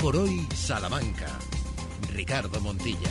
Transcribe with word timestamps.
por 0.00 0.16
hoy 0.16 0.46
Salamanca. 0.54 1.26
Ricardo 2.12 2.58
Montilla. 2.60 3.10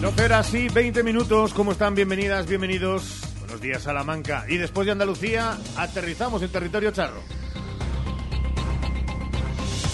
No 0.00 0.10
pero 0.16 0.36
así, 0.36 0.68
20 0.68 1.04
minutos. 1.04 1.54
¿Cómo 1.54 1.72
están? 1.72 1.94
Bienvenidas, 1.94 2.48
bienvenidos. 2.48 3.20
Buenos 3.38 3.60
días, 3.60 3.82
Salamanca. 3.82 4.46
Y 4.48 4.56
después 4.56 4.86
de 4.86 4.92
Andalucía, 4.92 5.56
aterrizamos 5.76 6.42
en 6.42 6.50
territorio 6.50 6.90
charro. 6.90 7.22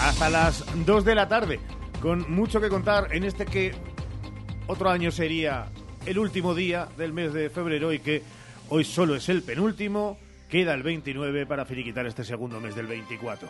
Hasta 0.01 0.29
las 0.29 0.65
2 0.85 1.05
de 1.05 1.15
la 1.15 1.27
tarde, 1.27 1.59
con 2.01 2.31
mucho 2.31 2.59
que 2.59 2.69
contar 2.69 3.13
en 3.13 3.25
este 3.25 3.45
que 3.45 3.88
otro 4.69 4.91
año 4.91 5.11
sería 5.11 5.65
el 6.05 6.19
último 6.19 6.53
día 6.53 6.87
del 6.95 7.11
mes 7.11 7.33
de 7.33 7.49
febrero 7.49 7.91
y 7.91 7.99
que 7.99 8.21
hoy 8.69 8.83
solo 8.85 9.15
es 9.15 9.27
el 9.27 9.41
penúltimo. 9.41 10.17
Queda 10.47 10.75
el 10.75 10.83
29 10.83 11.47
para 11.47 11.65
finiquitar 11.65 12.05
este 12.05 12.23
segundo 12.23 12.59
mes 12.59 12.75
del 12.75 12.85
24. 12.85 13.49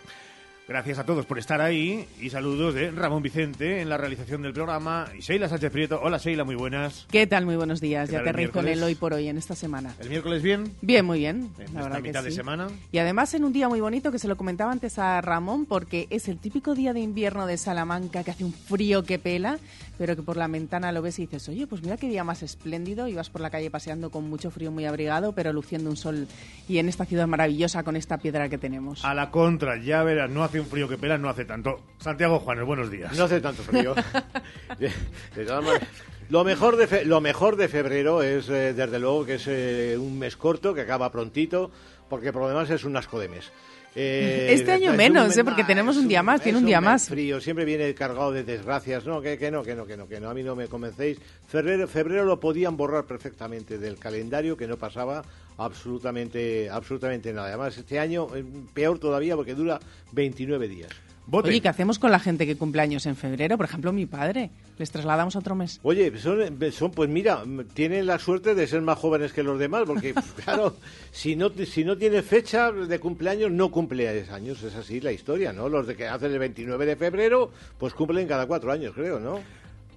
Gracias 0.69 0.99
a 0.99 1.03
todos 1.03 1.25
por 1.25 1.39
estar 1.39 1.61
ahí 1.61 2.07
y 2.21 2.29
saludos 2.29 2.75
de 2.75 2.91
Ramón 2.91 3.23
Vicente 3.23 3.81
en 3.81 3.89
la 3.89 3.97
realización 3.97 4.43
del 4.43 4.53
programa 4.53 5.07
y 5.17 5.21
Sheila 5.21 5.49
Sánchez 5.49 5.71
Prieto. 5.71 5.99
Hola 6.01 6.19
Sheila, 6.19 6.43
muy 6.43 6.53
buenas. 6.53 7.07
¿Qué 7.09 7.25
tal? 7.25 7.47
Muy 7.47 7.55
buenos 7.55 7.81
días. 7.81 8.07
¿Qué 8.07 8.13
Ya 8.13 8.19
el 8.21 8.27
aterrizo 8.27 8.51
con 8.53 8.67
él 8.67 8.83
hoy 8.83 8.93
por 8.93 9.13
hoy 9.13 9.29
en 9.29 9.39
esta 9.39 9.55
semana. 9.55 9.95
¿El 9.99 10.09
miércoles 10.09 10.43
bien? 10.43 10.71
Bien, 10.81 11.03
muy 11.03 11.17
bien. 11.19 11.49
En 11.57 11.57
la 11.57 11.63
esta 11.65 11.81
verdad 11.81 11.95
que 11.97 12.03
mitad 12.09 12.23
de 12.23 12.29
sí. 12.29 12.35
semana. 12.35 12.67
Y 12.91 12.99
además 12.99 13.33
en 13.33 13.45
un 13.45 13.51
día 13.51 13.67
muy 13.67 13.81
bonito 13.81 14.11
que 14.11 14.19
se 14.19 14.27
lo 14.27 14.37
comentaba 14.37 14.71
antes 14.71 14.99
a 14.99 15.19
Ramón 15.21 15.65
porque 15.65 16.05
es 16.11 16.27
el 16.27 16.37
típico 16.37 16.75
día 16.75 16.93
de 16.93 16.99
invierno 16.99 17.47
de 17.47 17.57
Salamanca 17.57 18.23
que 18.23 18.29
hace 18.29 18.43
un 18.43 18.53
frío 18.53 19.03
que 19.03 19.17
pela, 19.17 19.57
pero 19.99 20.15
que 20.15 20.23
por 20.23 20.37
la 20.37 20.47
ventana 20.47 20.91
lo 20.91 21.03
ves 21.03 21.19
y 21.19 21.23
dices, 21.27 21.47
oye, 21.49 21.67
pues 21.67 21.83
mira 21.83 21.97
qué 21.97 22.07
día 22.07 22.23
más 22.23 22.41
espléndido 22.41 23.07
y 23.07 23.13
vas 23.13 23.29
por 23.29 23.41
la 23.41 23.51
calle 23.51 23.69
paseando 23.69 24.09
con 24.09 24.27
mucho 24.27 24.49
frío 24.49 24.71
muy 24.71 24.85
abrigado, 24.85 25.33
pero 25.33 25.53
luciendo 25.53 25.89
un 25.91 25.97
sol 25.97 26.27
y 26.67 26.79
en 26.79 26.89
esta 26.89 27.05
ciudad 27.05 27.27
maravillosa 27.27 27.83
con 27.83 27.95
esta 27.95 28.17
piedra 28.17 28.49
que 28.49 28.57
tenemos. 28.57 29.05
A 29.05 29.13
la 29.13 29.29
contra, 29.29 29.75
ya 29.79 30.01
verás, 30.01 30.29
no 30.31 30.43
hace 30.43 30.59
un 30.59 30.65
frío 30.65 30.87
que 30.89 30.97
pela, 30.97 31.17
no 31.19 31.29
hace 31.29 31.45
tanto. 31.45 31.81
Santiago 31.99 32.39
Juanes, 32.39 32.65
buenos 32.65 32.89
días. 32.89 33.15
No 33.17 33.25
hace 33.25 33.41
tanto 33.41 33.61
frío. 33.61 33.93
De- 34.79 34.91
de 35.35 35.45
todas 35.45 35.63
maneras, 35.63 35.87
lo 36.29 36.43
mejor 36.43 36.77
de 36.77 36.87
fe- 36.87 37.05
lo 37.05 37.19
mejor 37.21 37.57
de 37.57 37.67
febrero 37.67 38.23
es 38.23 38.47
eh, 38.49 38.73
desde 38.73 38.99
luego 38.99 39.25
que 39.25 39.35
es 39.35 39.43
eh, 39.47 39.97
un 39.99 40.17
mes 40.17 40.37
corto 40.37 40.73
que 40.73 40.81
acaba 40.81 41.11
prontito 41.11 41.71
porque 42.09 42.31
por 42.31 42.43
lo 42.43 42.47
demás 42.49 42.69
es 42.69 42.85
un 42.85 42.95
asco 42.97 43.19
de 43.19 43.27
mes. 43.27 43.51
Eh, 43.95 44.49
Este 44.53 44.71
año 44.71 44.93
menos, 44.93 45.35
¿eh? 45.37 45.43
Porque 45.43 45.63
tenemos 45.63 45.97
un 45.97 46.07
día 46.07 46.21
más, 46.23 46.41
tiene 46.41 46.57
un 46.57 46.65
día 46.65 46.79
más. 46.79 47.09
Frío, 47.09 47.41
siempre 47.41 47.65
viene 47.65 47.93
cargado 47.93 48.31
de 48.31 48.43
desgracias. 48.43 49.05
No, 49.05 49.21
que, 49.21 49.37
que 49.37 49.49
no, 49.51 49.63
que 49.63 49.75
no, 49.75 49.85
que 49.85 49.97
no, 49.97 50.07
que 50.07 50.19
no. 50.19 50.29
A 50.29 50.33
mí 50.33 50.43
no 50.43 50.55
me 50.55 50.67
convencéis. 50.67 51.17
Febrero, 51.47 51.87
febrero 51.87 52.23
lo 52.25 52.39
podían 52.39 52.77
borrar 52.77 53.05
perfectamente 53.05 53.77
del 53.77 53.97
calendario, 53.97 54.55
que 54.55 54.67
no 54.67 54.77
pasaba 54.77 55.23
absolutamente, 55.57 56.69
absolutamente 56.69 57.33
nada. 57.33 57.47
Además, 57.49 57.77
este 57.77 57.99
año 57.99 58.27
eh, 58.35 58.43
peor 58.73 58.99
todavía 58.99 59.35
porque 59.35 59.55
dura 59.55 59.79
29 60.11 60.67
días. 60.67 60.91
Oye, 61.31 61.61
¿qué 61.61 61.69
hacemos 61.69 61.99
con 61.99 62.11
la 62.11 62.19
gente 62.19 62.45
que 62.45 62.55
cumple 62.55 62.81
años 62.81 63.05
en 63.05 63.15
febrero? 63.15 63.57
Por 63.57 63.65
ejemplo, 63.65 63.91
mi 63.93 64.05
padre. 64.05 64.49
¿Les 64.77 64.89
trasladamos 64.91 65.35
a 65.35 65.39
otro 65.39 65.55
mes? 65.55 65.79
Oye, 65.83 66.17
son, 66.17 66.39
son, 66.71 66.91
pues 66.91 67.09
mira, 67.09 67.43
tienen 67.73 68.05
la 68.05 68.17
suerte 68.17 68.55
de 68.55 68.65
ser 68.65 68.81
más 68.81 68.97
jóvenes 68.97 69.33
que 69.33 69.43
los 69.43 69.59
demás, 69.59 69.83
porque 69.85 70.13
claro, 70.43 70.75
si 71.11 71.35
no, 71.35 71.49
si 71.49 71.83
no 71.83 71.97
tiene 71.97 72.21
fecha 72.21 72.71
de 72.71 72.99
cumpleaños, 72.99 73.51
no 73.51 73.71
cumple 73.71 74.09
años, 74.09 74.63
es 74.63 74.75
así 74.75 75.01
la 75.01 75.11
historia, 75.11 75.53
¿no? 75.53 75.69
Los 75.69 75.87
de 75.87 75.95
que 75.95 76.07
hacen 76.07 76.31
el 76.31 76.39
29 76.39 76.85
de 76.85 76.95
febrero, 76.95 77.51
pues 77.77 77.93
cumplen 77.93 78.27
cada 78.27 78.47
cuatro 78.47 78.71
años, 78.71 78.93
creo, 78.95 79.19
¿no? 79.19 79.39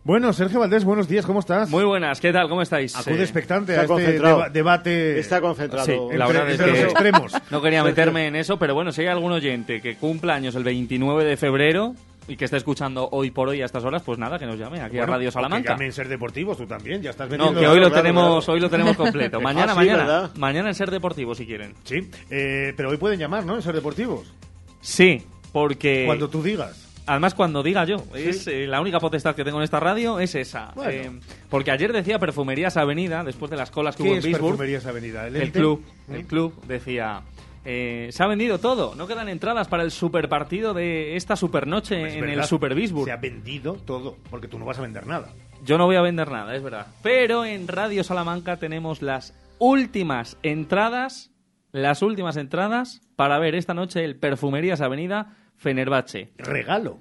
Bueno, 0.04 0.32
Sergio 0.32 0.58
Valdés, 0.58 0.84
buenos 0.84 1.06
días, 1.06 1.24
¿cómo 1.24 1.38
estás? 1.38 1.70
Muy 1.70 1.84
buenas, 1.84 2.20
¿qué 2.20 2.32
tal? 2.32 2.48
¿Cómo 2.48 2.60
estáis? 2.62 2.96
Acude 2.96 3.20
Eh, 3.20 3.22
expectante 3.22 3.70
está 3.72 3.82
a 3.82 3.84
este 3.84 3.94
concentrado. 3.94 4.36
deba- 4.38 4.48
debate 4.50 5.18
Está 5.20 5.40
concentrado. 5.40 5.86
Sí, 5.86 5.92
entre, 5.92 6.18
la 6.18 6.26
verdad 6.26 6.50
es 6.50 6.60
que- 6.60 6.66
los 6.66 6.78
extremos. 6.80 7.32
No 7.52 7.62
quería 7.62 7.84
meterme 7.84 8.26
en 8.26 8.34
eso, 8.34 8.58
pero 8.58 8.74
bueno, 8.74 8.90
si 8.90 9.02
hay 9.02 9.06
algún 9.06 9.30
oyente 9.30 9.80
que 9.80 9.94
cumpla 9.94 10.34
años 10.34 10.56
el 10.56 10.64
29 10.64 11.24
de 11.24 11.36
febrero 11.36 11.94
y 12.26 12.36
que 12.36 12.46
esté 12.46 12.56
escuchando 12.56 13.08
hoy 13.12 13.30
por 13.30 13.48
hoy 13.48 13.62
a 13.62 13.64
estas 13.64 13.84
horas, 13.84 14.02
pues 14.02 14.18
nada, 14.18 14.40
que 14.40 14.46
nos 14.46 14.58
llame 14.58 14.80
aquí 14.80 14.96
Bueno, 14.96 15.12
a 15.12 15.16
Radio 15.16 15.28
o 15.28 15.30
Que 15.30 15.34
Salamanca. 15.34 15.72
llamen 15.74 15.92
ser 15.92 16.08
deportivos, 16.08 16.56
tú 16.58 16.66
también, 16.66 17.00
ya 17.00 17.10
estás 17.10 17.28
No, 17.28 17.36
vendiendo. 17.36 17.60
que 17.60 17.66
hoy 17.68 17.78
lo 17.78 17.86
claro, 17.86 18.02
tenemos, 18.02 18.44
claro. 18.44 18.54
hoy 18.54 18.60
lo 18.60 18.70
tenemos 18.70 18.96
completo. 18.96 19.40
Mañana, 19.40 19.66
Ah, 19.70 19.74
sí, 19.74 19.76
mañana. 19.76 19.98
¿verdad? 20.04 20.30
Mañana 20.36 20.68
en 20.70 20.74
Ser 20.74 20.90
Deportivo, 20.90 21.36
si 21.36 21.46
quieren. 21.46 21.74
Sí, 21.84 22.10
eh, 22.28 22.74
pero 22.76 22.90
hoy 22.90 22.96
pueden 22.96 23.20
llamar, 23.20 23.44
¿no? 23.46 23.54
En 23.54 23.62
ser 23.62 23.74
deportivos. 23.74 24.32
Sí, 24.80 25.22
porque... 25.52 26.04
Cuando 26.06 26.28
tú 26.28 26.42
digas. 26.42 26.88
Además, 27.06 27.34
cuando 27.34 27.62
diga 27.62 27.84
yo, 27.84 27.96
es 28.14 28.46
eh, 28.46 28.66
la 28.66 28.80
única 28.80 29.00
potestad 29.00 29.34
que 29.34 29.44
tengo 29.44 29.58
en 29.58 29.64
esta 29.64 29.80
radio 29.80 30.20
es 30.20 30.34
esa. 30.34 30.72
Bueno. 30.74 30.90
Eh, 30.90 31.10
porque 31.50 31.70
ayer 31.72 31.92
decía 31.92 32.18
Perfumerías 32.18 32.76
Avenida, 32.76 33.24
después 33.24 33.50
de 33.50 33.56
las 33.56 33.70
colas 33.70 33.96
que 33.96 34.04
¿Qué 34.04 34.08
hubo 34.08 34.12
en 34.14 34.18
es 34.20 34.24
Pittsburgh, 34.24 34.50
Perfumerías 34.52 34.86
Avenida? 34.86 35.26
el 35.26 35.36
ente? 35.36 35.58
club, 35.58 35.82
¿Mm? 36.06 36.14
el 36.14 36.26
club 36.26 36.64
decía, 36.66 37.22
eh, 37.64 38.08
se 38.12 38.22
ha 38.22 38.26
vendido 38.28 38.58
todo, 38.58 38.94
no 38.94 39.06
quedan 39.08 39.28
entradas 39.28 39.68
para 39.68 39.82
el 39.82 39.90
super 39.90 40.28
partido 40.28 40.74
de 40.74 41.16
esta 41.16 41.34
supernoche 41.36 41.98
Pues 42.00 42.14
Es 42.14 42.22
en 42.22 42.28
el 42.28 42.44
Super 42.44 42.74
Bisburg. 42.74 43.06
Se 43.06 43.12
ha 43.12 43.16
vendido 43.16 43.74
todo, 43.74 44.16
porque 44.30 44.46
tú 44.48 44.58
no 44.58 44.64
vas 44.64 44.78
a 44.78 44.82
vender 44.82 45.06
nada. 45.06 45.28
Yo 45.64 45.78
no 45.78 45.86
voy 45.86 45.96
a 45.96 46.02
vender 46.02 46.30
nada, 46.30 46.54
es 46.54 46.62
verdad. 46.62 46.86
Pero 47.02 47.44
en 47.44 47.68
Radio 47.68 48.02
Salamanca 48.04 48.56
tenemos 48.58 49.02
las 49.02 49.34
últimas 49.58 50.36
entradas, 50.42 51.30
las 51.72 52.02
últimas 52.02 52.36
entradas 52.36 53.00
para 53.16 53.38
ver 53.38 53.54
esta 53.54 53.74
noche 53.74 54.04
el 54.04 54.16
Perfumerías 54.16 54.80
Avenida 54.80 55.36
Fenerbahce. 55.62 56.32
Regalo. 56.38 56.98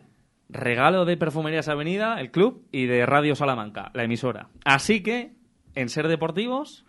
Regalo 0.48 1.06
de 1.06 1.18
Perfumerías 1.18 1.68
Avenida, 1.68 2.22
el 2.22 2.30
club, 2.30 2.68
y 2.72 2.86
de 2.86 3.08
Radio 3.08 3.36
Salamanca, 3.36 3.90
la 3.96 4.04
emisora. 4.04 4.50
Así 4.64 5.02
que, 5.02 5.32
en 5.74 5.90
Ser 5.90 6.08
Deportivos, 6.08 6.86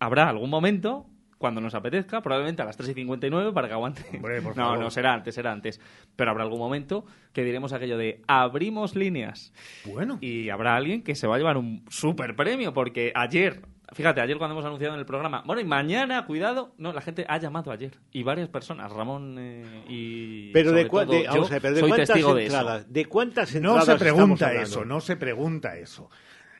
habrá 0.00 0.28
algún 0.28 0.50
momento, 0.50 1.06
cuando 1.38 1.60
nos 1.60 1.76
apetezca, 1.76 2.22
probablemente 2.22 2.62
a 2.62 2.64
las 2.64 2.76
3 2.76 2.88
y 2.88 2.94
59 2.94 3.52
para 3.52 3.68
que 3.68 3.74
aguante. 3.74 4.02
Hombre, 4.14 4.42
por 4.42 4.56
no, 4.56 4.76
no, 4.76 4.90
será 4.90 5.14
antes, 5.14 5.36
será 5.36 5.52
antes. 5.52 5.80
Pero 6.16 6.32
habrá 6.32 6.42
algún 6.42 6.58
momento 6.58 7.06
que 7.32 7.44
diremos 7.44 7.72
aquello 7.72 7.98
de 7.98 8.22
abrimos 8.26 8.96
líneas. 8.96 9.52
Bueno. 9.84 10.18
Y 10.20 10.48
habrá 10.48 10.74
alguien 10.74 11.04
que 11.04 11.14
se 11.14 11.28
va 11.28 11.36
a 11.36 11.38
llevar 11.38 11.56
un 11.56 11.84
super 11.88 12.34
premio, 12.34 12.74
porque 12.74 13.12
ayer, 13.14 13.62
fíjate, 13.92 14.20
ayer 14.20 14.36
cuando 14.38 14.54
hemos 14.54 14.64
anunciado 14.64 14.94
en 14.94 15.00
el 15.00 15.06
programa, 15.06 15.42
bueno, 15.46 15.60
y 15.60 15.64
mañana, 15.64 16.26
cuidado, 16.26 16.74
no, 16.78 16.92
la 16.92 17.00
gente 17.00 17.24
ha 17.28 17.38
llamado 17.38 17.70
ayer, 17.70 17.92
y 18.12 18.22
varias 18.22 18.48
personas, 18.48 18.90
Ramón 18.92 19.36
eh, 19.38 19.84
y. 19.88 20.50
Pero 20.52 20.72
de, 20.72 20.88
cua- 20.88 21.04
todo 21.06 21.12
de- 21.16 21.24
yo, 21.24 21.30
vamos 21.32 21.48
a 21.50 21.52
ver, 21.54 21.62
pero 21.62 21.74
¿de 21.74 21.80
soy 21.80 21.88
cuántas 21.90 22.06
testigo 22.08 22.34
de 22.34 22.46
eso. 22.46 22.56
entradas? 22.56 22.92
¿De 22.92 23.04
cuántas 23.06 23.54
No 23.54 23.58
entradas 23.58 23.84
se 23.84 23.92
estamos 23.92 24.00
pregunta 24.38 24.52
eso, 24.54 24.84
no 24.84 25.00
se 25.00 25.16
pregunta 25.16 25.76
eso. 25.76 26.10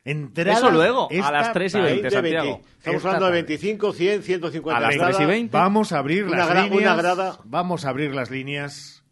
Entradas 0.05 0.59
Eso 0.59 0.71
luego, 0.71 1.09
a 1.21 1.31
las 1.33 1.51
3 1.51 1.69
y 1.69 1.73
tarde. 1.77 1.85
20, 1.87 2.01
20, 2.03 2.15
Santiago. 2.15 2.45
20. 2.53 2.69
Estamos 2.77 2.95
Esta 2.95 3.07
hablando 3.09 3.25
de 3.25 3.31
tarde. 3.41 3.47
25, 3.57 3.93
100, 3.93 4.23
150 4.23 4.77
A 4.77 4.79
las 4.79 4.91
entradas. 4.93 5.17
3 5.17 5.27
y 5.27 5.31
20. 5.31 5.57
Vamos 5.57 5.91
a 5.91 5.99
abrir 5.99 6.23
Una 6.23 6.37
las 6.37 6.49
gra- 6.49 6.63
líneas. 6.63 6.81
una 6.81 6.95
grada. 6.95 7.37
Vamos 7.43 7.83
a 7.85 7.89
abrir 7.89 8.15
las 8.15 8.31
líneas 8.31 9.03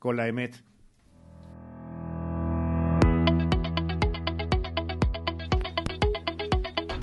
con 0.00 0.16
la 0.16 0.26
EMET. 0.26 0.56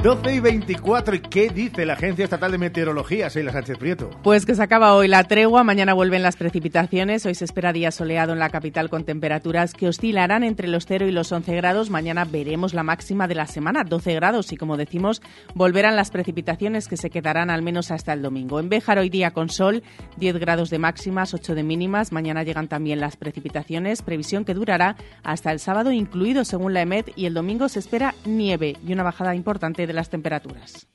Doce 0.01 0.33
y 0.33 0.39
24. 0.39 1.15
¿Y 1.15 1.19
qué 1.19 1.49
dice 1.49 1.85
la 1.85 1.93
Agencia 1.93 2.23
Estatal 2.23 2.53
de 2.53 2.57
Meteorología, 2.57 3.27
Sheila 3.27 3.51
Sánchez 3.51 3.77
Prieto? 3.77 4.09
Pues 4.23 4.45
que 4.45 4.55
se 4.55 4.63
acaba 4.63 4.93
hoy 4.93 5.09
la 5.09 5.25
tregua, 5.25 5.65
mañana 5.65 5.93
vuelven 5.93 6.23
las 6.23 6.37
precipitaciones, 6.37 7.25
hoy 7.25 7.35
se 7.35 7.43
espera 7.43 7.73
día 7.73 7.91
soleado 7.91 8.31
en 8.31 8.39
la 8.39 8.49
capital 8.49 8.89
con 8.89 9.03
temperaturas 9.03 9.73
que 9.73 9.89
oscilarán 9.89 10.45
entre 10.45 10.69
los 10.69 10.85
0 10.85 11.05
y 11.07 11.11
los 11.11 11.33
11 11.33 11.53
grados, 11.57 11.89
mañana 11.89 12.23
veremos 12.23 12.73
la 12.73 12.83
máxima 12.83 13.27
de 13.27 13.35
la 13.35 13.45
semana, 13.45 13.83
12 13.83 14.13
grados, 14.13 14.53
y 14.53 14.57
como 14.57 14.77
decimos, 14.77 15.21
volverán 15.53 15.97
las 15.97 16.11
precipitaciones 16.11 16.87
que 16.87 16.95
se 16.95 17.09
quedarán 17.09 17.49
al 17.49 17.61
menos 17.61 17.91
hasta 17.91 18.13
el 18.13 18.21
domingo. 18.21 18.61
En 18.61 18.69
Béjar 18.69 18.99
hoy 18.99 19.09
día 19.09 19.31
con 19.31 19.49
sol, 19.49 19.83
10 20.15 20.37
grados 20.37 20.69
de 20.69 20.79
máximas, 20.79 21.33
8 21.33 21.55
de 21.55 21.63
mínimas, 21.63 22.13
mañana 22.13 22.43
llegan 22.43 22.69
también 22.69 23.01
las 23.01 23.17
precipitaciones, 23.17 24.01
previsión 24.01 24.45
que 24.45 24.53
durará 24.53 24.95
hasta 25.23 25.51
el 25.51 25.59
sábado 25.59 25.91
incluido 25.91 26.45
según 26.45 26.73
la 26.73 26.83
EMET, 26.83 27.11
y 27.17 27.25
el 27.25 27.33
domingo 27.33 27.67
se 27.67 27.79
espera 27.79 28.15
nieve 28.23 28.77
y 28.87 28.93
una 28.93 29.03
bajada 29.03 29.35
importante 29.35 29.88
de 29.89 29.93
las 29.93 30.09
temperaturas. 30.09 30.85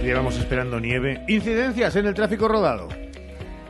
Llevamos 0.00 0.38
esperando 0.38 0.78
nieve. 0.78 1.24
Incidencias 1.26 1.96
en 1.96 2.06
el 2.06 2.14
tráfico 2.14 2.46
rodado. 2.46 2.88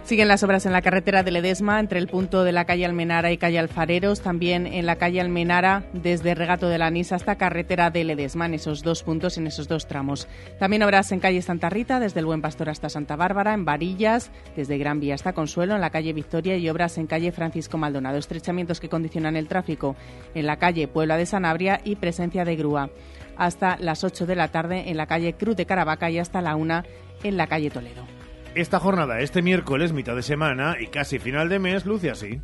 Siguen 0.05 0.29
las 0.29 0.43
obras 0.43 0.67
en 0.67 0.73
la 0.73 0.83
carretera 0.83 1.23
de 1.23 1.31
Ledesma, 1.31 1.81
entre 1.81 1.99
el 1.99 2.09
punto 2.09 2.45
de 2.45 2.53
la 2.53 2.67
calle 2.67 2.85
Almenara 2.85 3.33
y 3.33 3.39
calle 3.39 3.59
Alfareros, 3.59 4.21
también 4.21 4.67
en 4.67 4.85
la 4.85 4.97
calle 4.97 5.19
Almenara, 5.19 5.85
desde 5.95 6.35
Regato 6.35 6.69
de 6.69 6.77
la 6.77 6.91
Nis 6.91 7.11
hasta 7.13 7.37
carretera 7.37 7.91
de 7.91 8.05
Ledesma, 8.05 8.45
en 8.45 8.53
esos 8.53 8.83
dos 8.83 9.03
puntos, 9.03 9.39
en 9.39 9.47
esos 9.47 9.67
dos 9.67 9.87
tramos. 9.89 10.29
También 10.59 10.83
obras 10.83 11.11
en 11.11 11.21
calle 11.21 11.41
Santa 11.41 11.71
Rita, 11.71 12.01
desde 12.01 12.21
el 12.21 12.27
Buen 12.27 12.43
Pastor 12.43 12.69
hasta 12.69 12.91
Santa 12.91 13.17
Bárbara, 13.17 13.55
en 13.55 13.65
Varillas, 13.65 14.31
desde 14.55 14.77
Gran 14.77 15.01
Vía 15.01 15.15
hasta 15.15 15.33
Consuelo, 15.33 15.75
en 15.75 15.81
la 15.81 15.89
calle 15.89 16.13
Victoria, 16.13 16.59
y 16.59 16.69
obras 16.69 16.99
en 16.99 17.07
calle 17.07 17.33
Francisco 17.33 17.79
Maldonado. 17.79 18.19
Estrechamientos 18.19 18.81
que 18.81 18.91
condicionan 18.91 19.37
el 19.37 19.49
tráfico 19.49 19.97
en 20.35 20.45
la 20.45 20.59
calle 20.59 20.87
Puebla 20.87 21.17
de 21.17 21.25
Sanabria 21.25 21.81
y 21.83 21.97
presencia 21.97 22.45
de 22.45 22.57
grúa. 22.57 22.91
Hasta 23.39 23.79
las 23.79 24.05
8 24.05 24.27
de 24.27 24.37
la 24.37 24.49
tarde 24.49 24.91
en 24.91 24.99
la 24.99 25.07
calle 25.07 25.33
Cruz 25.33 25.57
de 25.57 25.65
Caravaca 25.65 26.11
y 26.11 26.19
hasta 26.19 26.43
la 26.43 26.57
1 26.57 26.83
en 27.23 27.37
la 27.39 27.47
calle 27.47 27.71
Toledo. 27.71 28.24
Esta 28.55 28.79
jornada, 28.79 29.19
este 29.19 29.43
miércoles, 29.43 29.93
mitad 29.93 30.15
de 30.15 30.23
semana 30.23 30.77
y 30.79 30.87
casi 30.87 31.19
final 31.19 31.49
de 31.49 31.59
mes, 31.59 31.87
luce 31.87 32.11
así. 32.11 32.41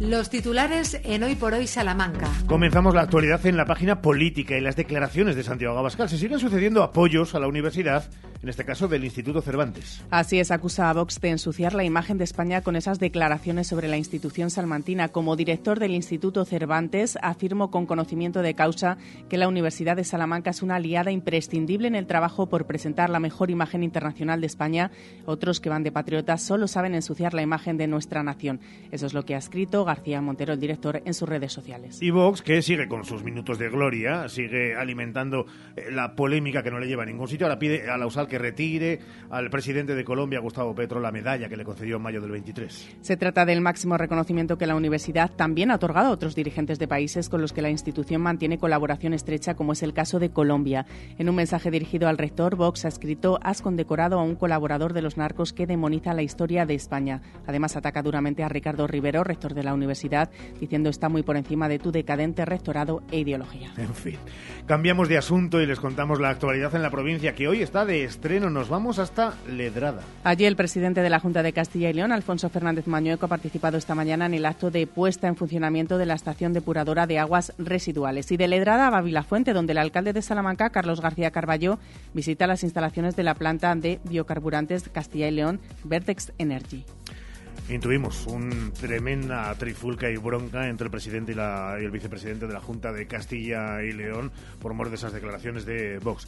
Los 0.00 0.30
titulares 0.30 0.98
en 1.04 1.22
Hoy 1.22 1.34
por 1.34 1.52
Hoy 1.52 1.66
Salamanca. 1.66 2.26
Comenzamos 2.46 2.94
la 2.94 3.02
actualidad 3.02 3.44
en 3.44 3.58
la 3.58 3.66
página 3.66 4.00
política 4.00 4.56
y 4.56 4.62
las 4.62 4.74
declaraciones 4.74 5.36
de 5.36 5.42
Santiago 5.42 5.76
Abascal. 5.78 6.08
Se 6.08 6.16
siguen 6.16 6.38
sucediendo 6.38 6.82
apoyos 6.82 7.34
a 7.34 7.38
la 7.38 7.46
universidad, 7.46 8.04
en 8.42 8.48
este 8.48 8.64
caso 8.64 8.88
del 8.88 9.04
Instituto 9.04 9.42
Cervantes. 9.42 10.02
Así 10.08 10.40
es, 10.40 10.50
acusa 10.50 10.88
a 10.88 10.94
Vox 10.94 11.20
de 11.20 11.28
ensuciar 11.28 11.74
la 11.74 11.84
imagen 11.84 12.16
de 12.16 12.24
España 12.24 12.62
con 12.62 12.76
esas 12.76 12.98
declaraciones 12.98 13.66
sobre 13.66 13.88
la 13.88 13.98
institución 13.98 14.48
salmantina. 14.48 15.08
Como 15.08 15.36
director 15.36 15.78
del 15.78 15.94
Instituto 15.94 16.46
Cervantes, 16.46 17.18
afirmo 17.20 17.70
con 17.70 17.84
conocimiento 17.84 18.40
de 18.40 18.54
causa 18.54 18.96
que 19.28 19.36
la 19.36 19.48
Universidad 19.48 19.96
de 19.96 20.04
Salamanca 20.04 20.48
es 20.48 20.62
una 20.62 20.76
aliada 20.76 21.10
imprescindible 21.10 21.88
en 21.88 21.94
el 21.94 22.06
trabajo 22.06 22.46
por 22.46 22.64
presentar 22.64 23.10
la 23.10 23.20
mejor 23.20 23.50
imagen 23.50 23.84
internacional 23.84 24.40
de 24.40 24.46
España. 24.46 24.90
Otros 25.26 25.60
que 25.60 25.68
van 25.68 25.82
de 25.82 25.92
patriotas 25.92 26.40
solo 26.40 26.68
saben 26.68 26.94
ensuciar 26.94 27.34
la 27.34 27.42
imagen 27.42 27.76
de 27.76 27.86
nuestra 27.86 28.22
nación. 28.22 28.60
Eso 28.90 29.04
es 29.04 29.12
lo 29.12 29.19
que 29.24 29.34
ha 29.34 29.38
escrito 29.38 29.84
García 29.84 30.20
Montero, 30.20 30.52
el 30.52 30.60
director, 30.60 31.02
en 31.04 31.14
sus 31.14 31.28
redes 31.28 31.52
sociales. 31.52 32.02
Y 32.02 32.10
Vox, 32.10 32.42
que 32.42 32.62
sigue 32.62 32.88
con 32.88 33.04
sus 33.04 33.22
minutos 33.22 33.58
de 33.58 33.68
gloria, 33.68 34.28
sigue 34.28 34.74
alimentando 34.74 35.46
eh, 35.76 35.90
la 35.90 36.14
polémica 36.14 36.62
que 36.62 36.70
no 36.70 36.78
le 36.78 36.86
lleva 36.86 37.02
a 37.02 37.06
ningún 37.06 37.28
sitio. 37.28 37.46
Ahora 37.46 37.58
pide 37.58 37.90
a 37.90 37.96
la 37.96 38.06
USAL 38.06 38.26
que 38.26 38.38
retire 38.38 39.00
al 39.30 39.50
presidente 39.50 39.94
de 39.94 40.04
Colombia, 40.04 40.40
Gustavo 40.40 40.74
Petro, 40.74 41.00
la 41.00 41.12
medalla 41.12 41.48
que 41.48 41.56
le 41.56 41.64
concedió 41.64 41.96
en 41.96 42.02
mayo 42.02 42.20
del 42.20 42.30
23. 42.30 42.96
Se 43.00 43.16
trata 43.16 43.44
del 43.44 43.60
máximo 43.60 43.96
reconocimiento 43.96 44.58
que 44.58 44.66
la 44.66 44.76
universidad 44.76 45.30
también 45.30 45.70
ha 45.70 45.76
otorgado 45.76 46.08
a 46.08 46.12
otros 46.12 46.34
dirigentes 46.34 46.78
de 46.78 46.88
países 46.88 47.28
con 47.28 47.40
los 47.40 47.52
que 47.52 47.62
la 47.62 47.70
institución 47.70 48.22
mantiene 48.22 48.58
colaboración 48.58 49.14
estrecha, 49.14 49.54
como 49.54 49.72
es 49.72 49.82
el 49.82 49.94
caso 49.94 50.18
de 50.18 50.30
Colombia. 50.30 50.86
En 51.18 51.28
un 51.28 51.36
mensaje 51.36 51.70
dirigido 51.70 52.08
al 52.08 52.18
rector, 52.18 52.56
Vox 52.56 52.84
ha 52.84 52.88
escrito: 52.88 53.38
Has 53.42 53.62
condecorado 53.62 54.18
a 54.18 54.22
un 54.22 54.36
colaborador 54.36 54.92
de 54.92 55.02
los 55.02 55.16
narcos 55.16 55.52
que 55.52 55.66
demoniza 55.66 56.14
la 56.14 56.22
historia 56.22 56.66
de 56.66 56.74
España. 56.74 57.22
Además, 57.46 57.76
ataca 57.76 58.02
duramente 58.02 58.42
a 58.42 58.48
Ricardo 58.48 58.86
Rector 59.12 59.54
de 59.54 59.62
la 59.62 59.74
universidad, 59.74 60.30
diciendo 60.60 60.88
está 60.88 61.08
muy 61.08 61.22
por 61.22 61.36
encima 61.36 61.68
de 61.68 61.78
tu 61.78 61.92
decadente 61.92 62.44
rectorado 62.44 63.02
e 63.10 63.18
ideología. 63.18 63.72
En 63.76 63.94
fin, 63.94 64.16
cambiamos 64.66 65.08
de 65.08 65.18
asunto 65.18 65.60
y 65.60 65.66
les 65.66 65.80
contamos 65.80 66.20
la 66.20 66.30
actualidad 66.30 66.74
en 66.74 66.82
la 66.82 66.90
provincia 66.90 67.34
que 67.34 67.48
hoy 67.48 67.62
está 67.62 67.84
de 67.84 68.04
estreno. 68.04 68.50
Nos 68.50 68.68
vamos 68.68 68.98
hasta 68.98 69.34
Ledrada. 69.48 70.02
Allí 70.24 70.44
el 70.44 70.56
presidente 70.56 71.02
de 71.02 71.10
la 71.10 71.20
Junta 71.20 71.42
de 71.42 71.52
Castilla 71.52 71.90
y 71.90 71.92
León, 71.92 72.12
Alfonso 72.12 72.48
Fernández 72.48 72.86
Mañueco, 72.86 73.26
ha 73.26 73.28
participado 73.28 73.76
esta 73.76 73.94
mañana 73.94 74.26
en 74.26 74.34
el 74.34 74.46
acto 74.46 74.70
de 74.70 74.86
puesta 74.86 75.28
en 75.28 75.36
funcionamiento 75.36 75.98
de 75.98 76.06
la 76.06 76.14
estación 76.14 76.52
depuradora 76.52 77.06
de 77.06 77.18
aguas 77.18 77.52
residuales. 77.58 78.30
Y 78.30 78.36
de 78.36 78.48
Ledrada 78.48 78.86
a 78.86 78.90
Babilafuente, 78.90 79.52
donde 79.52 79.72
el 79.72 79.78
alcalde 79.78 80.12
de 80.12 80.22
Salamanca, 80.22 80.70
Carlos 80.70 81.00
García 81.00 81.30
Carballo, 81.30 81.78
visita 82.14 82.46
las 82.46 82.62
instalaciones 82.62 83.16
de 83.16 83.22
la 83.22 83.34
planta 83.34 83.74
de 83.74 84.00
biocarburantes 84.04 84.88
Castilla 84.88 85.28
y 85.28 85.32
León, 85.32 85.60
Vertex 85.84 86.32
Energy. 86.38 86.84
Intuimos 87.70 88.26
una 88.26 88.72
tremenda 88.72 89.54
trifulca 89.54 90.10
y 90.10 90.16
bronca 90.16 90.68
entre 90.68 90.86
el 90.86 90.90
presidente 90.90 91.30
y, 91.30 91.36
y 91.36 91.84
el 91.84 91.90
vicepresidente 91.92 92.48
de 92.48 92.52
la 92.52 92.60
Junta 92.60 92.92
de 92.92 93.06
Castilla 93.06 93.80
y 93.84 93.92
León 93.92 94.32
por 94.60 94.74
mor 94.74 94.90
de 94.90 94.96
esas 94.96 95.12
declaraciones 95.12 95.64
de 95.66 96.00
Vox. 96.00 96.26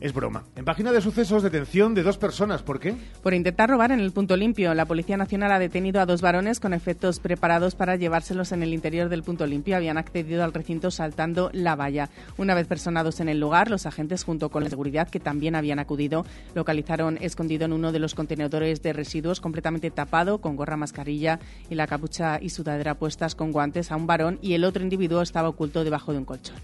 Es 0.00 0.12
broma. 0.12 0.44
En 0.56 0.64
página 0.64 0.92
de 0.92 1.00
sucesos, 1.00 1.42
detención 1.42 1.94
de 1.94 2.02
dos 2.02 2.18
personas. 2.18 2.62
¿Por 2.62 2.80
qué? 2.80 2.94
Por 3.22 3.32
intentar 3.32 3.70
robar 3.70 3.92
en 3.92 4.00
el 4.00 4.12
punto 4.12 4.36
limpio. 4.36 4.74
La 4.74 4.84
Policía 4.84 5.16
Nacional 5.16 5.52
ha 5.52 5.58
detenido 5.58 6.00
a 6.00 6.06
dos 6.06 6.20
varones 6.20 6.60
con 6.60 6.74
efectos 6.74 7.20
preparados 7.20 7.74
para 7.74 7.96
llevárselos 7.96 8.52
en 8.52 8.62
el 8.62 8.74
interior 8.74 9.08
del 9.08 9.22
punto 9.22 9.46
limpio. 9.46 9.76
Habían 9.76 9.96
accedido 9.96 10.44
al 10.44 10.52
recinto 10.52 10.90
saltando 10.90 11.48
la 11.52 11.76
valla. 11.76 12.10
Una 12.36 12.54
vez 12.54 12.66
personados 12.66 13.20
en 13.20 13.28
el 13.28 13.40
lugar, 13.40 13.70
los 13.70 13.86
agentes, 13.86 14.24
junto 14.24 14.50
con 14.50 14.64
la 14.64 14.70
seguridad 14.70 15.08
que 15.08 15.20
también 15.20 15.54
habían 15.54 15.78
acudido, 15.78 16.26
localizaron 16.54 17.18
escondido 17.20 17.64
en 17.64 17.72
uno 17.72 17.92
de 17.92 17.98
los 18.00 18.14
contenedores 18.14 18.82
de 18.82 18.92
residuos, 18.92 19.40
completamente 19.40 19.90
tapado, 19.90 20.38
con 20.38 20.56
gorra, 20.56 20.76
mascarilla 20.76 21.40
y 21.70 21.76
la 21.76 21.86
capucha 21.86 22.38
y 22.42 22.50
sudadera 22.50 22.96
puestas 22.96 23.34
con 23.34 23.52
guantes, 23.52 23.90
a 23.90 23.96
un 23.96 24.06
varón 24.06 24.38
y 24.42 24.54
el 24.54 24.64
otro 24.64 24.82
individuo 24.82 25.22
estaba 25.22 25.48
oculto 25.48 25.84
debajo 25.84 26.12
de 26.12 26.18
un 26.18 26.24
colchón. 26.24 26.56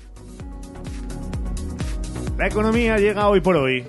La 2.40 2.46
economía 2.46 2.96
llega 2.96 3.28
hoy 3.28 3.42
por 3.42 3.54
hoy. 3.54 3.84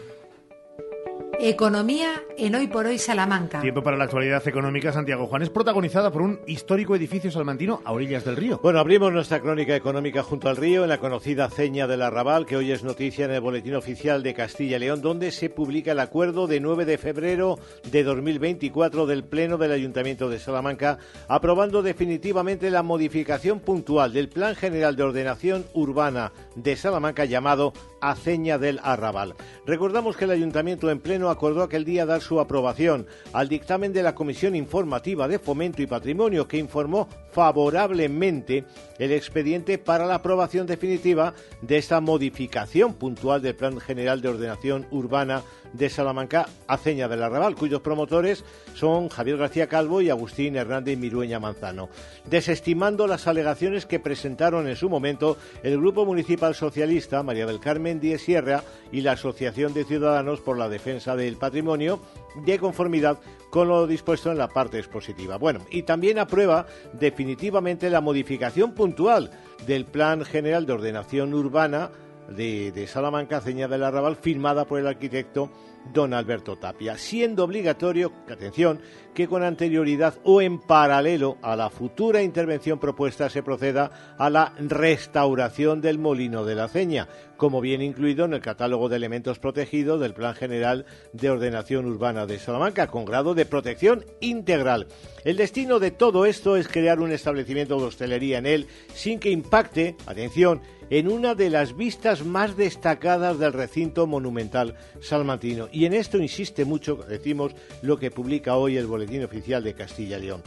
Economía 1.43 2.21
en 2.37 2.53
Hoy 2.53 2.67
por 2.67 2.85
Hoy 2.85 2.99
Salamanca. 2.99 3.61
Tiempo 3.61 3.81
para 3.81 3.97
la 3.97 4.03
actualidad 4.03 4.47
económica. 4.47 4.93
Santiago 4.93 5.25
Juan 5.25 5.41
es 5.41 5.49
protagonizada 5.49 6.11
por 6.11 6.21
un 6.21 6.39
histórico 6.45 6.95
edificio 6.95 7.31
salmantino 7.31 7.81
a 7.83 7.93
orillas 7.93 8.23
del 8.23 8.35
río. 8.35 8.59
Bueno, 8.61 8.77
abrimos 8.77 9.11
nuestra 9.11 9.39
crónica 9.39 9.75
económica 9.75 10.21
junto 10.21 10.49
al 10.49 10.57
río 10.57 10.83
en 10.83 10.89
la 10.89 10.99
conocida 10.99 11.49
Ceña 11.49 11.87
del 11.87 12.03
Arrabal, 12.03 12.45
que 12.45 12.57
hoy 12.57 12.71
es 12.71 12.83
noticia 12.83 13.25
en 13.25 13.31
el 13.31 13.41
Boletín 13.41 13.73
Oficial 13.73 14.21
de 14.21 14.35
Castilla 14.35 14.77
y 14.77 14.81
León, 14.81 15.01
donde 15.01 15.31
se 15.31 15.49
publica 15.49 15.93
el 15.93 15.99
acuerdo 15.99 16.45
de 16.45 16.59
9 16.59 16.85
de 16.85 16.99
febrero 16.99 17.57
de 17.91 18.03
2024 18.03 19.07
del 19.07 19.23
Pleno 19.23 19.57
del 19.57 19.71
Ayuntamiento 19.71 20.29
de 20.29 20.37
Salamanca, 20.37 20.99
aprobando 21.27 21.81
definitivamente 21.81 22.69
la 22.69 22.83
modificación 22.83 23.61
puntual 23.61 24.13
del 24.13 24.29
Plan 24.29 24.53
General 24.53 24.95
de 24.95 25.03
Ordenación 25.03 25.65
Urbana 25.73 26.33
de 26.53 26.75
Salamanca 26.75 27.25
llamado 27.25 27.73
Aceña 27.99 28.59
del 28.59 28.79
Arrabal. 28.83 29.33
Recordamos 29.65 30.15
que 30.15 30.25
el 30.25 30.31
Ayuntamiento 30.31 30.91
en 30.91 30.99
pleno 30.99 31.30
acordó 31.31 31.63
aquel 31.63 31.85
día 31.85 32.05
dar 32.05 32.21
su 32.21 32.39
aprobación 32.39 33.07
al 33.33 33.49
dictamen 33.49 33.93
de 33.93 34.03
la 34.03 34.13
Comisión 34.13 34.55
Informativa 34.55 35.27
de 35.27 35.39
Fomento 35.39 35.81
y 35.81 35.87
Patrimonio, 35.87 36.47
que 36.47 36.57
informó 36.57 37.07
favorablemente 37.31 38.65
el 38.99 39.11
expediente 39.11 39.77
para 39.77 40.05
la 40.05 40.15
aprobación 40.15 40.67
definitiva 40.67 41.33
de 41.61 41.77
esta 41.77 42.01
modificación 42.01 42.93
puntual 42.93 43.41
del 43.41 43.55
Plan 43.55 43.79
General 43.79 44.21
de 44.21 44.29
Ordenación 44.29 44.85
Urbana 44.91 45.41
de 45.73 45.89
Salamanca, 45.89 46.47
Aceña 46.67 47.07
del 47.07 47.23
Arrabal, 47.23 47.55
cuyos 47.55 47.81
promotores 47.81 48.43
son 48.73 49.09
Javier 49.09 49.37
García 49.37 49.67
Calvo 49.67 50.01
y 50.01 50.09
Agustín 50.09 50.55
Hernández 50.55 50.97
Mirueña 50.97 51.39
Manzano, 51.39 51.89
desestimando 52.25 53.07
las 53.07 53.27
alegaciones 53.27 53.85
que 53.85 53.99
presentaron 53.99 54.67
en 54.67 54.75
su 54.75 54.89
momento 54.89 55.37
el 55.63 55.77
Grupo 55.77 56.05
Municipal 56.05 56.55
Socialista, 56.55 57.23
María 57.23 57.45
del 57.45 57.59
Carmen 57.59 57.99
Díez 57.99 58.21
Sierra, 58.21 58.63
y 58.91 59.01
la 59.01 59.13
Asociación 59.13 59.73
de 59.73 59.85
Ciudadanos 59.85 60.41
por 60.41 60.57
la 60.57 60.69
Defensa 60.69 61.15
del 61.15 61.37
Patrimonio, 61.37 62.01
de 62.45 62.59
conformidad 62.59 63.19
con 63.49 63.67
lo 63.67 63.87
dispuesto 63.87 64.31
en 64.31 64.37
la 64.37 64.47
parte 64.47 64.79
expositiva. 64.79 65.37
Bueno, 65.37 65.65
y 65.69 65.83
también 65.83 66.19
aprueba 66.19 66.65
definitivamente 66.93 67.89
la 67.89 68.01
modificación 68.01 68.73
puntual 68.73 69.31
del 69.67 69.85
Plan 69.85 70.23
General 70.25 70.65
de 70.65 70.73
Ordenación 70.73 71.33
Urbana 71.33 71.91
de, 72.31 72.87
Salamanca, 72.87 73.41
Ceña 73.41 73.67
del 73.67 73.83
Arrabal, 73.83 74.15
firmada 74.15 74.65
por 74.65 74.79
el 74.79 74.87
arquitecto 74.87 75.51
don 75.93 76.13
Alberto 76.13 76.57
Tapia, 76.57 76.97
siendo 76.97 77.43
obligatorio, 77.43 78.11
atención, 78.29 78.81
que 79.15 79.27
con 79.27 79.43
anterioridad 79.43 80.19
o 80.23 80.41
en 80.41 80.59
paralelo 80.59 81.37
a 81.41 81.55
la 81.55 81.69
futura 81.69 82.21
intervención 82.21 82.79
propuesta 82.79 83.29
se 83.29 83.43
proceda 83.43 84.15
a 84.17 84.29
la 84.29 84.53
restauración 84.59 85.81
del 85.81 85.97
molino 85.97 86.45
de 86.45 86.55
la 86.55 86.67
Ceña, 86.67 87.07
como 87.35 87.61
bien 87.61 87.81
incluido 87.81 88.25
en 88.25 88.33
el 88.33 88.41
catálogo 88.41 88.89
de 88.89 88.97
elementos 88.97 89.39
protegidos 89.39 89.99
del 89.99 90.13
Plan 90.13 90.35
General 90.35 90.85
de 91.13 91.29
Ordenación 91.31 91.85
Urbana 91.85 92.25
de 92.25 92.39
Salamanca, 92.39 92.87
con 92.87 93.03
grado 93.03 93.33
de 93.33 93.45
protección 93.45 94.05
integral. 94.19 94.87
El 95.25 95.37
destino 95.37 95.79
de 95.79 95.91
todo 95.91 96.25
esto 96.25 96.55
es 96.55 96.67
crear 96.67 96.99
un 96.99 97.11
establecimiento 97.11 97.79
de 97.79 97.85
hostelería 97.85 98.37
en 98.37 98.45
él 98.45 98.67
sin 98.93 99.19
que 99.19 99.31
impacte, 99.31 99.95
atención, 100.05 100.61
en 100.91 101.07
una 101.07 101.35
de 101.35 101.49
las 101.49 101.77
vistas 101.77 102.25
más 102.25 102.57
destacadas 102.57 103.39
del 103.39 103.53
recinto 103.53 104.07
monumental 104.07 104.75
salmantino. 104.99 105.69
Y 105.71 105.85
en 105.85 105.93
esto 105.93 106.17
insiste 106.17 106.65
mucho, 106.65 106.97
decimos, 106.97 107.55
lo 107.81 107.97
que 107.97 108.11
publica 108.11 108.57
hoy 108.57 108.75
el 108.75 108.87
Boletín 108.87 109.23
Oficial 109.23 109.63
de 109.63 109.73
Castilla 109.73 110.17
y 110.17 110.23
León, 110.23 110.43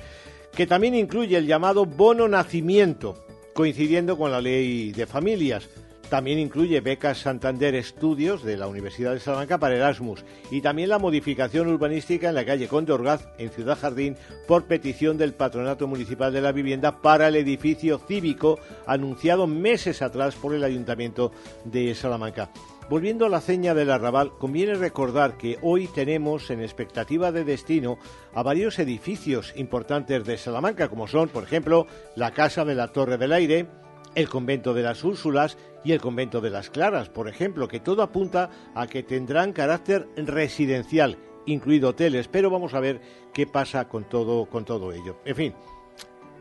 que 0.55 0.67
también 0.67 0.95
incluye 0.95 1.39
el 1.39 1.47
llamado 1.47 1.87
bono 1.87 2.29
nacimiento, 2.29 3.25
coincidiendo 3.55 4.19
con 4.19 4.31
la 4.31 4.43
ley 4.43 4.93
de 4.93 5.07
familias. 5.07 5.67
También 6.14 6.38
incluye 6.38 6.80
becas 6.80 7.18
Santander 7.18 7.75
Estudios 7.75 8.44
de 8.44 8.56
la 8.56 8.68
Universidad 8.68 9.14
de 9.14 9.18
Salamanca 9.18 9.59
para 9.59 9.75
Erasmus 9.75 10.25
y 10.49 10.61
también 10.61 10.88
la 10.88 11.00
modificación 11.00 11.66
urbanística 11.66 12.28
en 12.28 12.37
la 12.37 12.47
calle 12.47 12.68
Conde 12.68 12.92
Orgaz, 12.92 13.26
en 13.37 13.50
Ciudad 13.50 13.76
Jardín, 13.76 14.16
por 14.47 14.66
petición 14.66 15.18
del 15.18 15.35
Patronato 15.35 15.88
Municipal 15.88 16.33
de 16.33 16.40
la 16.40 16.52
Vivienda 16.52 17.02
para 17.02 17.26
el 17.26 17.35
edificio 17.35 17.99
cívico 17.99 18.61
anunciado 18.87 19.49
meses 19.49 20.02
atrás 20.02 20.37
por 20.37 20.54
el 20.54 20.62
Ayuntamiento 20.62 21.33
de 21.64 21.92
Salamanca. 21.97 22.49
Volviendo 22.88 23.26
a 23.26 23.28
la 23.28 23.40
ceña 23.40 23.75
del 23.75 23.90
arrabal, 23.90 24.38
conviene 24.38 24.75
recordar 24.75 25.37
que 25.37 25.59
hoy 25.62 25.88
tenemos 25.88 26.49
en 26.50 26.61
expectativa 26.61 27.33
de 27.33 27.42
destino 27.42 27.99
a 28.35 28.44
varios 28.44 28.78
edificios 28.78 29.52
importantes 29.56 30.25
de 30.25 30.38
Salamanca, 30.38 30.88
como 30.88 31.09
son, 31.09 31.28
por 31.28 31.42
ejemplo, 31.42 31.88
la 32.14 32.30
Casa 32.30 32.64
de 32.64 32.76
la 32.76 32.92
Torre 32.92 33.18
del 33.18 33.33
Aire, 33.33 33.66
el 34.14 34.28
convento 34.28 34.75
de 34.75 34.83
las 34.83 35.04
Úrsulas 35.04 35.59
y 35.85 35.92
el 35.92 36.00
convento 36.00 36.40
de 36.40 36.50
las 36.50 36.71
Claras, 36.71 37.09
por 37.09 37.28
ejemplo, 37.28 37.68
que 37.68 37.80
todo 37.80 38.02
apunta 38.02 38.50
a 38.75 38.87
que 38.87 39.02
tendrán 39.02 39.52
carácter 39.52 40.09
residencial, 40.16 41.18
incluido 41.47 41.90
hoteles, 41.90 42.28
pero 42.28 42.50
vamos 42.50 42.75
a 42.75 42.80
ver 42.80 43.00
qué 43.33 43.47
pasa 43.47 43.88
con 43.88 44.09
todo, 44.09 44.47
con 44.47 44.64
todo 44.64 44.92
ello. 44.92 45.21
En 45.25 45.37
fin, 45.37 45.54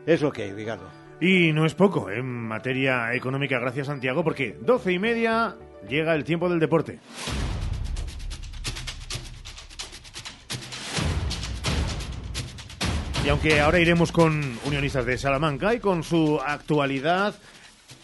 es 0.06 0.22
lo 0.22 0.32
que 0.32 0.44
hay, 0.44 0.52
Ricardo. 0.52 0.88
Y 1.20 1.52
no 1.52 1.64
es 1.64 1.74
poco 1.74 2.10
en 2.10 2.26
materia 2.26 3.14
económica, 3.14 3.58
gracias 3.58 3.86
Santiago, 3.86 4.24
porque 4.24 4.56
doce 4.60 4.92
y 4.92 4.98
media 4.98 5.56
llega 5.88 6.14
el 6.14 6.24
tiempo 6.24 6.48
del 6.48 6.58
deporte. 6.58 6.98
Y 13.24 13.28
aunque 13.30 13.58
ahora 13.58 13.80
iremos 13.80 14.12
con 14.12 14.58
Unionistas 14.66 15.06
de 15.06 15.16
Salamanca 15.16 15.72
y 15.72 15.80
con 15.80 16.02
su 16.02 16.38
actualidad, 16.44 17.34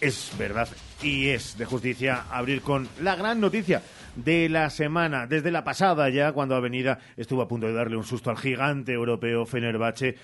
es 0.01 0.33
verdad 0.39 0.69
y 1.03 1.29
es 1.29 1.57
de 1.59 1.65
justicia 1.65 2.25
abrir 2.31 2.63
con 2.63 2.89
la 3.01 3.17
gran 3.17 3.41
noticia 3.41 3.83
de 4.17 4.49
la 4.49 4.71
semana, 4.71 5.27
desde 5.27 5.51
la 5.51 5.65
pasada 5.65 6.09
ya, 6.09 6.33
cuando 6.33 6.55
Avenida 6.55 6.99
estuvo 7.17 7.43
a 7.43 7.49
punto 7.49 7.67
de 7.67 7.73
darle 7.73 7.97
un 7.97 8.05
susto 8.05 8.31
al 8.31 8.37
gigante 8.37 8.93
europeo 8.93 9.47
Fenerbahce. 9.47 10.17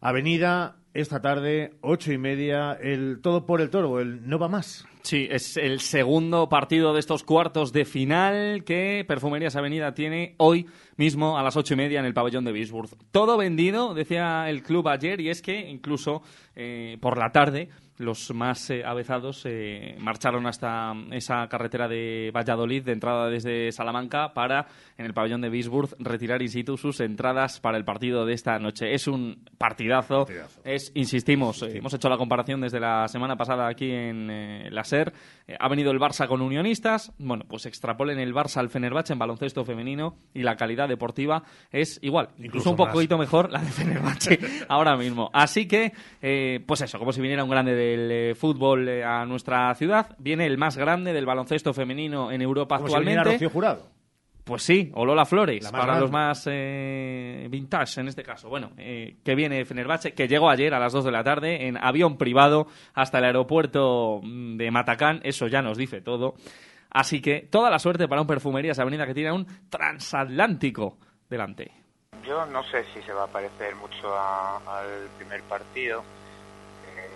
Avenida, 0.00 0.76
esta 0.94 1.20
tarde, 1.20 1.74
ocho 1.80 2.12
y 2.12 2.18
media, 2.18 2.72
el 2.80 3.20
todo 3.22 3.46
por 3.46 3.60
el 3.60 3.70
toro, 3.70 4.00
el 4.00 4.28
no 4.28 4.38
va 4.38 4.48
más. 4.48 4.86
Sí, 5.06 5.28
es 5.30 5.56
el 5.56 5.78
segundo 5.78 6.48
partido 6.48 6.92
de 6.92 6.98
estos 6.98 7.22
cuartos 7.22 7.72
de 7.72 7.84
final 7.84 8.64
que 8.64 9.04
Perfumerías 9.06 9.54
Avenida 9.54 9.94
tiene 9.94 10.34
hoy 10.38 10.66
mismo 10.96 11.38
a 11.38 11.44
las 11.44 11.56
ocho 11.56 11.74
y 11.74 11.76
media 11.76 12.00
en 12.00 12.06
el 12.06 12.12
pabellón 12.12 12.44
de 12.44 12.50
Bisburg. 12.50 12.90
Todo 13.12 13.36
vendido, 13.36 13.94
decía 13.94 14.50
el 14.50 14.64
club 14.64 14.88
ayer, 14.88 15.20
y 15.20 15.30
es 15.30 15.42
que 15.42 15.70
incluso 15.70 16.22
eh, 16.56 16.98
por 17.00 17.18
la 17.18 17.30
tarde 17.30 17.68
los 17.98 18.32
más 18.34 18.70
eh, 18.70 18.82
avezados 18.84 19.42
eh, 19.46 19.96
marcharon 19.98 20.46
hasta 20.46 20.92
esa 21.12 21.46
carretera 21.48 21.88
de 21.88 22.30
Valladolid 22.34 22.84
de 22.84 22.92
entrada 22.92 23.28
desde 23.28 23.72
Salamanca 23.72 24.32
para 24.34 24.66
en 24.98 25.06
el 25.06 25.14
pabellón 25.14 25.40
de 25.40 25.48
Bisburg 25.48 25.96
retirar 25.98 26.42
in 26.42 26.48
situ 26.48 26.76
sus 26.76 27.00
entradas 27.00 27.60
para 27.60 27.78
el 27.78 27.84
partido 27.84 28.26
de 28.26 28.34
esta 28.34 28.58
noche. 28.58 28.92
Es 28.92 29.06
un 29.08 29.44
partidazo. 29.58 30.26
Es, 30.64 30.92
insistimos, 30.94 31.62
eh, 31.62 31.78
hemos 31.78 31.94
hecho 31.94 32.08
la 32.08 32.18
comparación 32.18 32.60
desde 32.60 32.80
la 32.80 33.08
semana 33.08 33.36
pasada 33.36 33.68
aquí 33.68 33.90
en 33.90 34.74
la 34.74 34.84
SER. 34.96 35.12
ha 35.58 35.68
venido 35.68 35.90
el 35.90 35.98
Barça 35.98 36.28
con 36.28 36.42
unionistas. 36.42 37.12
Bueno, 37.18 37.44
pues 37.48 37.66
extrapolen 37.66 38.18
el 38.18 38.34
Barça 38.34 38.58
al 38.58 38.68
Fenerbahce 38.68 39.14
en 39.14 39.18
baloncesto 39.18 39.64
femenino 39.64 40.16
y 40.34 40.42
la 40.42 40.56
calidad 40.56 40.88
deportiva 40.88 41.44
es 41.70 41.98
igual, 42.02 42.28
incluso, 42.38 42.70
un 42.70 42.76
poquito 42.76 43.16
mejor 43.16 43.50
la 43.50 43.60
de 43.60 43.70
Fenerbahce 43.70 44.38
ahora 44.68 44.96
mismo. 44.96 45.30
Así 45.32 45.66
que, 45.66 45.92
pues 46.66 46.80
eso, 46.82 46.98
como 46.98 47.12
si 47.12 47.20
viniera 47.20 47.42
un 47.42 47.50
grande 47.50 47.74
de 47.74 47.86
del 47.86 48.10
eh, 48.10 48.34
fútbol 48.34 48.88
eh, 48.88 49.04
a 49.04 49.24
nuestra 49.24 49.74
ciudad. 49.74 50.16
Viene 50.18 50.46
el 50.46 50.58
más 50.58 50.76
grande 50.76 51.12
del 51.12 51.26
baloncesto 51.26 51.72
femenino 51.72 52.32
en 52.32 52.42
Europa 52.42 52.76
actualmente. 52.76 53.32
Rocío 53.32 53.50
Jurado. 53.50 53.95
Pues 54.46 54.62
sí, 54.62 54.92
o 54.94 55.04
Lola 55.04 55.26
Flores, 55.26 55.68
para 55.72 55.98
los 55.98 56.08
más 56.12 56.46
eh, 56.48 57.48
vintage 57.50 58.00
en 58.00 58.06
este 58.06 58.22
caso. 58.22 58.48
Bueno, 58.48 58.70
que 58.76 59.34
viene 59.34 59.64
Fenerbahce, 59.64 60.14
que 60.14 60.28
llegó 60.28 60.48
ayer 60.48 60.72
a 60.72 60.78
las 60.78 60.92
2 60.92 61.04
de 61.04 61.10
la 61.10 61.24
tarde 61.24 61.66
en 61.66 61.76
avión 61.76 62.16
privado 62.16 62.68
hasta 62.94 63.18
el 63.18 63.24
aeropuerto 63.24 64.20
mm, 64.22 64.56
de 64.56 64.70
Matacán, 64.70 65.20
eso 65.24 65.48
ya 65.48 65.62
nos 65.62 65.76
dice 65.76 66.00
todo. 66.00 66.36
Así 66.90 67.20
que 67.20 67.40
toda 67.40 67.70
la 67.70 67.80
suerte 67.80 68.06
para 68.06 68.20
un 68.20 68.28
Perfumerías 68.28 68.78
Avenida 68.78 69.04
que 69.04 69.14
tiene 69.14 69.32
un 69.32 69.48
transatlántico 69.68 70.96
delante. 71.28 71.72
Yo 72.24 72.46
no 72.46 72.62
sé 72.62 72.84
si 72.94 73.02
se 73.02 73.12
va 73.12 73.24
a 73.24 73.26
parecer 73.26 73.74
mucho 73.74 74.16
al 74.16 75.08
primer 75.18 75.42
partido, 75.42 76.04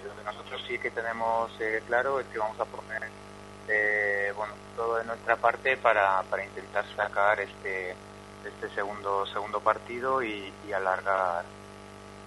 lo 0.05 0.17
que 0.17 0.25
nosotros 0.25 0.65
sí 0.67 0.81
que 0.81 0.91
tenemos 0.91 1.49
eh, 1.61 1.81
claro 1.87 2.19
es 2.19 2.27
que 2.27 2.41
vamos 2.41 2.59
a 2.59 2.65
poner 2.65 3.03
eh, 3.71 4.33
bueno 4.37 4.55
todo 4.77 4.97
de 4.97 5.05
nuestra 5.05 5.37
parte 5.37 5.77
para, 5.77 6.23
para 6.25 6.45
intentar 6.45 6.85
sacar 6.97 7.41
este 7.41 7.95
este 8.45 8.75
segundo 8.75 9.27
segundo 9.27 9.61
partido 9.61 10.23
y, 10.23 10.53
alargar 10.75 11.45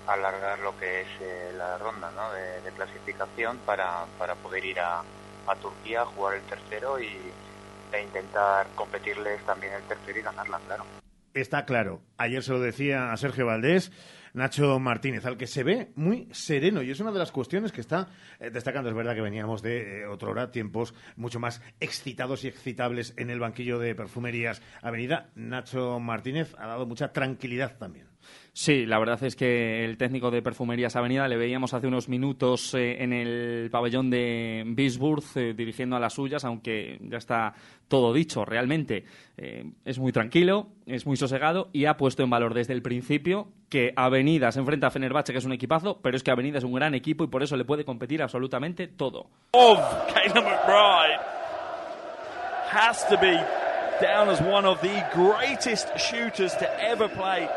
alargar 0.06 0.60
lo 0.60 0.78
que 0.78 1.02
es 1.02 1.08
eh, 1.22 1.54
la 1.58 1.78
ronda 1.78 2.12
¿no? 2.12 2.32
de, 2.34 2.72
clasificación 2.76 3.58
para, 3.60 4.06
para 4.18 4.36
poder 4.36 4.66
ir 4.66 4.80
a, 4.80 5.00
a 5.00 5.56
Turquía 5.56 6.04
jugar 6.04 6.36
el 6.36 6.42
tercero 6.42 7.00
y, 7.00 7.32
e 7.94 8.02
intentar 8.02 8.68
competirles 8.76 9.42
también 9.44 9.74
el 9.74 9.84
tercero 9.84 10.20
y 10.20 10.22
ganarla 10.22 10.60
claro 10.68 10.86
está 11.34 11.66
claro 11.66 12.02
ayer 12.18 12.44
se 12.44 12.52
lo 12.52 12.60
decía 12.60 13.14
a 13.14 13.18
Sergio 13.18 13.46
Valdés 13.46 13.92
Nacho 14.34 14.80
Martínez, 14.80 15.26
al 15.26 15.38
que 15.38 15.48
se 15.48 15.64
ve 15.64 15.92
muy 15.96 16.28
sereno 16.32 16.82
y 16.82 16.92
es 16.92 17.00
una 17.00 17.12
de 17.12 17.20
las 17.20 17.32
cuestiones 17.32 17.72
que 17.72 17.82
está 17.82 18.08
eh, 18.40 18.50
destacando. 18.50 18.90
Es 18.90 18.96
verdad 18.96 19.16
que 19.16 19.22
veníamos 19.22 19.62
de 19.62 20.02
eh, 20.02 20.08
otro 20.08 20.32
hora, 20.32 20.52
tiempos 20.52 20.94
mucho 21.16 21.40
más 21.40 21.62
excitados 21.80 22.44
y 22.44 22.48
excitables 22.48 23.14
en 23.18 23.30
el 23.30 23.40
banquillo 23.40 23.80
de 23.80 23.96
Perfumerías 23.96 24.62
Avenida. 24.82 25.30
Nacho 25.36 26.00
Martínez 26.00 26.56
ha 26.58 26.68
dado 26.68 26.86
mucha 26.86 27.14
tranquilidad 27.14 27.78
también. 27.78 28.13
Sí, 28.56 28.86
la 28.86 29.00
verdad 29.00 29.24
es 29.24 29.36
que 29.36 29.84
el 29.84 29.98
técnico 29.98 30.30
de 30.30 30.44
Perfumerías 30.44 30.96
Avenida 30.96 31.28
le 31.28 31.38
veíamos 31.38 31.74
hace 31.74 31.88
unos 31.88 32.08
minutos 32.08 32.76
eh, 32.76 33.02
en 33.02 33.12
el 33.12 33.70
pabellón 33.72 34.12
de 34.12 34.64
Bisburg 34.64 35.24
eh, 35.34 35.54
dirigiendo 35.58 35.96
a 35.96 36.00
las 36.00 36.14
suyas, 36.14 36.46
aunque 36.46 37.00
ya 37.02 37.18
está 37.18 37.56
todo 37.88 38.14
dicho 38.14 38.46
realmente. 38.46 39.06
Eh, 39.38 39.66
es 39.86 39.98
muy 39.98 40.12
tranquilo, 40.12 40.68
es 40.86 41.08
muy 41.08 41.18
sosegado 41.18 41.70
y 41.74 41.86
ha 41.86 41.98
puesto 41.98 42.22
en 42.22 42.30
valor 42.30 42.54
desde 42.54 42.74
el 42.74 42.84
principio 42.84 43.48
que 43.70 43.92
Avenida 43.96 44.52
se 44.52 44.60
enfrenta 44.60 44.86
a 44.86 44.92
Fenerbahce, 44.92 45.34
que 45.34 45.40
es 45.40 45.46
un 45.46 45.54
equipazo, 45.54 46.00
pero 46.04 46.16
es 46.16 46.22
que 46.22 46.30
Avenida 46.30 46.60
es 46.60 46.64
un 46.64 46.74
gran 46.74 46.94
equipo 46.94 47.24
y 47.24 47.30
por 47.30 47.42
eso 47.42 47.58
le 47.58 47.66
puede 47.66 47.86
competir 47.86 48.22
absolutamente 48.22 48.88
todo. 48.88 49.32
Of 49.54 49.80
McBride 50.28 51.20
has 52.72 53.04
to 53.10 53.18
be 53.20 53.36
down 54.00 54.30
as 54.30 54.40
one 54.42 54.68
of 54.68 54.80
the 54.82 55.04
greatest 55.12 55.88
shooters 55.98 56.56
to 56.58 56.68
ever 56.80 57.10
play 57.10 57.50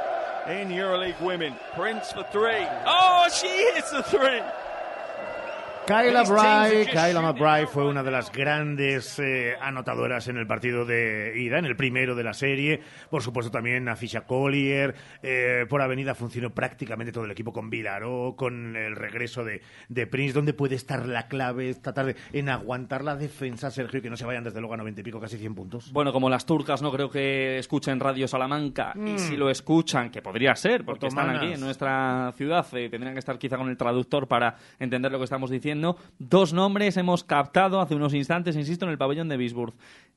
in 0.49 0.69
EuroLeague 0.69 1.21
Women. 1.21 1.55
Prince 1.75 2.13
for 2.13 2.23
three. 2.25 2.67
Oh, 2.87 3.29
she 3.33 3.49
hits 3.75 3.91
the 3.91 4.03
three. 4.03 4.41
Kyla 5.87 6.25
Kyla 6.25 7.23
McBride 7.23 7.69
fue 7.69 7.87
una 7.87 8.03
de 8.03 8.11
las 8.11 8.33
grandes 8.33 9.21
eh, 9.21 9.55
anotadoras 9.61 10.27
en 10.27 10.37
el 10.37 10.45
partido 10.45 10.85
de 10.85 11.35
ida, 11.37 11.61
en 11.61 11.65
el 11.65 11.77
primero 11.77 12.17
de 12.17 12.25
la 12.25 12.35
serie. 12.35 12.81
Por 13.09 13.23
supuesto 13.23 13.53
también 13.53 13.89
a 13.89 13.95
Fisha 13.95 14.23
Collier. 14.23 14.97
Eh, 15.23 15.65
por 15.69 15.81
Avenida 15.81 16.17
funcionó 16.17 16.51
prácticamente 16.51 17.13
todo 17.13 17.25
el 17.25 17.31
equipo 17.31 17.53
con 17.53 17.71
Vilaró, 17.71 18.35
con 18.37 18.75
el 18.75 18.97
regreso 18.97 19.45
de, 19.45 19.63
de 19.89 20.09
Prince. 20.09 20.35
¿Dónde 20.35 20.55
puede 20.55 20.75
estar 20.75 21.07
la 21.07 21.29
clave 21.29 21.71
esta 21.71 21.95
tarde 21.95 22.17
en 22.33 22.49
aguantar 22.49 23.05
la 23.05 23.15
defensa, 23.15 23.71
Sergio, 23.71 24.01
y 24.01 24.03
que 24.03 24.11
no 24.11 24.17
se 24.17 24.25
vayan 24.27 24.43
desde 24.43 24.59
luego 24.59 24.75
a 24.75 24.79
90 24.79 25.03
y 25.03 25.05
pico, 25.05 25.21
casi 25.21 25.39
100 25.39 25.55
puntos? 25.55 25.93
Bueno, 25.93 26.13
como 26.13 26.29
las 26.29 26.47
turcas 26.47 26.83
no 26.83 26.91
creo 26.91 27.09
que 27.11 27.59
escuchen 27.59 28.01
Radio 28.01 28.27
Salamanca. 28.27 28.93
Y 28.97 29.13
mm. 29.13 29.19
si 29.19 29.37
lo 29.37 29.51
escuchan, 29.51 30.11
que 30.11 30.21
podría 30.21 30.57
ser, 30.57 30.85
porque 30.85 31.07
están 31.07 31.31
aquí 31.31 31.53
en 31.53 31.61
nuestra 31.61 32.33
ciudad, 32.37 32.67
eh, 32.73 32.89
tendrían 32.91 33.15
que 33.15 33.21
estar 33.21 33.39
quizá 33.39 33.57
con 33.57 33.69
el 33.69 33.77
traductor 33.77 34.27
para 34.27 34.57
entender 34.81 35.13
lo 35.13 35.19
que 35.19 35.25
estamos 35.25 35.49
diciendo 35.49 35.76
Dos 36.19 36.53
nombres 36.53 36.97
hemos 36.97 37.25
captado 37.25 37.81
hace 37.81 37.95
unos 37.95 38.15
instantes, 38.15 38.57
insisto, 38.57 38.85
en 38.85 38.93
el 38.93 38.99
pabellón 38.99 39.29
de 39.29 39.37
Bisburg. 39.37 39.75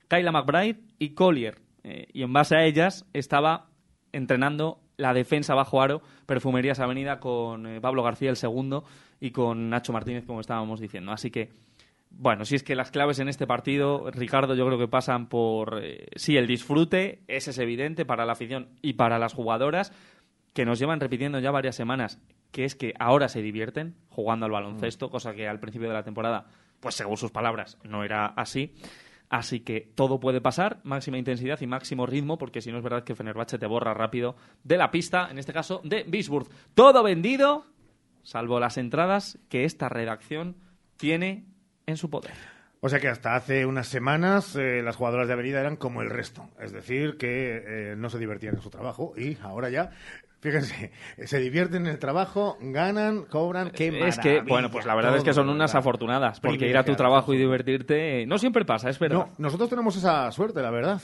Kyla 0.08 0.32
McBride 0.32 0.80
y 0.98 1.10
Collier. 1.10 1.58
Eh, 1.84 2.08
y 2.14 2.24
en 2.24 2.34
base 2.34 2.56
a 2.56 2.66
ellas 2.66 3.06
estaba 3.14 3.68
entrenando 4.12 4.82
la 4.98 5.14
defensa 5.14 5.56
bajo 5.56 5.82
aro, 5.82 6.02
Perfumerías 6.26 6.80
Avenida, 6.80 7.20
con 7.20 7.66
eh, 7.66 7.80
Pablo 7.80 8.04
García 8.04 8.30
el 8.30 8.36
segundo 8.36 8.84
y 9.20 9.32
con 9.32 9.70
Nacho 9.70 9.94
Martínez, 9.94 10.26
como 10.26 10.42
estábamos 10.42 10.80
diciendo. 10.80 11.12
Así 11.12 11.32
que, 11.32 11.50
bueno, 12.10 12.44
si 12.44 12.56
es 12.56 12.64
que 12.64 12.76
las 12.76 12.92
claves 12.92 13.20
en 13.20 13.30
este 13.30 13.48
partido, 13.48 14.12
Ricardo, 14.12 14.56
yo 14.56 14.66
creo 14.66 14.78
que 14.78 14.88
pasan 14.88 15.28
por, 15.30 15.80
eh, 15.82 16.08
sí, 16.16 16.36
el 16.36 16.48
disfrute, 16.48 17.22
ese 17.28 17.52
es 17.52 17.58
evidente 17.60 18.04
para 18.06 18.26
la 18.26 18.34
afición 18.34 18.68
y 18.82 18.94
para 18.94 19.20
las 19.20 19.34
jugadoras, 19.34 19.94
que 20.54 20.66
nos 20.66 20.80
llevan 20.80 21.00
repitiendo 21.00 21.40
ya 21.40 21.52
varias 21.52 21.76
semanas 21.76 22.20
que 22.52 22.66
es 22.66 22.76
que 22.76 22.94
ahora 23.00 23.30
se 23.30 23.42
divierten 23.42 23.96
jugando 24.10 24.46
al 24.46 24.52
baloncesto, 24.52 25.08
mm. 25.08 25.12
cosa 25.12 25.34
que 25.34 25.48
al 25.48 25.60
principio 25.60 25.88
de 25.88 25.94
la 25.94 26.04
temporada, 26.04 26.48
pues 26.80 26.96
según 26.96 27.18
sus 27.18 27.32
palabras, 27.32 27.78
no 27.84 28.04
era 28.04 28.28
así. 28.28 28.74
Así 29.30 29.60
que 29.60 29.82
todo 29.94 30.20
puede 30.20 30.42
pasar, 30.42 30.80
máxima 30.84 31.20
intensidad 31.20 31.62
y 31.62 31.68
máximo 31.68 32.08
ritmo, 32.08 32.40
porque 32.40 32.62
si 32.62 32.72
no 32.72 32.78
es 32.78 32.84
verdad 32.84 33.04
que 33.04 33.16
Fenerbahce 33.16 33.60
te 33.60 33.68
borra 33.68 33.94
rápido 33.94 34.36
de 34.64 34.78
la 34.78 34.90
pista, 34.90 35.30
en 35.30 35.38
este 35.38 35.54
caso 35.54 35.82
de 35.84 36.04
Bisburg. 36.04 36.50
Todo 36.74 37.04
vendido, 37.04 37.68
salvo 38.24 38.60
las 38.60 38.78
entradas 38.78 39.38
que 39.48 39.66
esta 39.66 39.88
redacción 39.88 40.58
tiene 40.98 41.46
en 41.86 41.98
su 41.98 42.10
poder. 42.10 42.59
O 42.82 42.88
sea 42.88 43.00
que 43.00 43.10
hasta 43.10 43.36
hace 43.36 43.66
unas 43.66 43.88
semanas 43.88 44.56
eh, 44.56 44.82
las 44.84 44.96
jugadoras 44.96 45.28
de 45.28 45.34
Avenida 45.34 45.60
eran 45.60 45.76
como 45.76 46.02
el 46.02 46.10
resto, 46.10 46.50
es 46.62 46.72
decir, 46.72 47.18
que 47.18 47.64
eh, 47.66 47.96
no 47.98 48.10
se 48.10 48.20
divertían 48.20 48.56
en 48.56 48.62
su 48.62 48.70
trabajo 48.70 49.14
y 49.18 49.38
ahora 49.42 49.70
ya 49.70 49.92
Fíjense, 50.42 50.92
se 51.26 51.40
divierten 51.40 51.86
en 51.86 51.92
el 51.92 52.00
trabajo, 52.00 52.58
ganan, 52.62 53.26
cobran, 53.26 53.72
qué 53.72 54.08
Es 54.08 54.18
que, 54.20 54.40
bueno, 54.40 54.72
pues 54.72 54.86
la 54.86 54.96
verdad 54.96 55.18
es 55.18 55.24
que 55.24 55.34
son 55.34 55.50
unas 55.50 55.76
afortunadas, 55.76 56.40
porque 56.40 56.66
ir 56.66 56.78
a 56.78 56.86
tu 56.86 56.96
trabajo 56.96 57.34
y 57.34 57.38
divertirte 57.38 58.26
no 58.26 58.38
siempre 58.38 58.64
pasa, 58.64 58.90
es 58.90 58.98
verdad. 59.00 59.18
No, 59.18 59.30
nosotros 59.38 59.70
tenemos 59.70 59.98
esa 59.98 60.32
suerte, 60.32 60.62
la 60.62 60.72
verdad. 60.72 61.02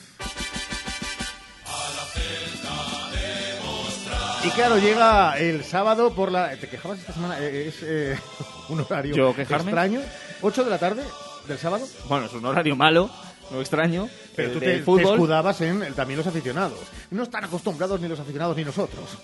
Y 4.46 4.50
claro, 4.52 4.78
llega 4.78 5.38
el 5.38 5.64
sábado 5.64 6.14
por 6.14 6.32
la... 6.32 6.56
¿Te 6.56 6.70
quejabas 6.70 7.00
esta 7.00 7.12
semana? 7.12 7.38
Eh, 7.40 7.68
es 7.68 7.84
eh, 7.84 8.18
un 8.70 8.80
horario 8.80 9.36
extraño. 9.38 10.00
¿8 10.42 10.64
de 10.64 10.70
la 10.70 10.78
tarde 10.78 11.04
del 11.48 11.58
sábado? 11.58 11.86
Bueno, 12.08 12.26
es 12.26 12.34
un 12.34 12.46
horario 12.46 12.76
malo 12.76 13.10
no 13.52 13.62
extraño. 13.62 14.10
Pero 14.36 14.52
tú 14.52 14.60
te, 14.60 14.78
escudabas 14.78 15.62
en 15.62 15.94
también 15.94 16.18
los 16.18 16.28
aficionados. 16.28 16.80
No 17.12 17.24
están 17.24 17.44
acostumbrados 17.44 18.02
ni 18.02 18.08
los 18.08 18.20
aficionados 18.20 18.58
ni 18.58 18.66
nosotros. 18.66 19.18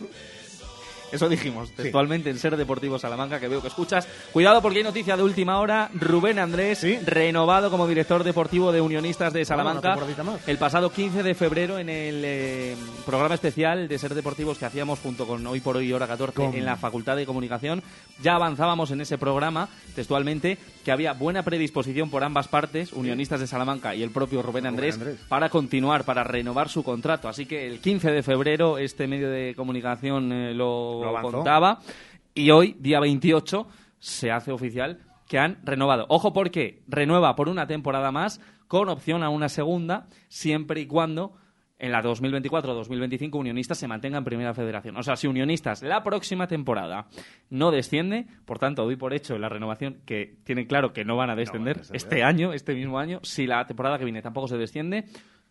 Eso 1.12 1.28
dijimos 1.28 1.72
textualmente 1.72 2.30
en 2.30 2.40
Ser 2.40 2.56
Deportivo 2.56 2.98
Salamanca, 2.98 3.40
que 3.40 3.50
veo 3.50 3.62
que 3.62 3.68
escuchas. 3.68 4.08
Cuidado 4.32 4.62
porque 4.62 4.78
hay 4.78 4.84
noticia 4.86 5.18
de 5.18 5.24
última 5.24 5.60
hora. 5.60 5.90
Rubén 5.94 6.40
Andrés, 6.40 6.86
renovado 7.06 7.70
como 7.70 7.86
director 7.86 8.24
deportivo 8.24 8.72
de 8.72 8.80
Unionistas 8.80 9.34
de 9.34 9.44
Salamanca. 9.44 9.98
el 10.48 10.58
pasado 10.58 10.90
15 10.90 11.22
de 11.22 11.36
febrero 11.36 11.78
en 11.80 11.90
el 11.90 12.22
eh, 12.24 12.76
programa 13.06 13.36
especial 13.36 13.90
de 13.90 14.00
Ser 14.00 14.16
Deportivos 14.16 14.58
que 14.58 14.66
hacíamos 14.66 15.00
junto 15.00 15.28
con 15.28 15.46
Hoy 15.46 15.60
por 15.60 15.76
Hoy 15.76 15.92
Hora 15.92 16.08
14 16.08 16.58
en 16.58 16.64
la 16.64 16.78
Facultad 16.78 17.18
de 17.18 17.26
Comunicación. 17.26 17.84
Ya 18.22 18.36
avanzábamos 18.36 18.92
en 18.92 19.02
ese 19.02 19.18
programa, 19.18 19.68
textualmente, 19.94 20.58
que 20.84 20.92
había 20.92 21.14
buena 21.14 21.44
predisposición 21.44 22.10
por 22.10 22.24
ambas 22.24 22.48
partes, 22.48 22.94
Unionistas 22.94 23.40
de 23.40 23.48
Salamanca 23.48 23.96
y 23.96 24.04
el 24.04 24.12
propio 24.12 24.42
Rubén 24.42 24.66
Andrés, 24.66 25.00
para 25.28 25.50
continuar, 25.50 26.04
para 26.04 26.24
renovar 26.24 26.70
su 26.70 26.84
contrato. 26.84 27.30
Así 27.30 27.46
que 27.46 27.68
el 27.68 27.80
15 27.80 28.12
de 28.12 28.24
febrero 28.24 28.78
este 28.78 29.08
medio 29.08 29.30
de 29.30 29.54
comunicación 29.56 30.32
eh, 30.32 30.54
lo, 30.54 31.02
contaba 31.22 31.80
y 32.34 32.52
hoy, 32.52 32.76
día 32.80 33.00
28, 33.00 33.68
se 34.00 34.32
hace 34.32 34.52
oficial 34.52 35.00
que 35.28 35.40
han 35.40 35.60
renovado. 35.64 36.06
Ojo 36.10 36.34
porque 36.34 36.82
renueva 36.88 37.36
por 37.36 37.50
una 37.50 37.68
temporada 37.68 38.12
más 38.12 38.42
con 38.68 38.90
opción 38.90 39.24
a 39.24 39.30
una 39.30 39.50
segunda, 39.50 40.08
siempre 40.30 40.82
y 40.82 40.88
cuando 40.88 41.34
en 41.82 41.92
la 41.92 42.04
2024-2025 42.04 43.40
Unionistas 43.40 43.80
se 43.80 43.88
mantenga 43.88 44.20
en 44.20 44.24
Primera 44.24 44.54
Federación. 44.54 44.96
O 44.98 45.04
sea, 45.04 45.16
si 45.16 45.26
Unionistas 45.26 45.82
la 45.82 46.04
próxima 46.04 46.48
temporada 46.48 47.08
no 47.50 47.72
desciende, 47.72 48.28
por 48.46 48.60
tanto, 48.60 48.84
doy 48.84 48.98
por 48.98 49.16
hecho 49.16 49.40
la 49.40 49.50
renovación 49.50 49.98
que 50.06 50.38
tienen 50.44 50.68
claro 50.68 50.94
que 50.94 51.04
no 51.04 51.18
van 51.18 51.32
a 51.32 51.36
descender, 51.36 51.82
este 51.92 52.24
año, 52.24 52.54
este 52.54 52.76
mismo 52.76 53.00
año, 53.00 53.20
si 53.24 53.48
la 53.48 53.66
temporada 53.66 53.98
que 53.98 54.06
viene 54.06 54.22
tampoco 54.22 54.48
se 54.48 54.58
desciende, 54.58 55.06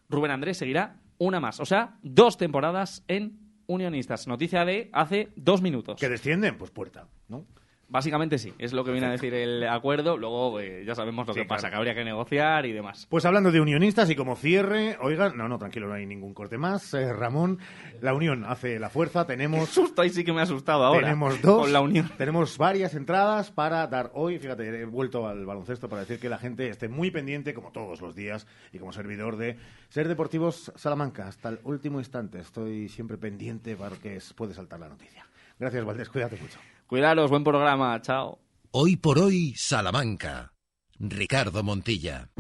Rubén 0.09 0.31
Andrés 0.31 0.57
seguirá 0.57 1.01
una 1.19 1.41
más. 1.41 1.59
O 1.59 1.67
sea, 1.67 1.99
dos 2.03 2.37
temporadas 2.37 3.05
en 3.09 3.41
Unionistas. 3.67 4.29
Noticia 4.29 4.65
de 4.65 4.89
hace 4.93 5.31
dos 5.35 5.63
minutos. 5.63 5.99
¿Que 5.99 6.09
descienden? 6.09 6.57
Pues 6.57 6.71
puerta, 6.71 7.09
¿no? 7.29 7.45
Básicamente 7.91 8.39
sí, 8.39 8.55
es 8.59 8.73
lo 8.73 8.85
que 8.85 8.93
viene 8.93 9.09
a 9.09 9.11
decir 9.11 9.35
el 9.35 9.67
acuerdo. 9.67 10.17
Luego 10.17 10.61
eh, 10.61 10.85
ya 10.87 10.95
sabemos 10.95 11.27
lo 11.27 11.35
que 11.35 11.45
pasa, 11.45 11.71
que 11.71 11.77
habría 11.77 11.93
que 11.93 12.05
negociar 12.05 12.65
y 12.65 12.73
demás. 12.73 13.07
Pues 13.11 13.25
hablando 13.25 13.51
de 13.51 13.61
unionistas 13.61 14.09
y 14.11 14.15
como 14.15 14.37
cierre, 14.37 14.97
oigan, 15.01 15.37
no, 15.37 15.49
no, 15.49 15.59
tranquilo, 15.59 15.89
no 15.89 15.95
hay 15.95 16.07
ningún 16.07 16.33
corte 16.33 16.57
más. 16.57 16.95
Eh, 16.95 17.13
Ramón, 17.13 17.59
la 18.01 18.15
unión 18.15 18.45
hace 18.45 18.79
la 18.79 18.91
fuerza, 18.91 19.27
tenemos... 19.27 19.69
Qué 19.69 19.75
susto, 19.75 20.03
ahí 20.03 20.11
sí 20.11 20.23
que 20.23 20.33
me 20.33 20.39
ha 20.39 20.45
asustado 20.45 20.85
ahora. 20.85 21.01
Tenemos 21.01 21.43
dos, 21.43 21.63
con 21.63 21.73
la 21.73 21.81
unión. 21.81 22.09
tenemos 22.17 22.57
varias 22.59 22.95
entradas 22.95 23.51
para 23.51 23.85
dar 23.89 24.13
hoy, 24.15 24.39
fíjate, 24.39 24.83
he 24.83 24.85
vuelto 24.85 25.27
al 25.27 25.45
baloncesto 25.45 25.89
para 25.89 26.03
decir 26.03 26.21
que 26.21 26.29
la 26.29 26.39
gente 26.39 26.69
esté 26.69 26.89
muy 26.89 27.11
pendiente, 27.11 27.55
como 27.55 27.73
todos 27.73 28.01
los 28.01 28.15
días, 28.15 28.47
y 28.73 28.79
como 28.79 28.93
servidor 28.93 29.37
de 29.37 29.57
Ser 29.89 30.07
Deportivos 30.07 30.73
Salamanca. 30.77 31.27
Hasta 31.27 31.49
el 31.49 31.59
último 31.65 31.99
instante 31.99 32.39
estoy 32.39 32.89
siempre 32.89 33.17
pendiente 33.17 33.75
para 33.75 33.97
que 33.97 34.21
puede 34.37 34.55
saltar 34.55 34.79
la 34.79 34.89
noticia. 34.89 35.27
Gracias, 35.59 35.85
Valdés, 35.85 36.09
cuídate 36.09 36.37
mucho. 36.41 36.61
Cuidaros, 36.91 37.31
buen 37.31 37.45
programa, 37.45 38.03
chao. 38.03 38.41
Hoy 38.73 38.97
por 38.97 39.21
hoy, 39.21 39.55
Salamanca. 39.57 40.55
Ricardo 40.99 41.63
Montilla. 41.63 42.31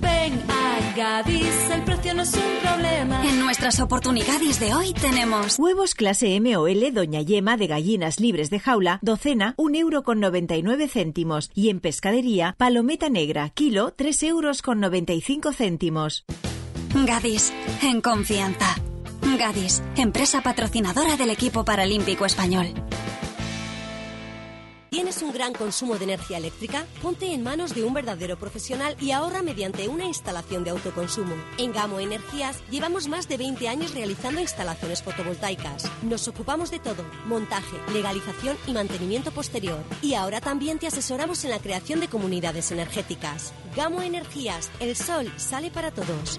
Ven 0.00 0.42
a 0.50 0.94
Gadis, 0.96 1.70
el 1.70 1.84
precio 1.84 2.12
no 2.12 2.22
es 2.22 2.34
un 2.34 2.60
problema. 2.60 3.24
En 3.24 3.38
nuestras 3.38 3.78
oportunidades 3.78 4.58
de 4.58 4.74
hoy 4.74 4.94
tenemos 4.94 5.60
huevos 5.60 5.94
clase 5.94 6.40
MOL 6.40 6.92
Doña 6.92 7.22
Yema 7.22 7.56
de 7.56 7.68
gallinas 7.68 8.18
libres 8.18 8.50
de 8.50 8.58
jaula, 8.58 8.98
docena, 9.00 9.54
un 9.58 9.76
euro 9.76 10.02
con 10.02 10.18
99 10.18 10.88
céntimos. 10.88 11.52
Y 11.54 11.68
en 11.68 11.78
pescadería, 11.78 12.56
palometa 12.58 13.08
negra, 13.08 13.50
kilo, 13.50 13.92
3 13.92 14.24
euros 14.24 14.60
con 14.60 14.80
95 14.80 15.52
céntimos. 15.52 16.24
Gadis, 17.06 17.52
en 17.80 18.00
confianza. 18.00 18.74
Gadis, 19.38 19.84
empresa 19.96 20.42
patrocinadora 20.42 21.16
del 21.16 21.30
equipo 21.30 21.64
paralímpico 21.64 22.24
español. 22.24 22.74
¿Tienes 24.94 25.22
un 25.22 25.32
gran 25.32 25.52
consumo 25.54 25.98
de 25.98 26.04
energía 26.04 26.38
eléctrica? 26.38 26.86
Ponte 27.02 27.34
en 27.34 27.42
manos 27.42 27.74
de 27.74 27.82
un 27.82 27.92
verdadero 27.92 28.38
profesional 28.38 28.94
y 29.00 29.10
ahorra 29.10 29.42
mediante 29.42 29.88
una 29.88 30.04
instalación 30.04 30.62
de 30.62 30.70
autoconsumo. 30.70 31.34
En 31.58 31.72
Gamo 31.72 31.98
Energías 31.98 32.62
llevamos 32.70 33.08
más 33.08 33.26
de 33.26 33.36
20 33.36 33.68
años 33.68 33.92
realizando 33.92 34.40
instalaciones 34.40 35.02
fotovoltaicas. 35.02 35.90
Nos 36.04 36.28
ocupamos 36.28 36.70
de 36.70 36.78
todo, 36.78 37.04
montaje, 37.26 37.76
legalización 37.92 38.56
y 38.68 38.72
mantenimiento 38.72 39.32
posterior. 39.32 39.82
Y 40.00 40.14
ahora 40.14 40.40
también 40.40 40.78
te 40.78 40.86
asesoramos 40.86 41.42
en 41.42 41.50
la 41.50 41.58
creación 41.58 41.98
de 41.98 42.06
comunidades 42.06 42.70
energéticas. 42.70 43.52
Gamo 43.74 44.00
Energías, 44.00 44.70
el 44.78 44.94
sol 44.94 45.32
sale 45.36 45.72
para 45.72 45.90
todos. 45.90 46.38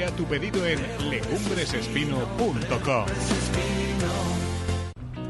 Ya 0.00 0.10
tu 0.16 0.24
pedido 0.24 0.66
en 0.66 0.78
legumbresespino.com. 1.10 3.06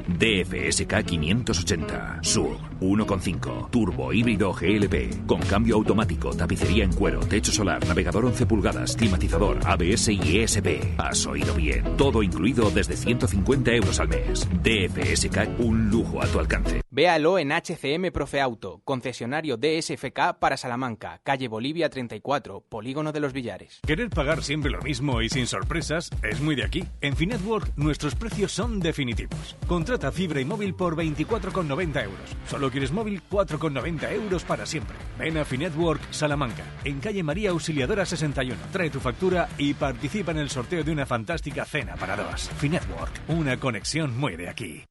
DFSK 0.07 1.05
580 1.05 2.21
Sur 2.23 2.70
1.5 2.81 3.71
Turbo 3.71 4.13
híbrido 4.13 4.53
GLP 4.53 5.27
con 5.27 5.41
cambio 5.41 5.77
automático, 5.77 6.35
tapicería 6.35 6.85
en 6.85 6.93
cuero, 6.93 7.21
techo 7.21 7.53
solar, 7.53 7.87
navegador 7.87 8.25
11 8.27 8.47
pulgadas, 8.47 8.97
climatizador, 8.97 9.59
ABS 9.67 10.09
y 10.09 10.39
ESP. 10.39 10.99
Has 10.99 11.27
oído 11.27 11.55
bien, 11.55 11.97
todo 11.97 12.23
incluido 12.23 12.71
desde 12.71 12.97
150 12.97 13.73
euros 13.73 14.01
al 14.01 14.09
mes. 14.09 14.49
DFSK, 14.63 15.59
un 15.59 15.91
lujo 15.91 16.23
a 16.23 16.27
tu 16.27 16.39
alcance. 16.39 16.81
Véalo 16.93 17.39
en 17.39 17.53
HCM 17.53 18.11
Profe 18.13 18.41
Auto, 18.41 18.81
concesionario 18.85 19.57
DSFK 19.57 20.39
para 20.41 20.57
Salamanca, 20.57 21.21
calle 21.23 21.47
Bolivia 21.47 21.89
34, 21.89 22.65
Polígono 22.69 23.13
de 23.13 23.21
los 23.21 23.33
Villares. 23.33 23.81
Querer 23.87 24.11
pagar 24.11 24.43
siempre 24.43 24.73
lo 24.73 24.81
mismo 24.83 25.23
y 25.23 25.29
sin 25.29 25.47
sorpresas 25.47 26.11
es 26.23 26.41
muy 26.41 26.57
de 26.57 26.65
aquí. 26.65 26.85
En 27.01 27.17
Finetwork 27.17 27.73
nuestros 27.77 28.15
precios 28.17 28.53
son 28.53 28.81
definitivos. 28.81 29.57
Contrata 29.69 30.11
fibra 30.11 30.41
y 30.41 30.45
móvil 30.45 30.75
por 30.75 30.97
24,90 30.97 32.05
euros. 32.05 32.37
Solo 32.49 32.70
quieres 32.71 32.93
móvil 32.93 33.23
4,90 33.31 34.13
euros 34.13 34.45
para 34.45 34.67
siempre. 34.67 34.97
Ven 35.19 35.39
a 35.39 35.45
Finetwork 35.45 36.01
Salamanca, 36.13 36.65
en 36.85 37.01
calle 37.01 37.23
María 37.23 37.51
Auxiliadora 37.51 38.07
61. 38.07 38.57
Trae 38.73 38.91
tu 38.91 39.01
factura 39.01 39.49
y 39.59 39.75
participa 39.75 40.31
en 40.31 40.39
el 40.39 40.51
sorteo 40.51 40.83
de 40.83 40.93
una 40.93 41.07
fantástica 41.07 41.65
cena 41.65 41.97
para 41.97 42.17
dos. 42.17 42.51
Finetwork, 42.59 43.13
una 43.29 43.59
conexión 43.59 44.17
muy 44.17 44.37
de 44.37 44.49
aquí. 44.49 44.85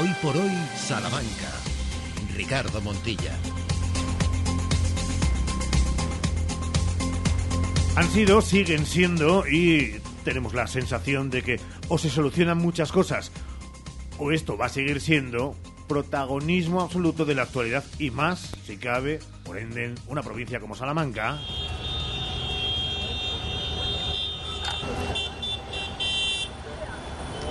Hoy 0.00 0.08
por 0.22 0.36
hoy, 0.36 0.52
Salamanca. 0.76 1.50
Ricardo 2.34 2.80
Montilla. 2.80 3.36
Han 7.94 8.08
sido, 8.08 8.40
siguen 8.40 8.86
siendo 8.86 9.46
y 9.46 10.00
tenemos 10.24 10.54
la 10.54 10.66
sensación 10.66 11.28
de 11.28 11.42
que 11.42 11.60
o 11.88 11.98
se 11.98 12.08
solucionan 12.08 12.56
muchas 12.56 12.90
cosas 12.90 13.32
o 14.18 14.32
esto 14.32 14.56
va 14.56 14.66
a 14.66 14.68
seguir 14.68 15.00
siendo 15.00 15.56
protagonismo 15.88 16.80
absoluto 16.80 17.24
de 17.24 17.34
la 17.34 17.42
actualidad 17.42 17.84
y 17.98 18.10
más, 18.10 18.52
si 18.64 18.76
cabe, 18.76 19.20
por 19.44 19.58
ende, 19.58 19.84
en 19.84 19.94
una 20.06 20.22
provincia 20.22 20.60
como 20.60 20.74
Salamanca. 20.74 21.38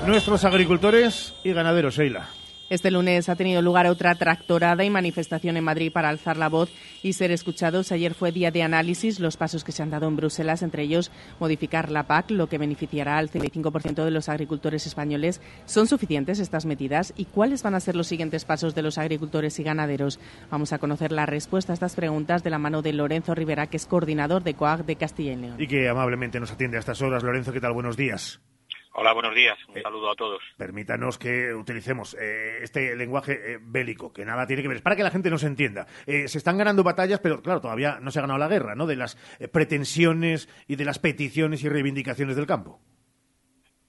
Nuestros 0.07 0.43
agricultores 0.45 1.35
y 1.43 1.53
ganaderos, 1.53 1.95
Sheila. 1.95 2.40
Este 2.71 2.89
lunes 2.89 3.27
ha 3.27 3.35
tenido 3.35 3.61
lugar 3.61 3.85
otra 3.87 4.15
tractorada 4.15 4.85
y 4.85 4.89
manifestación 4.89 5.57
en 5.57 5.63
Madrid 5.65 5.91
para 5.91 6.07
alzar 6.07 6.37
la 6.37 6.47
voz 6.47 6.71
y 7.03 7.11
ser 7.11 7.29
escuchados. 7.29 7.91
Ayer 7.91 8.13
fue 8.13 8.31
día 8.31 8.49
de 8.49 8.63
análisis, 8.63 9.19
los 9.19 9.35
pasos 9.35 9.65
que 9.65 9.73
se 9.73 9.83
han 9.83 9.89
dado 9.89 10.07
en 10.07 10.15
Bruselas, 10.15 10.63
entre 10.63 10.83
ellos 10.83 11.11
modificar 11.41 11.91
la 11.91 12.07
PAC, 12.07 12.31
lo 12.31 12.47
que 12.47 12.57
beneficiará 12.57 13.17
al 13.17 13.29
35% 13.29 14.05
de 14.05 14.11
los 14.11 14.29
agricultores 14.29 14.87
españoles. 14.87 15.41
¿Son 15.65 15.85
suficientes 15.85 16.39
estas 16.39 16.65
medidas? 16.65 17.13
¿Y 17.17 17.25
cuáles 17.25 17.61
van 17.61 17.75
a 17.75 17.81
ser 17.81 17.97
los 17.97 18.07
siguientes 18.07 18.45
pasos 18.45 18.73
de 18.73 18.83
los 18.83 18.97
agricultores 18.97 19.59
y 19.59 19.63
ganaderos? 19.63 20.17
Vamos 20.49 20.71
a 20.71 20.79
conocer 20.79 21.11
la 21.11 21.25
respuesta 21.25 21.73
a 21.73 21.75
estas 21.75 21.95
preguntas 21.95 22.41
de 22.41 22.51
la 22.51 22.57
mano 22.57 22.81
de 22.81 22.93
Lorenzo 22.93 23.35
Rivera, 23.35 23.67
que 23.67 23.75
es 23.75 23.85
coordinador 23.85 24.43
de 24.43 24.53
COAG 24.53 24.85
de 24.85 24.95
Castilla 24.95 25.33
y 25.33 25.35
León. 25.35 25.55
Y 25.59 25.67
que 25.67 25.89
amablemente 25.89 26.39
nos 26.39 26.53
atiende 26.53 26.77
a 26.77 26.79
estas 26.79 27.01
horas. 27.01 27.21
Lorenzo, 27.21 27.51
¿qué 27.51 27.59
tal? 27.59 27.73
Buenos 27.73 27.97
días. 27.97 28.39
Hola, 28.93 29.13
buenos 29.13 29.33
días. 29.33 29.57
Un 29.69 29.81
saludo 29.81 30.11
a 30.11 30.15
todos. 30.15 30.43
Permítanos 30.57 31.17
que 31.17 31.53
utilicemos 31.53 32.13
eh, 32.15 32.59
este 32.61 32.93
lenguaje 32.97 33.53
eh, 33.53 33.57
bélico, 33.61 34.11
que 34.11 34.25
nada 34.25 34.45
tiene 34.45 34.61
que 34.61 34.67
ver. 34.67 34.77
Es 34.77 34.83
para 34.83 34.97
que 34.97 35.03
la 35.03 35.11
gente 35.11 35.29
nos 35.29 35.43
entienda. 35.43 35.87
Eh, 36.05 36.27
se 36.27 36.37
están 36.37 36.57
ganando 36.57 36.83
batallas, 36.83 37.21
pero 37.21 37.41
claro, 37.41 37.61
todavía 37.61 37.99
no 38.01 38.11
se 38.11 38.19
ha 38.19 38.23
ganado 38.23 38.39
la 38.39 38.49
guerra, 38.49 38.75
¿no? 38.75 38.87
De 38.87 38.97
las 38.97 39.15
pretensiones 39.53 40.49
y 40.67 40.75
de 40.75 40.83
las 40.83 40.99
peticiones 40.99 41.63
y 41.63 41.69
reivindicaciones 41.69 42.35
del 42.35 42.45
campo. 42.45 42.81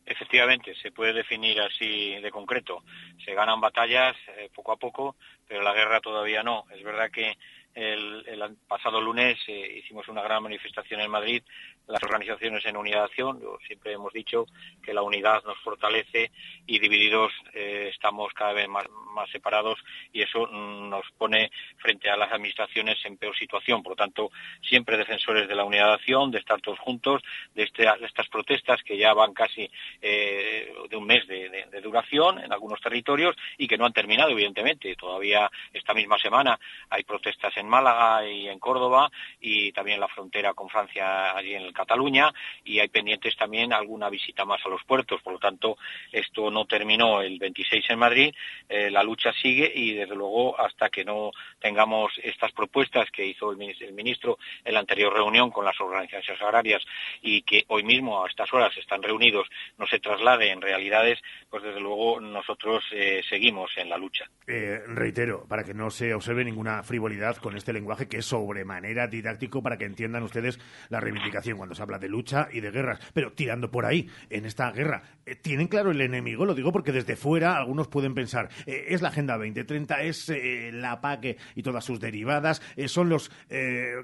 Efectivamente, 0.06 0.72
se 0.80 0.92
puede 0.92 1.12
definir 1.12 1.60
así 1.60 2.20
de 2.20 2.30
concreto. 2.30 2.84
Se 3.24 3.34
ganan 3.34 3.60
batallas 3.60 4.14
poco 4.54 4.72
a 4.72 4.76
poco, 4.76 5.16
pero 5.48 5.62
la 5.62 5.72
guerra 5.72 6.00
todavía 6.00 6.42
no. 6.44 6.64
Es 6.70 6.82
verdad 6.82 7.10
que 7.10 7.36
el, 7.74 8.56
pasado 8.68 9.00
lunes 9.00 9.38
hicimos 9.48 10.06
una 10.08 10.22
gran 10.22 10.42
manifestación 10.42 11.00
en 11.00 11.10
Madrid 11.10 11.42
las 11.86 12.02
organizaciones 12.02 12.64
en 12.66 12.76
unidad 12.76 12.98
de 12.98 13.04
acción. 13.04 13.40
Siempre 13.66 13.92
hemos 13.92 14.12
dicho 14.12 14.46
que 14.82 14.94
la 14.94 15.02
unidad 15.02 15.42
nos 15.44 15.58
fortalece 15.58 16.30
y 16.66 16.78
divididos 16.78 17.32
eh, 17.54 17.90
estamos 17.92 18.32
cada 18.34 18.52
vez 18.52 18.68
más, 18.68 18.86
separados 19.30 19.78
y 20.12 20.22
eso 20.22 20.46
nos 20.46 21.04
pone 21.18 21.50
frente 21.76 22.10
a 22.10 22.16
las 22.16 22.32
administraciones 22.32 22.96
en 23.04 23.16
peor 23.16 23.36
situación. 23.36 23.82
Por 23.82 23.92
lo 23.92 23.96
tanto, 23.96 24.30
siempre 24.62 24.96
defensores 24.96 25.48
de 25.48 25.54
la 25.54 25.64
unidad 25.64 25.88
de 25.88 25.94
acción, 25.94 26.30
de 26.30 26.38
estar 26.38 26.60
todos 26.60 26.78
juntos, 26.78 27.22
de, 27.54 27.64
este, 27.64 27.86
estas 28.02 28.28
protestas 28.28 28.82
que 28.82 28.96
ya 28.96 29.12
van 29.12 29.34
casi 29.34 29.70
eh, 30.00 30.72
de 30.88 30.96
un 30.96 31.06
mes 31.06 31.26
de, 31.26 31.66
duración 31.82 32.38
en 32.38 32.52
algunos 32.52 32.80
territorios 32.80 33.36
y 33.58 33.66
que 33.66 33.76
no 33.76 33.84
han 33.84 33.92
terminado, 33.92 34.30
evidentemente. 34.30 34.94
Todavía 34.94 35.50
esta 35.72 35.94
misma 35.94 36.18
semana 36.18 36.58
hay 36.90 37.02
protestas 37.02 37.56
en 37.56 37.68
Málaga 37.68 38.26
y 38.26 38.48
en 38.48 38.58
Córdoba 38.58 39.10
y 39.40 39.72
también 39.72 39.96
en 39.96 40.00
la 40.00 40.08
frontera 40.08 40.54
con 40.54 40.68
Francia, 40.68 41.36
allí 41.36 41.54
en 41.54 41.62
el 41.62 41.71
Cataluña 41.72 42.32
y 42.64 42.78
hay 42.78 42.88
pendientes 42.88 43.36
también 43.36 43.72
alguna 43.72 44.08
visita 44.08 44.44
más 44.44 44.64
a 44.64 44.68
los 44.68 44.82
puertos. 44.84 45.20
Por 45.22 45.34
lo 45.34 45.38
tanto, 45.38 45.76
esto 46.10 46.50
no 46.50 46.66
terminó 46.66 47.20
el 47.20 47.38
26 47.38 47.90
en 47.90 47.98
Madrid, 47.98 48.34
eh, 48.68 48.90
la 48.90 49.02
lucha 49.02 49.32
sigue 49.32 49.70
y 49.74 49.94
desde 49.94 50.14
luego 50.14 50.58
hasta 50.60 50.88
que 50.88 51.04
no 51.04 51.30
tengamos 51.60 52.12
estas 52.22 52.52
propuestas 52.52 53.10
que 53.10 53.26
hizo 53.26 53.50
el 53.52 53.92
ministro 53.92 54.38
en 54.64 54.74
la 54.74 54.80
anterior 54.80 55.12
reunión 55.12 55.50
con 55.50 55.64
las 55.64 55.80
organizaciones 55.80 56.42
agrarias 56.42 56.82
y 57.20 57.42
que 57.42 57.64
hoy 57.68 57.82
mismo 57.82 58.24
a 58.24 58.28
estas 58.28 58.52
horas 58.52 58.76
están 58.76 59.02
reunidos 59.02 59.48
no 59.78 59.86
se 59.86 59.98
traslade 59.98 60.50
en 60.50 60.60
realidades, 60.60 61.18
pues 61.50 61.62
desde 61.62 61.80
luego 61.80 62.20
nosotros 62.20 62.84
eh, 62.92 63.22
seguimos 63.28 63.70
en 63.76 63.88
la 63.88 63.98
lucha. 63.98 64.24
Eh, 64.46 64.80
reitero, 64.86 65.46
para 65.48 65.64
que 65.64 65.74
no 65.74 65.90
se 65.90 66.14
observe 66.14 66.44
ninguna 66.44 66.82
frivolidad 66.82 67.36
con 67.36 67.56
este 67.56 67.72
lenguaje 67.72 68.08
que 68.08 68.18
es 68.18 68.26
sobremanera 68.26 69.06
didáctico 69.06 69.62
para 69.62 69.76
que 69.76 69.84
entiendan 69.84 70.22
ustedes 70.22 70.58
la 70.88 71.00
reivindicación 71.00 71.56
cuando 71.62 71.76
se 71.76 71.82
habla 71.82 72.00
de 72.00 72.08
lucha 72.08 72.48
y 72.52 72.58
de 72.58 72.72
guerras. 72.72 72.98
Pero 73.14 73.34
tirando 73.34 73.70
por 73.70 73.86
ahí, 73.86 74.10
en 74.30 74.46
esta 74.46 74.72
guerra, 74.72 75.04
eh, 75.24 75.36
¿tienen 75.36 75.68
claro 75.68 75.92
el 75.92 76.00
enemigo? 76.00 76.44
Lo 76.44 76.56
digo 76.56 76.72
porque 76.72 76.90
desde 76.90 77.14
fuera 77.14 77.56
algunos 77.56 77.86
pueden 77.86 78.14
pensar, 78.14 78.48
eh, 78.66 78.86
es 78.88 79.00
la 79.00 79.10
Agenda 79.10 79.38
2030, 79.38 80.02
es 80.02 80.28
eh, 80.30 80.70
la 80.72 81.00
PAC 81.00 81.38
y 81.54 81.62
todas 81.62 81.84
sus 81.84 82.00
derivadas, 82.00 82.60
son 82.86 83.10
los 83.10 83.30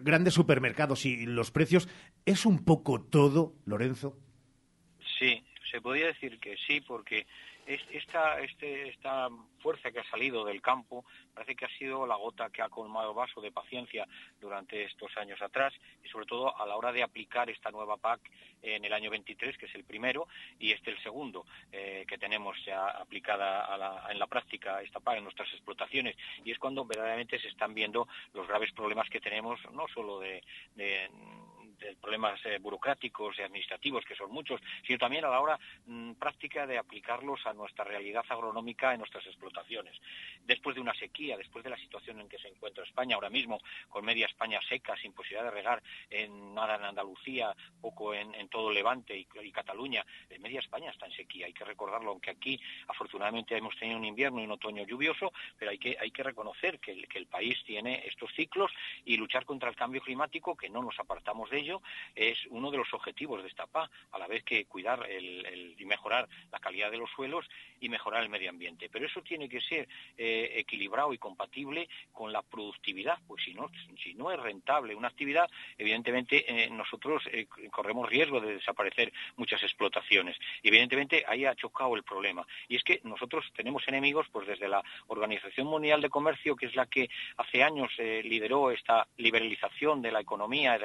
grandes 0.03 0.35
supermercados 0.35 1.05
y 1.05 1.27
los 1.27 1.51
precios. 1.51 1.89
¿Es 2.25 2.47
un 2.47 2.65
poco 2.65 3.03
todo, 3.03 3.55
Lorenzo? 3.65 4.17
Sí, 5.19 5.43
se 5.69 5.81
podría 5.81 6.07
decir 6.07 6.39
que 6.39 6.55
sí, 6.65 6.81
porque 6.81 7.27
esta, 7.69 8.41
este, 8.41 8.89
esta 8.89 9.29
fuerza 9.61 9.91
que 9.91 10.01
ha 10.01 10.11
salido 10.11 10.45
del 10.45 10.63
campo 10.63 11.05
parece 11.35 11.55
que 11.55 11.67
ha 11.67 11.79
sido 11.79 12.07
la 12.07 12.17
gota 12.17 12.51
que 12.51 12.63
ha 12.63 12.69
colmado 12.69 13.13
vaso 13.13 13.41
de 13.41 13.53
paciencia 13.53 14.07
durante 14.41 14.85
estos 14.85 15.15
años 15.19 15.41
atrás 15.43 15.75
y 16.03 16.09
sobre 16.09 16.27
todo 16.27 16.57
a 16.59 16.67
la 16.67 16.77
hora 16.77 16.93
de 16.93 17.03
aplicar 17.03 17.51
esta 17.51 17.71
nueva 17.71 17.97
PAC 17.99 18.21
en 18.63 18.85
el 18.85 18.93
año 18.93 19.11
23, 19.11 19.59
que 19.59 19.67
es 19.67 19.75
el 19.75 19.85
primero, 19.85 20.29
y 20.59 20.73
este 20.73 20.91
el 20.91 21.03
segundo 21.03 21.45
eh, 21.71 22.05
que 22.09 22.19
tenemos 22.19 22.57
ya 22.65 22.89
aplicada 22.89 24.09
en 24.11 24.19
la 24.19 24.27
práctica 24.27 24.81
esta 24.83 25.01
PAC 25.01 25.19
en 25.19 25.25
nuestras 25.25 25.53
explotaciones. 25.53 26.17
Y 26.45 26.53
es 26.53 26.59
cuando 26.59 26.85
verdaderamente 26.85 27.39
se 27.39 27.49
están 27.49 27.75
viendo 27.75 28.09
los 28.33 28.49
graves 28.49 28.73
problemas 28.73 29.11
que 29.11 29.21
tenemos, 29.21 29.61
no 29.73 29.87
solo 29.89 30.21
de 30.21 30.43
problemas 32.01 32.45
eh, 32.47 32.59
burocráticos 32.59 33.39
y 33.39 33.43
administrativos, 33.43 34.05
que 34.05 34.15
son 34.15 34.31
muchos, 34.31 34.61
sino 34.87 34.99
también 34.99 35.25
a 35.25 35.29
la 35.29 35.41
hora 35.41 35.59
mm, 35.87 36.13
práctica 36.15 36.67
de 36.67 36.79
aplicarlos 36.79 37.47
a 37.47 37.53
nuestra 37.53 37.85
realidad 37.85 38.25
agronómica 38.29 38.93
en 38.93 38.99
nuestras 38.99 39.27
explotaciones. 39.27 39.97
Después 40.45 40.75
de 40.75 40.81
una 40.81 40.95
sequía, 40.95 41.37
después 41.37 41.65
de 41.65 41.71
la 41.71 41.77
situación 41.77 42.21
en 42.21 42.29
que 42.29 42.39
se 42.39 42.49
encuentra 42.49 42.85
España 42.85 43.15
ahora 43.15 43.31
mismo, 43.31 43.61
con 43.89 44.05
media 44.05 44.27
España 44.27 44.61
seca, 44.69 44.97
sin 44.97 45.13
posibilidad 45.13 45.45
de 45.45 45.51
regar 45.51 45.83
en 46.11 46.55
nada 46.55 46.77
en 46.77 46.85
Andalucía, 46.85 47.55
poco 47.81 48.15
en, 48.15 48.49
todo 48.49 48.73
Levante 48.73 49.17
y, 49.17 49.53
Cataluña, 49.53 50.05
media 50.41 50.61
España 50.61 50.91
está 50.91 51.07
en 51.07 51.13
sequía, 51.13 51.47
hay 51.47 51.53
que 51.53 51.65
recordarlo, 51.65 52.11
aunque 52.11 52.31
aquí 52.31 52.61
afortunadamente 52.87 53.57
hemos 53.57 53.77
tenido 53.77 53.99
un 53.99 54.05
invierno 54.05 54.41
y 54.41 54.45
un 54.45 54.53
otoño 54.53 54.85
lluvioso, 54.85 55.33
pero 55.59 55.71
hay 55.71 55.79
que, 55.79 55.97
hay 56.01 56.11
que 56.11 56.23
reconocer 56.23 56.79
que 56.79 56.93
el, 56.93 57.09
que 57.09 57.19
el 57.19 57.27
país 57.27 57.59
tiene 57.65 58.07
estos 58.07 58.33
ciclos 58.35 58.71
y 59.05 59.17
luchar 59.17 59.45
contra 59.45 59.69
el 59.69 59.77
cambio 59.77 60.01
climático, 60.01 60.57
que 60.57 60.71
no 60.71 60.83
nos 60.83 60.99
apartamos 60.99 61.51
de 61.51 61.59
ello, 61.59 61.68
es 62.15 62.39
uno 62.51 62.71
de 62.71 62.79
los 62.79 62.93
objetivos 62.95 63.43
de 63.43 63.49
esta 63.49 63.67
PA, 63.67 63.91
a 64.13 64.19
la 64.19 64.27
vez 64.27 64.45
que 64.45 64.65
cuidar 64.67 65.07
y 65.11 65.85
mejorar 65.85 66.29
la 66.51 66.59
calidad 66.59 66.91
de 66.91 66.99
los 66.99 67.11
suelos 67.11 67.47
y 67.81 67.89
mejorar 67.89 68.23
el 68.23 68.29
medio 68.29 68.51
ambiente. 68.51 68.89
Pero 68.91 69.07
eso 69.07 69.23
tiene 69.23 69.49
que 69.49 69.61
ser 69.61 69.89
eh, 70.17 70.53
equilibrado 70.57 71.13
y 71.13 71.19
compatible 71.19 71.89
con 72.13 72.33
la 72.33 72.43
productividad, 72.43 73.19
pues 73.27 73.45
si 73.45 73.55
no, 73.55 73.71
si 74.03 74.15
no 74.15 74.31
es 74.31 74.41
rentable 74.41 74.95
una 74.95 75.09
actividad, 75.09 75.49
evidentemente 75.77 76.45
eh, 76.65 76.71
nosotros 76.71 77.23
eh, 77.31 77.47
corremos 77.71 78.09
riesgo 78.09 78.41
de 78.41 78.55
desaparecer 78.55 79.13
muchas 79.37 79.63
explotaciones. 79.63 80.37
Y 80.63 80.69
evidentemente 80.69 81.25
ahí 81.27 81.45
ha 81.45 81.55
chocado 81.55 81.95
el 81.95 82.03
problema. 82.03 82.47
Y 82.69 82.77
es 82.77 82.83
que 82.83 83.01
nosotros 83.05 83.45
tenemos 83.55 83.87
enemigos, 83.89 84.27
pues 84.33 84.47
desde 84.47 84.69
la 84.69 84.83
Organización 85.07 85.67
Mundial 85.67 86.01
de 86.01 86.11
Comercio, 86.11 86.57
que 86.57 86.67
es 86.67 86.75
la 86.75 86.87
que 86.87 87.09
hace 87.37 87.63
años 87.63 87.93
lideró 87.99 88.71
esta 88.71 89.07
liberalización 89.17 90.03
de 90.03 90.13
la 90.13 90.21
economía, 90.21 90.79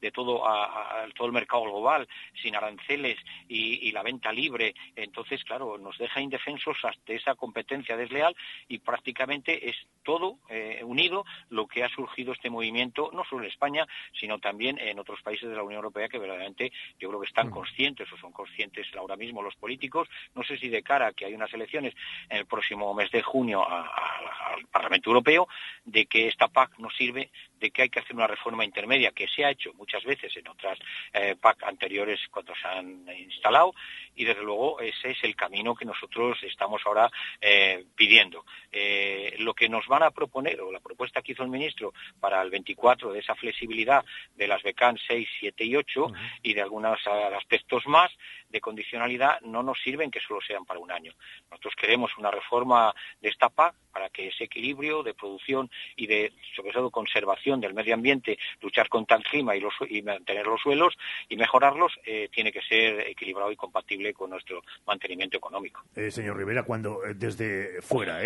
de 0.00 0.10
todo 0.10 0.25
a, 0.46 1.06
todo 1.14 1.26
el 1.26 1.32
mercado 1.32 1.64
global, 1.64 2.08
sin 2.42 2.56
aranceles 2.56 3.18
y, 3.48 3.90
la 3.92 4.02
venta 4.02 4.32
libre. 4.32 4.74
Entonces, 4.94 5.42
claro, 5.44 5.78
nos 5.78 5.96
deja 5.96 6.20
indefensos 6.20 6.76
ante 6.84 7.14
esa 7.14 7.34
competencia 7.34 7.96
desleal 7.96 8.36
y 8.68 8.78
prácticamente 8.78 9.70
es 9.70 9.76
todo 10.02 10.38
eh, 10.50 10.82
unido 10.84 11.24
lo 11.48 11.66
que 11.66 11.82
ha 11.82 11.88
surgido 11.88 12.32
este 12.32 12.50
movimiento, 12.50 13.10
no 13.12 13.24
solo 13.24 13.42
en 13.42 13.50
España, 13.50 13.86
sino 14.18 14.38
también 14.38 14.78
en 14.78 14.98
otros 14.98 15.22
países 15.22 15.48
de 15.48 15.56
la 15.56 15.62
Unión 15.62 15.78
Europea 15.78 16.08
que 16.08 16.18
verdaderamente 16.18 16.72
yo 16.98 17.08
creo 17.08 17.20
que 17.20 17.28
están 17.28 17.48
mm. 17.48 17.52
conscientes 17.52 18.12
o 18.12 18.16
son 18.18 18.32
conscientes 18.32 18.86
ahora 18.96 19.16
mismo 19.16 19.42
los 19.42 19.54
políticos. 19.56 20.08
No 20.34 20.42
sé 20.42 20.58
si 20.58 20.68
de 20.68 20.82
cara 20.82 21.08
a 21.08 21.12
que 21.12 21.24
hay 21.24 21.34
unas 21.34 21.52
elecciones 21.54 21.94
en 22.28 22.38
el 22.38 22.46
próximo 22.46 22.92
mes 22.94 23.10
de 23.10 23.22
junio 23.22 23.66
al 23.68 24.66
Parlamento 24.70 25.10
Europeo, 25.10 25.48
de 25.84 26.06
que 26.06 26.28
esta 26.28 26.48
PAC 26.48 26.78
no 26.78 26.90
sirve, 26.90 27.30
de 27.58 27.70
que 27.70 27.82
hay 27.82 27.88
que 27.88 28.00
hacer 28.00 28.14
una 28.14 28.26
reforma 28.26 28.64
intermedia 28.64 29.12
que 29.12 29.28
se 29.28 29.44
ha 29.44 29.50
hecho 29.50 29.72
muchas 29.74 30.04
veces 30.04 30.36
en 30.36 30.48
otras 30.48 30.78
eh, 31.12 31.36
PAC 31.40 31.62
anteriores 31.64 32.20
cuando 32.30 32.54
se 32.54 32.66
han 32.68 33.06
instalado 33.18 33.74
y 34.14 34.24
desde 34.24 34.42
luego 34.42 34.80
ese 34.80 35.10
es 35.10 35.18
el 35.22 35.34
camino 35.34 35.74
que 35.74 35.84
nosotros 35.84 36.38
estamos 36.42 36.82
ahora 36.84 37.10
eh, 37.40 37.84
pidiendo. 37.94 38.44
Eh, 38.70 39.36
lo 39.38 39.54
que 39.54 39.68
nos 39.68 39.86
van 39.86 40.02
a 40.02 40.10
proponer 40.10 40.60
o 40.60 40.72
la 40.72 40.80
propuesta 40.80 41.22
que 41.22 41.32
hizo 41.32 41.42
el 41.42 41.50
ministro 41.50 41.92
para 42.20 42.42
el 42.42 42.50
24 42.50 43.12
de 43.12 43.20
esa 43.20 43.34
flexibilidad 43.34 44.04
de 44.34 44.48
las 44.48 44.62
BECAN 44.62 44.98
6, 45.06 45.28
7 45.40 45.64
y 45.64 45.76
8 45.76 46.12
y 46.42 46.54
de 46.54 46.62
algunos 46.62 46.98
aspectos 47.06 47.86
más 47.86 48.10
de 48.48 48.60
condicionalidad 48.60 49.40
no 49.42 49.62
nos 49.62 49.80
sirven 49.82 50.10
que 50.10 50.20
solo 50.20 50.40
sean 50.40 50.64
para 50.64 50.80
un 50.80 50.90
año. 50.90 51.12
Nosotros 51.50 51.74
queremos 51.76 52.16
una 52.18 52.30
reforma 52.30 52.94
de 53.20 53.28
esta 53.28 53.48
PAC 53.48 53.74
para 53.92 54.10
que 54.10 54.28
ese 54.28 54.44
equilibrio 54.44 55.02
de 55.02 55.14
producción 55.14 55.70
y 55.96 56.06
de, 56.06 56.32
sobre 56.54 56.72
todo, 56.72 56.90
conservación 56.90 57.45
del 57.54 57.74
medio 57.74 57.94
ambiente, 57.94 58.36
luchar 58.60 58.88
contra 58.88 59.16
el 59.16 59.22
clima 59.22 59.54
y, 59.54 59.60
los, 59.60 59.72
y 59.88 60.02
mantener 60.02 60.44
los 60.46 60.60
suelos 60.60 60.94
y 61.28 61.36
mejorarlos, 61.36 61.92
eh, 62.04 62.28
tiene 62.32 62.50
que 62.50 62.60
ser 62.62 63.00
equilibrado 63.08 63.52
y 63.52 63.56
compatible 63.56 64.12
con 64.12 64.30
nuestro 64.30 64.62
mantenimiento 64.86 65.36
económico. 65.36 65.84
Eh, 65.94 66.10
señor 66.10 66.36
Rivera, 66.36 66.64
cuando 66.64 67.04
eh, 67.04 67.14
desde 67.14 67.80
fuera, 67.82 68.20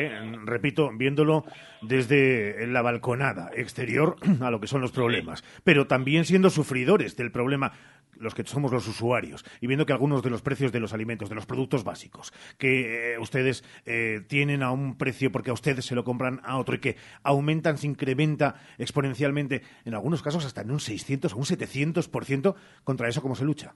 repito, 0.44 0.90
viéndolo 0.94 1.44
desde 1.82 2.66
la 2.66 2.80
balconada 2.80 3.50
exterior 3.54 4.16
a 4.40 4.50
lo 4.50 4.60
que 4.60 4.66
son 4.66 4.80
los 4.80 4.92
problemas, 4.92 5.44
pero 5.64 5.86
también 5.86 6.24
siendo 6.24 6.48
sufridores 6.48 7.16
del 7.16 7.30
problema 7.30 7.72
los 8.20 8.34
que 8.34 8.44
somos 8.44 8.72
los 8.72 8.86
usuarios, 8.86 9.44
y 9.60 9.66
viendo 9.66 9.86
que 9.86 9.92
algunos 9.92 10.22
de 10.22 10.30
los 10.30 10.42
precios 10.42 10.72
de 10.72 10.80
los 10.80 10.92
alimentos, 10.92 11.28
de 11.28 11.34
los 11.34 11.46
productos 11.46 11.84
básicos, 11.84 12.32
que 12.58 13.14
eh, 13.14 13.18
ustedes 13.18 13.64
eh, 13.86 14.20
tienen 14.28 14.62
a 14.62 14.70
un 14.70 14.96
precio 14.96 15.32
porque 15.32 15.50
a 15.50 15.54
ustedes 15.54 15.84
se 15.84 15.94
lo 15.94 16.04
compran 16.04 16.40
a 16.44 16.58
otro 16.58 16.74
y 16.74 16.78
que 16.80 16.96
aumentan, 17.22 17.78
se 17.78 17.86
incrementa 17.86 18.60
exponencialmente, 18.78 19.62
en 19.84 19.94
algunos 19.94 20.22
casos 20.22 20.44
hasta 20.44 20.60
en 20.60 20.70
un 20.70 20.80
600 20.80 21.32
o 21.32 21.36
un 21.36 21.44
700%, 21.44 22.54
contra 22.84 23.08
eso 23.08 23.22
cómo 23.22 23.34
se 23.34 23.44
lucha. 23.44 23.74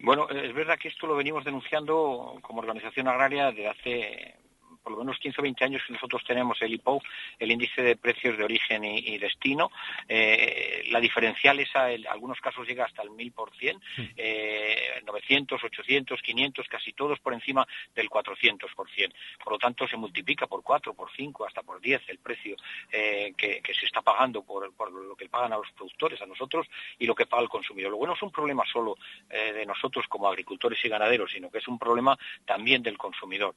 Bueno, 0.00 0.28
es 0.28 0.52
verdad 0.52 0.78
que 0.78 0.88
esto 0.88 1.06
lo 1.06 1.14
venimos 1.14 1.44
denunciando 1.44 2.36
como 2.42 2.60
organización 2.60 3.06
agraria 3.06 3.52
desde 3.52 3.68
hace 3.68 4.34
por 4.82 4.92
lo 4.92 4.98
menos 4.98 5.18
15 5.18 5.40
o 5.40 5.42
20 5.42 5.64
años 5.64 5.82
que 5.86 5.92
nosotros 5.92 6.22
tenemos 6.26 6.60
el 6.62 6.74
IPO, 6.74 7.02
el 7.38 7.50
índice 7.50 7.82
de 7.82 7.96
precios 7.96 8.36
de 8.36 8.44
origen 8.44 8.84
y, 8.84 9.18
destino. 9.18 9.70
Eh, 10.08 10.84
la 10.90 11.00
diferencial 11.00 11.60
esa, 11.60 11.90
en 11.90 12.06
algunos 12.08 12.40
casos 12.40 12.66
llega 12.66 12.84
hasta 12.84 13.02
el 13.02 13.10
1000%, 13.10 13.80
eh, 14.16 15.00
900, 15.06 15.62
800, 15.62 16.20
500, 16.20 16.68
casi 16.68 16.92
todos 16.92 17.18
por 17.20 17.34
encima 17.34 17.66
del 17.94 18.08
400%. 18.08 19.12
Por 19.42 19.52
lo 19.52 19.58
tanto, 19.58 19.86
se 19.86 19.96
multiplica 19.96 20.46
por 20.46 20.62
4, 20.62 20.94
por 20.94 21.10
5, 21.14 21.46
hasta 21.46 21.62
por 21.62 21.80
10 21.80 22.02
el 22.08 22.18
precio 22.18 22.56
eh, 22.90 23.32
que, 23.36 23.62
se 23.78 23.86
está 23.86 24.02
pagando 24.02 24.42
por, 24.42 24.70
lo 24.92 25.16
que 25.16 25.28
pagan 25.28 25.52
a 25.52 25.58
los 25.58 25.70
productores, 25.72 26.20
a 26.20 26.26
nosotros, 26.26 26.66
y 26.98 27.06
lo 27.06 27.14
que 27.14 27.26
paga 27.26 27.42
el 27.42 27.48
consumidor. 27.48 27.90
Luego 27.90 28.06
no 28.06 28.14
es 28.14 28.22
un 28.22 28.30
problema 28.30 28.64
solo 28.70 28.96
eh, 29.30 29.52
de 29.52 29.66
nosotros 29.66 30.06
como 30.08 30.28
agricultores 30.28 30.78
y 30.84 30.88
ganaderos, 30.88 31.30
sino 31.32 31.50
que 31.50 31.58
es 31.58 31.68
un 31.68 31.78
problema 31.78 32.18
también 32.44 32.82
del 32.82 32.98
consumidor. 32.98 33.54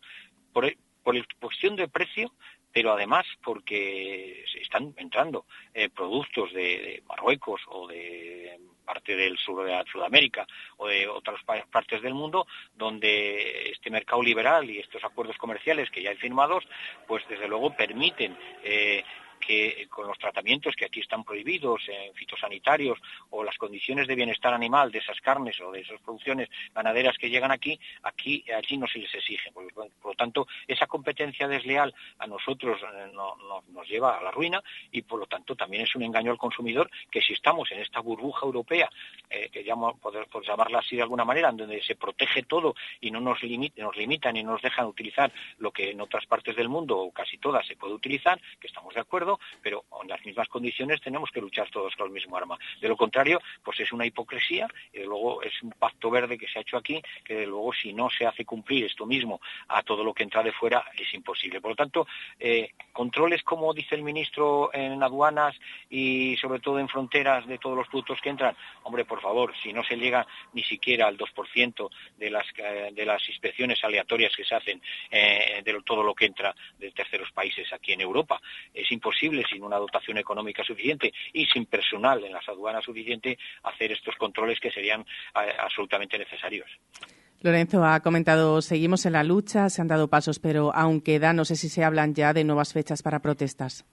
Por, 0.53 0.65
por 1.05 1.15
cuestión 1.39 1.75
de 1.75 1.87
precio, 1.87 2.33
pero 2.73 2.91
además 2.91 3.25
porque 3.43 4.43
están 4.59 4.93
entrando 4.97 5.45
eh, 5.73 5.87
productos 5.89 6.51
de, 6.51 7.03
Marruecos 7.07 7.61
o 7.67 7.87
de 7.87 8.59
parte 8.83 9.15
del 9.15 9.37
sur 9.37 9.63
de 9.63 9.83
Sudamérica 9.91 10.47
o 10.77 10.87
de 10.87 11.07
otras 11.07 11.39
partes 11.43 12.01
del 12.01 12.15
mundo 12.15 12.47
donde 12.75 13.69
este 13.69 13.89
mercado 13.91 14.21
liberal 14.21 14.69
y 14.69 14.79
estos 14.79 15.03
acuerdos 15.03 15.37
comerciales 15.37 15.89
que 15.89 16.01
ya 16.03 16.09
hay 16.09 16.17
firmados 16.17 16.63
pues 17.07 17.23
desde 17.27 17.47
luego 17.47 17.75
permiten 17.75 18.37
eh, 18.63 19.03
que 19.39 19.87
con 19.89 20.07
los 20.07 20.17
tratamientos 20.17 20.75
que 20.75 20.85
aquí 20.85 20.99
están 20.99 21.23
prohibidos, 21.23 21.81
en 21.87 22.13
fitosanitarios 22.13 22.99
o 23.29 23.43
las 23.43 23.57
condiciones 23.57 24.07
de 24.07 24.15
bienestar 24.15 24.53
animal 24.53 24.91
de 24.91 24.99
esas 24.99 25.19
carnes 25.21 25.59
o 25.61 25.71
de 25.71 25.81
esas 25.81 25.99
producciones 26.01 26.49
ganaderas 26.73 27.17
que 27.17 27.29
llegan 27.29 27.51
aquí, 27.51 27.79
aquí 28.03 28.43
allí 28.51 28.77
no 28.77 28.87
se 28.87 28.99
les 28.99 29.13
exige. 29.13 29.51
Por, 29.51 29.65
lo 30.03 30.13
tanto, 30.15 30.47
esa 30.67 30.87
competencia 30.87 31.47
desleal 31.47 31.93
a 32.19 32.27
nosotros 32.27 32.81
eh, 32.81 33.11
nos 33.13 33.87
lleva 33.87 34.17
a 34.17 34.23
la 34.23 34.31
ruina 34.31 34.61
y 34.91 35.01
por 35.01 35.19
lo 35.19 35.25
tanto 35.25 35.55
también 35.55 35.83
es 35.83 35.95
un 35.95 36.03
engaño 36.03 36.31
al 36.31 36.37
consumidor 36.37 36.89
que 37.11 37.21
si 37.21 37.33
estamos 37.33 37.71
en 37.71 37.79
esta 37.79 37.99
burbuja 37.99 38.45
europea, 38.45 38.89
eh, 39.29 39.49
que 39.49 39.63
llamo, 39.63 39.97
por 39.97 40.45
llamarla 40.45 40.79
así 40.79 40.95
de 40.95 41.01
alguna 41.01 41.25
manera, 41.25 41.49
en 41.49 41.57
donde 41.57 41.81
se 41.81 41.95
protege 41.95 42.43
todo 42.43 42.75
y 43.01 43.11
no 43.11 43.19
nos, 43.19 43.39
nos 43.77 43.97
limitan 43.97 44.37
y 44.37 44.43
nos 44.43 44.61
dejan 44.61 44.85
utilizar 44.85 45.31
lo 45.57 45.71
que 45.71 45.91
en 45.91 46.01
otras 46.01 46.25
partes 46.25 46.55
del 46.55 46.69
mundo 46.69 46.97
o 46.97 47.11
casi 47.11 47.37
todas 47.37 47.65
se 47.67 47.75
puede 47.75 47.93
utilizar, 47.93 48.39
que 48.59 48.67
estamos 48.67 48.93
de 48.93 49.01
acuerdo, 49.01 49.24
pero 49.61 49.85
en 50.01 50.09
las 50.09 50.23
mismas 50.25 50.47
condiciones 50.47 51.01
tenemos 51.01 51.29
que 51.31 51.41
luchar 51.41 51.69
todos 51.69 51.95
con 51.95 52.07
el 52.07 52.13
mismo 52.13 52.38
arma. 52.38 52.57
De 52.79 52.88
lo 52.88 52.97
contrario, 52.97 53.39
pues 53.63 53.79
es 53.79 53.91
una 53.91 54.05
hipocresía 54.05 54.67
y 54.93 54.99
de 54.99 55.05
luego 55.05 55.41
es 55.41 55.53
un 55.61 55.71
pacto 55.71 56.09
verde 56.09 56.38
que 56.38 56.47
se 56.47 56.59
ha 56.59 56.61
hecho 56.61 56.77
aquí, 56.77 57.01
que 57.23 57.35
de 57.35 57.47
luego 57.47 57.73
si 57.73 57.93
no 57.93 58.09
se 58.09 58.25
hace 58.25 58.45
cumplir 58.45 58.85
esto 58.85 59.05
mismo 59.05 59.41
a 59.67 59.83
todo 59.83 60.03
lo 60.03 60.13
que 60.13 60.23
entra 60.23 60.43
de 60.43 60.51
fuera 60.51 60.85
es 60.97 61.13
imposible. 61.13 61.61
Por 61.61 61.71
lo 61.71 61.75
tanto, 61.75 62.07
eh, 62.39 62.71
controles 62.91 63.43
como 63.43 63.73
dice 63.73 63.95
el 63.95 64.03
ministro 64.03 64.69
en 64.73 65.01
aduanas 65.01 65.55
y 65.89 66.35
sobre 66.38 66.59
todo 66.59 66.79
en 66.79 66.88
fronteras 66.88 67.47
de 67.47 67.57
todos 67.57 67.77
los 67.77 67.88
productos 67.88 68.19
que 68.21 68.29
entran, 68.29 68.55
hombre, 68.83 69.05
por 69.05 69.21
favor, 69.21 69.53
si 69.61 69.73
no 69.73 69.83
se 69.83 69.97
llega 69.97 70.25
ni 70.53 70.63
siquiera 70.63 71.07
al 71.07 71.17
2% 71.17 71.89
de 72.17 72.29
las, 72.29 72.45
eh, 72.57 72.89
de 72.93 73.05
las 73.05 73.27
inspecciones 73.29 73.83
aleatorias 73.83 74.35
que 74.35 74.43
se 74.43 74.55
hacen 74.55 74.81
eh, 75.09 75.61
de 75.63 75.81
todo 75.83 76.03
lo 76.03 76.13
que 76.13 76.25
entra 76.25 76.55
de 76.79 76.91
terceros 76.91 77.31
países 77.31 77.71
aquí 77.73 77.93
en 77.93 78.01
Europa, 78.01 78.41
es 78.73 78.91
imposible 78.91 79.14
sin 79.19 79.63
una 79.63 79.78
dotación 79.78 80.17
económica 80.17 80.63
suficiente 80.63 81.13
y 81.34 81.45
sin 81.45 81.65
personal 81.65 82.23
en 82.23 82.34
las 82.34 82.47
aduanas 82.47 82.84
suficiente 82.84 83.38
hacer 83.63 83.91
estos 83.91 84.15
controles 84.15 84.60
que 84.60 84.71
serían 84.71 85.01
eh, 85.01 85.54
absolutamente 85.60 86.17
necesarios. 86.17 86.69
Lorenzo 87.41 87.84
ha 87.86 87.99
comentado, 87.99 88.62
seguimos 88.62 89.06
en 89.06 89.13
la 89.13 89.23
lucha, 89.23 89.69
se 89.69 89.82
han 89.82 89.88
dado 89.88 90.08
pasos, 90.08 90.39
pero 90.39 90.73
aún 90.73 91.01
queda, 91.01 91.34
no 91.34 91.45
sé 91.45 91.56
si 91.56 91.69
se 91.69 91.84
hablan 91.84 92.15
ya 92.15 92.34
de 92.34 92.43
nuevas 92.43 92.73
fechas 92.73 93.04
para 93.04 93.19
protestas. 93.19 93.86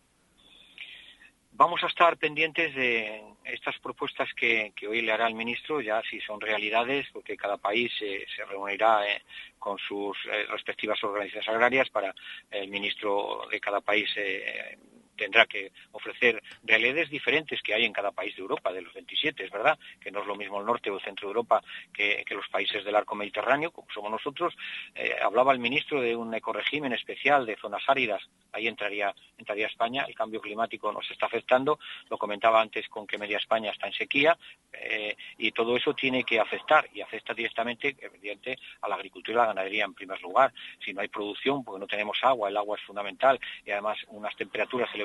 Vamos 1.52 1.84
a 1.84 1.86
estar 1.86 2.16
pendientes 2.16 2.74
de 2.74 3.22
estas 3.44 3.78
propuestas 3.78 4.28
que, 4.34 4.72
hoy 4.88 5.02
le 5.02 5.12
hará 5.12 5.26
el 5.26 5.34
ministro, 5.34 5.80
ya 5.80 6.00
si 6.08 6.20
son 6.20 6.40
realidades, 6.40 7.06
porque 7.12 7.36
cada 7.36 7.58
país 7.58 7.92
se 7.98 8.44
reunirá 8.46 9.06
eh, 9.06 9.22
con 9.58 9.78
sus 9.78 10.16
eh, 10.26 10.46
respectivas 10.48 11.02
organizaciones 11.04 11.48
agrarias 11.48 11.90
para 11.90 12.14
el 12.50 12.68
ministro 12.68 13.42
de 13.50 13.60
cada 13.60 13.80
país 13.80 14.08
tendrá 15.16 15.46
que 15.46 15.72
ofrecer 15.92 16.42
realidades 16.62 17.10
diferentes 17.10 17.62
que 17.62 17.74
hay 17.74 17.84
en 17.84 17.92
cada 17.92 18.12
país 18.12 18.34
de 18.36 18.42
Europa, 18.42 18.72
de 18.72 18.82
los 18.82 18.94
27, 18.94 19.44
es 19.44 19.50
verdad, 19.50 19.78
que 20.00 20.10
no 20.10 20.20
es 20.20 20.26
lo 20.26 20.36
mismo 20.36 20.60
el 20.60 20.66
norte 20.66 20.90
o 20.90 20.96
el 20.96 21.04
centro 21.04 21.28
de 21.28 21.30
Europa 21.30 21.62
que, 21.92 22.24
los 22.32 22.48
países 22.48 22.82
del 22.82 22.96
arco 22.96 23.14
mediterráneo, 23.14 23.70
como 23.70 23.88
somos 23.92 24.10
nosotros. 24.10 24.54
Eh, 24.94 25.16
hablaba 25.22 25.52
el 25.52 25.58
ministro 25.58 26.00
de 26.00 26.16
un 26.16 26.32
ecoregimen 26.34 26.94
especial 26.94 27.44
de 27.44 27.56
zonas 27.56 27.82
áridas, 27.86 28.22
ahí 28.52 28.68
entraría, 28.68 29.14
entraría 29.36 29.66
España, 29.66 30.06
el 30.08 30.14
cambio 30.14 30.40
climático 30.40 30.90
nos 30.90 31.10
está 31.10 31.26
afectando, 31.26 31.78
lo 32.08 32.16
comentaba 32.16 32.60
antes 32.60 32.88
con 32.88 33.06
que 33.06 33.18
media 33.18 33.36
España 33.36 33.70
está 33.70 33.86
en 33.86 33.92
sequía, 33.92 34.38
eh, 34.72 35.14
y 35.36 35.52
todo 35.52 35.76
eso 35.76 35.92
tiene 35.92 36.24
que 36.24 36.40
afectar, 36.40 36.88
y 36.94 37.02
afecta 37.02 37.34
directamente, 37.34 37.96
evidente, 38.00 38.58
a 38.80 38.88
la 38.88 38.94
agricultura 38.94 39.34
y 39.34 39.40
la 39.40 39.46
ganadería 39.46 39.84
en 39.84 39.94
primer 39.94 40.20
lugar. 40.22 40.52
Si 40.82 40.94
no 40.94 41.02
hay 41.02 41.08
producción, 41.08 41.62
porque 41.62 41.80
no 41.80 41.86
tenemos 41.86 42.18
agua, 42.22 42.48
el 42.48 42.56
agua 42.56 42.78
es 42.78 42.82
fundamental, 42.84 43.38
y 43.66 43.70
además 43.70 43.98
unas 44.08 44.34
temperaturas 44.36 44.88
elevadas 44.94 45.01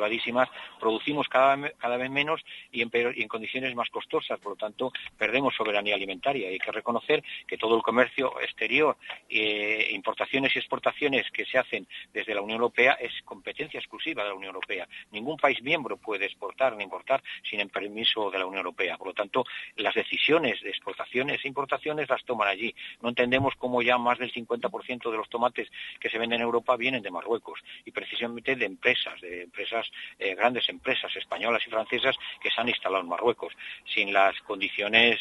producimos 0.80 1.28
cada, 1.28 1.56
vez 1.56 2.10
menos 2.10 2.44
y 2.72 2.82
en, 2.82 3.28
condiciones 3.28 3.76
más 3.76 3.90
costosas, 3.90 4.40
por 4.40 4.54
lo 4.54 4.56
tanto 4.56 4.92
perdemos 5.18 5.56
soberanía 5.56 5.96
alimentaria. 5.96 6.50
Hay 6.50 6.60
que 6.60 6.72
reconocer 6.72 7.24
que 7.48 7.58
todo 7.58 7.76
el 7.76 7.82
comercio 7.82 8.40
exterior, 8.42 8.98
eh, 9.30 9.90
importaciones 9.92 10.56
y 10.56 10.60
exportaciones 10.60 11.30
que 11.32 11.46
se 11.46 11.58
hacen 11.58 11.88
desde 12.14 12.34
la 12.34 12.42
Unión 12.42 12.58
Europea 12.58 12.94
es 12.94 13.12
competencia 13.24 13.80
exclusiva 13.80 14.24
de 14.24 14.30
la 14.30 14.36
Unión 14.36 14.56
Europea. 14.56 14.88
Ningún 15.12 15.38
país 15.38 15.62
miembro 15.62 15.98
puede 15.98 16.26
exportar 16.26 16.76
ni 16.76 16.84
importar 16.84 17.24
sin 17.50 17.60
el 17.60 17.70
permiso 17.70 18.30
de 18.32 18.40
la 18.40 18.46
Unión 18.46 18.60
Europea. 18.60 18.98
Por 18.98 19.08
lo 19.08 19.14
tanto, 19.14 19.46
las 19.76 19.96
decisiones 19.96 20.62
de 20.62 20.70
exportaciones 20.70 21.44
e 21.44 21.48
importaciones 21.48 22.10
las 22.10 22.24
toman 22.24 22.48
allí. 22.48 22.74
No 23.02 23.10
entendemos 23.10 23.56
cómo 23.56 23.82
ya 23.82 23.98
más 23.98 24.20
del 24.20 24.32
50% 24.32 25.12
de 25.12 25.18
los 25.18 25.30
tomates 25.30 25.70
que 26.00 26.10
se 26.10 26.18
venden 26.18 26.40
en 26.40 26.46
Europa 26.46 26.76
vienen 26.76 27.02
de 27.02 27.12
Marruecos 27.12 27.60
y 27.86 27.92
precisamente 27.92 28.56
de 28.56 28.66
empresas, 28.66 29.20
de 29.22 29.44
empresas 29.44 29.87
eh, 30.20 30.36
grandes 30.36 30.68
empresas 30.70 31.16
españolas 31.16 31.66
y 31.66 31.70
francesas 31.70 32.16
que 32.42 32.50
se 32.50 32.62
han 32.62 32.70
instalado 32.70 33.04
en 33.04 33.10
Marruecos, 33.10 33.54
sin 33.86 34.14
las 34.14 34.40
condiciones 34.42 35.20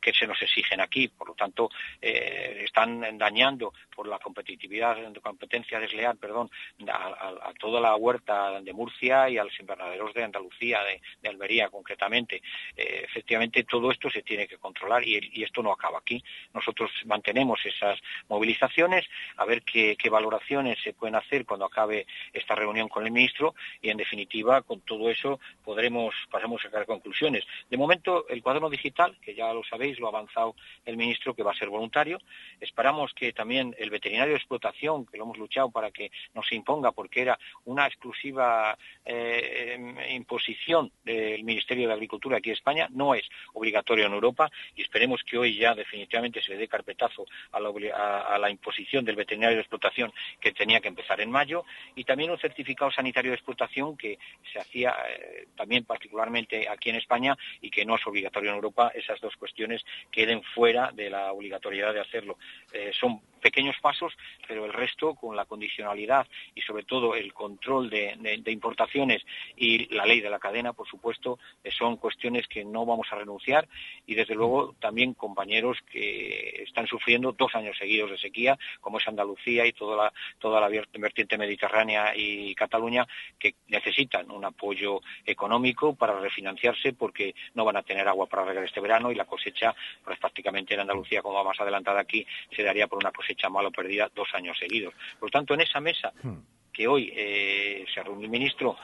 que 0.00 0.12
se 0.12 0.26
nos 0.26 0.40
exigen 0.40 0.80
aquí. 0.80 1.08
Por 1.08 1.28
lo 1.28 1.34
tanto, 1.34 1.70
eh, 2.00 2.62
están 2.64 3.18
dañando 3.18 3.72
por 3.94 4.06
la 4.06 4.18
competitividad, 4.18 4.96
competencia 5.20 5.78
desleal, 5.80 6.16
perdón, 6.16 6.50
a, 6.88 7.52
toda 7.58 7.80
la 7.80 7.96
huerta 7.96 8.60
de 8.60 8.72
Murcia 8.72 9.28
y 9.28 9.38
a 9.38 9.44
los 9.44 9.58
invernaderos 9.60 10.14
de 10.14 10.24
Andalucía, 10.24 10.80
de, 10.84 11.28
Almería 11.28 11.68
concretamente. 11.68 12.40
Eh, 12.76 13.02
efectivamente, 13.04 13.64
todo 13.64 13.90
esto 13.90 14.08
se 14.08 14.22
tiene 14.22 14.46
que 14.46 14.56
controlar 14.56 15.06
y, 15.06 15.42
esto 15.42 15.62
no 15.62 15.72
acaba 15.72 15.98
aquí. 15.98 16.22
Nosotros 16.54 16.90
mantenemos 17.04 17.60
esas 17.64 17.98
movilizaciones, 18.28 19.04
a 19.36 19.44
ver 19.44 19.62
qué, 19.62 19.96
qué 19.96 20.08
valoraciones 20.08 20.78
se 20.82 20.94
pueden 20.94 21.16
hacer 21.16 21.44
cuando 21.44 21.66
acabe 21.66 22.06
esta 22.32 22.54
reunión 22.54 22.88
con 22.88 23.04
el 23.04 23.12
ministro 23.12 23.54
y, 23.82 23.90
en 23.90 23.98
definitiva, 24.08 24.62
con 24.62 24.80
todo 24.80 25.10
eso 25.10 25.38
podremos, 25.64 26.14
pasamos 26.30 26.60
a 26.62 26.68
sacar 26.68 26.86
conclusiones. 26.86 27.44
De 27.70 27.76
momento, 27.76 28.26
el 28.28 28.42
cuaderno 28.42 28.70
digital, 28.70 29.16
que 29.20 29.34
ya 29.34 29.52
lo 29.52 29.62
sabéis, 29.64 29.98
lo 30.00 30.06
ha 30.06 30.10
avanzado 30.10 30.54
el 30.86 30.96
ministro, 30.96 31.34
que 31.34 31.42
va 31.42 31.52
a 31.52 31.54
ser 31.54 31.68
voluntario. 31.68 32.18
Esperamos 32.60 33.12
que 33.12 33.32
también 33.32 33.74
el 33.78 33.90
veterinario 33.90 34.32
de 34.32 34.38
explotación, 34.38 35.04
que 35.04 35.18
lo 35.18 35.24
hemos 35.24 35.38
luchado 35.38 35.70
para 35.70 35.90
que 35.90 36.10
no 36.34 36.42
se 36.42 36.54
imponga, 36.54 36.92
porque 36.92 37.20
era 37.20 37.38
una 37.66 37.86
exclusiva 37.86 38.78
eh, 39.04 40.06
imposición 40.10 40.90
del 41.04 41.44
Ministerio 41.44 41.88
de 41.88 41.94
Agricultura 41.94 42.38
aquí 42.38 42.50
en 42.50 42.56
España, 42.56 42.88
no 42.90 43.14
es 43.14 43.28
obligatorio 43.52 44.06
en 44.06 44.12
Europa 44.12 44.50
y 44.74 44.82
esperemos 44.82 45.22
que 45.24 45.36
hoy 45.36 45.56
ya 45.56 45.74
definitivamente 45.74 46.42
se 46.42 46.52
le 46.52 46.58
dé 46.58 46.68
carpetazo 46.68 47.26
a 47.52 47.60
la, 47.60 48.50
imposición 48.50 49.04
del 49.04 49.16
veterinario 49.16 49.56
de 49.56 49.62
explotación 49.62 50.12
que 50.40 50.52
tenía 50.52 50.80
que 50.80 50.88
empezar 50.88 51.20
en 51.20 51.30
mayo 51.30 51.64
y 51.94 52.04
también 52.04 52.30
un 52.30 52.38
certificado 52.38 52.90
sanitario 52.90 53.30
de 53.30 53.36
explotación 53.36 53.96
que 53.98 54.18
se 54.52 54.58
hacía 54.58 54.96
eh, 55.08 55.48
también 55.56 55.84
particularmente 55.84 56.68
aquí 56.68 56.90
en 56.90 56.96
España 56.96 57.36
y 57.60 57.70
que 57.70 57.84
no 57.84 57.96
es 57.96 58.06
obligatorio 58.06 58.50
en 58.50 58.56
Europa. 58.56 58.92
Esas 58.94 59.20
dos 59.20 59.36
cuestiones 59.36 59.84
queden 60.10 60.42
fuera 60.54 60.90
de 60.92 61.10
la 61.10 61.32
obligatoriedad 61.32 61.92
de 61.92 62.00
hacerlo. 62.00 62.38
Eh, 62.72 62.90
son 62.98 63.20
pequeños 63.38 63.76
pasos, 63.80 64.12
pero 64.46 64.64
el 64.64 64.72
resto, 64.72 65.14
con 65.14 65.36
la 65.36 65.44
condicionalidad 65.44 66.26
y 66.54 66.60
sobre 66.62 66.84
todo 66.84 67.14
el 67.14 67.32
control 67.32 67.88
de, 67.88 68.42
importaciones 68.46 69.24
y 69.56 69.92
la 69.94 70.04
ley 70.04 70.20
de 70.20 70.30
la 70.30 70.38
cadena, 70.38 70.72
por 70.72 70.88
supuesto, 70.88 71.38
eh, 71.62 71.70
son 71.70 71.96
cuestiones 71.96 72.46
que 72.48 72.64
no 72.64 72.84
vamos 72.84 73.08
a 73.10 73.16
renunciar 73.16 73.68
y 74.06 74.14
desde 74.14 74.34
luego 74.34 74.74
también 74.80 75.14
compañeros 75.14 75.78
que 75.90 76.64
están 76.66 76.86
sufriendo 76.86 77.32
dos 77.32 77.54
años 77.54 77.76
seguidos 77.78 78.10
de 78.10 78.18
sequía, 78.18 78.58
como 78.80 78.98
es 78.98 79.08
Andalucía 79.08 79.66
y 79.66 79.72
toda 79.72 79.96
la, 79.96 80.12
toda 80.38 80.60
la 80.60 80.68
vertiente 80.68 81.38
mediterránea 81.38 82.14
y 82.16 82.54
Cataluña, 82.54 83.06
que 83.38 83.54
necesitan 83.68 83.87
necesitan 83.88 84.30
un 84.30 84.44
apoyo 84.44 85.00
económico 85.24 85.94
para 85.94 86.18
refinanciarse 86.20 86.92
porque 86.92 87.34
no 87.54 87.64
van 87.64 87.76
a 87.76 87.82
tener 87.82 88.06
agua 88.06 88.26
para 88.26 88.44
regar 88.44 88.64
este 88.64 88.80
verano 88.80 89.10
y 89.10 89.14
la 89.14 89.24
cosecha, 89.24 89.74
pues 90.04 90.18
prácticamente 90.18 90.74
en 90.74 90.80
Andalucía, 90.80 91.22
como 91.22 91.36
va 91.36 91.44
más 91.44 91.60
adelantada 91.60 92.00
aquí, 92.00 92.26
se 92.54 92.62
daría 92.62 92.86
por 92.86 92.98
una 92.98 93.12
cosecha 93.12 93.48
malo 93.48 93.70
perdida 93.70 94.10
dos 94.14 94.28
años 94.34 94.58
seguidos. 94.58 94.94
Por 95.18 95.28
lo 95.28 95.30
tanto, 95.30 95.54
en 95.54 95.62
esa 95.62 95.80
mesa 95.80 96.12
Hmm. 96.22 96.38
que 96.72 96.86
hoy 96.86 97.12
eh, 97.14 97.84
se 97.92 98.02
reunió 98.02 98.24
el 98.24 98.30
ministro, 98.30 98.76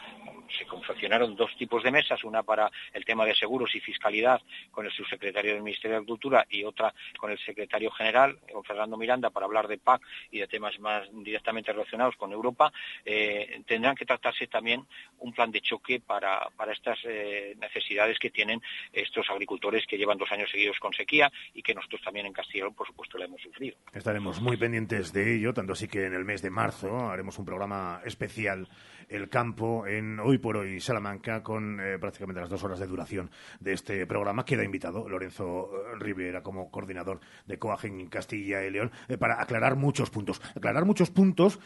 se 0.56 0.66
confeccionaron 0.66 1.36
dos 1.36 1.54
tipos 1.56 1.82
de 1.82 1.90
mesas, 1.90 2.24
una 2.24 2.42
para 2.42 2.70
el 2.92 3.04
tema 3.04 3.24
de 3.24 3.34
seguros 3.34 3.74
y 3.74 3.80
fiscalidad 3.80 4.40
con 4.70 4.86
el 4.86 4.92
subsecretario 4.92 5.54
del 5.54 5.62
Ministerio 5.62 5.92
de 5.92 5.98
Agricultura 5.98 6.46
y 6.50 6.64
otra 6.64 6.94
con 7.18 7.30
el 7.30 7.38
secretario 7.38 7.90
general, 7.90 8.38
Fernando 8.66 8.96
Miranda, 8.96 9.30
para 9.30 9.46
hablar 9.46 9.68
de 9.68 9.78
PAC 9.78 10.02
y 10.30 10.38
de 10.38 10.46
temas 10.46 10.78
más 10.80 11.08
directamente 11.12 11.72
relacionados 11.72 12.16
con 12.16 12.32
Europa. 12.32 12.72
Eh, 13.04 13.62
tendrán 13.66 13.94
que 13.94 14.04
tratarse 14.04 14.46
también 14.46 14.86
un 15.18 15.32
plan 15.32 15.50
de 15.50 15.60
choque 15.60 16.00
para, 16.00 16.48
para 16.56 16.72
estas 16.72 16.98
eh, 17.04 17.54
necesidades 17.58 18.18
que 18.18 18.30
tienen 18.30 18.60
estos 18.92 19.28
agricultores 19.30 19.86
que 19.86 19.96
llevan 19.96 20.18
dos 20.18 20.30
años 20.32 20.50
seguidos 20.50 20.78
con 20.78 20.92
sequía 20.92 21.30
y 21.54 21.62
que 21.62 21.74
nosotros 21.74 22.00
también 22.02 22.26
en 22.26 22.32
León, 22.54 22.74
por 22.74 22.86
supuesto, 22.86 23.18
le 23.18 23.24
hemos 23.24 23.40
sufrido. 23.40 23.76
Estaremos 23.92 24.40
muy 24.40 24.56
pendientes 24.56 25.12
de 25.12 25.36
ello, 25.36 25.52
tanto 25.52 25.72
así 25.72 25.88
que 25.88 26.06
en 26.06 26.14
el 26.14 26.24
mes 26.24 26.42
de 26.42 26.50
marzo 26.50 27.10
haremos 27.10 27.38
un 27.38 27.44
programa 27.44 28.00
especial, 28.04 28.68
El 29.08 29.28
Campo, 29.28 29.86
en 29.86 30.20
Hoy 30.20 30.33
por 30.38 30.56
Hoy 30.56 30.80
Salamanca, 30.80 31.42
con 31.42 31.80
eh, 31.80 31.98
prácticamente 31.98 32.40
las 32.40 32.50
dos 32.50 32.62
horas 32.64 32.78
de 32.78 32.86
duración 32.86 33.30
de 33.60 33.72
este 33.72 34.06
programa. 34.06 34.44
Queda 34.44 34.64
invitado 34.64 35.08
Lorenzo 35.08 35.70
eh, 35.72 35.96
Rivera 35.98 36.42
como 36.42 36.70
coordinador 36.70 37.20
de 37.46 37.58
COAG 37.58 37.86
en 37.86 38.06
Castilla 38.06 38.64
y 38.64 38.70
León 38.70 38.90
eh, 39.08 39.18
para 39.18 39.40
aclarar 39.40 39.76
muchos 39.76 40.10
puntos. 40.10 40.40
Aclarar 40.54 40.84
muchos 40.84 41.10
puntos, 41.10 41.58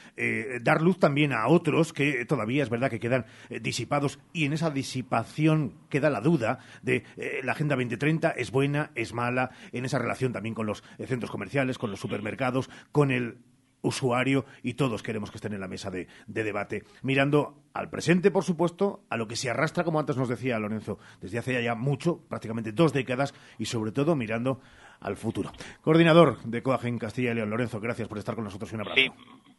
dar 0.62 0.82
luz 0.82 0.98
también 0.98 1.32
a 1.32 1.46
otros 1.48 1.92
que 1.92 2.24
todavía 2.24 2.62
es 2.62 2.70
verdad 2.70 2.90
que 2.90 3.00
quedan 3.00 3.26
disipados 3.60 4.18
y 4.32 4.44
en 4.44 4.52
esa 4.52 4.70
disipación 4.70 5.74
queda 5.88 6.10
la 6.10 6.20
duda 6.20 6.58
de 6.82 7.04
la 7.42 7.52
Agenda 7.52 7.76
2030 7.76 8.30
es 8.30 8.50
buena, 8.50 8.90
es 8.94 9.12
mala, 9.12 9.50
en 9.72 9.84
esa 9.84 9.98
relación 9.98 10.32
también 10.32 10.54
con 10.54 10.66
los 10.66 10.82
centros 11.06 11.30
comerciales, 11.30 11.78
con 11.78 11.90
los 11.90 12.00
supermercados, 12.00 12.70
con 12.92 13.10
el 13.10 13.38
usuario 13.82 14.44
y 14.62 14.74
todos 14.74 15.02
queremos 15.02 15.30
que 15.30 15.38
estén 15.38 15.52
en 15.52 15.60
la 15.60 15.68
mesa 15.68 15.90
de, 15.90 16.08
de 16.26 16.44
debate, 16.44 16.84
mirando 17.02 17.62
al 17.74 17.90
presente, 17.90 18.30
por 18.30 18.44
supuesto, 18.44 19.04
a 19.08 19.16
lo 19.16 19.28
que 19.28 19.36
se 19.36 19.50
arrastra, 19.50 19.84
como 19.84 20.00
antes 20.00 20.16
nos 20.16 20.28
decía 20.28 20.58
Lorenzo, 20.58 20.98
desde 21.20 21.38
hace 21.38 21.62
ya 21.62 21.74
mucho, 21.74 22.20
prácticamente 22.28 22.72
dos 22.72 22.92
décadas, 22.92 23.34
y 23.58 23.66
sobre 23.66 23.92
todo 23.92 24.16
mirando 24.16 24.60
al 25.00 25.16
futuro. 25.16 25.52
Coordinador 25.82 26.42
de 26.42 26.62
COAG 26.62 26.86
en 26.86 26.98
Castilla 26.98 27.32
y 27.32 27.34
León, 27.34 27.50
Lorenzo, 27.50 27.80
gracias 27.80 28.08
por 28.08 28.18
estar 28.18 28.34
con 28.34 28.44
nosotros 28.44 28.70
y 28.72 28.74
un 28.74 28.80
abrazo. 28.80 29.00
Sí, 29.00 29.10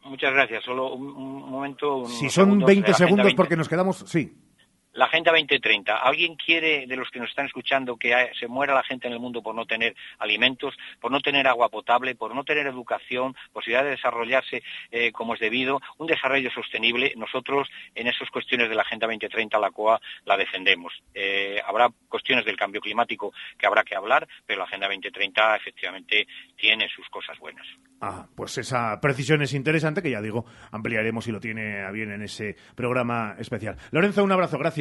muchas 0.04 0.32
gracias. 0.34 0.64
Solo 0.64 0.94
un, 0.94 1.08
un 1.08 1.50
momento. 1.50 2.04
si 2.06 2.28
son 2.28 2.46
segundos 2.46 2.66
de 2.68 2.74
20 2.74 2.88
la 2.88 2.94
Agenda 2.94 3.06
segundos 3.06 3.24
20. 3.26 3.36
porque 3.36 3.56
nos 3.56 3.68
quedamos, 3.68 4.04
sí. 4.06 4.36
La 4.92 5.04
Agenda 5.04 5.30
2030. 5.30 5.96
¿Alguien 5.96 6.34
quiere, 6.34 6.84
de 6.86 6.96
los 6.96 7.08
que 7.10 7.20
nos 7.20 7.28
están 7.28 7.46
escuchando, 7.46 7.96
que 7.96 8.32
se 8.38 8.48
muera 8.48 8.74
la 8.74 8.82
gente 8.82 9.06
en 9.06 9.12
el 9.12 9.20
mundo 9.20 9.40
por 9.40 9.54
no 9.54 9.64
tener 9.64 9.94
alimentos, 10.18 10.74
por 11.00 11.12
no 11.12 11.20
tener 11.20 11.46
agua 11.46 11.68
potable, 11.68 12.16
por 12.16 12.34
no 12.34 12.42
tener 12.42 12.66
educación, 12.66 13.36
posibilidad 13.52 13.84
de 13.84 13.90
desarrollarse 13.90 14.64
eh, 14.90 15.12
como 15.12 15.34
es 15.34 15.40
debido, 15.40 15.80
un 15.98 16.08
desarrollo 16.08 16.50
sostenible? 16.50 17.12
Nosotros, 17.16 17.68
en 17.94 18.08
esas 18.08 18.28
cuestiones 18.30 18.68
de 18.68 18.74
la 18.74 18.82
Agenda 18.82 19.06
2030, 19.06 19.60
la 19.60 19.70
COA 19.70 20.00
la 20.24 20.36
defendemos. 20.36 20.92
Eh, 21.14 21.60
habrá 21.64 21.88
cuestiones 22.08 22.44
del 22.44 22.56
cambio 22.56 22.80
climático 22.80 23.32
que 23.56 23.66
habrá 23.66 23.84
que 23.84 23.94
hablar, 23.94 24.26
pero 24.44 24.58
la 24.58 24.64
Agenda 24.64 24.88
2030 24.88 25.54
efectivamente 25.54 26.26
tiene 26.56 26.88
sus 26.88 27.08
cosas 27.10 27.38
buenas. 27.38 27.66
Ah, 28.00 28.26
pues 28.34 28.58
esa 28.58 28.98
precisión 29.00 29.42
es 29.42 29.54
interesante, 29.54 30.02
que 30.02 30.10
ya 30.10 30.22
digo, 30.22 30.46
ampliaremos 30.72 31.24
si 31.24 31.30
lo 31.30 31.38
tiene 31.38 31.82
a 31.82 31.90
bien 31.90 32.10
en 32.10 32.22
ese 32.22 32.56
programa 32.74 33.36
especial. 33.38 33.76
Lorenzo, 33.92 34.24
un 34.24 34.32
abrazo, 34.32 34.58
gracias. 34.58 34.79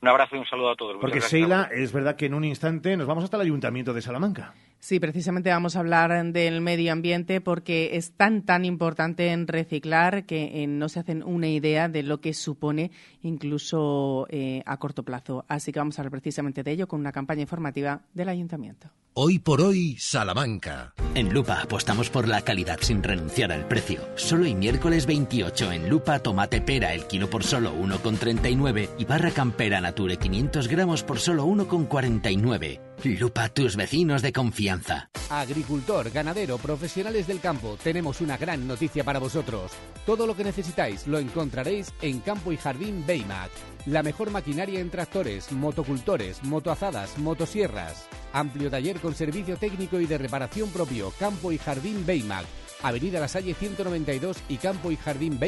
Un 0.00 0.08
abrazo 0.08 0.36
y 0.36 0.38
un 0.40 0.46
saludo 0.46 0.70
a 0.70 0.76
todos. 0.76 0.96
Porque. 1.00 1.20
Sheila, 1.20 1.68
es 1.72 1.92
verdad 1.92 2.16
que 2.16 2.26
en 2.26 2.34
un 2.34 2.44
instante 2.44 2.96
nos 2.96 3.06
vamos 3.06 3.24
hasta 3.24 3.36
el 3.36 3.42
Ayuntamiento 3.42 3.92
de 3.92 4.02
Salamanca. 4.02 4.54
Sí, 4.82 4.98
precisamente 4.98 5.48
vamos 5.48 5.76
a 5.76 5.78
hablar 5.78 6.32
del 6.32 6.60
medio 6.60 6.92
ambiente 6.92 7.40
porque 7.40 7.90
es 7.92 8.14
tan, 8.16 8.42
tan 8.42 8.64
importante 8.64 9.28
en 9.28 9.46
reciclar 9.46 10.26
que 10.26 10.64
eh, 10.64 10.66
no 10.66 10.88
se 10.88 10.98
hacen 10.98 11.22
una 11.22 11.46
idea 11.46 11.88
de 11.88 12.02
lo 12.02 12.20
que 12.20 12.34
supone 12.34 12.90
incluso 13.22 14.26
eh, 14.28 14.60
a 14.66 14.78
corto 14.78 15.04
plazo. 15.04 15.44
Así 15.46 15.70
que 15.70 15.78
vamos 15.78 15.96
a 15.96 16.02
hablar 16.02 16.10
precisamente 16.10 16.64
de 16.64 16.72
ello 16.72 16.88
con 16.88 16.98
una 16.98 17.12
campaña 17.12 17.42
informativa 17.42 18.02
del 18.12 18.28
Ayuntamiento. 18.28 18.90
Hoy 19.14 19.38
por 19.38 19.60
hoy, 19.60 19.96
Salamanca. 20.00 20.94
En 21.14 21.32
Lupa 21.32 21.60
apostamos 21.62 22.10
por 22.10 22.26
la 22.26 22.42
calidad 22.42 22.78
sin 22.80 23.04
renunciar 23.04 23.52
al 23.52 23.68
precio. 23.68 24.00
Solo 24.16 24.46
el 24.46 24.56
miércoles 24.56 25.06
28 25.06 25.70
en 25.70 25.90
Lupa 25.90 26.18
tomate 26.18 26.60
pera 26.60 26.92
el 26.92 27.06
kilo 27.06 27.30
por 27.30 27.44
solo 27.44 27.72
1,39 27.72 28.88
y 28.98 29.04
barra 29.04 29.30
campera 29.30 29.80
nature 29.80 30.16
500 30.16 30.66
gramos 30.66 31.04
por 31.04 31.20
solo 31.20 31.46
1,49. 31.46 32.91
Lupa, 33.04 33.48
tus 33.48 33.76
vecinos 33.76 34.22
de 34.22 34.32
confianza. 34.32 35.10
Agricultor, 35.28 36.10
ganadero, 36.10 36.58
profesionales 36.58 37.26
del 37.26 37.40
campo, 37.40 37.76
tenemos 37.82 38.20
una 38.20 38.36
gran 38.36 38.66
noticia 38.66 39.02
para 39.02 39.18
vosotros. 39.18 39.72
Todo 40.06 40.26
lo 40.26 40.36
que 40.36 40.44
necesitáis 40.44 41.06
lo 41.06 41.18
encontraréis 41.18 41.92
en 42.00 42.20
Campo 42.20 42.52
y 42.52 42.56
Jardín 42.56 43.04
Baymac. 43.06 43.50
La 43.86 44.02
mejor 44.02 44.30
maquinaria 44.30 44.80
en 44.80 44.90
tractores, 44.90 45.50
motocultores, 45.52 46.44
motoazadas, 46.44 47.18
motosierras. 47.18 48.08
Amplio 48.32 48.70
taller 48.70 49.00
con 49.00 49.14
servicio 49.14 49.56
técnico 49.56 49.98
y 50.00 50.06
de 50.06 50.18
reparación 50.18 50.70
propio. 50.70 51.12
Campo 51.18 51.50
y 51.50 51.58
Jardín 51.58 52.06
Baymac. 52.06 52.46
Avenida 52.82 53.20
La 53.20 53.28
Salle 53.28 53.54
192 53.54 54.38
y 54.48 54.56
campo 54.56 54.90
y 54.90 54.96
jardín 54.96 55.38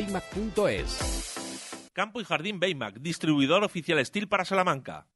Campo 1.93 2.21
y 2.21 2.25
Jardín 2.25 2.59
Baymac, 2.59 2.99
distribuidor 3.01 3.65
oficial 3.65 4.05
Steel 4.05 4.29
para 4.29 4.45
Salamanca. 4.45 5.07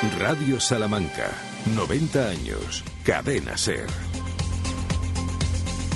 Radio 0.00 0.60
Salamanca, 0.60 1.28
90 1.74 2.28
años, 2.28 2.84
cadena 3.04 3.56
ser. 3.56 3.86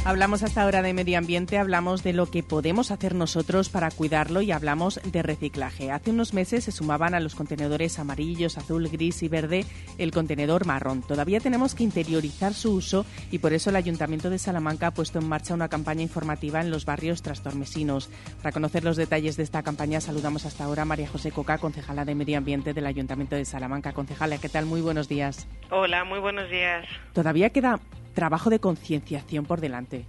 Hablamos 0.04 0.42
hasta 0.42 0.62
ahora 0.62 0.82
de 0.82 0.94
medio 0.94 1.16
ambiente, 1.16 1.58
hablamos 1.58 2.02
de 2.02 2.12
lo 2.12 2.26
que 2.28 2.42
podemos 2.42 2.90
hacer 2.90 3.14
nosotros 3.14 3.68
para 3.68 3.88
cuidarlo 3.88 4.42
y 4.42 4.50
hablamos 4.50 5.00
de 5.04 5.22
reciclaje. 5.22 5.92
Hace 5.92 6.10
unos 6.10 6.34
meses 6.34 6.64
se 6.64 6.72
sumaban 6.72 7.14
a 7.14 7.20
los 7.20 7.36
contenedores 7.36 8.00
amarillos, 8.00 8.58
azul, 8.58 8.88
gris 8.88 9.22
y 9.22 9.28
verde 9.28 9.64
el 9.98 10.10
contenedor 10.10 10.66
marrón. 10.66 11.02
Todavía 11.02 11.38
tenemos 11.38 11.76
que 11.76 11.84
interiorizar 11.84 12.52
su 12.52 12.74
uso 12.74 13.06
y 13.30 13.38
por 13.38 13.52
eso 13.52 13.70
el 13.70 13.76
Ayuntamiento 13.76 14.28
de 14.28 14.40
Salamanca 14.40 14.88
ha 14.88 14.90
puesto 14.90 15.20
en 15.20 15.28
marcha 15.28 15.54
una 15.54 15.68
campaña 15.68 16.02
informativa 16.02 16.60
en 16.60 16.72
los 16.72 16.84
barrios 16.84 17.22
trastormesinos. 17.22 18.10
Para 18.42 18.52
conocer 18.52 18.82
los 18.82 18.96
detalles 18.96 19.36
de 19.36 19.44
esta 19.44 19.62
campaña 19.62 20.00
saludamos 20.00 20.46
hasta 20.46 20.64
ahora 20.64 20.82
a 20.82 20.86
María 20.86 21.06
José 21.06 21.30
Coca, 21.30 21.58
concejala 21.58 22.04
de 22.04 22.16
Medio 22.16 22.38
Ambiente 22.38 22.74
del 22.74 22.86
Ayuntamiento 22.86 23.36
de 23.36 23.44
Salamanca. 23.44 23.92
Concejala, 23.92 24.38
¿qué 24.38 24.48
tal? 24.48 24.66
Muy 24.66 24.80
buenos 24.80 25.08
días. 25.08 25.46
Hola, 25.70 26.02
muy 26.02 26.18
buenos 26.18 26.50
días. 26.50 26.88
Todavía 27.12 27.50
queda 27.50 27.78
trabajo 28.14 28.50
de 28.50 28.58
concienciación 28.58 29.44
por 29.46 29.60
delante. 29.60 30.04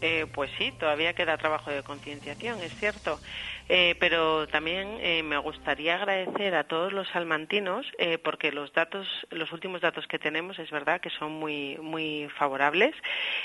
Eh, 0.00 0.26
pues 0.34 0.50
sí, 0.58 0.72
todavía 0.80 1.14
queda 1.14 1.38
trabajo 1.38 1.70
de 1.70 1.84
concienciación, 1.84 2.60
es 2.60 2.74
cierto. 2.74 3.20
Eh, 3.74 3.96
pero 3.98 4.46
también 4.48 4.98
eh, 5.00 5.22
me 5.22 5.38
gustaría 5.38 5.94
agradecer 5.94 6.54
a 6.54 6.64
todos 6.64 6.92
los 6.92 7.08
salmantinos 7.08 7.86
eh, 7.96 8.18
porque 8.18 8.52
los 8.52 8.70
datos, 8.74 9.08
los 9.30 9.50
últimos 9.50 9.80
datos 9.80 10.06
que 10.08 10.18
tenemos 10.18 10.58
es 10.58 10.70
verdad 10.70 11.00
que 11.00 11.08
son 11.08 11.32
muy 11.32 11.78
muy 11.80 12.28
favorables 12.36 12.94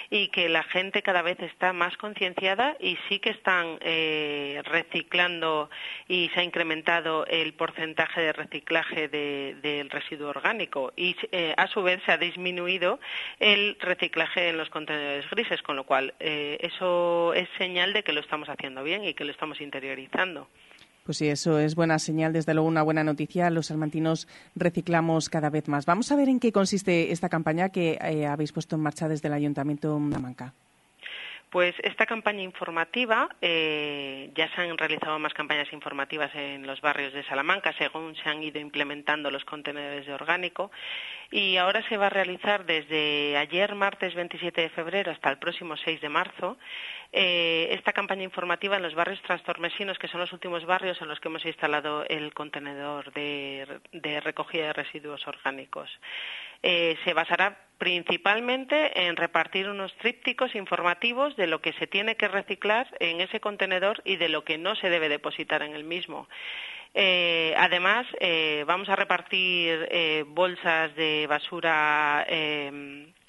y 0.09 0.27
que 0.27 0.49
la 0.49 0.63
gente 0.63 1.01
cada 1.01 1.21
vez 1.21 1.39
está 1.39 1.71
más 1.71 1.95
concienciada 1.95 2.75
y 2.81 2.97
sí 3.07 3.19
que 3.19 3.29
están 3.29 3.79
reciclando 4.65 5.69
y 6.09 6.29
se 6.33 6.41
ha 6.41 6.43
incrementado 6.43 7.25
el 7.27 7.53
porcentaje 7.53 8.19
de 8.19 8.33
reciclaje 8.33 9.07
de- 9.07 9.55
del 9.61 9.89
residuo 9.89 10.29
orgánico 10.31 10.91
y 10.97 11.15
a 11.55 11.67
su 11.67 11.83
vez 11.83 12.01
se 12.05 12.11
ha 12.11 12.17
disminuido 12.17 12.99
el 13.39 13.77
reciclaje 13.79 14.49
en 14.49 14.57
los 14.57 14.69
contenedores 14.69 15.29
grises, 15.29 15.61
con 15.61 15.77
lo 15.77 15.85
cual 15.85 16.13
eso 16.19 17.33
es 17.33 17.47
señal 17.57 17.93
de 17.93 18.03
que 18.03 18.11
lo 18.11 18.19
estamos 18.19 18.49
haciendo 18.49 18.83
bien 18.83 19.05
y 19.05 19.13
que 19.13 19.23
lo 19.23 19.31
estamos 19.31 19.61
interiorizando. 19.61 20.16
Pues 21.07 21.19
sí, 21.19 21.29
eso 21.29 21.57
es 21.57 21.75
buena 21.75 21.99
señal, 21.99 22.33
desde 22.33 22.53
luego 22.53 22.67
una 22.67 22.83
buena 22.83 23.01
noticia. 23.01 23.49
Los 23.49 23.67
salmantinos 23.67 24.27
reciclamos 24.55 25.29
cada 25.29 25.49
vez 25.49 25.69
más. 25.69 25.85
Vamos 25.85 26.11
a 26.11 26.17
ver 26.17 26.27
en 26.27 26.41
qué 26.41 26.51
consiste 26.51 27.13
esta 27.13 27.29
campaña 27.29 27.69
que 27.69 27.97
eh, 28.01 28.25
habéis 28.25 28.51
puesto 28.51 28.75
en 28.75 28.81
marcha 28.81 29.07
desde 29.07 29.29
el 29.29 29.33
Ayuntamiento 29.33 29.97
de 29.97 30.11
Salamanca. 30.11 30.53
Pues 31.49 31.75
esta 31.81 32.05
campaña 32.05 32.41
informativa, 32.41 33.29
eh, 33.41 34.31
ya 34.35 34.53
se 34.53 34.61
han 34.61 34.77
realizado 34.77 35.17
más 35.17 35.33
campañas 35.33 35.71
informativas 35.71 36.29
en 36.35 36.67
los 36.67 36.81
barrios 36.81 37.13
de 37.13 37.23
Salamanca 37.23 37.73
según 37.77 38.17
se 38.17 38.27
han 38.27 38.43
ido 38.43 38.59
implementando 38.59 39.31
los 39.31 39.45
contenedores 39.45 40.05
de 40.05 40.13
orgánico 40.13 40.71
y 41.31 41.55
ahora 41.55 41.87
se 41.87 41.95
va 41.95 42.07
a 42.07 42.09
realizar 42.09 42.65
desde 42.65 43.37
ayer, 43.37 43.75
martes 43.75 44.13
27 44.13 44.59
de 44.59 44.69
febrero, 44.69 45.11
hasta 45.11 45.29
el 45.29 45.37
próximo 45.37 45.77
6 45.77 46.01
de 46.01 46.09
marzo, 46.09 46.57
eh, 47.13 47.69
esta 47.71 47.93
campaña 47.93 48.23
informativa 48.23 48.75
en 48.75 48.83
los 48.83 48.93
barrios 48.93 49.21
trastormesinos, 49.21 49.97
que 49.97 50.07
son 50.07 50.19
los 50.19 50.33
últimos 50.33 50.65
barrios 50.65 51.01
en 51.01 51.07
los 51.07 51.19
que 51.19 51.29
hemos 51.29 51.45
instalado 51.45 52.05
el 52.07 52.33
contenedor 52.33 53.13
de, 53.13 53.65
recogida 54.23 54.67
de 54.67 54.73
residuos 54.73 55.25
orgánicos. 55.27 55.89
Eh, 56.63 56.97
se 57.05 57.13
basará 57.13 57.57
principalmente 57.77 59.07
en 59.07 59.15
repartir 59.15 59.69
unos 59.69 59.95
trípticos 59.97 60.55
informativos 60.55 61.35
de 61.35 61.47
lo 61.47 61.61
que 61.61 61.73
se 61.73 61.87
tiene 61.87 62.15
que 62.15 62.27
reciclar 62.27 62.87
en 62.99 63.21
ese 63.21 63.39
contenedor 63.39 64.01
y 64.03 64.17
de 64.17 64.29
lo 64.29 64.43
que 64.43 64.57
no 64.57 64.75
se 64.75 64.89
debe 64.89 65.07
depositar 65.07 65.61
en 65.61 65.75
el 65.75 65.83
mismo. 65.83 66.27
Eh, 66.93 67.53
además, 67.57 68.07
vamos 68.65 68.89
a 68.89 68.95
repartir 68.95 70.25
bolsas 70.27 70.95
de 70.95 71.27
basura 71.27 72.25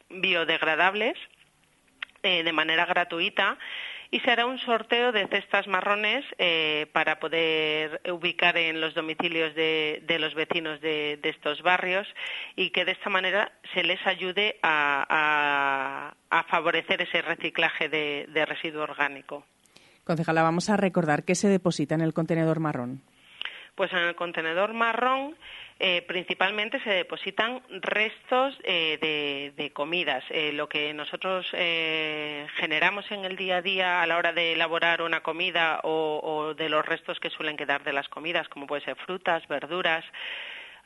biodegradables 0.08 1.18
de 2.22 2.52
manera 2.52 2.86
gratuita 2.86 3.58
y 4.10 4.20
se 4.20 4.30
hará 4.30 4.46
un 4.46 4.58
sorteo 4.58 5.12
de 5.12 5.26
cestas 5.28 5.66
marrones 5.66 6.24
para 6.92 7.20
poder 7.20 8.00
ubicar 8.10 8.56
en 8.56 8.80
los 8.80 8.94
domicilios 8.94 9.54
de, 9.54 10.16
los 10.18 10.34
vecinos 10.34 10.80
de, 10.80 11.20
estos 11.22 11.62
barrios 11.62 12.08
y 12.56 12.70
que 12.70 12.84
de 12.84 12.92
esta 12.92 13.10
manera 13.10 13.52
se 13.74 13.82
les 13.82 14.04
ayude 14.06 14.58
a, 14.62 16.14
favorecer 16.48 17.02
ese 17.02 17.20
reciclaje 17.20 17.88
de, 17.88 18.26
de 18.28 18.46
residuo 18.46 18.82
orgánico. 18.82 19.44
Concejala, 20.08 20.42
vamos 20.42 20.70
a 20.70 20.78
recordar 20.78 21.24
qué 21.24 21.34
se 21.34 21.48
deposita 21.48 21.94
en 21.94 22.00
el 22.00 22.14
contenedor 22.14 22.60
marrón. 22.60 23.02
Pues 23.74 23.92
en 23.92 23.98
el 23.98 24.14
contenedor 24.14 24.72
marrón 24.72 25.36
eh, 25.80 26.02
principalmente 26.08 26.80
se 26.80 26.90
depositan 26.90 27.62
restos 27.68 28.58
eh, 28.64 29.52
de, 29.56 29.70
comidas. 29.72 30.24
Eh, 30.30 30.52
lo 30.52 30.68
que 30.68 30.92
nosotros 30.92 31.46
generamos 31.50 33.10
en 33.12 33.24
el 33.24 33.36
día 33.36 33.58
a 33.58 33.62
día 33.62 34.02
a 34.02 34.06
la 34.06 34.16
hora 34.16 34.32
de 34.32 34.54
elaborar 34.54 35.02
una 35.02 35.20
comida 35.20 35.80
o, 35.84 36.20
o 36.22 36.54
de 36.54 36.68
los 36.68 36.84
restos 36.84 37.20
que 37.20 37.30
suelen 37.30 37.56
quedar 37.56 37.84
de 37.84 37.92
las 37.92 38.08
comidas, 38.08 38.48
como 38.48 38.66
puede 38.66 38.82
ser 38.82 38.96
frutas, 38.96 39.46
verduras, 39.46 40.04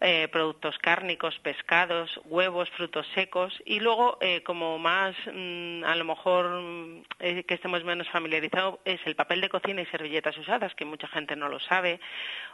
eh, 0.05 0.27
productos 0.33 0.77
cárnicos, 0.79 1.39
pescados, 1.45 2.21
huevos, 2.25 2.69
frutos 2.71 3.07
secos 3.15 3.55
y 3.65 3.79
luego, 3.79 4.19
eh, 4.21 4.43
como 4.43 4.77
más, 4.77 5.15
mm, 5.33 5.85
a 5.85 5.95
lo 5.95 6.05
mejor 6.05 6.61
mm, 6.61 7.03
eh, 7.21 7.45
que 7.45 7.55
estemos 7.55 7.85
menos 7.85 8.09
familiarizados, 8.09 8.81
es 8.85 8.99
el 9.05 9.15
papel 9.15 9.41
de 9.41 9.49
cocina 9.49 9.81
y 9.81 9.87
servilletas 9.87 10.37
usadas, 10.37 10.75
que 10.75 10.85
mucha 10.85 11.07
gente 11.07 11.37
no 11.37 11.49
lo 11.49 11.61
sabe, 11.61 12.01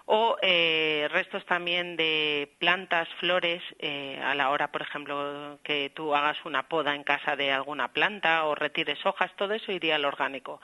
o 0.04 0.36
restos 0.40 1.44
también 1.46 1.96
de 1.96 2.50
plantas, 2.58 3.08
flores, 3.20 3.62
a 4.22 4.34
la 4.34 4.48
hora, 4.48 4.72
por 4.72 4.80
ejemplo, 4.80 5.58
que 5.62 5.90
tú 5.94 6.14
hagas 6.14 6.38
una 6.46 6.66
poda 6.66 6.94
en 6.94 7.04
casa 7.04 7.36
de 7.36 7.52
alguna 7.52 7.92
planta 7.92 8.44
o 8.46 8.54
retires 8.54 9.04
hojas, 9.04 9.30
todo 9.36 9.52
eso 9.52 9.70
iría 9.70 9.96
al 9.96 10.06
orgánico. 10.06 10.62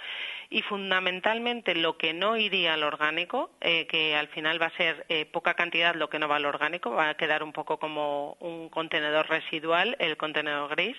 Y 0.48 0.62
fundamentalmente 0.62 1.74
lo 1.74 1.98
que 1.98 2.14
no 2.14 2.38
iría 2.38 2.72
al 2.72 2.84
orgánico, 2.84 3.50
que 3.60 4.16
al 4.16 4.28
final 4.28 4.62
va 4.62 4.66
a 4.66 4.76
ser 4.78 5.06
poca 5.30 5.52
cantidad 5.52 5.94
lo 5.94 6.08
que 6.08 6.18
no 6.18 6.26
va 6.26 6.36
al 6.36 6.46
orgánico, 6.46 6.73
va 6.80 7.10
a 7.10 7.14
quedar 7.14 7.42
un 7.42 7.52
poco 7.52 7.78
como 7.78 8.36
un 8.40 8.68
contenedor 8.68 9.28
residual, 9.28 9.96
el 9.98 10.16
contenedor 10.16 10.70
gris. 10.70 10.96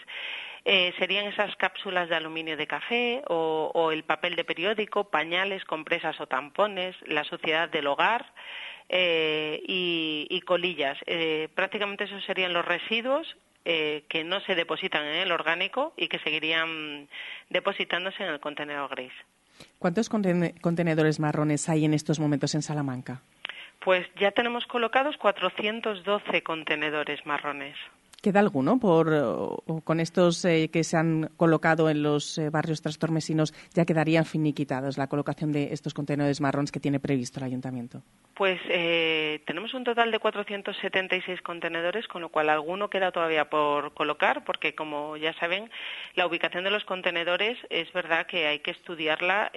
Eh, 0.67 0.93
serían 0.97 1.27
esas 1.27 1.55
cápsulas 1.57 2.09
de 2.09 2.15
aluminio 2.15 2.57
de 2.57 2.65
café 2.65 3.21
o, 3.27 3.91
el 3.91 4.03
papel 4.03 4.35
de 4.35 4.43
periódico, 4.43 5.03
pañales, 5.11 5.63
compresas 5.63 6.19
o 6.19 6.25
tampones, 6.25 6.95
la 7.05 7.23
suciedad 7.23 7.69
del 7.69 7.85
hogar 7.85 8.25
eh, 8.89 9.61
y, 9.67 10.41
colillas. 10.41 10.97
Eh, 11.05 11.49
prácticamente 11.53 12.05
esos 12.05 12.23
serían 12.25 12.53
los 12.53 12.65
residuos 12.65 13.35
que 13.63 14.23
no 14.23 14.41
se 14.41 14.53
depositan 14.53 15.03
en 15.07 15.15
el 15.15 15.31
orgánico 15.31 15.91
y 15.97 16.07
que 16.07 16.19
seguirían 16.19 17.09
depositándose 17.49 18.21
en 18.21 18.29
el 18.29 18.39
contenedor 18.39 18.91
gris. 18.91 19.11
¿Cuántos 19.79 20.07
contenedores 20.07 21.19
marrones 21.19 21.67
hay 21.67 21.85
en 21.85 21.95
estos 21.95 22.19
momentos 22.19 22.53
en 22.53 22.61
Salamanca? 22.61 23.23
Pues 23.85 24.07
ya 24.15 24.31
tenemos 24.31 24.65
colocados 24.65 25.15
412 25.17 26.41
contenedores 26.41 27.23
marrones. 27.27 27.77
¿Queda 28.25 28.39
alguno 28.39 28.79
por, 28.79 29.61
con 29.83 29.99
estos 29.99 30.43
eh, 30.45 30.71
que 30.73 30.83
se 30.83 30.97
han 30.97 31.29
colocado 31.37 31.91
en 31.91 32.01
los 32.01 32.39
eh, 32.39 32.49
barrios 32.49 32.81
trastormesinos? 32.81 33.53
Ya 33.75 33.85
quedarían 33.85 34.25
finiquitados 34.25 34.97
la 34.97 35.05
colocación 35.05 35.51
de 35.51 35.73
estos 35.73 35.93
contenedores 35.93 36.41
marrones 36.41 36.71
que 36.71 36.79
tiene 36.79 36.99
previsto 36.99 37.39
el 37.39 37.45
ayuntamiento. 37.45 38.01
Pues 38.33 38.59
eh, 38.67 39.43
tenemos 39.45 39.75
un 39.75 39.83
total 39.83 40.09
de 40.09 40.17
476 40.17 41.43
contenedores, 41.43 42.07
con 42.07 42.23
lo 42.23 42.29
cual 42.29 42.49
alguno 42.49 42.89
queda 42.89 43.11
todavía 43.11 43.47
por 43.47 43.93
colocar, 43.93 44.43
porque 44.43 44.73
como 44.73 45.17
ya 45.17 45.33
saben, 45.35 45.69
la 46.15 46.25
ubicación 46.25 46.63
de 46.63 46.71
los 46.71 46.83
contenedores 46.83 47.59
es 47.69 47.93
verdad 47.93 48.25
que 48.25 48.47
hay 48.47 48.59
que 48.59 48.71
estudiarla 48.71 49.51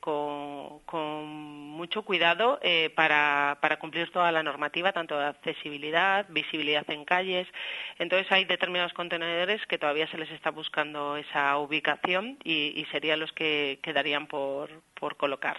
con, 0.00 1.26
mucho 1.26 2.02
cuidado 2.02 2.58
para, 2.96 3.58
cumplir 3.78 4.10
toda 4.10 4.32
la 4.32 4.42
normativa, 4.42 4.92
tanto 4.92 5.18
de 5.18 5.26
accesibilidad, 5.26 6.26
visibilidad 6.30 6.88
en 6.90 7.04
calles. 7.04 7.46
Hay 8.30 8.44
determinados 8.44 8.92
contenedores 8.92 9.64
que 9.66 9.78
todavía 9.78 10.06
se 10.08 10.18
les 10.18 10.30
está 10.30 10.50
buscando 10.50 11.16
esa 11.16 11.56
ubicación 11.58 12.38
y, 12.44 12.72
y 12.76 12.84
serían 12.92 13.20
los 13.20 13.32
que 13.32 13.78
quedarían 13.82 14.26
por 14.26 14.70
colocar. 15.16 15.56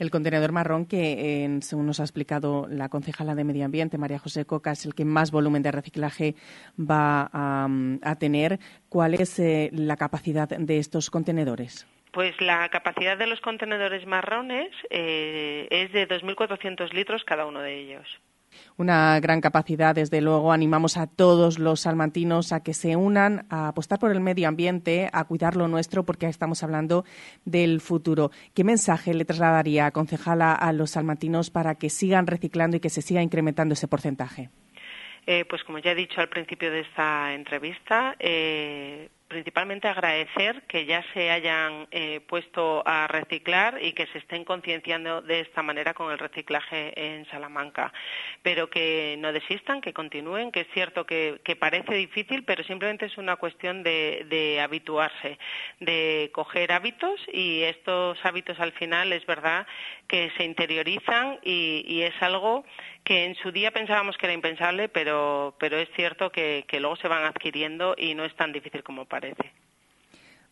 El 0.00 0.10
contenedor 0.10 0.50
marrón, 0.50 0.86
que 0.86 1.58
según 1.60 1.84
nos 1.84 2.00
ha 2.00 2.04
explicado 2.04 2.66
la 2.70 2.88
concejala 2.88 3.34
de 3.34 3.44
Medio 3.44 3.66
Ambiente, 3.66 3.98
María 3.98 4.18
José 4.18 4.46
Coca, 4.46 4.72
es 4.72 4.86
el 4.86 4.94
que 4.94 5.04
más 5.04 5.30
volumen 5.30 5.62
de 5.62 5.70
reciclaje 5.70 6.36
va 6.78 7.28
a, 7.34 8.16
tener. 8.18 8.58
¿Cuál 8.88 9.12
es 9.12 9.38
eh, 9.38 9.68
la 9.74 9.98
capacidad 9.98 10.48
de 10.48 10.78
estos 10.78 11.10
contenedores? 11.10 11.86
Pues 12.12 12.32
la 12.40 12.66
capacidad 12.70 13.18
de 13.18 13.26
los 13.26 13.42
contenedores 13.42 14.06
marrones 14.06 14.70
eh, 14.88 15.68
es 15.70 15.92
de 15.92 16.08
2.400 16.08 16.94
litros 16.94 17.22
cada 17.24 17.44
uno 17.44 17.60
de 17.60 17.78
ellos 17.78 18.08
una 18.76 19.18
gran 19.20 19.40
capacidad. 19.40 19.94
Desde 19.94 20.20
luego, 20.20 20.52
animamos 20.52 20.96
a 20.96 21.06
todos 21.06 21.58
los 21.58 21.80
salmantinos 21.80 22.52
a 22.52 22.62
que 22.62 22.74
se 22.74 22.96
unan, 22.96 23.46
a 23.50 23.68
apostar 23.68 23.98
por 23.98 24.10
el 24.12 24.20
medio 24.20 24.48
ambiente, 24.48 25.08
a 25.12 25.24
cuidar 25.24 25.56
lo 25.56 25.68
nuestro, 25.68 26.04
porque 26.04 26.26
estamos 26.26 26.62
hablando 26.62 27.04
del 27.44 27.80
futuro. 27.80 28.30
¿Qué 28.54 28.64
mensaje 28.64 29.14
le 29.14 29.24
trasladaría, 29.24 29.90
concejala, 29.90 30.52
a 30.54 30.72
los 30.72 30.90
salmantinos 30.90 31.50
para 31.50 31.74
que 31.74 31.90
sigan 31.90 32.26
reciclando 32.26 32.76
y 32.76 32.80
que 32.80 32.90
se 32.90 33.02
siga 33.02 33.22
incrementando 33.22 33.74
ese 33.74 33.88
porcentaje? 33.88 34.50
Eh, 35.26 35.44
pues 35.48 35.62
como 35.64 35.78
ya 35.78 35.92
he 35.92 35.94
dicho 35.94 36.20
al 36.20 36.28
principio 36.28 36.70
de 36.70 36.80
esta 36.80 37.34
entrevista, 37.34 38.16
eh, 38.18 39.10
principalmente 39.30 39.86
agradecer 39.86 40.62
que 40.62 40.86
ya 40.86 41.04
se 41.14 41.30
hayan 41.30 41.86
eh, 41.92 42.20
puesto 42.28 42.82
a 42.84 43.06
reciclar 43.06 43.78
y 43.80 43.92
que 43.92 44.08
se 44.08 44.18
estén 44.18 44.44
concienciando 44.44 45.22
de 45.22 45.38
esta 45.38 45.62
manera 45.62 45.94
con 45.94 46.10
el 46.10 46.18
reciclaje 46.18 46.92
en 46.96 47.24
Salamanca, 47.30 47.92
pero 48.42 48.68
que 48.68 49.14
no 49.20 49.32
desistan, 49.32 49.80
que 49.80 49.92
continúen, 49.92 50.50
que 50.50 50.62
es 50.62 50.66
cierto 50.74 51.06
que, 51.06 51.40
parece 51.60 51.94
difícil, 51.94 52.42
pero 52.42 52.64
simplemente 52.64 53.06
es 53.06 53.18
una 53.18 53.36
cuestión 53.36 53.84
de, 53.84 54.58
habituarse, 54.60 55.38
de 55.78 56.30
coger 56.32 56.72
hábitos 56.72 57.20
y 57.32 57.62
estos 57.62 58.18
hábitos 58.24 58.58
al 58.58 58.72
final 58.72 59.12
es 59.12 59.24
verdad 59.26 59.64
que 60.08 60.32
se 60.36 60.44
interiorizan 60.44 61.38
y 61.44 62.02
es 62.02 62.20
algo 62.20 62.64
que 63.04 63.24
en 63.24 63.34
su 63.36 63.52
día 63.52 63.70
pensábamos 63.70 64.16
que 64.16 64.26
era 64.26 64.34
impensable, 64.34 64.88
pero, 64.88 65.54
pero 65.58 65.76
es 65.78 65.88
cierto 65.94 66.30
que, 66.30 66.64
luego 66.78 66.96
se 66.96 67.08
van 67.08 67.24
adquiriendo 67.24 67.94
y 67.96 68.14
no 68.14 68.24
es 68.24 68.34
tan 68.34 68.52
difícil 68.52 68.82
como 68.82 69.04
parece. 69.04 69.52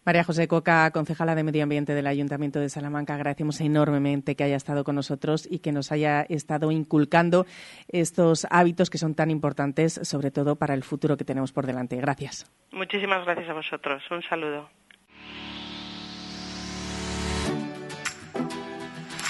María 0.05 0.24
José 0.24 0.49
Coca, 0.49 0.90
concejala 0.90 1.34
de 1.34 1.44
Medio 1.44 1.62
Ambiente 1.62 1.94
del 1.94 2.07
Ayuntamiento 2.07 2.61
de 2.61 2.70
Salamanca, 2.70 3.14
agradecemos 3.14 3.61
enormemente 3.61 4.36
que 4.36 4.44
haya 4.44 4.57
estado 4.57 4.82
con 4.82 4.94
nosotros 4.94 5.46
y 5.51 5.59
que 5.59 5.70
nos 5.70 5.92
haya 5.92 6.22
estado 6.22 6.70
inculcando 6.70 7.44
estos 7.88 8.46
hábitos 8.51 8.88
que 8.88 8.96
son 8.96 9.14
tan 9.14 9.30
importantes, 9.30 10.01
sobre 10.05 10.30
todo 10.30 10.57
para 10.57 10.72
el 10.72 10.82
futuro 10.82 11.18
que 11.18 11.24
tenemos 11.24 11.53
por 11.53 11.66
delante. 11.66 11.96
Gracias. 11.96 12.51
Muchísimas 12.72 13.24
gracias 13.26 13.51
a 13.51 13.53
vosotros. 13.53 14.03
Un 14.11 14.22
saludo. 14.22 14.70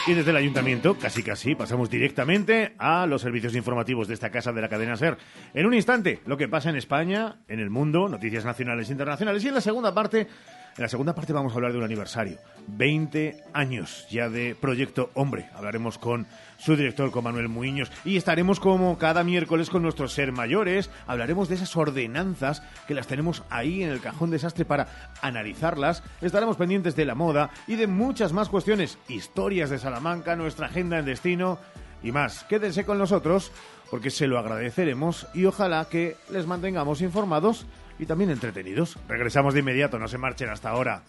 Y 0.08 0.14
desde 0.14 0.30
el 0.30 0.38
ayuntamiento, 0.38 0.96
casi 0.96 1.22
casi, 1.22 1.54
pasamos 1.54 1.90
directamente 1.90 2.72
a 2.78 3.04
los 3.04 3.20
servicios 3.20 3.54
informativos 3.54 4.08
de 4.08 4.14
esta 4.14 4.30
casa 4.30 4.54
de 4.54 4.62
la 4.62 4.68
cadena 4.70 4.96
SER. 4.96 5.18
En 5.52 5.66
un 5.66 5.74
instante, 5.74 6.20
lo 6.24 6.38
que 6.38 6.48
pasa 6.48 6.70
en 6.70 6.76
España, 6.76 7.40
en 7.46 7.60
el 7.60 7.68
mundo, 7.68 8.08
noticias 8.08 8.42
nacionales 8.42 8.88
e 8.88 8.92
internacionales. 8.92 9.44
Y 9.44 9.48
en 9.48 9.54
la 9.56 9.60
segunda 9.60 9.92
parte, 9.92 10.20
en 10.20 10.82
la 10.82 10.88
segunda 10.88 11.14
parte 11.14 11.34
vamos 11.34 11.52
a 11.52 11.56
hablar 11.56 11.72
de 11.72 11.78
un 11.78 11.84
aniversario. 11.84 12.38
20 12.68 13.44
años 13.52 14.06
ya 14.10 14.30
de 14.30 14.56
Proyecto 14.58 15.10
Hombre. 15.12 15.50
Hablaremos 15.54 15.98
con 15.98 16.26
su 16.58 16.76
director, 16.76 17.10
con 17.10 17.24
Manuel 17.24 17.48
Muiños. 17.48 17.90
Y 18.04 18.16
estaremos 18.16 18.60
como 18.60 18.98
cada 18.98 19.24
miércoles 19.24 19.70
con 19.70 19.82
nuestros 19.82 20.12
ser 20.12 20.32
mayores. 20.32 20.90
Hablaremos 21.06 21.48
de 21.48 21.54
esas 21.54 21.74
ordenanzas 21.76 22.62
que 22.86 22.94
las 22.94 23.06
tenemos 23.06 23.42
ahí 23.48 23.82
en 23.82 23.90
el 23.90 24.00
cajón 24.00 24.30
desastre 24.30 24.64
para 24.64 25.12
analizarlas. 25.22 26.02
Estaremos 26.20 26.56
pendientes 26.56 26.96
de 26.96 27.04
la 27.04 27.14
moda 27.14 27.50
y 27.66 27.76
de 27.76 27.86
muchas 27.86 28.32
más 28.32 28.48
cuestiones. 28.48 28.98
Historias 29.08 29.70
de 29.70 29.78
Salamanca, 29.78 30.36
nuestra 30.36 30.66
agenda 30.66 30.98
en 30.98 31.06
destino 31.06 31.58
y 32.02 32.12
más. 32.12 32.44
Quédense 32.44 32.84
con 32.84 32.98
nosotros 32.98 33.52
porque 33.90 34.10
se 34.10 34.26
lo 34.26 34.38
agradeceremos 34.38 35.26
y 35.34 35.46
ojalá 35.46 35.86
que 35.90 36.16
les 36.30 36.46
mantengamos 36.46 37.00
informados 37.00 37.66
y 37.98 38.06
también 38.06 38.30
entretenidos. 38.30 38.98
Regresamos 39.08 39.54
de 39.54 39.60
inmediato, 39.60 39.98
no 39.98 40.08
se 40.08 40.18
marchen 40.18 40.50
hasta 40.50 40.70
ahora. 40.70 41.02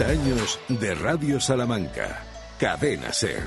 90 0.00 0.06
años 0.06 0.58
de 0.68 0.94
Radio 0.94 1.38
Salamanca. 1.40 2.24
Cadena 2.58 3.12
Ser. 3.12 3.42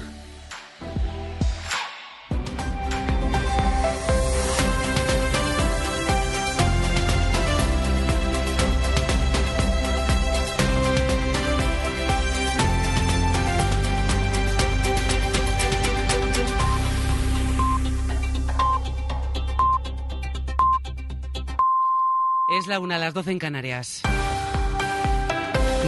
Es 22.47 22.67
la 22.67 22.79
una 22.79 22.97
a 22.97 22.99
las 22.99 23.15
12 23.15 23.31
en 23.31 23.39
Canarias. 23.39 24.03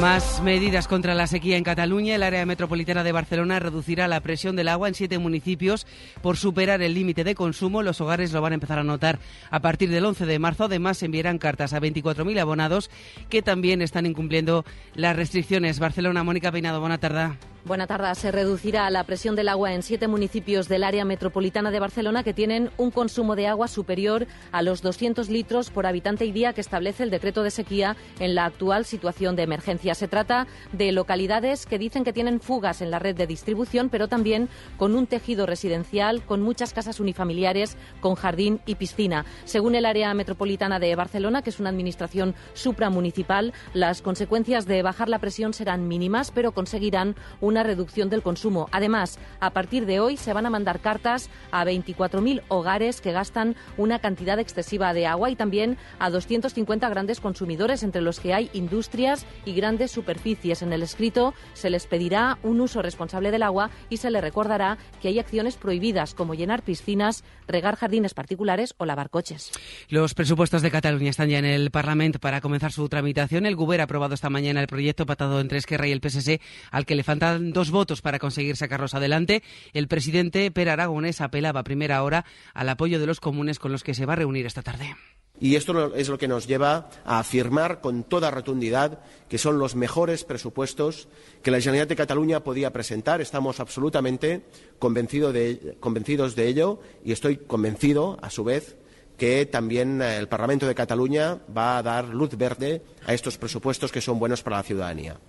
Más 0.01 0.41
medidas 0.41 0.89
contra 0.89 1.15
la 1.15 1.25
sequía 1.25 1.55
en 1.55 1.63
Cataluña. 1.63 2.15
El 2.15 2.23
área 2.23 2.45
metropolitana 2.45 3.03
de 3.03 3.13
Barcelona 3.13 3.59
reducirá 3.59 4.09
la 4.09 4.19
presión 4.19 4.57
del 4.57 4.67
agua 4.67 4.89
en 4.89 4.93
siete 4.93 5.19
municipios 5.19 5.87
por 6.21 6.35
superar 6.35 6.81
el 6.81 6.93
límite 6.93 7.23
de 7.23 7.33
consumo. 7.33 7.81
Los 7.81 8.01
hogares 8.01 8.33
lo 8.33 8.41
van 8.41 8.51
a 8.51 8.55
empezar 8.55 8.77
a 8.77 8.83
notar 8.83 9.19
a 9.49 9.61
partir 9.61 9.89
del 9.89 10.05
11 10.05 10.25
de 10.25 10.37
marzo. 10.37 10.65
Además, 10.65 11.01
enviarán 11.01 11.37
cartas 11.37 11.73
a 11.73 11.79
24.000 11.79 12.39
abonados 12.39 12.91
que 13.29 13.41
también 13.41 13.81
están 13.81 14.05
incumpliendo 14.05 14.65
las 14.95 15.15
restricciones. 15.15 15.79
Barcelona, 15.79 16.23
Mónica 16.23 16.51
Peinado, 16.51 16.81
buena 16.81 16.97
tarde. 16.97 17.54
Buena 17.65 17.87
tarde. 17.87 18.13
Se 18.13 18.31
reducirá 18.31 18.87
la 18.91 19.05
presión 19.05 19.35
del 19.35 19.49
agua 19.49 19.73
en 19.73 19.81
siete 19.81 20.07
municipios 20.07 20.67
del 20.67 20.83
área 20.83 21.03
metropolitana 21.03 21.71
de 21.71 21.79
Barcelona 21.79 22.21
que 22.21 22.31
tienen 22.31 22.69
un 22.77 22.91
consumo 22.91 23.35
de 23.35 23.47
agua 23.47 23.67
superior 23.67 24.27
a 24.51 24.61
los 24.61 24.83
200 24.83 25.29
litros 25.29 25.71
por 25.71 25.87
habitante 25.87 26.25
y 26.25 26.31
día 26.31 26.53
que 26.53 26.61
establece 26.61 27.01
el 27.01 27.09
decreto 27.09 27.41
de 27.41 27.49
sequía 27.49 27.95
en 28.19 28.35
la 28.35 28.45
actual 28.45 28.85
situación 28.85 29.35
de 29.35 29.41
emergencia. 29.41 29.95
Se 29.95 30.07
trata 30.07 30.45
de 30.73 30.91
localidades 30.91 31.65
que 31.65 31.79
dicen 31.79 32.03
que 32.03 32.13
tienen 32.13 32.39
fugas 32.39 32.83
en 32.83 32.91
la 32.91 32.99
red 32.99 33.15
de 33.15 33.25
distribución, 33.25 33.89
pero 33.89 34.07
también 34.07 34.47
con 34.77 34.93
un 34.93 35.07
tejido 35.07 35.47
residencial, 35.47 36.23
con 36.23 36.43
muchas 36.43 36.71
casas 36.71 36.99
unifamiliares, 36.99 37.77
con 37.99 38.13
jardín 38.13 38.61
y 38.67 38.75
piscina. 38.75 39.25
Según 39.45 39.73
el 39.73 39.87
área 39.87 40.13
metropolitana 40.13 40.77
de 40.77 40.95
Barcelona, 40.95 41.41
que 41.41 41.49
es 41.49 41.59
una 41.59 41.71
administración 41.71 42.35
supramunicipal, 42.53 43.53
las 43.73 44.03
consecuencias 44.03 44.67
de 44.67 44.83
bajar 44.83 45.09
la 45.09 45.17
presión 45.17 45.51
serán 45.55 45.87
mínimas, 45.87 46.29
pero 46.29 46.51
conseguirán 46.51 47.15
un 47.41 47.54
una 47.55 47.63
reducción 47.63 48.09
del 48.09 48.21
consumo. 48.21 48.67
Además, 48.73 49.17
a 49.39 49.51
partir 49.51 49.85
de 49.85 50.01
hoy 50.01 50.17
se 50.17 50.33
van 50.33 50.45
a 50.45 50.49
mandar 50.49 50.81
cartas 50.81 51.29
a 51.51 51.63
24.000 51.63 52.41
hogares 52.49 52.99
que 52.99 53.13
gastan 53.13 53.55
una 53.77 53.99
cantidad 53.99 54.37
excesiva 54.39 54.93
de 54.93 55.07
agua 55.07 55.29
y 55.29 55.37
también 55.37 55.77
a 55.97 56.09
250 56.09 56.89
grandes 56.89 57.21
consumidores, 57.21 57.81
entre 57.83 58.01
los 58.01 58.19
que 58.19 58.33
hay 58.33 58.49
industrias 58.51 59.25
y 59.45 59.53
grandes 59.53 59.91
superficies. 59.91 60.63
En 60.63 60.73
el 60.73 60.83
escrito 60.83 61.33
se 61.53 61.69
les 61.69 61.87
pedirá 61.87 62.39
un 62.43 62.59
uso 62.59 62.81
responsable 62.81 63.31
del 63.31 63.43
agua 63.43 63.69
y 63.89 63.97
se 63.97 64.11
les 64.11 64.21
recordará 64.21 64.77
que 65.01 65.07
hay 65.07 65.19
acciones 65.19 65.55
prohibidas 65.55 66.13
como 66.13 66.33
llenar 66.33 66.61
piscinas, 66.61 67.23
regar 67.47 67.77
jardines 67.77 68.13
particulares 68.13 68.75
o 68.77 68.85
lavar 68.85 69.09
coches. 69.09 69.53
Los 69.87 70.13
presupuestos 70.13 70.61
de 70.61 70.71
Cataluña 70.71 71.11
están 71.11 71.29
ya 71.29 71.39
en 71.39 71.45
el 71.45 71.71
Parlamento 71.71 72.19
para 72.19 72.41
comenzar 72.41 72.73
su 72.73 72.89
tramitación. 72.89 73.45
El 73.45 73.55
Guber 73.55 73.79
ha 73.79 73.85
aprobado 73.85 74.13
esta 74.13 74.29
mañana 74.29 74.59
el 74.59 74.67
proyecto 74.67 75.05
patado 75.05 75.39
entre 75.39 75.59
Esquerra 75.59 75.87
y 75.87 75.93
el 75.93 76.01
PSC, 76.01 76.41
al 76.71 76.85
que 76.85 76.95
le 76.95 77.03
faltan 77.03 77.44
dos 77.53 77.71
votos 77.71 78.01
para 78.01 78.19
conseguir 78.19 78.55
sacarlos 78.57 78.93
adelante. 78.93 79.43
El 79.73 79.87
presidente 79.87 80.51
Per 80.51 80.69
Aragonés 80.69 81.21
apelaba 81.21 81.61
a 81.61 81.63
primera 81.63 82.03
hora 82.03 82.25
al 82.53 82.69
apoyo 82.69 82.99
de 82.99 83.07
los 83.07 83.19
comunes 83.19 83.59
con 83.59 83.71
los 83.71 83.83
que 83.83 83.93
se 83.93 84.05
va 84.05 84.13
a 84.13 84.17
reunir 84.17 84.45
esta 84.45 84.61
tarde. 84.61 84.95
Y 85.39 85.55
esto 85.55 85.93
es 85.95 86.07
lo 86.07 86.17
que 86.17 86.29
nos 86.29 86.47
lleva 86.47 86.89
a 87.03 87.19
afirmar 87.19 87.81
con 87.81 88.03
toda 88.03 88.31
rotundidad 88.31 88.99
que 89.27 89.37
son 89.37 89.59
los 89.59 89.75
mejores 89.75 90.23
presupuestos 90.23 91.09
que 91.43 91.51
la 91.51 91.59
Generalitat 91.59 91.89
de 91.89 91.95
Cataluña 91.97 92.43
podía 92.43 92.71
presentar. 92.71 93.19
Estamos 93.19 93.59
absolutamente 93.59 94.45
convencidos 94.79 95.33
de 95.33 96.47
ello 96.47 96.79
y 97.03 97.11
estoy 97.11 97.37
convencido, 97.37 98.17
a 98.21 98.29
su 98.29 98.45
vez, 98.45 98.77
que 99.17 99.45
también 99.45 100.01
el 100.01 100.29
Parlamento 100.29 100.67
de 100.67 100.75
Cataluña 100.75 101.39
va 101.55 101.77
a 101.77 101.83
dar 101.83 102.05
luz 102.05 102.37
verde 102.37 102.81
a 103.05 103.13
estos 103.13 103.37
presupuestos 103.37 103.91
que 103.91 104.01
son 104.01 104.19
buenos 104.19 104.41
para 104.41 104.57
la 104.57 104.63
ciudadanía. 104.63 105.19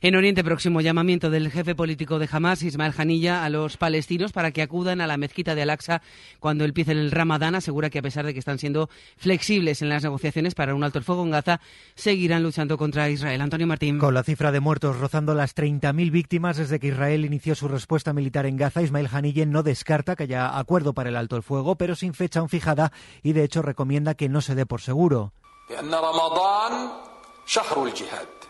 En 0.00 0.14
Oriente 0.14 0.44
Próximo, 0.44 0.80
llamamiento 0.80 1.30
del 1.30 1.50
jefe 1.50 1.74
político 1.74 2.18
de 2.18 2.28
Hamas, 2.30 2.62
Ismael 2.62 2.94
Hanilla, 2.96 3.44
a 3.44 3.48
los 3.48 3.76
palestinos 3.76 4.32
para 4.32 4.52
que 4.52 4.62
acudan 4.62 5.00
a 5.00 5.06
la 5.06 5.16
mezquita 5.16 5.54
de 5.54 5.62
Al-Aqsa 5.62 6.02
cuando 6.38 6.64
empiece 6.64 6.92
el 6.92 7.10
Ramadán. 7.10 7.54
Asegura 7.54 7.90
que 7.90 7.98
a 7.98 8.02
pesar 8.02 8.24
de 8.24 8.32
que 8.32 8.38
están 8.38 8.58
siendo 8.58 8.88
flexibles 9.16 9.82
en 9.82 9.88
las 9.88 10.02
negociaciones 10.02 10.54
para 10.54 10.74
un 10.74 10.84
alto 10.84 10.98
el 10.98 11.04
fuego 11.04 11.24
en 11.24 11.30
Gaza, 11.30 11.60
seguirán 11.94 12.42
luchando 12.42 12.78
contra 12.78 13.10
Israel. 13.10 13.40
Antonio 13.40 13.66
Martín. 13.66 13.98
Con 13.98 14.14
la 14.14 14.22
cifra 14.22 14.52
de 14.52 14.60
muertos 14.60 14.98
rozando 14.98 15.34
las 15.34 15.56
30.000 15.56 16.10
víctimas 16.10 16.56
desde 16.56 16.78
que 16.78 16.88
Israel 16.88 17.24
inició 17.24 17.54
su 17.54 17.68
respuesta 17.68 18.12
militar 18.12 18.46
en 18.46 18.56
Gaza, 18.56 18.82
Ismael 18.82 19.08
Hanille 19.10 19.46
no 19.46 19.62
descarta 19.62 20.16
que 20.16 20.24
haya 20.24 20.58
acuerdo 20.58 20.94
para 20.94 21.08
el 21.08 21.16
alto 21.16 21.36
el 21.36 21.42
fuego, 21.42 21.76
pero 21.76 21.94
sin 21.94 22.14
fecha 22.14 22.40
aún 22.40 22.48
fijada 22.48 22.92
y 23.22 23.32
de 23.32 23.44
hecho 23.44 23.62
recomienda 23.62 24.14
que 24.14 24.28
no 24.28 24.40
se 24.40 24.54
dé 24.54 24.66
por 24.66 24.80
seguro. 24.80 25.32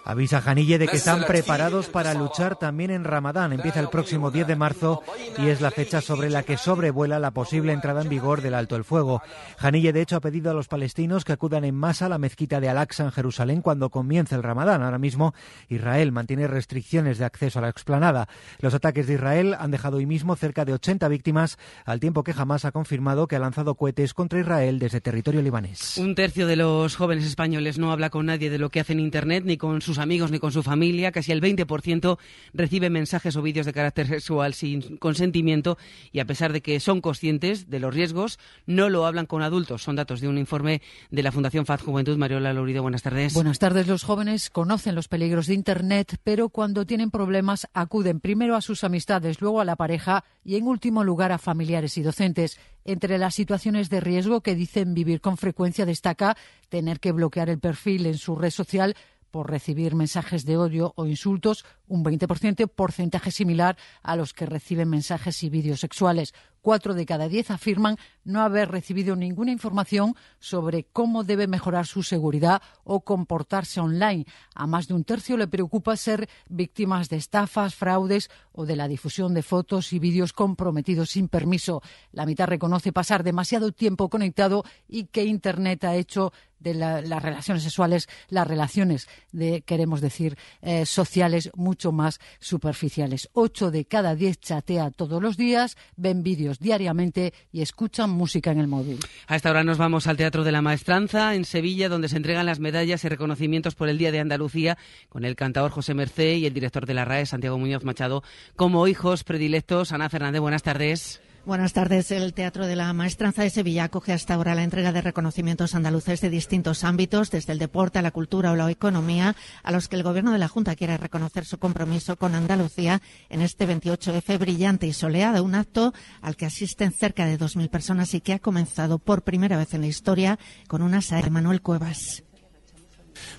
Avisa 0.05 0.41
Janille 0.41 0.79
de 0.79 0.89
que 0.89 0.97
están 0.97 1.25
preparados 1.25 1.89
para 1.89 2.15
luchar 2.15 2.57
también 2.57 2.91
en 2.91 3.05
Ramadán. 3.05 3.53
Empieza 3.53 3.81
el 3.81 3.89
próximo 3.89 4.31
10 4.31 4.47
de 4.47 4.57
marzo 4.57 5.03
y 5.39 5.49
es 5.49 5.61
la 5.61 5.71
fecha 5.71 6.01
sobre 6.01 6.31
la 6.31 6.43
que 6.43 6.57
sobrevuela 6.57 7.19
la 7.19 7.33
posible 7.33 7.73
entrada 7.73 8.03
en 8.03 8.09
vigor 8.09 8.41
del 8.41 8.55
alto 8.55 8.77
el 8.77 8.85
fuego. 8.85 9.23
Janille, 9.59 9.93
de 9.93 10.01
hecho, 10.01 10.17
ha 10.17 10.21
pedido 10.21 10.51
a 10.51 10.55
los 10.55 10.69
palestinos 10.69 11.25
que 11.25 11.33
acudan 11.33 11.65
en 11.65 11.75
masa 11.75 12.07
a 12.07 12.09
la 12.09 12.19
mezquita 12.19 12.61
de 12.61 12.69
Al-Aqsa 12.69 13.05
en 13.05 13.13
Jerusalén 13.13 13.63
cuando 13.63 13.91
comience 13.91 14.35
el 14.35 14.43
Ramadán. 14.43 14.83
Ahora 14.83 14.99
mismo, 14.99 15.35
Israel 15.69 16.13
mantiene 16.13 16.47
restricciones 16.47 17.19
de 17.19 17.25
acceso 17.25 17.59
a 17.59 17.63
la 17.63 17.69
explanada. 17.69 18.29
Los 18.61 18.75
ataques 18.75 19.07
de 19.07 19.15
Israel 19.15 19.57
han 19.59 19.71
dejado 19.71 19.99
hoy 19.99 20.07
mismo 20.07 20.37
cerca 20.37 20.65
de 20.65 20.73
80 20.73 21.09
víctimas, 21.09 21.59
al 21.85 22.01
tiempo 22.01 22.25
que 22.25 22.33
jamás 22.33 22.65
ha 22.65 22.73
confirmado 22.73 23.29
que 23.29 23.37
ha 23.37 23.41
lanzado 23.41 23.75
cohetes 23.75 24.15
contra 24.15 24.41
Israel 24.41 24.79
desde 24.79 25.01
territorio 25.01 25.43
libanés. 25.43 25.99
Un 25.99 26.15
tercio 26.15 26.47
de 26.47 26.57
los 26.57 26.97
jóvenes 26.97 27.25
españoles 27.25 27.79
no 27.79 27.93
habla 27.93 28.11
con 28.11 28.27
nadie 28.27 28.51
de 28.51 28.59
lo 28.59 28.71
que 28.71 28.81
hace 28.81 28.93
en 28.93 29.01
Internet 29.01 29.45
ni 29.45 29.57
con 29.57 29.83
sus 29.83 29.98
amigos 29.99 30.31
ni 30.31 30.39
con 30.39 30.53
su 30.53 30.63
familia. 30.63 31.13
Casi 31.13 31.33
el 31.33 31.41
20% 31.41 32.19
recibe 32.53 32.91
mensajes 32.91 33.37
o 33.37 33.43
vídeos 33.43 33.67
de 33.67 33.73
carácter 33.73 34.07
sexual 34.07 34.55
sin 34.55 34.97
consentimiento 34.99 35.79
y 36.13 36.21
a 36.21 36.25
pesar 36.25 36.53
de 36.53 36.61
que 36.61 36.81
son 36.81 37.01
conscientes 37.01 37.69
de 37.71 37.81
los 37.81 37.95
riesgos, 37.95 38.39
no 38.67 38.89
lo 38.89 39.07
hablan 39.07 39.27
con 39.27 39.43
adultos. 39.43 39.83
Son 39.83 39.97
datos 39.97 40.21
de 40.21 40.29
un 40.29 40.39
informe 40.39 40.83
de 41.11 41.23
la 41.23 41.33
Fundación 41.33 41.67
Faz 41.67 41.83
Juventud. 41.83 42.17
Mariola 42.17 42.53
Lourido, 42.53 42.83
buenas 42.83 43.03
tardes. 43.03 43.35
Buenas 43.35 43.59
tardes. 43.59 43.87
Los 43.87 44.05
jóvenes 44.05 44.51
conocen 44.51 44.95
los 44.95 45.09
peligros 45.09 45.47
de 45.47 45.55
Internet, 45.55 46.19
pero 46.25 46.49
cuando 46.49 46.87
tienen 46.87 47.11
problemas 47.11 47.69
acuden 47.73 48.21
primero 48.21 48.57
a 48.57 48.63
sus 48.63 48.85
amistades, 48.85 49.41
luego 49.41 49.61
a 49.61 49.65
la 49.65 49.77
pareja 49.77 50.25
y 50.45 50.57
en 50.57 50.67
último 50.67 51.05
lugar 51.05 51.33
a 51.33 51.39
familiares 51.39 51.97
y 51.99 52.03
docentes. 52.03 52.59
Entre 52.85 53.19
las 53.19 53.35
situaciones 53.35 53.91
de 53.91 54.01
riesgo 54.01 54.41
que 54.41 54.55
dicen 54.55 54.95
vivir 54.95 55.21
con 55.21 55.37
frecuencia 55.37 55.85
destaca 55.85 56.37
tener 56.69 57.01
que 57.01 57.13
bloquear 57.13 57.51
el 57.51 57.59
perfil 57.59 58.07
en 58.07 58.17
su 58.17 58.35
red 58.37 58.51
social 58.51 58.95
por 59.31 59.51
recibir 59.51 59.95
mensajes 59.95 60.45
de 60.45 60.57
odio 60.57 60.93
o 60.97 61.07
insultos, 61.07 61.64
un 61.89 62.05
20%, 62.05 62.68
porcentaje 62.68 63.30
similar 63.30 63.76
a 64.03 64.16
los 64.16 64.32
que 64.32 64.47
reciben 64.47 64.89
mensajes 64.89 65.43
y 65.43 65.51
vídeos 65.51 65.80
sexuales. 65.80 66.34
Cuatro 66.61 66.95
de 66.95 67.07
cada 67.07 67.28
diez 67.28 67.51
afirman 67.51 67.97
no 68.24 68.43
haber 68.43 68.70
recibido 68.70 69.16
ninguna 69.16 69.53
información 69.53 70.14
sobre 70.39 70.84
cómo 70.84 71.24
debe 71.24 71.47
mejorar 71.47 71.86
su 71.86 72.03
seguridad 72.03 72.61
o 72.84 73.01
comportarse 73.01 73.80
online. 73.80 74.26
A 74.55 74.66
más 74.66 74.89
de 74.89 74.95
un 74.95 75.05
tercio 75.05 75.36
le 75.36 75.47
preocupa 75.47 75.97
ser 75.97 76.28
víctimas 76.49 77.09
de 77.09 77.16
estafas, 77.16 77.74
fraudes 77.74 78.28
o 78.53 78.66
de 78.66 78.76
la 78.76 78.89
difusión 78.89 79.34
de 79.34 79.43
fotos 79.43 79.93
y 79.93 79.99
vídeos 79.99 80.32
comprometidos 80.32 81.11
sin 81.11 81.28
permiso. 81.28 81.80
La 82.12 82.26
mitad 82.26 82.49
reconoce 82.49 82.93
pasar 82.93 83.22
demasiado 83.22 83.72
tiempo 83.72 84.09
conectado 84.09 84.64
y 84.89 85.05
que 85.05 85.24
Internet 85.24 85.84
ha 85.84 85.95
hecho 85.95 86.32
de 86.59 86.74
las 86.74 87.22
relaciones 87.22 87.62
sexuales, 87.62 88.09
las 88.28 88.47
relaciones 88.47 89.09
de, 89.32 89.62
queremos 89.62 90.01
decir, 90.01 90.36
eh, 90.61 90.86
sociales 90.86 91.51
mucho 91.55 91.78
más 91.93 92.20
superficiales. 92.41 93.29
Ocho 93.33 93.70
de 93.70 93.85
cada 93.85 94.14
diez 94.14 94.39
chatea 94.41 94.91
todos 94.91 95.22
los 95.22 95.37
días, 95.37 95.76
ven 95.97 96.22
vídeos 96.22 96.59
diariamente 96.59 97.33
y 97.53 97.62
escuchan 97.62 98.11
música 98.11 98.51
en 98.51 98.59
el 98.59 98.68
móvil. 98.68 98.99
A 99.26 99.37
esta 99.37 99.51
hora 99.51 99.64
nos 99.64 99.79
vamos 99.79 100.07
al 100.07 100.16
Teatro 100.16 100.45
de 100.45 100.53
la 100.53 100.62
Maestranza 100.62 101.35
en 101.35 101.45
Sevilla, 101.45 101.89
donde 101.89 102.09
se 102.09 102.16
entregan 102.16 102.47
las 102.47 102.61
medallas 102.61 103.05
y 103.05 103.09
reconocimientos 103.09 103.74
por 103.74 103.89
el 103.89 103.99
Día 103.99 104.12
de 104.12 104.20
Andalucía 104.20 104.76
con 105.09 105.24
el 105.24 105.37
cantador 105.37 105.70
José 105.70 105.95
Mercé 105.95 106.37
y 106.37 106.47
el 106.47 106.55
director 106.55 106.87
de 106.87 106.95
la 106.95 107.05
RAE, 107.05 107.26
Santiago 107.26 107.59
Muñoz 107.59 107.85
Machado, 107.85 108.22
como 108.57 108.87
hijos 108.89 109.24
predilectos. 109.24 109.93
Ana 109.93 110.09
Fernández, 110.09 110.41
buenas 110.41 110.62
tardes. 110.62 111.20
Buenas 111.45 111.72
tardes. 111.72 112.11
El 112.11 112.34
Teatro 112.34 112.66
de 112.66 112.76
la 112.76 112.93
Maestranza 112.93 113.43
de 113.43 113.51
Sevilla 113.51 113.84
acoge 113.84 114.12
hasta 114.12 114.34
ahora 114.34 114.55
la 114.55 114.64
entrega 114.64 114.93
de 114.93 115.01
reconocimientos 115.01 115.74
andaluces 115.74 116.20
de 116.20 116.28
distintos 116.28 116.84
ámbitos, 116.84 117.30
desde 117.30 117.53
el 117.53 117.59
deporte 117.59 117.99
a 117.99 118.03
la 118.03 118.11
cultura 118.11 118.53
o 118.53 118.57
la 118.57 118.70
economía, 118.70 119.34
a 119.62 119.72
los 119.72 119.89
que 119.89 119.97
el 119.97 120.03
Gobierno 120.03 120.32
de 120.32 120.39
la 120.39 120.49
Junta 120.49 120.76
quiere 120.76 120.99
reconocer 120.99 121.47
su 121.47 121.59
compromiso 121.59 122.16
con 122.16 122.34
Andalucía 122.34 123.01
en 123.30 123.41
este 123.41 123.66
28F 123.66 124.39
brillante 124.39 124.86
y 124.86 124.93
soleado, 124.93 125.43
un 125.43 125.55
acto 125.55 125.95
al 126.20 126.36
que 126.36 126.45
asisten 126.45 126.93
cerca 126.93 127.24
de 127.24 127.39
2.000 127.39 127.70
personas 127.70 128.12
y 128.12 128.20
que 128.20 128.34
ha 128.34 128.39
comenzado 128.39 128.99
por 128.99 129.22
primera 129.22 129.57
vez 129.57 129.72
en 129.72 129.80
la 129.80 129.86
historia 129.86 130.39
con 130.66 130.82
una 130.82 131.01
saeta 131.01 131.26
de 131.26 131.30
Manuel 131.30 131.62
Cuevas. 131.62 132.24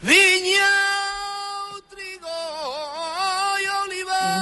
Viña, 0.02 1.09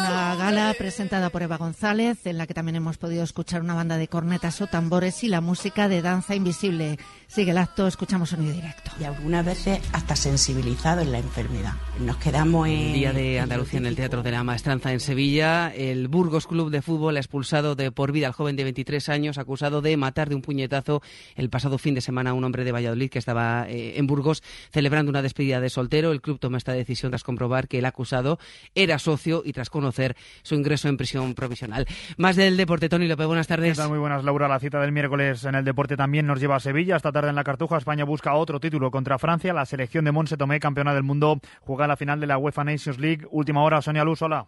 Una 0.08 0.36
gala 0.36 0.74
presentada 0.78 1.30
por 1.30 1.44
Eva 1.44 1.58
González, 1.58 2.26
en 2.26 2.38
la 2.38 2.48
que 2.48 2.54
también 2.54 2.78
hemos 2.78 2.98
podido 2.98 3.24
escuchar 3.24 3.62
una 3.62 3.74
banda 3.74 3.98
de 3.98 4.08
cornetas 4.08 4.62
o 4.62 4.68
tambores 4.68 5.22
y 5.26 5.28
la 5.28 5.42
música 5.42 5.90
de 5.90 6.02
danza 6.02 6.34
invisible. 6.34 6.98
Sigue 7.28 7.52
el 7.52 7.58
acto, 7.58 7.88
escuchamos 7.88 8.30
sonido 8.30 8.54
directo. 8.54 8.92
Y 9.02 9.04
algunas 9.04 9.46
veces 9.46 9.82
hasta 9.92 10.16
sensibilizado 10.16 11.02
en 11.02 11.12
la 11.12 11.20
enfermedad. 11.20 11.74
Nos 12.00 12.16
quedamos 12.18 12.70
en... 12.70 12.74
El 12.74 12.94
Día 12.94 13.12
de 13.12 13.42
Andalucía 13.42 13.80
en 13.80 13.86
el 13.86 13.98
Teatro 13.98 14.24
de 14.24 14.32
la 14.32 14.46
Maestranza 14.46 14.94
en 14.94 15.02
Sevilla. 15.02 15.74
El 15.76 16.08
Burgos 16.08 16.48
Club 16.48 16.70
de 16.72 16.82
Fútbol 16.82 17.18
ha 17.18 17.20
expulsado 17.20 17.76
de 17.76 17.92
por 17.92 18.14
vida 18.14 18.28
al 18.28 18.34
joven 18.34 18.56
de 18.56 18.64
23 18.64 19.10
años 19.10 19.38
acusado 19.38 19.82
de 19.82 19.98
matar 19.98 20.30
de 20.30 20.36
un 20.36 20.42
puñetazo 20.42 21.02
el 21.36 21.50
pasado 21.50 21.78
fin 21.78 21.96
de 21.96 22.02
semana 22.02 22.30
a 22.30 22.34
un 22.34 22.46
hombre 22.46 22.64
de 22.64 22.72
Valladolid 22.72 23.10
que 23.10 23.20
estaba 23.20 23.68
eh, 23.68 23.98
en 23.98 24.08
Burgos 24.08 24.42
celebrando 24.72 25.10
una 25.10 25.22
despedida 25.22 25.60
de 25.60 25.70
soltero. 25.70 26.14
El 26.14 26.22
club 26.22 26.40
toma 26.40 26.58
esta 26.58 26.72
decisión 26.72 27.12
tras 27.12 27.26
comprobar 27.26 27.68
que 27.68 27.80
el 27.80 27.86
acusado 27.86 28.40
era 28.74 29.00
socio 29.00 29.42
y 29.44 29.52
tras 29.52 29.70
conocer 29.70 29.97
su 30.42 30.56
ingreso 30.56 30.90
en 30.90 30.98
prisión 30.98 31.34
provisional. 31.34 31.86
Más 32.18 32.36
del 32.36 32.58
deporte, 32.58 32.90
Tony 32.90 33.08
López, 33.08 33.28
buenas 33.28 33.48
tardes. 33.48 33.80
Muy 33.88 34.00
buenas, 34.00 34.24
Laura. 34.24 34.48
La 34.48 34.60
cita 34.60 34.80
del 34.80 34.92
miércoles 34.92 35.44
en 35.46 35.56
el 35.56 35.66
deporte 35.66 35.96
también 35.98 36.28
nos 36.28 36.40
lleva 36.40 36.58
a 36.58 36.60
Sevilla. 36.60 36.96
Esta 36.96 37.12
tarde 37.12 37.30
en 37.30 37.36
la 37.36 37.44
Cartuja, 37.44 37.78
España 37.78 38.04
busca 38.06 38.34
otro 38.34 38.60
título 38.60 38.92
contra 38.92 39.18
Francia. 39.18 39.54
La 39.54 39.66
selección 39.66 40.06
de 40.06 40.12
Monse 40.12 40.38
Tomé, 40.38 40.60
campeona 40.60 40.94
del 40.94 41.04
mundo, 41.04 41.40
juega 41.62 41.88
la 41.88 41.98
final 41.98 42.20
de 42.20 42.28
la 42.28 42.38
UEFA 42.38 42.64
Nations 42.64 43.00
League. 43.00 43.26
Última 43.32 43.64
hora, 43.64 43.82
Sonia 43.82 44.04
Luz, 44.04 44.22
hola. 44.22 44.48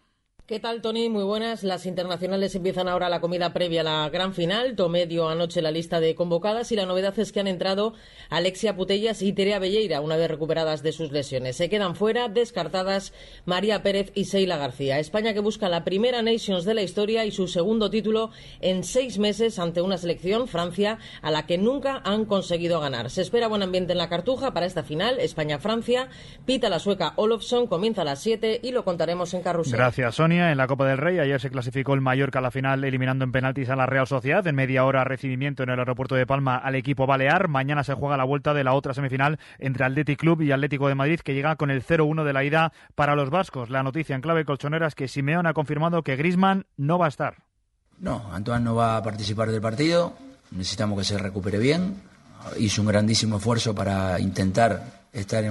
¿Qué 0.50 0.60
tal, 0.60 0.82
Tony? 0.82 1.10
Muy 1.10 1.24
buenas. 1.24 1.64
Las 1.64 1.86
internacionales 1.86 2.56
empiezan 2.56 2.88
ahora 2.88 3.08
la 3.08 3.22
comida 3.22 3.54
previa 3.54 3.82
a 3.82 3.84
la 3.84 4.10
gran 4.10 4.34
final. 4.34 4.76
Tomé 4.76 5.06
dio 5.06 5.30
anoche 5.30 5.62
la 5.62 5.70
lista 5.70 6.00
de 6.00 6.16
convocadas 6.16 6.72
y 6.72 6.76
la 6.76 6.88
novedad 6.88 7.20
es 7.20 7.32
que 7.32 7.39
han 7.39 7.47
entrado 7.47 7.93
Alexia 8.32 8.76
Putellas 8.76 9.22
y 9.22 9.32
Terea 9.32 9.60
Belleira, 9.60 10.02
una 10.02 10.18
vez 10.18 10.28
recuperadas 10.28 10.82
de 10.82 10.91
sus 10.91 11.12
lesiones. 11.12 11.56
Se 11.56 11.70
quedan 11.70 11.95
fuera, 11.95 12.30
descartadas 12.30 13.14
María 13.45 13.84
Pérez 13.84 14.12
y 14.16 14.26
Seila 14.26 14.58
García. 14.58 14.97
España 14.97 15.36
que 15.36 15.39
busca 15.39 15.70
la 15.70 15.84
primera 15.84 16.24
Nations 16.24 16.66
de 16.66 16.74
la 16.74 16.82
historia 16.82 17.26
y 17.26 17.32
su 17.32 17.47
segundo 17.47 17.91
título 17.91 18.32
en 18.60 18.84
seis 18.84 19.20
meses 19.20 19.60
ante 19.60 19.84
una 19.84 20.00
selección, 20.00 20.47
Francia, 20.47 20.97
a 21.22 21.30
la 21.30 21.45
que 21.45 21.60
nunca 21.60 22.02
han 22.04 22.26
conseguido 22.26 22.80
ganar. 22.80 23.12
Se 23.12 23.22
espera 23.22 23.47
buen 23.50 23.62
ambiente 23.62 23.91
en 23.91 24.00
la 24.00 24.10
cartuja 24.10 24.52
para 24.52 24.66
esta 24.66 24.82
final, 24.82 25.20
España-Francia. 25.20 26.10
Pita 26.47 26.70
la 26.70 26.80
sueca 26.80 27.14
Olofsson, 27.18 27.68
comienza 27.68 28.02
a 28.02 28.06
las 28.06 28.20
siete 28.20 28.60
y 28.64 28.72
lo 28.72 28.84
contaremos 28.84 29.36
en 29.36 29.43
Carrusel. 29.43 29.78
Gracias, 29.78 30.16
Sonia 30.16 30.39
en 30.48 30.58
la 30.58 30.68
Copa 30.68 30.86
del 30.86 30.98
Rey. 30.98 31.20
Ayer 31.20 31.42
se 31.42 31.50
clasificó 31.50 31.94
el 31.94 32.02
Mallorca 32.02 32.40
a 32.40 32.42
la 32.42 32.52
final 32.52 32.84
eliminando 32.84 33.26
en 33.26 33.32
penaltis 33.32 33.70
a 33.70 33.76
la 33.76 33.86
Real 33.86 34.08
Sociedad. 34.08 34.46
En 34.48 34.56
media 34.56 34.86
hora 34.86 35.04
recibimiento 35.04 35.64
en 35.64 35.70
el 35.70 35.80
aeropuerto 35.80 36.16
de 36.16 36.26
Palma 36.26 36.58
al 36.58 36.76
equipo 36.76 37.06
Balear. 37.06 37.48
Mañana 37.48 37.84
se 37.84 37.94
juega 37.94 38.16
la 38.16 38.24
vuelta 38.24 38.54
de 38.54 38.64
la 38.64 38.74
otra 38.74 38.94
semifinal 38.94 39.40
entre 39.58 39.86
Athletic 39.86 40.20
Club 40.20 40.42
y 40.42 40.52
Atlético 40.52 40.88
de 40.88 40.96
Madrid 40.96 41.20
que 41.20 41.34
llega 41.34 41.56
con 41.56 41.72
el 41.72 41.84
0-1 41.84 42.24
de 42.24 42.34
la 42.34 42.44
ida 42.44 42.72
para 42.96 43.16
los 43.16 43.30
vascos. 43.30 43.70
La 43.70 43.84
noticia 43.84 44.16
en 44.16 44.22
clave 44.22 44.46
colchonera 44.46 44.88
es 44.88 44.96
que 44.96 45.08
Simeón 45.08 45.48
ha 45.48 45.54
confirmado 45.54 46.04
que 46.04 46.16
Grisman 46.16 46.66
no 46.78 46.98
va 46.98 47.08
a 47.08 47.10
estar. 47.10 47.44
No, 48.00 48.32
Antoine 48.32 48.64
no 48.64 48.76
va 48.76 48.98
a 48.98 49.04
participar 49.04 49.52
del 49.52 49.62
partido. 49.62 50.14
Necesitamos 50.52 50.98
que 50.98 51.04
se 51.04 51.18
recupere 51.18 51.58
bien. 51.58 51.96
Hizo 52.58 52.82
un 52.82 52.88
grandísimo 52.88 53.38
esfuerzo 53.38 53.76
para 53.76 54.20
intentar 54.20 54.99
estar 55.14 55.43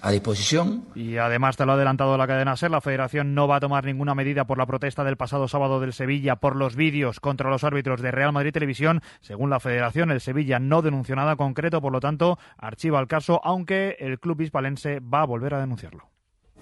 a 0.00 0.10
disposición. 0.10 0.84
Y 0.94 1.16
además 1.16 1.56
te 1.56 1.66
lo 1.66 1.72
ha 1.72 1.74
adelantado 1.74 2.16
la 2.16 2.26
cadena 2.26 2.56
SER, 2.56 2.70
la 2.70 2.80
Federación 2.80 3.34
no 3.34 3.48
va 3.48 3.56
a 3.56 3.60
tomar 3.60 3.84
ninguna 3.84 4.14
medida 4.14 4.46
por 4.46 4.58
la 4.58 4.66
protesta 4.66 5.04
del 5.04 5.16
pasado 5.16 5.48
sábado 5.48 5.80
del 5.80 5.92
Sevilla 5.92 6.36
por 6.36 6.56
los 6.56 6.76
vídeos 6.76 7.20
contra 7.20 7.50
los 7.50 7.64
árbitros 7.64 8.00
de 8.00 8.10
Real 8.10 8.32
Madrid 8.32 8.52
Televisión. 8.52 9.02
Según 9.20 9.50
la 9.50 9.60
Federación, 9.60 10.10
el 10.10 10.20
Sevilla 10.20 10.58
no 10.58 10.82
denunció 10.82 11.16
nada 11.16 11.36
concreto, 11.36 11.80
por 11.80 11.92
lo 11.92 12.00
tanto, 12.00 12.38
archiva 12.58 13.00
el 13.00 13.08
caso, 13.08 13.40
aunque 13.44 13.96
el 13.98 14.20
club 14.20 14.40
hispalense 14.40 15.00
va 15.00 15.22
a 15.22 15.26
volver 15.26 15.54
a 15.54 15.60
denunciarlo. 15.60 16.08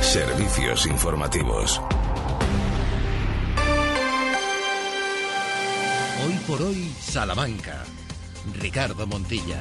Servicios 0.02 0.86
informativos. 0.86 1.82
Por 6.48 6.62
hoy, 6.62 6.92
Salamanca. 7.00 7.84
Ricardo 8.60 9.08
Montilla. 9.08 9.60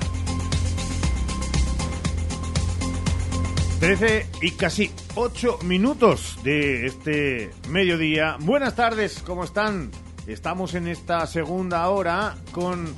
13 3.81 4.27
y 4.43 4.51
casi 4.53 4.91
8 5.15 5.61
minutos 5.65 6.39
de 6.43 6.87
este 6.87 7.51
mediodía. 7.69 8.37
Buenas 8.41 8.75
tardes, 8.77 9.23
¿cómo 9.25 9.45
están? 9.45 9.91
Estamos 10.27 10.75
en 10.75 10.89
esta 10.89 11.27
segunda 11.27 11.89
hora 11.89 12.37
con 12.53 12.95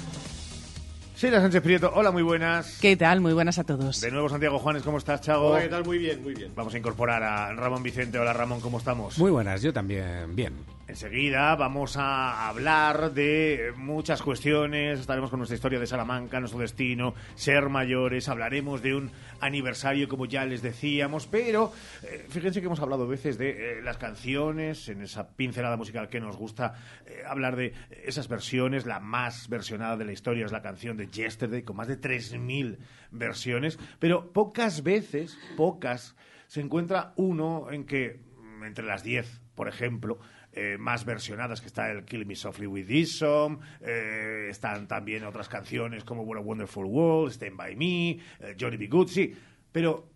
Sheila 1.16 1.40
Sánchez 1.40 1.62
Prieto. 1.62 1.92
Hola, 1.94 2.10
muy 2.10 2.22
buenas. 2.22 2.78
¿Qué 2.80 2.96
tal? 2.96 3.20
Muy 3.20 3.32
buenas 3.32 3.58
a 3.58 3.64
todos. 3.64 4.00
De 4.00 4.10
nuevo, 4.10 4.28
Santiago 4.28 4.58
Juanes, 4.58 4.82
¿cómo 4.82 4.98
estás, 4.98 5.20
Chago? 5.20 5.48
Hola, 5.48 5.62
¿qué 5.62 5.68
tal? 5.68 5.84
Muy 5.84 5.98
bien, 5.98 6.22
muy 6.22 6.34
bien. 6.34 6.52
Vamos 6.56 6.74
a 6.74 6.78
incorporar 6.78 7.22
a 7.22 7.52
Ramón 7.54 7.82
Vicente. 7.82 8.18
Hola, 8.18 8.32
Ramón, 8.32 8.60
¿cómo 8.60 8.78
estamos? 8.78 9.18
Muy 9.18 9.30
buenas, 9.30 9.62
yo 9.62 9.72
también, 9.72 10.34
bien. 10.34 10.75
Enseguida 10.88 11.56
vamos 11.56 11.96
a 11.96 12.48
hablar 12.48 13.12
de 13.12 13.72
muchas 13.76 14.22
cuestiones, 14.22 15.00
estaremos 15.00 15.30
con 15.30 15.40
nuestra 15.40 15.56
historia 15.56 15.80
de 15.80 15.86
Salamanca, 15.88 16.38
nuestro 16.38 16.60
destino, 16.60 17.12
ser 17.34 17.68
mayores, 17.68 18.28
hablaremos 18.28 18.82
de 18.82 18.94
un 18.94 19.10
aniversario 19.40 20.06
como 20.08 20.26
ya 20.26 20.44
les 20.44 20.62
decíamos, 20.62 21.26
pero 21.26 21.72
eh, 22.04 22.26
fíjense 22.28 22.60
que 22.60 22.66
hemos 22.66 22.78
hablado 22.78 23.08
veces 23.08 23.36
de 23.36 23.78
eh, 23.78 23.82
las 23.82 23.98
canciones, 23.98 24.88
en 24.88 25.02
esa 25.02 25.30
pincelada 25.30 25.76
musical 25.76 26.08
que 26.08 26.20
nos 26.20 26.36
gusta 26.36 26.74
eh, 27.04 27.22
hablar 27.26 27.56
de 27.56 27.74
esas 28.04 28.28
versiones, 28.28 28.86
la 28.86 29.00
más 29.00 29.48
versionada 29.48 29.96
de 29.96 30.04
la 30.04 30.12
historia 30.12 30.46
es 30.46 30.52
la 30.52 30.62
canción 30.62 30.96
de 30.96 31.08
Yesterday, 31.08 31.64
con 31.64 31.74
más 31.74 31.88
de 31.88 32.00
3.000 32.00 32.78
versiones, 33.10 33.76
pero 33.98 34.32
pocas 34.32 34.84
veces, 34.84 35.36
pocas, 35.56 36.14
se 36.46 36.60
encuentra 36.60 37.12
uno 37.16 37.72
en 37.72 37.86
que, 37.86 38.20
entre 38.64 38.86
las 38.86 39.02
10, 39.02 39.40
por 39.56 39.66
ejemplo, 39.66 40.20
eh, 40.56 40.78
más 40.78 41.04
versionadas, 41.04 41.60
que 41.60 41.66
está 41.66 41.90
el 41.90 42.04
Kill 42.04 42.24
Me 42.24 42.34
Softly 42.34 42.66
With 42.66 42.86
This 42.86 43.18
Song, 43.18 43.58
eh, 43.82 44.48
están 44.50 44.88
también 44.88 45.24
otras 45.24 45.50
canciones 45.50 46.02
como 46.02 46.22
What 46.22 46.38
a 46.38 46.40
Wonderful 46.40 46.86
World, 46.86 47.32
Stand 47.32 47.56
By 47.56 47.76
Me, 47.76 48.10
eh, 48.40 48.56
Johnny 48.58 48.78
B. 48.78 48.86
Good, 48.86 49.08
sí, 49.08 49.34
pero 49.70 50.08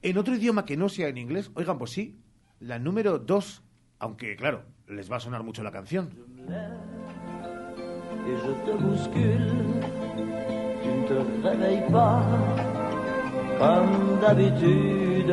en 0.00 0.16
otro 0.16 0.36
idioma 0.36 0.64
que 0.64 0.76
no 0.76 0.88
sea 0.88 1.08
en 1.08 1.18
inglés, 1.18 1.50
oigan, 1.54 1.76
pues 1.76 1.90
sí, 1.90 2.20
la 2.60 2.78
número 2.78 3.18
dos, 3.18 3.64
aunque 3.98 4.36
claro, 4.36 4.64
les 4.86 5.10
va 5.10 5.16
a 5.16 5.20
sonar 5.20 5.42
mucho 5.42 5.64
la 5.64 5.72
canción. 5.72 6.10
Comme 13.58 14.18
d'habitude 14.20 15.32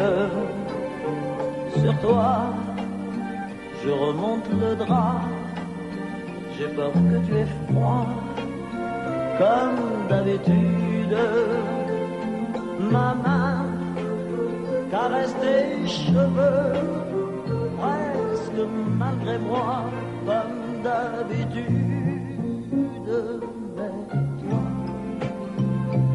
sur 1.74 1.94
toi. 2.02 2.71
Je 3.84 3.90
remonte 3.90 4.48
le 4.50 4.76
drap, 4.76 5.22
j'ai 6.56 6.68
peur 6.68 6.92
que 6.94 7.26
tu 7.26 7.36
aies 7.36 7.48
froid, 7.68 8.06
comme 9.40 10.08
d'habitude. 10.08 11.18
Ma 12.92 13.16
main 13.16 13.66
caresse 14.92 15.36
tes 15.42 15.88
cheveux, 15.88 16.74
presque 17.80 18.62
malgré 19.00 19.40
moi, 19.40 19.86
comme 20.28 20.84
d'habitude. 20.84 21.72
Mais 23.76 23.94
toi, 24.42 24.64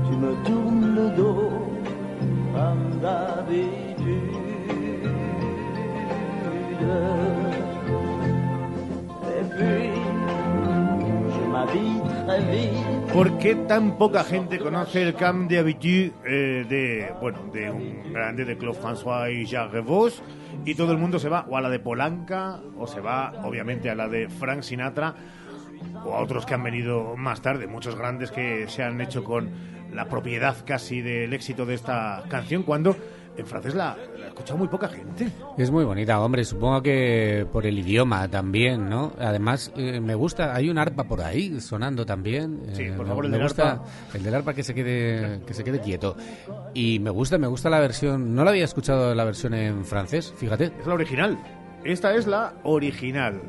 tu 0.06 0.12
me 0.16 0.32
tournes 0.44 0.94
le 0.94 1.06
dos, 1.16 1.50
comme 2.54 3.00
d'habitude. 3.00 4.36
¿Por 13.12 13.38
qué 13.38 13.54
tan 13.54 13.96
poca 13.96 14.24
gente 14.24 14.58
conoce 14.58 15.02
el 15.02 15.14
Camp 15.14 15.48
de 15.48 15.58
Habitude 15.58 16.12
eh, 16.24 16.66
de, 16.68 17.14
bueno, 17.20 17.38
de 17.52 17.70
un 17.70 18.12
grande 18.12 18.44
de 18.44 18.58
Claude 18.58 18.78
François 18.78 19.30
y 19.30 19.46
Jacques 19.46 19.72
Revaux 19.72 20.22
y 20.64 20.74
todo 20.74 20.92
el 20.92 20.98
mundo 20.98 21.18
se 21.18 21.28
va 21.28 21.46
o 21.48 21.56
a 21.56 21.60
la 21.60 21.70
de 21.70 21.78
Polanca 21.78 22.60
o 22.78 22.86
se 22.86 23.00
va 23.00 23.32
obviamente 23.44 23.88
a 23.88 23.94
la 23.94 24.08
de 24.08 24.28
Frank 24.28 24.62
Sinatra 24.62 25.14
o 26.04 26.14
a 26.14 26.20
otros 26.20 26.44
que 26.46 26.54
han 26.54 26.62
venido 26.62 27.16
más 27.16 27.40
tarde, 27.40 27.66
muchos 27.66 27.96
grandes 27.96 28.30
que 28.30 28.68
se 28.68 28.82
han 28.82 29.00
hecho 29.00 29.24
con 29.24 29.50
la 29.92 30.06
propiedad 30.06 30.56
casi 30.66 31.00
del 31.00 31.32
éxito 31.32 31.64
de 31.64 31.74
esta 31.74 32.24
canción 32.28 32.64
cuando 32.64 32.96
en 33.36 33.46
francés 33.46 33.74
la, 33.74 33.96
la 34.18 34.28
escucha 34.28 34.54
muy 34.54 34.68
poca 34.68 34.88
gente. 34.88 35.28
Es 35.58 35.70
muy 35.70 35.84
bonita, 35.84 36.20
hombre. 36.20 36.44
Supongo 36.44 36.82
que 36.82 37.46
por 37.52 37.66
el 37.66 37.78
idioma 37.78 38.28
también, 38.28 38.88
¿no? 38.88 39.12
Además, 39.18 39.72
eh, 39.76 40.00
me 40.00 40.14
gusta. 40.14 40.54
Hay 40.54 40.68
un 40.70 40.78
arpa 40.78 41.04
por 41.04 41.20
ahí 41.22 41.60
sonando 41.60 42.04
también. 42.06 42.62
Sí, 42.72 42.84
Eh, 42.84 42.92
por 42.96 43.04
me- 43.04 43.10
favor, 43.10 43.24
el 43.26 43.30
me 43.30 43.36
del 43.38 43.46
gusta 43.46 43.72
arpa. 43.72 43.84
el 44.14 44.22
del 44.22 44.34
arpa 44.34 44.54
que 44.54 44.62
se 44.62 44.74
quede 44.74 45.40
que 45.46 45.54
se 45.54 45.64
quede 45.64 45.80
quieto. 45.80 46.16
Y 46.74 46.98
me 46.98 47.10
gusta, 47.10 47.38
me 47.38 47.46
gusta 47.46 47.68
la 47.70 47.80
versión. 47.80 48.34
No 48.34 48.44
la 48.44 48.50
había 48.50 48.64
escuchado 48.64 49.14
la 49.14 49.24
versión 49.24 49.54
en 49.54 49.84
francés. 49.84 50.32
Fíjate. 50.36 50.72
Es 50.80 50.86
la 50.86 50.94
original. 50.94 51.38
Esta 51.84 52.14
es 52.14 52.26
la 52.26 52.54
original. 52.64 53.40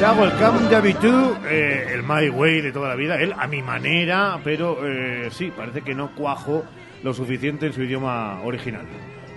Te 0.00 0.04
hago 0.06 0.24
el 0.24 0.38
Camp 0.38 0.60
de 0.70 0.76
Habitude, 0.76 1.36
eh, 1.50 1.86
el 1.94 2.02
My 2.02 2.28
Way 2.30 2.60
de 2.62 2.72
toda 2.72 2.88
la 2.88 2.94
vida, 2.96 3.16
él 3.20 3.34
a 3.36 3.46
mi 3.46 3.62
manera, 3.62 4.40
pero 4.42 4.78
eh, 4.86 5.28
sí, 5.30 5.52
parece 5.54 5.82
que 5.82 5.94
no 5.94 6.14
cuajo 6.14 6.64
lo 7.02 7.12
suficiente 7.14 7.66
en 7.66 7.72
su 7.72 7.82
idioma 7.82 8.40
original. 8.42 8.86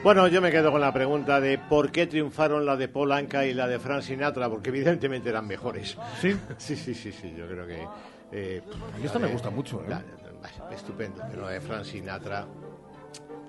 Bueno, 0.04 0.28
yo 0.28 0.42
me 0.42 0.52
quedo 0.52 0.70
con 0.72 0.82
la 0.82 0.92
pregunta 0.92 1.40
de 1.40 1.58
por 1.58 1.90
qué 1.92 2.08
triunfaron 2.08 2.66
la 2.66 2.76
de 2.76 2.90
Paul 2.90 3.12
Anka 3.14 3.46
y 3.46 3.54
la 3.54 3.68
de 3.68 3.80
Frank 3.80 4.02
Sinatra, 4.02 4.50
porque 4.50 4.70
evidentemente 4.70 5.30
eran 5.30 5.48
mejores. 5.48 5.98
¿Sí? 6.20 6.36
Sí, 6.58 6.76
sí, 6.76 6.94
sí, 6.94 7.12
sí, 7.12 7.34
yo 7.38 7.48
creo 7.48 7.66
que... 7.66 7.88
Eh, 8.34 8.62
A 8.94 8.98
mí 8.98 9.06
esta 9.06 9.20
me 9.20 9.28
gusta 9.28 9.50
mucho, 9.50 9.80
¿eh? 9.82 9.86
la- 9.90 10.02
la- 10.42 10.76
estupendo, 10.76 11.22
pero 11.30 11.44
la 11.44 11.52
de 11.52 11.62
Frank 11.62 11.84
Sinatra... 11.86 12.46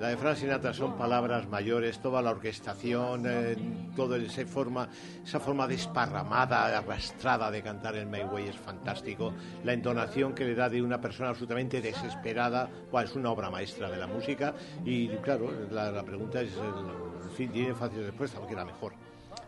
La 0.01 0.09
de 0.09 0.17
Frank 0.17 0.37
Sinatra 0.37 0.75
son 0.75 0.99
palabras 0.99 1.49
mayores, 1.49 2.01
toda 2.01 2.21
la 2.21 2.31
orquestación, 2.31 3.27
eh, 3.29 3.57
todo 3.95 4.17
ese 4.17 4.45
forma, 4.45 4.89
esa 5.25 5.39
forma 5.39 5.69
desparramada, 5.69 6.77
arrastrada 6.77 7.49
de 7.49 7.63
cantar 7.63 7.95
el 7.95 8.07
My 8.07 8.23
Way 8.23 8.49
es 8.49 8.57
fantástico. 8.57 9.33
La 9.63 9.73
entonación 9.73 10.35
que 10.35 10.45
le 10.45 10.57
da 10.57 10.69
de 10.69 10.83
una 10.83 11.01
persona 11.01 11.29
absolutamente 11.29 11.81
desesperada, 11.81 12.69
bueno, 12.91 13.09
es 13.09 13.15
una 13.15 13.31
obra 13.31 13.51
maestra 13.51 13.89
de 13.89 13.97
la 13.97 14.09
música. 14.09 14.53
Y 14.85 15.09
claro, 15.19 15.53
la, 15.71 16.03
pregunta 16.03 16.41
es, 16.41 16.53
en 16.57 17.31
fin, 17.31 17.53
tiene 17.53 17.73
fácil 17.73 18.05
respuesta, 18.05 18.41
porque 18.41 18.55
era 18.55 18.65
mejor. 18.65 18.95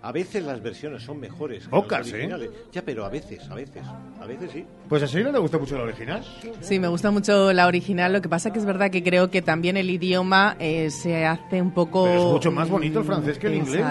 A 0.02 0.12
veces 0.12 0.44
las 0.44 0.62
versiones 0.62 1.02
son 1.02 1.18
mejores 1.18 1.66
Pocas, 1.68 2.12
¿eh? 2.12 2.28
Ya, 2.72 2.82
pero 2.82 3.04
a 3.04 3.08
veces, 3.08 3.48
a 3.50 3.54
veces, 3.54 3.82
a 4.20 4.26
veces 4.26 4.50
sí. 4.52 4.64
Pues 4.88 5.02
a 5.02 5.06
Sheila 5.06 5.32
le 5.32 5.38
gusta 5.38 5.58
mucho 5.58 5.76
la 5.76 5.84
original. 5.84 6.24
Sí, 6.60 6.78
me 6.78 6.88
gusta 6.88 7.10
mucho 7.10 7.52
la 7.52 7.66
original. 7.66 8.12
Lo 8.12 8.22
que 8.22 8.28
pasa 8.28 8.52
que 8.52 8.58
es 8.58 8.64
verdad 8.64 8.90
que 8.90 9.02
creo 9.02 9.30
que 9.30 9.42
también 9.42 9.76
el 9.76 9.90
idioma 9.90 10.56
eh, 10.60 10.90
se 10.90 11.26
hace 11.26 11.60
un 11.60 11.72
poco. 11.72 12.04
Pero 12.04 12.18
es 12.20 12.32
mucho 12.32 12.52
más 12.52 12.68
bonito 12.68 13.00
el 13.00 13.04
francés 13.04 13.38
que 13.38 13.48
el 13.48 13.54
inglés. 13.54 13.84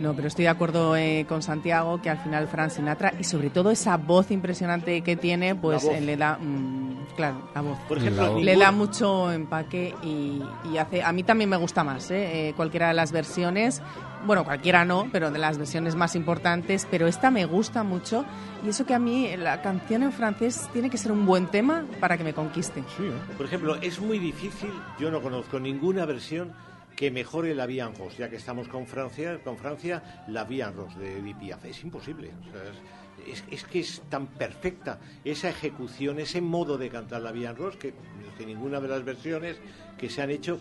No, 0.00 0.14
pero 0.14 0.28
estoy 0.28 0.44
de 0.44 0.48
acuerdo 0.48 0.96
eh, 0.96 1.26
con 1.28 1.42
Santiago 1.42 2.00
que 2.00 2.08
al 2.10 2.18
final 2.18 2.48
Frank 2.48 2.70
Sinatra 2.70 3.12
y 3.18 3.24
sobre 3.24 3.50
todo 3.50 3.70
esa 3.70 3.96
voz 3.96 4.30
impresionante 4.30 5.02
que 5.02 5.16
tiene, 5.16 5.54
pues 5.54 5.84
eh, 5.84 6.00
le 6.00 6.16
da. 6.16 6.38
mm, 6.40 7.14
claro, 7.16 7.48
la 7.54 7.60
voz. 7.60 7.78
Por 7.88 7.98
ejemplo, 7.98 8.22
La 8.22 8.28
voz. 8.30 8.42
le 8.42 8.56
da 8.56 8.72
mucho 8.72 9.30
empaque 9.30 9.94
y, 10.02 10.40
y 10.72 10.78
hace. 10.78 11.02
A 11.02 11.12
mí 11.12 11.22
también 11.24 11.50
me 11.50 11.56
gusta 11.56 11.84
más, 11.84 12.10
¿eh? 12.10 12.48
Eh, 12.48 12.54
cualquiera 12.56 12.88
de 12.88 12.94
las 12.94 13.12
versiones. 13.12 13.82
Bueno, 14.24 14.44
cualquiera 14.44 14.84
no, 14.84 15.08
pero 15.10 15.30
de 15.30 15.38
las 15.38 15.58
versiones 15.58 15.96
más 15.96 16.14
importantes. 16.14 16.86
Pero 16.90 17.06
esta 17.06 17.30
me 17.30 17.44
gusta 17.44 17.82
mucho. 17.82 18.24
Y 18.64 18.68
eso 18.68 18.86
que 18.86 18.94
a 18.94 18.98
mí 18.98 19.36
la 19.36 19.62
canción 19.62 20.02
en 20.02 20.12
francés 20.12 20.68
tiene 20.72 20.90
que 20.90 20.96
ser 20.96 21.10
un 21.12 21.26
buen 21.26 21.48
tema 21.48 21.84
para 21.98 22.16
que 22.16 22.24
me 22.24 22.32
conquiste. 22.32 22.84
Por 23.36 23.46
ejemplo, 23.46 23.76
es 23.76 24.00
muy 24.00 24.18
difícil, 24.18 24.70
yo 24.98 25.10
no 25.10 25.20
conozco 25.20 25.58
ninguna 25.58 26.06
versión 26.06 26.52
que 26.94 27.10
mejore 27.10 27.54
la 27.54 27.66
Rose, 27.66 28.18
ya 28.18 28.28
que 28.28 28.36
estamos 28.36 28.68
con 28.68 28.86
Francia, 28.86 29.40
con 29.42 29.56
Francia, 29.56 30.24
la 30.28 30.42
en 30.42 30.76
Rose 30.76 30.98
de 30.98 31.18
Edith 31.18 31.38
Piaf. 31.38 31.64
Es 31.64 31.82
imposible. 31.82 32.30
es, 33.50 33.64
que 33.64 33.80
es 33.80 34.02
tan 34.08 34.26
perfecta 34.28 35.00
esa 35.24 35.48
ejecución, 35.48 36.20
ese 36.20 36.40
modo 36.40 36.78
de 36.78 36.90
cantar 36.90 37.22
la 37.22 37.52
Rose, 37.52 37.78
que, 37.78 37.94
que 38.38 38.46
ninguna 38.46 38.80
de 38.80 38.88
las 38.88 39.04
versiones 39.04 39.58
que 39.98 40.08
se 40.08 40.22
han 40.22 40.30
hecho 40.30 40.60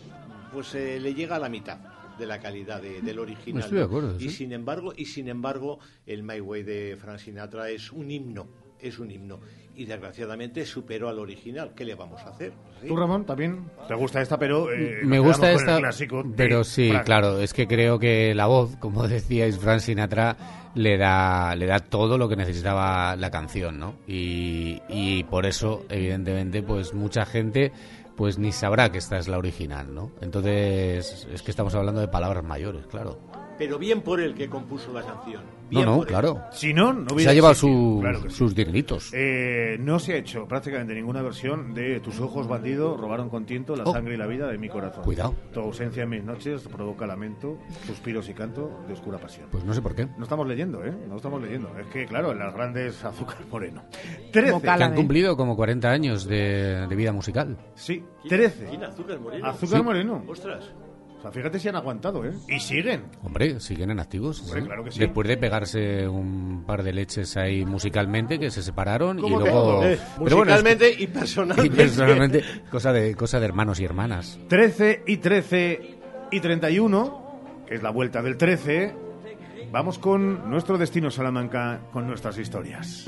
pues 0.52 0.74
eh, 0.76 1.00
le 1.00 1.14
llega 1.14 1.36
a 1.36 1.40
la 1.40 1.48
mitad 1.48 1.78
de 2.22 2.28
la 2.28 2.40
calidad 2.40 2.82
de- 2.82 3.02
del 3.02 3.20
original. 3.20 3.64
Estoy 3.64 3.80
de 3.80 3.84
acuerdo, 3.84 4.16
y 4.18 4.30
sí. 4.30 4.30
sin 4.30 4.54
embargo, 4.54 4.94
y 4.96 5.06
sin 5.06 5.28
embargo, 5.28 5.80
el 6.06 6.24
My 6.24 6.40
Way 6.40 6.64
de 6.64 6.98
Frank 6.98 7.18
Sinatra 7.20 7.70
es 7.70 7.92
un 7.92 8.10
himno, 8.10 8.48
es 8.80 8.98
un 9.00 9.12
himno. 9.12 9.40
Y 9.74 9.86
desgraciadamente 9.86 10.66
superó 10.66 11.08
al 11.08 11.18
original. 11.18 11.72
¿Qué 11.74 11.86
le 11.86 11.96
vamos 11.96 12.22
a 12.22 12.30
hacer? 12.30 12.52
Sí. 12.82 12.88
¿Tú, 12.88 12.96
Ramón, 12.98 13.26
también 13.26 13.64
te 13.88 13.96
gusta 13.96 14.22
esta, 14.22 14.38
pero... 14.38 14.70
eh, 14.72 15.00
Me 15.04 15.18
gusta 15.18 15.50
esta, 15.52 15.78
clásico 15.80 16.24
de 16.24 16.34
pero 16.36 16.64
sí, 16.66 16.90
Frank. 16.90 17.06
claro, 17.06 17.40
es 17.40 17.54
que 17.54 17.68
creo 17.68 17.98
que 17.98 18.36
la 18.36 18.48
voz, 18.48 18.76
como 18.78 19.08
decíais, 19.08 19.58
Frank 19.58 19.80
Sinatra 19.80 20.36
le 20.76 20.98
da, 20.98 21.56
le 21.56 21.66
da 21.68 21.80
todo 21.80 22.18
lo 22.18 22.28
que 22.28 22.36
necesitaba 22.36 23.16
la 23.16 23.32
canción, 23.32 23.80
¿no? 23.80 23.96
Y, 24.08 24.82
y 24.90 25.24
por 25.24 25.46
eso, 25.46 25.86
evidentemente, 25.90 26.62
pues 26.62 26.94
mucha 26.94 27.26
gente 27.26 27.72
pues 28.16 28.38
ni 28.38 28.52
sabrá 28.52 28.92
que 28.92 28.98
esta 28.98 29.18
es 29.18 29.28
la 29.28 29.38
original, 29.38 29.94
¿no? 29.94 30.12
Entonces, 30.22 31.28
es 31.32 31.42
que 31.42 31.52
estamos 31.52 31.76
hablando 31.76 32.02
de 32.02 32.08
palabras 32.08 32.44
mayores, 32.44 32.86
claro. 32.88 33.20
Pero 33.58 33.78
bien 33.78 34.02
por 34.02 34.20
el 34.20 34.34
que 34.34 34.50
compuso 34.50 34.92
la 34.94 35.04
canción. 35.04 35.61
No, 35.72 35.80
Bien 35.80 35.86
no, 35.86 36.02
él. 36.02 36.08
claro. 36.08 36.42
Si 36.52 36.74
no, 36.74 36.92
no 36.94 37.08
Se 37.10 37.16
hubiera 37.16 37.32
ha 37.32 37.34
llevado 37.34 37.54
su- 37.56 38.00
Claro 38.02 38.22
que 38.24 38.30
sí. 38.30 38.36
sus 38.36 38.54
dignitos. 38.54 39.12
Eh, 39.14 39.78
no 39.80 40.00
se 40.00 40.14
ha 40.14 40.18
hecho 40.18 40.46
prácticamente 40.48 40.94
ninguna 40.94 41.22
versión 41.22 41.74
de 41.74 42.00
Tus 42.02 42.20
ojos 42.20 42.48
bandido 42.48 42.98
robaron 42.98 43.30
con 43.30 43.46
tiento 43.46 43.76
la 43.76 43.84
Oh. 43.86 43.94
sangre 43.94 44.16
y 44.16 44.18
la 44.18 44.28
vida 44.28 44.48
de 44.48 44.58
mi 44.58 44.68
corazón. 44.70 45.04
Cuidado. 45.04 45.34
Tu 45.54 45.60
ausencia 45.60 46.04
en 46.04 46.10
mis 46.10 46.24
noches 46.24 46.64
provoca 46.68 47.08
lamento, 47.08 47.58
suspiros 47.88 48.28
y 48.30 48.34
canto 48.34 48.82
de 48.88 48.94
oscura 48.94 49.18
pasión. 49.18 49.48
Pues 49.52 49.64
no 49.64 49.74
sé 49.74 49.82
por 49.82 49.96
qué. 49.96 50.08
No 50.18 50.24
estamos 50.24 50.48
leyendo, 50.48 50.84
¿eh? 50.84 50.94
No 51.08 51.16
estamos 51.16 51.42
leyendo. 51.42 51.70
Es 51.78 51.88
que, 51.88 52.06
claro, 52.06 52.32
en 52.34 52.40
las 52.40 52.54
grandes 52.54 53.04
azúcar 53.06 53.38
moreno. 53.50 53.84
13. 54.32 54.62
Que 54.62 54.70
han 54.70 54.96
cumplido 54.96 55.38
como 55.38 55.56
40 55.56 55.90
años 55.90 56.26
de, 56.26 56.86
de 56.88 56.96
vida 56.96 57.12
musical. 57.14 57.58
Sí, 57.76 58.04
13. 58.28 58.66
¿Quién? 58.66 58.84
¿Azúcar 58.84 59.20
Moreno? 59.20 59.46
Azúcar 59.48 59.80
Sí. 59.80 59.84
Moreno. 59.86 60.24
Ostras. 60.28 60.72
O 61.22 61.26
sea, 61.26 61.32
fíjate 61.32 61.60
si 61.60 61.70
han 61.70 61.76
aguantado, 61.76 62.26
¿eh? 62.26 62.34
Y 62.50 62.60
siguen. 62.60 63.04
Hombre, 63.24 63.60
siguen 63.60 63.92
en 63.92 64.00
activos. 64.00 64.42
Hombre, 64.42 64.62
sí. 64.62 64.66
claro 64.66 64.84
que 64.84 64.92
sí. 64.92 65.00
Después 65.00 65.28
de 65.28 65.38
pegarse 65.38 66.08
un 66.08 66.64
par 66.66 66.82
de 66.82 66.94
leches 66.94 67.38
ahí 67.38 67.64
musicalmente, 67.64 68.40
que 68.40 68.50
se 68.50 68.64
separaron 68.64 69.20
y 69.20 69.22
¿Cómo 69.22 69.38
que 69.38 69.44
luego... 69.44 69.84
Eh, 69.84 70.00
Pero 70.24 70.38
bueno, 70.38 70.52
es 70.56 70.64
que- 70.64 70.70
musicalmente 70.70 70.96
y 71.04 71.08
personalmente. 71.14 71.68
y 71.74 71.78
personalmente, 71.78 72.44
cosa 72.72 72.92
de, 72.92 73.14
cosa 73.16 73.40
de 73.40 73.46
hermanos 73.46 73.80
y 73.80 73.86
hermanas. 73.86 74.40
13 74.48 75.04
y 75.06 75.18
13 75.18 75.96
y 76.32 76.40
31, 76.40 77.64
que 77.68 77.76
es 77.76 77.84
la 77.84 77.92
vuelta 77.92 78.24
del 78.24 78.38
13. 78.38 78.96
Vamos 79.72 80.00
con 80.00 80.50
nuestro 80.50 80.80
destino 80.80 81.12
Salamanca, 81.12 81.82
con 81.94 82.08
nuestras 82.08 82.38
historias. 82.40 83.06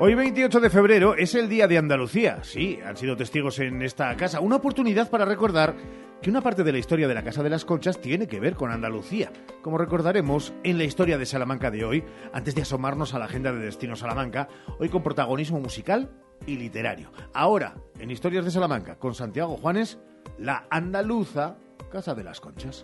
Hoy 0.00 0.16
28 0.16 0.58
de 0.58 0.70
febrero 0.70 1.14
es 1.14 1.36
el 1.36 1.48
Día 1.48 1.68
de 1.68 1.78
Andalucía. 1.78 2.42
Sí, 2.42 2.80
han 2.84 2.96
sido 2.96 3.16
testigos 3.16 3.60
en 3.60 3.80
esta 3.80 4.14
casa. 4.16 4.40
Una 4.40 4.56
oportunidad 4.56 5.08
para 5.08 5.24
recordar 5.24 5.76
que 6.20 6.30
una 6.30 6.40
parte 6.40 6.64
de 6.64 6.72
la 6.72 6.78
historia 6.78 7.06
de 7.06 7.14
la 7.14 7.22
Casa 7.22 7.44
de 7.44 7.50
las 7.50 7.64
Conchas 7.64 8.00
tiene 8.00 8.26
que 8.26 8.40
ver 8.40 8.54
con 8.54 8.72
Andalucía, 8.72 9.30
como 9.62 9.78
recordaremos 9.78 10.52
en 10.64 10.78
la 10.78 10.84
historia 10.84 11.16
de 11.16 11.26
Salamanca 11.26 11.70
de 11.70 11.84
hoy, 11.84 12.04
antes 12.32 12.56
de 12.56 12.62
asomarnos 12.62 13.14
a 13.14 13.20
la 13.20 13.26
agenda 13.26 13.52
de 13.52 13.60
Destino 13.64 13.94
Salamanca, 13.94 14.48
hoy 14.80 14.88
con 14.88 15.04
protagonismo 15.04 15.60
musical 15.60 16.10
y 16.44 16.56
literario. 16.56 17.12
Ahora, 17.32 17.76
en 17.98 18.10
Historias 18.10 18.44
de 18.44 18.50
Salamanca, 18.50 18.96
con 18.96 19.14
Santiago 19.14 19.56
Juanes, 19.56 20.00
la 20.38 20.66
andaluza 20.70 21.56
Casa 21.92 22.14
de 22.14 22.24
las 22.24 22.40
Conchas. 22.40 22.82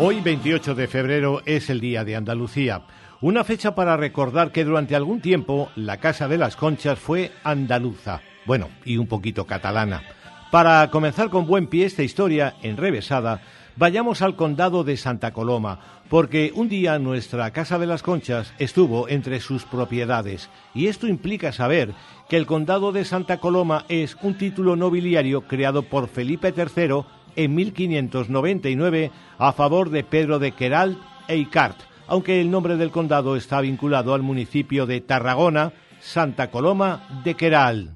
Hoy, 0.00 0.20
28 0.20 0.76
de 0.76 0.86
febrero, 0.86 1.42
es 1.44 1.70
el 1.70 1.80
Día 1.80 2.04
de 2.04 2.14
Andalucía. 2.14 2.82
Una 3.20 3.42
fecha 3.42 3.74
para 3.74 3.96
recordar 3.96 4.52
que 4.52 4.64
durante 4.64 4.94
algún 4.94 5.20
tiempo 5.20 5.70
la 5.74 5.96
Casa 5.96 6.28
de 6.28 6.38
las 6.38 6.54
Conchas 6.54 7.00
fue 7.00 7.32
andaluza, 7.42 8.20
bueno, 8.46 8.68
y 8.84 8.96
un 8.96 9.08
poquito 9.08 9.44
catalana. 9.44 10.04
Para 10.52 10.88
comenzar 10.92 11.30
con 11.30 11.48
buen 11.48 11.66
pie 11.66 11.86
esta 11.86 12.04
historia 12.04 12.54
enrevesada, 12.62 13.42
vayamos 13.74 14.22
al 14.22 14.36
condado 14.36 14.84
de 14.84 14.96
Santa 14.96 15.32
Coloma, 15.32 15.80
porque 16.08 16.52
un 16.54 16.68
día 16.68 17.00
nuestra 17.00 17.50
Casa 17.50 17.76
de 17.80 17.86
las 17.86 18.04
Conchas 18.04 18.54
estuvo 18.60 19.08
entre 19.08 19.40
sus 19.40 19.64
propiedades, 19.64 20.48
y 20.74 20.86
esto 20.86 21.08
implica 21.08 21.50
saber 21.50 21.92
que 22.28 22.36
el 22.36 22.46
condado 22.46 22.92
de 22.92 23.04
Santa 23.04 23.38
Coloma 23.38 23.84
es 23.88 24.16
un 24.22 24.38
título 24.38 24.76
nobiliario 24.76 25.40
creado 25.48 25.82
por 25.82 26.06
Felipe 26.06 26.54
III 26.56 27.02
en 27.38 27.54
1599 27.54 29.12
a 29.38 29.52
favor 29.52 29.90
de 29.90 30.02
Pedro 30.02 30.40
de 30.40 30.52
Queralt 30.52 30.98
e 31.28 31.36
Icart, 31.36 31.78
aunque 32.08 32.40
el 32.40 32.50
nombre 32.50 32.76
del 32.76 32.90
condado 32.90 33.36
está 33.36 33.60
vinculado 33.60 34.12
al 34.12 34.22
municipio 34.22 34.86
de 34.86 35.00
Tarragona, 35.00 35.72
Santa 36.00 36.50
Coloma 36.50 37.22
de 37.24 37.34
Queralt. 37.34 37.90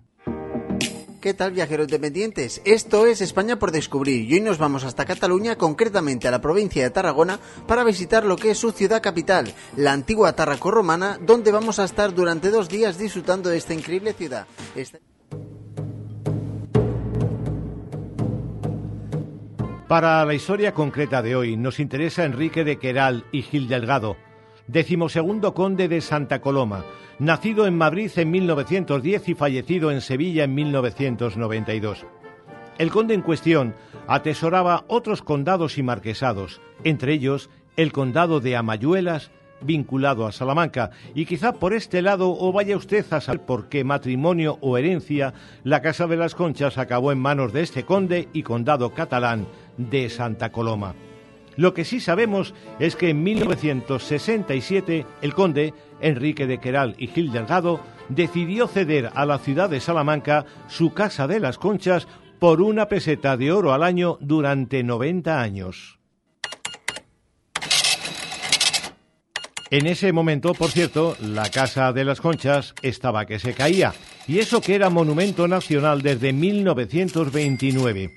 ¿Qué 1.21 1.35
tal 1.35 1.53
viajeros 1.53 1.89
dependientes? 1.89 2.63
Esto 2.65 3.07
es 3.07 3.21
España 3.21 3.59
por 3.59 3.73
descubrir 3.73 4.29
y 4.29 4.35
hoy 4.35 4.41
nos 4.41 4.59
vamos 4.59 4.85
hasta 4.85 5.05
Cataluña, 5.05 5.57
concretamente 5.57 6.29
a 6.29 6.33
la 6.33 6.41
provincia 6.41 6.83
de 6.85 6.91
Tarragona, 6.91 7.41
para 7.67 7.85
visitar 7.85 8.25
lo 8.25 8.37
que 8.37 8.53
es 8.53 8.59
su 8.59 8.71
ciudad 8.71 9.03
capital, 9.03 9.53
la 9.77 9.93
antigua 9.93 10.35
Tarraco 10.35 10.71
romana, 10.71 11.19
donde 11.21 11.51
vamos 11.51 11.81
a 11.81 11.85
estar 11.85 12.15
durante 12.15 12.51
dos 12.51 12.69
días 12.69 12.97
disfrutando 12.97 13.51
de 13.51 13.59
esta 13.59 13.75
increíble 13.75 14.13
ciudad. 14.13 14.47
Para 19.93 20.25
la 20.25 20.33
historia 20.33 20.73
concreta 20.73 21.21
de 21.21 21.37
hoy 21.37 21.59
nos 21.59 21.79
interesa 21.79 22.25
Enrique 22.25 22.65
de 22.65 22.79
Queral 22.79 23.27
y 23.31 23.43
Gil 23.43 23.69
Delgado, 23.69 24.17
decimosegundo 24.67 25.53
conde 25.53 25.87
de 25.87 26.01
Santa 26.01 26.41
Coloma, 26.41 26.87
nacido 27.19 27.67
en 27.67 27.77
Madrid 27.77 28.11
en 28.17 28.31
1910 28.31 29.29
y 29.29 29.35
fallecido 29.35 29.91
en 29.91 30.01
Sevilla 30.01 30.45
en 30.45 30.55
1992. 30.55 32.07
El 32.79 32.91
conde 32.91 33.13
en 33.13 33.21
cuestión 33.21 33.75
atesoraba 34.09 34.87
otros 34.89 35.21
condados 35.21 35.77
y 35.77 35.83
marquesados, 35.83 36.63
entre 36.85 37.13
ellos 37.13 37.51
el 37.77 37.93
condado 37.93 38.41
de 38.41 38.57
Amayuelas, 38.57 39.31
vinculado 39.65 40.27
a 40.27 40.33
Salamanca, 40.33 40.91
y 41.15 41.27
quizá 41.27 41.53
por 41.53 41.73
este 41.73 42.03
lado 42.03 42.37
o 42.39 42.53
vaya 42.53 42.77
usted 42.77 43.05
a 43.13 43.21
saber 43.21 43.43
por 43.43 43.69
qué 43.69 43.85
matrimonio 43.85 44.59
o 44.61 44.79
herencia 44.79 45.35
la 45.65 45.83
Casa 45.83 46.07
de 46.07 46.17
las 46.17 46.35
Conchas 46.35 46.79
acabó 46.79 47.13
en 47.13 47.19
manos 47.19 47.53
de 47.53 47.63
este 47.63 47.85
conde 47.85 48.29
y 48.33 48.43
condado 48.43 48.95
catalán 48.95 49.47
de 49.77 50.09
Santa 50.11 50.53
Coloma. 50.53 50.95
Lo 51.57 51.75
que 51.75 51.85
sí 51.85 52.01
sabemos 52.01 52.55
es 52.79 52.97
que 52.97 53.11
en 53.11 53.23
1967 53.23 55.07
el 55.21 55.35
conde 55.35 55.75
Enrique 56.01 56.47
de 56.47 56.59
Queral 56.59 56.95
y 56.99 57.09
Gil 57.09 57.31
Delgado 57.31 57.81
decidió 58.09 58.67
ceder 58.69 59.11
a 59.15 59.27
la 59.27 59.39
ciudad 59.39 59.69
de 59.69 59.81
Salamanca 59.81 60.47
su 60.69 60.93
Casa 60.93 61.27
de 61.27 61.41
las 61.41 61.59
Conchas 61.59 62.09
por 62.39 62.61
una 62.61 62.89
peseta 62.89 63.37
de 63.37 63.53
oro 63.53 63.73
al 63.73 63.83
año 63.83 64.19
durante 64.21 64.83
90 64.83 65.41
años. 65.41 66.02
En 69.73 69.87
ese 69.87 70.13
momento, 70.13 70.53
por 70.53 70.71
cierto, 70.71 71.17
la 71.19 71.49
Casa 71.49 71.95
de 71.95 72.05
las 72.05 72.21
Conchas 72.21 72.75
estaba 72.83 73.25
que 73.25 73.39
se 73.39 73.55
caía, 73.55 73.95
y 74.29 74.39
eso 74.39 74.61
que 74.61 74.75
era 74.75 74.91
monumento 74.91 75.49
nacional 75.49 76.03
desde 76.03 76.35
1929. 76.35 78.11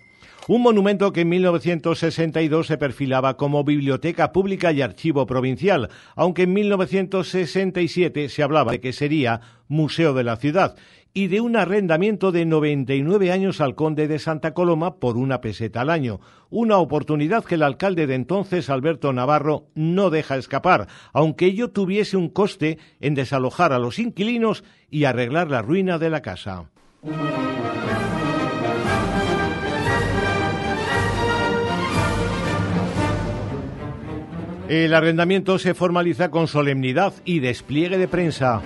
Un 0.49 0.61
monumento 0.61 1.13
que 1.13 1.21
en 1.21 1.29
1962 1.29 2.67
se 2.67 2.77
perfilaba 2.77 3.37
como 3.37 3.63
biblioteca 3.63 4.33
pública 4.33 4.73
y 4.73 4.81
archivo 4.81 5.25
provincial, 5.25 5.89
aunque 6.17 6.43
en 6.43 6.51
1967 6.51 8.27
se 8.27 8.43
hablaba 8.43 8.73
de 8.73 8.81
que 8.81 8.91
sería 8.91 9.39
museo 9.69 10.13
de 10.13 10.25
la 10.25 10.35
ciudad 10.35 10.75
y 11.17 11.27
de 11.27 11.39
un 11.39 11.55
arrendamiento 11.55 12.33
de 12.33 12.43
99 12.43 13.31
años 13.31 13.61
al 13.61 13.73
conde 13.73 14.09
de 14.09 14.19
Santa 14.19 14.53
Coloma 14.53 14.97
por 14.97 15.15
una 15.15 15.39
peseta 15.39 15.79
al 15.79 15.89
año, 15.89 16.19
una 16.49 16.77
oportunidad 16.77 17.45
que 17.45 17.55
el 17.55 17.63
alcalde 17.63 18.05
de 18.05 18.15
entonces, 18.15 18.69
Alberto 18.69 19.13
Navarro, 19.13 19.67
no 19.75 20.09
deja 20.09 20.35
escapar, 20.35 20.87
aunque 21.13 21.45
ello 21.45 21.69
tuviese 21.69 22.17
un 22.17 22.27
coste 22.27 22.79
en 22.99 23.15
desalojar 23.15 23.71
a 23.71 23.79
los 23.79 23.97
inquilinos 23.97 24.65
y 24.91 25.05
arreglar 25.05 25.49
la 25.49 25.61
ruina 25.61 25.97
de 25.99 26.09
la 26.09 26.21
casa. 26.21 26.69
El 34.67 34.93
arrendamiento 34.93 35.59
se 35.59 35.73
formaliza 35.73 36.29
con 36.29 36.47
solemnidad 36.47 37.13
y 37.23 37.39
despliegue 37.39 37.97
de 37.97 38.09
prensa. 38.09 38.61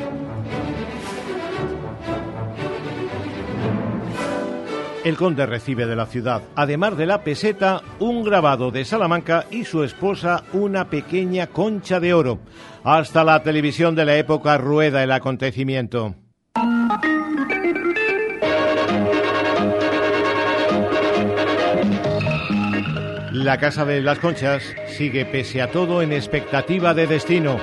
El 5.05 5.15
conde 5.15 5.45
recibe 5.45 5.85
de 5.85 5.95
la 5.95 6.05
ciudad, 6.05 6.41
además 6.55 6.97
de 6.97 7.05
la 7.05 7.23
peseta, 7.23 7.81
un 7.99 8.23
grabado 8.23 8.69
de 8.69 8.83
Salamanca 8.83 9.45
y 9.49 9.63
su 9.63 9.83
esposa 9.83 10.43
una 10.51 10.89
pequeña 10.89 11.47
concha 11.47 12.01
de 12.01 12.13
oro. 12.13 12.39
Hasta 12.83 13.23
la 13.23 13.41
televisión 13.41 13.95
de 13.95 14.05
la 14.05 14.17
época 14.17 14.57
rueda 14.57 15.01
el 15.01 15.11
acontecimiento. 15.13 16.15
La 23.31 23.57
Casa 23.57 23.85
de 23.85 24.01
las 24.01 24.19
Conchas 24.19 24.63
sigue 24.87 25.25
pese 25.25 25.61
a 25.61 25.71
todo 25.71 26.01
en 26.01 26.11
expectativa 26.11 26.93
de 26.93 27.07
destino. 27.07 27.57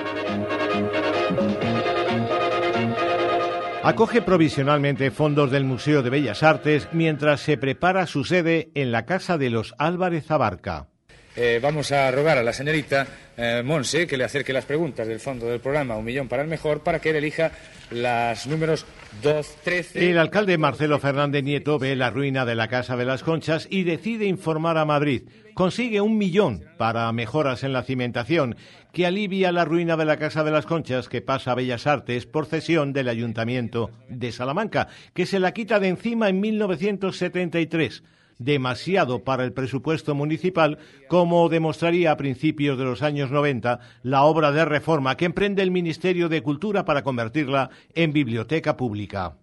Acoge 3.87 4.21
provisionalmente 4.21 5.13
fondos 5.13 5.53
del 5.53 5.63
Museo 5.63 6.03
de 6.03 6.11
Bellas 6.11 6.43
Artes 6.43 6.89
mientras 6.91 7.41
se 7.41 7.57
prepara 7.57 8.09
su 8.09 8.25
sede 8.25 8.73
en 8.75 8.91
la 8.91 9.07
Casa 9.07 9.39
de 9.39 9.49
los 9.49 9.77
Álvarez 9.79 10.29
Abarca. 10.33 10.89
Eh, 11.37 11.61
vamos 11.63 11.93
a 11.93 12.11
rogar 12.11 12.37
a 12.37 12.43
la 12.43 12.53
señorita 12.53 13.07
eh, 13.37 13.63
Monse 13.65 14.09
que 14.09 14.17
le 14.17 14.25
acerque 14.25 14.53
las 14.53 14.65
preguntas 14.65 15.07
del 15.07 15.21
fondo 15.21 15.47
del 15.47 15.61
programa 15.61 15.95
Un 15.95 16.05
Millón 16.05 16.27
para 16.27 16.43
el 16.43 16.49
Mejor 16.49 16.83
para 16.83 16.99
que 16.99 17.11
él 17.11 17.17
elija 17.17 17.53
las 17.91 18.49
números 18.49 18.87
2, 19.23 19.57
13. 19.63 20.11
El 20.11 20.19
alcalde 20.19 20.59
Marcelo 20.59 20.99
Fernández 20.99 21.45
Nieto 21.45 21.79
ve 21.79 21.95
la 21.95 22.11
ruina 22.11 22.45
de 22.45 22.55
la 22.55 22.67
Casa 22.67 22.97
de 22.97 23.05
las 23.05 23.23
Conchas 23.23 23.69
y 23.71 23.85
decide 23.85 24.25
informar 24.25 24.79
a 24.79 24.85
Madrid. 24.85 25.29
Consigue 25.55 26.01
un 26.01 26.19
millón 26.19 26.65
para 26.77 27.11
mejoras 27.13 27.63
en 27.63 27.73
la 27.73 27.83
cimentación, 27.83 28.57
que 28.97 29.05
alivia 29.05 29.53
la 29.53 29.67
ruina 29.67 29.95
de 29.99 30.07
la 30.07 30.17
Casa 30.17 30.43
de 30.43 30.51
las 30.51 30.65
Conchas 30.65 31.11
que 31.11 31.21
pasa 31.21 31.53
a 31.53 31.55
Bellas 31.55 31.87
Artes 31.87 32.25
por 32.25 32.47
cesión 32.47 32.95
del 32.95 33.11
Ayuntamiento 33.11 33.91
de 34.09 34.33
Salamanca, 34.33 34.89
que 35.13 35.27
se 35.27 35.39
la 35.39 35.53
quita 35.53 35.81
de 35.81 35.89
encima 35.89 36.31
en 36.31 36.41
1973 36.41 38.03
demasiado 38.39 39.23
para 39.23 39.45
el 39.45 39.53
presupuesto 39.53 40.15
municipal, 40.15 40.79
como 41.09 41.51
demostraría 41.51 42.11
a 42.11 42.17
principios 42.17 42.79
de 42.79 42.85
los 42.85 43.03
años 43.03 43.31
90 43.31 43.81
la 44.03 44.23
obra 44.23 44.51
de 44.51 44.65
reforma 44.65 45.19
que 45.19 45.27
emprende 45.27 45.63
el 45.63 45.71
Ministerio 45.71 46.31
de 46.31 46.43
Cultura 46.43 46.87
para 46.87 47.03
convertirla 47.03 47.69
en 47.95 48.15
biblioteca 48.15 48.79
pública. 48.79 49.37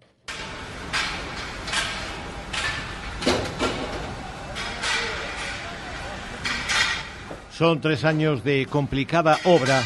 Son 7.56 7.80
tres 7.80 8.04
años 8.04 8.42
de 8.42 8.66
complicada 8.66 9.38
obra 9.44 9.80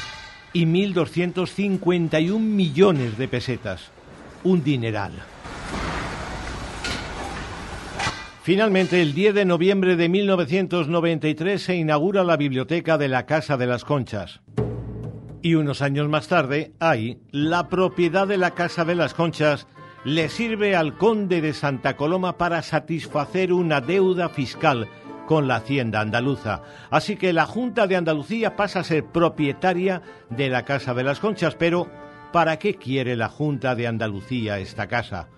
y 0.55 0.65
1.251 0.65 2.39
millones 2.39 3.19
de 3.19 3.29
pesetas. 3.29 3.91
Un 4.43 4.65
dineral. 4.65 5.13
Finalmente, 8.43 9.03
el 9.03 9.13
10 9.13 9.35
de 9.35 9.45
noviembre 9.45 9.97
de 9.97 10.09
1993 10.09 11.63
se 11.63 11.77
inaugura 11.77 12.25
la 12.25 12.39
biblioteca 12.39 12.97
de 12.97 13.09
la 13.09 13.27
Casa 13.27 13.59
de 13.59 13.67
las 13.67 13.85
Conchas. 13.85 14.41
Y 15.43 15.55
unos 15.55 15.83
años 15.83 16.09
más 16.09 16.27
tarde, 16.29 16.73
ahí, 16.81 17.19
la 17.33 17.69
propiedad 17.69 18.27
de 18.27 18.39
la 18.39 18.53
Casa 18.53 18.87
de 18.87 18.95
las 18.95 19.13
Conchas 19.13 19.67
le 20.05 20.31
sirve 20.31 20.75
al 20.75 20.97
conde 20.97 21.43
de 21.43 21.53
Santa 21.53 21.97
Coloma 21.97 22.39
para 22.39 22.63
satisfacer 22.63 23.53
una 23.53 23.83
deuda 23.83 24.31
fiscal 24.31 24.89
con 25.29 25.47
la 25.47 25.57
hacienda 25.57 26.01
andaluza. 26.01 26.63
Así 26.89 27.17
que 27.17 27.35
la 27.35 27.45
Junta 27.45 27.87
de 27.87 27.97
Andalucía 27.97 28.57
pasa 28.57 28.81
a 28.81 28.85
ser 28.85 29.05
propietaria 29.05 30.01
de 30.31 30.49
la 30.49 30.65
Casa 30.65 30.95
de 30.95 31.05
las 31.05 31.21
Conchas, 31.21 31.55
pero 31.55 31.87
¿para 32.33 32.59
qué 32.59 32.77
quiere 32.77 33.15
la 33.15 33.29
Junta 33.29 33.75
de 33.75 33.87
Andalucía 33.87 34.59
esta 34.59 34.87
casa? 34.87 35.29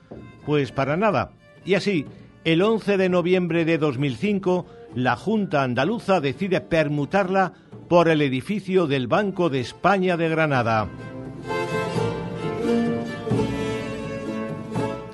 Pues 0.46 0.70
para 0.70 0.96
nada. 0.96 1.32
Y 1.64 1.74
así, 1.74 2.06
el 2.44 2.62
11 2.62 2.98
de 2.98 3.08
noviembre 3.08 3.64
de 3.64 3.78
2005, 3.78 4.64
la 4.94 5.16
Junta 5.16 5.64
Andaluza 5.64 6.20
decide 6.20 6.60
permutarla 6.60 7.54
por 7.88 8.08
el 8.08 8.22
edificio 8.22 8.86
del 8.86 9.08
Banco 9.08 9.50
de 9.50 9.58
España 9.58 10.16
de 10.16 10.28
Granada. 10.28 10.88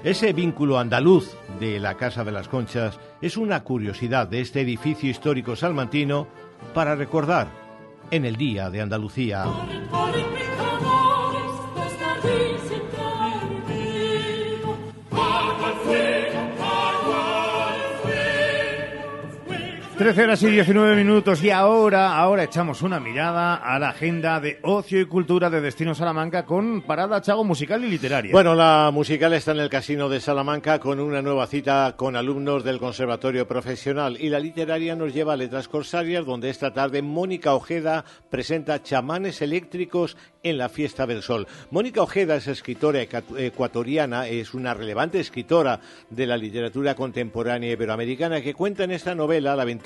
Ese 0.05 0.35
vínculo 0.35 0.79
andaluz 0.79 1.35
de 1.59 1.81
la 1.81 1.97
Casa 1.97 2.25
de 2.25 2.33
las 2.33 2.49
Conchas 2.49 2.99
es 3.21 3.37
una 3.37 3.63
curiosidad 3.63 4.29
de 4.29 4.41
este 4.41 4.61
edificio 4.61 5.11
histórico 5.11 5.57
salmantino 5.57 6.29
para 6.75 6.95
recordar 6.95 7.49
en 8.11 8.25
el 8.25 8.37
Día 8.37 8.71
de 8.71 8.81
Andalucía. 8.81 9.45
13 19.99 20.25
horas 20.25 20.43
y 20.43 20.51
19 20.51 20.95
minutos 20.95 21.43
y 21.43 21.49
ahora, 21.49 22.19
ahora 22.19 22.45
echamos 22.45 22.83
una 22.83 23.01
mirada 23.01 23.55
a 23.55 23.79
la 23.79 23.89
agenda 23.89 24.41
de 24.41 24.59
ocio 24.61 25.01
y 25.01 25.07
cultura 25.07 25.49
de 25.49 25.63
Destino 25.63 25.95
Salamanca 25.95 26.45
con 26.45 26.83
parada 26.83 27.23
chago 27.23 27.45
musical 27.45 27.83
y 27.83 27.89
literaria. 27.89 28.31
Bueno, 28.31 28.55
la 28.55 28.91
musical 28.93 29.33
está 29.33 29.53
en 29.53 29.61
el 29.61 29.71
Casino 29.71 30.11
de 30.11 30.21
Salamanca 30.21 30.81
con 30.81 31.01
una 31.01 31.23
nueva 31.23 31.47
cita 31.47 31.95
con 31.97 32.15
alumnos 32.15 32.63
del 32.63 32.79
Conservatorio 32.79 33.49
Profesional 33.49 34.19
y 34.21 34.29
la 34.29 34.39
literaria 34.39 34.95
nos 34.95 35.15
lleva 35.15 35.33
a 35.33 35.37
Letras 35.37 35.67
Corsarias 35.67 36.27
donde 36.27 36.51
esta 36.51 36.75
tarde 36.75 37.01
Mónica 37.01 37.55
Ojeda 37.55 38.05
presenta 38.29 38.83
Chamanes 38.83 39.41
Eléctricos 39.41 40.19
en 40.43 40.59
la 40.59 40.69
Fiesta 40.69 41.07
del 41.07 41.23
Sol. 41.23 41.49
Mónica 41.71 42.03
Ojeda 42.03 42.37
es 42.37 42.49
escritora 42.49 43.01
ecuatoriana, 43.01 44.29
es 44.29 44.53
una 44.53 44.75
relevante 44.75 45.21
escritora 45.21 45.81
de 46.11 46.27
la 46.27 46.37
literatura 46.37 46.95
contemporánea 46.95 47.73
iberoamericana 47.73 48.43
que 48.43 48.55
cuenta 48.55 48.85
en 48.85 48.91
esta 48.91 49.15
novela 49.15 49.57
la 49.57 49.63
aventura 49.63 49.86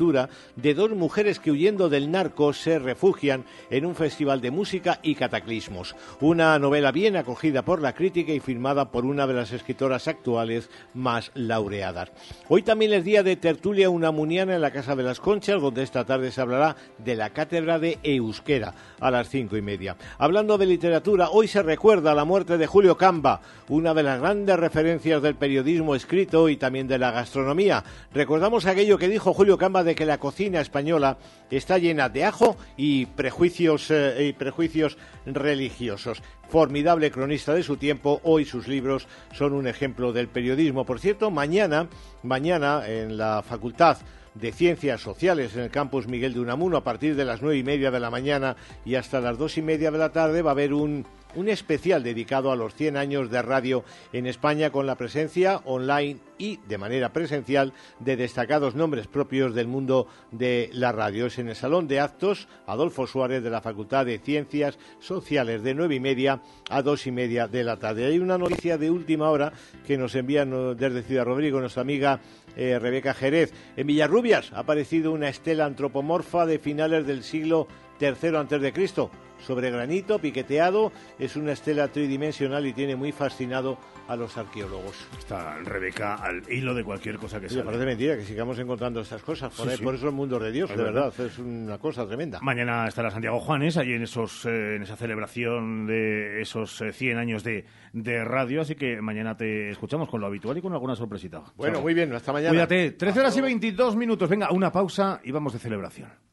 de 0.57 0.74
dos 0.74 0.90
mujeres 0.92 1.38
que 1.38 1.51
huyendo 1.51 1.90
del 1.90 2.11
narco 2.11 2.55
se 2.55 2.78
refugian 2.78 3.44
en 3.68 3.84
un 3.84 3.94
festival 3.94 4.40
de 4.40 4.51
música 4.51 4.98
y 5.03 5.14
cataclismos. 5.14 5.94
Una 6.20 6.59
novela 6.59 6.90
bien 6.90 7.16
acogida 7.16 7.62
por 7.62 7.82
la 7.82 7.92
crítica 7.92 8.32
y 8.32 8.40
firmada 8.40 8.90
por 8.90 9.05
una 9.05 9.26
de 9.26 9.34
las 9.34 9.53
escritoras 9.53 10.09
actuales 10.09 10.70
más 10.94 11.30
laureadas. 11.34 12.12
Hoy 12.48 12.62
también 12.62 12.94
es 12.94 13.05
día 13.05 13.22
de 13.22 13.36
tertulia 13.36 13.90
unamuniana 13.90 14.55
en 14.55 14.62
la 14.62 14.70
Casa 14.70 14.96
de 14.96 15.03
las 15.03 15.20
Conchas, 15.20 15.61
donde 15.61 15.82
esta 15.82 16.07
tarde 16.07 16.32
se 16.32 16.40
hablará 16.40 16.76
de 16.96 17.16
la 17.16 17.30
cátedra 17.30 17.78
de 17.78 17.98
Euskera 18.03 18.72
a 19.01 19.11
las 19.11 19.28
cinco 19.28 19.59
y 19.59 19.62
media. 19.62 19.96
Hablando 20.16 20.57
de 20.57 20.64
literatura, 20.64 21.28
hoy 21.28 21.46
se 21.46 21.62
recuerda 21.62 22.14
la 22.14 22.24
muerte 22.24 22.57
de 22.57 22.66
Julio 22.66 22.96
Camba, 22.96 23.42
una 23.68 23.92
de 23.92 24.03
las 24.03 24.18
grandes 24.18 24.59
referencias 24.59 25.20
del 25.20 25.34
periodismo 25.34 25.94
escrito 25.94 26.48
y 26.48 26.57
también 26.57 26.88
de 26.88 26.98
la 26.98 27.11
gastronomía. 27.11 27.84
Recordamos 28.14 28.64
aquello 28.64 28.96
que 28.96 29.09
dijo 29.09 29.34
Julio 29.34 29.59
Camba 29.59 29.84
de 29.84 29.89
que 29.95 30.07
la 30.07 30.18
cocina 30.18 30.61
española 30.61 31.18
está 31.51 31.78
llena 31.78 32.09
de 32.09 32.24
ajo 32.24 32.57
y 32.76 33.07
prejuicios, 33.07 33.91
eh, 33.91 34.28
y 34.28 34.32
prejuicios 34.32 34.99
religiosos. 35.26 36.22
Formidable 36.49 37.11
cronista 37.11 37.55
de 37.55 37.62
su 37.62 37.76
tiempo, 37.76 38.20
hoy 38.24 38.45
sus 38.45 38.66
libros 38.66 39.07
son 39.32 39.53
un 39.53 39.66
ejemplo 39.66 40.12
del 40.12 40.28
periodismo. 40.28 40.84
Por 40.84 41.01
cierto, 41.01 41.30
mañana, 41.30 41.88
mañana 42.22 42.88
en 42.88 43.16
la 43.16 43.43
Facultad 43.43 43.99
de 44.34 44.53
Ciencias 44.53 45.01
Sociales 45.01 45.55
en 45.55 45.62
el 45.62 45.70
campus 45.70 46.07
Miguel 46.07 46.34
de 46.34 46.41
Unamuno 46.41 46.76
a 46.76 46.84
partir 46.84 47.16
de 47.16 47.24
las 47.24 47.43
nueve 47.43 47.59
y 47.59 47.64
media 47.64 47.91
de 47.91 48.01
la 48.01 48.11
mañana 48.11 48.57
y 48.84 48.95
hasta 48.95 49.20
las 49.20 49.38
dos 49.38 49.59
y 49.59 49.62
media 49.62 49.91
de 49.91 49.99
la 49.99 50.12
tarde 50.12 50.43
va 50.43 50.51
a 50.51 50.53
haber 50.53 50.72
un, 50.72 51.05
un 51.35 51.49
especial 51.49 52.03
dedicado 52.03 52.51
a 52.51 52.57
los 52.57 52.74
100 52.74 52.97
años 52.97 53.31
de 53.31 53.43
radio 53.43 53.85
en 54.12 54.26
España 54.26 54.70
con 54.70 54.87
la 54.87 54.97
presencia 54.97 55.61
online 55.64 56.18
y 56.39 56.59
de 56.68 56.78
manera 56.78 57.12
presencial 57.12 57.72
de 57.99 58.16
destacados 58.16 58.74
nombres 58.74 59.07
propios 59.07 59.55
del 59.55 59.66
mundo 59.66 60.07
de 60.31 60.70
la 60.72 60.93
radio. 60.93 61.26
Es 61.26 61.39
en 61.39 61.49
el 61.49 61.57
Salón 61.57 61.87
de 61.87 62.01
Actos 62.01 62.49
Adolfo 62.66 63.07
Suárez 63.07 63.43
de 63.43 63.51
la 63.51 63.61
Facultad 63.61 64.07
de 64.07 64.18
Ciencias 64.18 64.78
Sociales 64.99 65.62
de 65.62 65.74
nueve 65.74 65.97
y 65.97 66.01
media 66.01 66.43
a 66.70 66.83
dos 66.83 67.07
y 67.07 67.12
media 67.12 67.47
de 67.47 67.64
la 67.64 67.78
tarde. 67.78 68.07
Hay 68.07 68.18
una 68.18 68.39
noticia 68.39 68.78
de 68.78 68.91
última 68.91 69.31
hora 69.31 69.53
que 69.87 69.99
nos 69.99 70.14
envían 70.14 70.76
desde 70.76 71.03
Ciudad 71.03 71.24
Rodrigo 71.24 71.61
nuestra 71.61 71.83
amiga 71.83 72.20
eh, 72.57 72.78
Rebeca 72.78 73.14
Jerez. 73.14 73.53
En 73.76 73.87
Villarrubias 73.87 74.53
ha 74.53 74.61
aparecido 74.61 75.12
una 75.12 75.28
estela 75.28 75.66
antropomorfa 75.66 76.47
de 76.47 76.59
finales 76.59 77.07
del 77.07 77.22
siglo 77.22 77.68
III 78.01 78.72
Cristo 78.72 79.11
sobre 79.47 79.70
granito, 79.70 80.18
piqueteado, 80.18 80.93
es 81.18 81.36
una 81.36 81.53
estela 81.53 81.88
tridimensional 81.88 82.66
y 82.66 82.72
tiene 82.72 82.97
muy 82.97 83.12
fascinado 83.12 83.78
a 84.09 84.16
los 84.16 84.36
arqueólogos. 84.36 84.97
Está 85.18 85.59
Rebeca 85.59 86.16
al 86.16 86.43
hilo 86.51 86.74
de 86.74 86.82
cualquier 86.82 87.16
cosa 87.16 87.41
que 87.41 87.49
sea. 87.49 87.62
parece 87.64 87.84
mentira 87.84 88.16
que 88.16 88.24
sigamos 88.24 88.59
encontrando 88.59 89.01
estas 89.01 89.22
cosas. 89.22 89.53
Por, 89.55 89.66
Sí, 89.66 89.72
ahí- 89.72 89.78
sí. 89.78 89.84
por 89.84 89.95
eso 89.95 90.07
el 90.09 90.14
mundo 90.14 90.38
de 90.38 90.51
Dios, 90.51 90.70
Es 90.70 90.76
de 90.76 90.82
verdad. 90.82 91.05
verdad, 91.16 91.26
es 91.26 91.38
una 91.38 91.78
cosa 91.78 92.07
tremenda. 92.07 92.41
Mañana 92.43 92.86
estará 92.88 93.11
Santiago 93.11 93.38
Juanes 93.41 93.76
allí 93.76 93.93
en 93.95 94.03
esos 94.03 94.45
eh, 94.47 94.76
en 94.76 94.82
esa 94.82 94.97
celebración 94.97 95.86
de 95.86 96.41
esos 96.43 96.80
eh, 96.80 96.93
100 96.93 97.18
años 97.18 97.45
de, 97.45 97.64
de 97.93 98.24
radio, 98.24 98.62
así 98.62 98.74
que 98.74 99.01
mañana 99.01 99.36
te 99.36 99.70
escuchamos 99.70 100.09
con 100.09 100.20
lo 100.20 100.26
habitual 100.26 100.59
y 100.59 100.61
con 100.62 100.72
alguna 100.72 100.97
sorpresita. 100.97 101.43
Bueno, 101.57 101.80
muy 101.80 101.95
bien, 101.95 102.12
hasta 102.12 102.32
mañana. 102.32 102.51
Cuídate, 102.51 102.93
13 102.93 103.20
horas 103.20 103.36
y 103.36 103.41
22 103.41 103.95
minutos. 103.97 104.28
Venga, 104.28 104.51
una 104.51 104.72
pausa 104.72 105.20
y 105.22 105.30
vamos 105.30 105.53
de 105.53 105.59
celebración. 105.61 106.09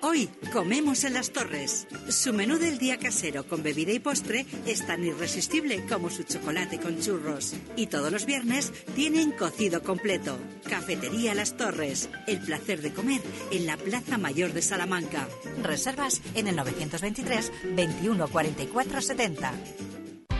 Hoy 0.00 0.28
comemos 0.52 1.02
en 1.02 1.14
las 1.14 1.32
torres. 1.32 1.88
Su 2.08 2.32
menú 2.32 2.58
del 2.58 2.78
día 2.78 2.98
casero 2.98 3.44
con 3.46 3.64
bebida 3.64 3.92
y 3.92 3.98
postre 3.98 4.46
es 4.64 4.86
tan 4.86 5.04
irresistible 5.04 5.84
como 5.86 6.08
su 6.08 6.22
chocolate 6.22 6.78
con 6.78 7.00
churros. 7.00 7.54
Y 7.74 7.88
todos 7.88 8.12
los 8.12 8.24
viernes 8.24 8.72
tienen 8.94 9.32
cocido 9.32 9.82
completo. 9.82 10.38
Cafetería 10.68 11.34
Las 11.34 11.56
Torres. 11.56 12.08
El 12.28 12.38
placer 12.38 12.80
de 12.80 12.92
comer 12.92 13.20
en 13.50 13.66
la 13.66 13.76
Plaza 13.76 14.18
Mayor 14.18 14.52
de 14.52 14.62
Salamanca. 14.62 15.26
Reservas 15.62 16.22
en 16.34 16.46
el 16.46 16.54
923 16.54 17.52
21 17.74 18.28
44 18.28 19.02
70. 19.02 19.52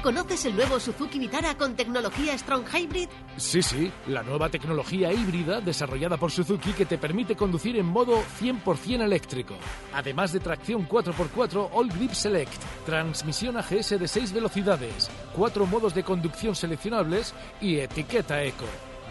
¿Conoces 0.03 0.44
el 0.44 0.55
nuevo 0.55 0.78
Suzuki 0.78 1.18
Vitara 1.18 1.57
con 1.57 1.74
tecnología 1.74 2.38
Strong 2.38 2.64
Hybrid? 2.72 3.09
Sí, 3.36 3.61
sí, 3.62 3.90
la 4.07 4.22
nueva 4.22 4.49
tecnología 4.49 5.12
híbrida 5.12 5.61
desarrollada 5.61 6.16
por 6.16 6.30
Suzuki 6.30 6.72
que 6.72 6.86
te 6.86 6.99
permite 6.99 7.34
conducir 7.34 7.76
en 7.76 7.86
modo 7.86 8.22
100% 8.40 9.03
eléctrico. 9.03 9.55
Además 9.92 10.32
de 10.32 10.38
tracción 10.38 10.88
4x4 10.88 11.70
All 11.72 11.88
Grip 11.88 12.12
Select, 12.12 12.62
transmisión 12.86 13.57
AGS 13.57 13.99
de 13.99 14.07
6 14.07 14.32
velocidades, 14.32 15.11
cuatro 15.34 15.66
modos 15.66 15.94
de 15.94 16.05
conducción 16.05 16.55
seleccionables 16.55 17.34
y 17.61 17.78
etiqueta 17.78 18.42
eco. 18.44 18.66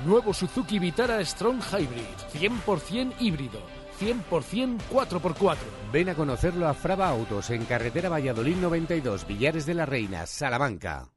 Nuevo 0.06 0.34
Suzuki 0.34 0.80
Vitara 0.80 1.24
Strong 1.24 1.62
Hybrid, 1.72 2.52
100% 2.66 3.14
híbrido, 3.20 3.60
100% 4.00 4.80
4x4. 4.92 5.58
Ven 5.92 6.10
a 6.10 6.16
conocerlo 6.16 6.68
a 6.68 6.74
Fraba 6.74 7.10
Autos 7.10 7.50
en 7.50 7.66
carretera 7.66 8.10
Valladolid 8.10 8.58
92, 8.58 9.28
Villares 9.28 9.66
de 9.66 9.74
la 9.74 9.86
Reina, 9.86 10.26
Salamanca. 10.26 11.17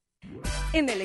En 0.73 0.87
el 0.87 1.01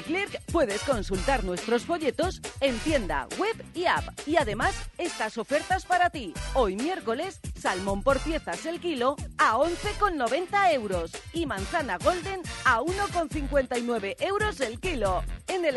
puedes 0.53 0.83
consultar 0.83 1.43
nuestros 1.43 1.85
folletos 1.85 2.41
en 2.61 2.79
tienda, 2.79 3.27
web 3.37 3.65
y 3.75 3.87
app. 3.87 4.05
Y 4.25 4.37
además, 4.37 4.75
estas 4.97 5.39
ofertas 5.39 5.85
para 5.85 6.11
ti. 6.11 6.33
Hoy 6.55 6.77
miércoles, 6.77 7.41
salmón 7.59 8.05
por 8.05 8.21
piezas 8.21 8.65
el 8.67 8.79
kilo 8.79 9.17
a 9.39 9.57
11,90 9.57 10.73
euros. 10.73 11.11
Y 11.33 11.47
manzana 11.47 11.99
golden 11.99 12.43
a 12.65 12.81
1,59 12.81 14.17
euros 14.21 14.61
el 14.61 14.79
kilo. 14.79 15.25
En 15.49 15.65
el 15.65 15.77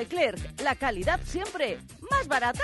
la 0.64 0.76
calidad 0.76 1.20
siempre 1.26 1.80
más 2.12 2.28
barata. 2.28 2.64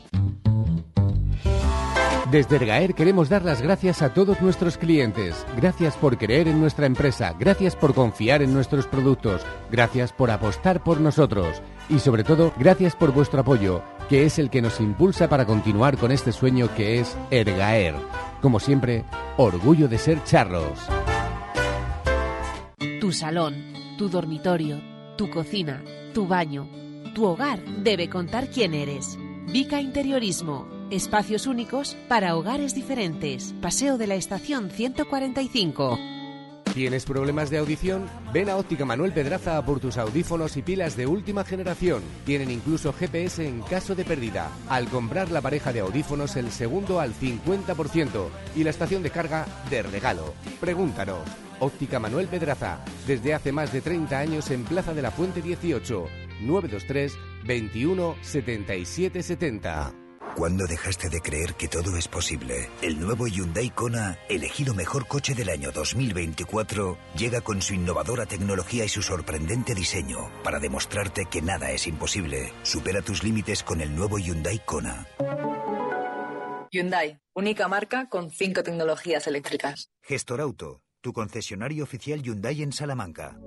Desde 2.31 2.55
Ergaer 2.55 2.93
queremos 2.93 3.27
dar 3.27 3.43
las 3.43 3.61
gracias 3.61 4.01
a 4.01 4.13
todos 4.13 4.41
nuestros 4.41 4.77
clientes. 4.77 5.45
Gracias 5.57 5.97
por 5.97 6.17
creer 6.17 6.47
en 6.47 6.61
nuestra 6.61 6.85
empresa, 6.85 7.35
gracias 7.37 7.75
por 7.75 7.93
confiar 7.93 8.41
en 8.41 8.53
nuestros 8.53 8.87
productos, 8.87 9.41
gracias 9.69 10.13
por 10.13 10.31
apostar 10.31 10.81
por 10.81 11.01
nosotros 11.01 11.61
y 11.89 11.99
sobre 11.99 12.23
todo 12.23 12.53
gracias 12.57 12.95
por 12.95 13.11
vuestro 13.11 13.41
apoyo, 13.41 13.83
que 14.07 14.25
es 14.25 14.39
el 14.39 14.49
que 14.49 14.61
nos 14.61 14.79
impulsa 14.79 15.27
para 15.27 15.45
continuar 15.45 15.97
con 15.97 16.09
este 16.09 16.31
sueño 16.31 16.73
que 16.73 17.01
es 17.01 17.17
Ergaer. 17.31 17.95
Como 18.41 18.61
siempre, 18.61 19.03
orgullo 19.35 19.89
de 19.89 19.97
ser 19.97 20.23
charros. 20.23 20.79
Tu 23.01 23.11
salón, 23.11 23.73
tu 23.97 24.07
dormitorio, 24.07 24.79
tu 25.17 25.29
cocina, 25.29 25.83
tu 26.13 26.27
baño, 26.27 26.69
tu 27.13 27.25
hogar 27.25 27.59
debe 27.83 28.09
contar 28.09 28.47
quién 28.47 28.73
eres. 28.73 29.17
Vica 29.51 29.81
Interiorismo. 29.81 30.80
Espacios 30.91 31.47
únicos 31.47 31.95
para 32.09 32.35
hogares 32.35 32.75
diferentes. 32.75 33.55
Paseo 33.61 33.97
de 33.97 34.07
la 34.07 34.15
Estación 34.15 34.69
145. 34.69 35.97
¿Tienes 36.73 37.05
problemas 37.05 37.49
de 37.49 37.59
audición? 37.59 38.09
Ven 38.33 38.49
a 38.49 38.57
Óptica 38.57 38.83
Manuel 38.83 39.13
Pedraza 39.13 39.63
por 39.63 39.79
tus 39.79 39.97
audífonos 39.97 40.57
y 40.57 40.61
pilas 40.61 40.97
de 40.97 41.07
última 41.07 41.45
generación. 41.45 42.03
Tienen 42.25 42.51
incluso 42.51 42.91
GPS 42.91 43.47
en 43.47 43.61
caso 43.61 43.95
de 43.95 44.03
pérdida. 44.03 44.51
Al 44.67 44.89
comprar 44.89 45.31
la 45.31 45.39
pareja 45.39 45.71
de 45.71 45.79
audífonos, 45.79 46.35
el 46.35 46.51
segundo 46.51 46.99
al 46.99 47.13
50% 47.13 48.27
y 48.57 48.65
la 48.65 48.71
estación 48.71 49.01
de 49.01 49.11
carga 49.11 49.45
de 49.69 49.83
regalo. 49.83 50.33
Pregúntanos. 50.59 51.21
Óptica 51.59 51.99
Manuel 51.99 52.27
Pedraza, 52.27 52.83
desde 53.07 53.33
hace 53.33 53.53
más 53.53 53.71
de 53.71 53.79
30 53.79 54.19
años 54.19 54.51
en 54.51 54.65
Plaza 54.65 54.93
de 54.93 55.03
la 55.03 55.11
Fuente 55.11 55.41
18, 55.41 56.05
923 56.41 57.13
21 57.45 58.15
77 58.21 59.23
70. 59.23 60.00
¿Cuándo 60.35 60.65
dejaste 60.65 61.09
de 61.09 61.21
creer 61.21 61.55
que 61.55 61.67
todo 61.67 61.97
es 61.97 62.07
posible? 62.07 62.69
El 62.81 62.99
nuevo 62.99 63.27
Hyundai 63.27 63.69
Kona, 63.69 64.17
elegido 64.29 64.73
mejor 64.73 65.07
coche 65.07 65.35
del 65.35 65.49
año 65.49 65.71
2024, 65.71 66.97
llega 67.17 67.41
con 67.41 67.61
su 67.61 67.73
innovadora 67.73 68.25
tecnología 68.25 68.85
y 68.85 68.89
su 68.89 69.01
sorprendente 69.01 69.75
diseño 69.75 70.31
para 70.43 70.59
demostrarte 70.59 71.25
que 71.25 71.41
nada 71.41 71.71
es 71.71 71.85
imposible. 71.85 72.53
Supera 72.63 73.01
tus 73.01 73.23
límites 73.23 73.61
con 73.61 73.81
el 73.81 73.93
nuevo 73.95 74.19
Hyundai 74.19 74.59
Kona. 74.65 75.05
Hyundai, 76.71 77.19
única 77.33 77.67
marca 77.67 78.07
con 78.07 78.31
cinco 78.31 78.63
tecnologías 78.63 79.27
eléctricas. 79.27 79.89
Gestor 80.01 80.39
Auto, 80.39 80.81
tu 81.01 81.11
concesionario 81.11 81.83
oficial 81.83 82.21
Hyundai 82.21 82.63
en 82.63 82.71
Salamanca. 82.71 83.37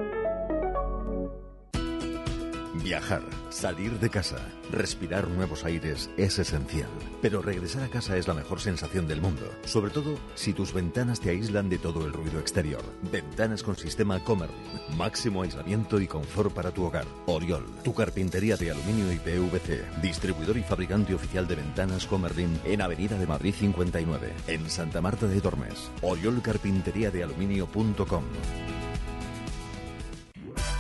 Viajar, 2.83 3.23
salir 3.51 4.01
de 4.01 4.11
casa, 4.11 4.37
respirar 4.73 5.29
nuevos 5.29 5.65
aires 5.65 6.11
es 6.17 6.41
esencial. 6.41 6.89
Pero 7.23 7.41
regresar 7.41 7.85
a 7.85 7.89
casa 7.89 8.17
es 8.17 8.27
la 8.27 8.35
mejor 8.35 8.61
sensación 8.61 9.07
del 9.07 9.21
mundo, 9.21 9.49
sobre 9.65 9.93
todo 9.93 10.19
si 10.35 10.53
tus 10.53 10.73
ventanas 10.73 11.21
te 11.21 11.31
aíslan 11.31 11.69
de 11.69 11.79
todo 11.79 12.05
el 12.05 12.13
ruido 12.13 12.41
exterior. 12.41 12.83
Ventanas 13.13 13.63
con 13.63 13.77
sistema 13.77 14.19
Comerlin, 14.25 14.59
máximo 14.97 15.43
aislamiento 15.43 16.01
y 16.01 16.09
confort 16.09 16.53
para 16.53 16.73
tu 16.73 16.83
hogar. 16.85 17.07
Oriol, 17.27 17.65
tu 17.85 17.95
carpintería 17.95 18.57
de 18.57 18.73
aluminio 18.73 19.13
y 19.13 19.19
PVC, 19.19 19.85
distribuidor 20.03 20.57
y 20.57 20.65
fabricante 20.65 21.15
oficial 21.15 21.47
de 21.47 21.55
ventanas 21.55 22.07
Comerlin 22.07 22.59
en 22.65 22.83
Avenida 22.83 23.17
de 23.17 23.29
Madrid 23.29 23.55
59, 23.57 24.33
en 24.49 24.69
Santa 24.69 25.01
Marta 25.01 25.29
de 25.29 25.41
Tormes. 25.41 25.93
Oriolcarpinteriadealuminio.com 26.03 28.25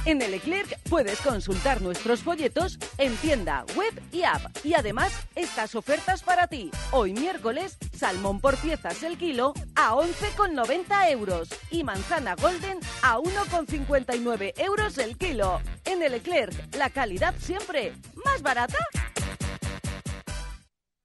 En 0.07 0.21
el 0.21 0.33
Leclerc 0.33 0.79
puedes 0.91 1.19
consultar 1.21 1.81
nuestros 1.81 2.23
folletos 2.23 2.79
en 2.99 3.17
tienda, 3.17 3.65
web 3.75 4.03
y 4.13 4.25
app. 4.25 4.43
Y 4.63 4.75
además, 4.75 5.13
estas 5.35 5.75
ofertas 5.75 6.23
para 6.23 6.47
ti. 6.47 6.71
Hoy 6.91 7.15
miércoles, 7.15 7.79
salmón 7.97 8.39
por 8.39 8.57
piezas 8.59 9.03
el 9.03 9.17
kilo 9.17 9.55
a 9.75 9.95
11,90 9.95 11.11
euros. 11.11 11.49
Y 11.71 11.85
manzana 11.85 12.35
golden 12.35 12.81
a 13.03 13.17
1,59 13.17 14.53
euros 14.59 14.99
el 14.99 15.17
kilo. 15.17 15.63
En 15.87 16.03
el 16.03 16.13
Leclerc, 16.13 16.77
la 16.77 16.91
calidad 16.91 17.35
siempre 17.39 17.95
más 18.27 18.43
barata. 18.43 18.79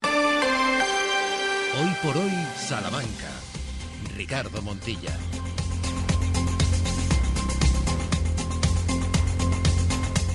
Hoy 0.02 1.96
por 2.02 2.16
hoy, 2.18 2.46
Salamanca. 2.58 3.30
Ricardo 4.14 4.60
Montilla. 4.60 5.16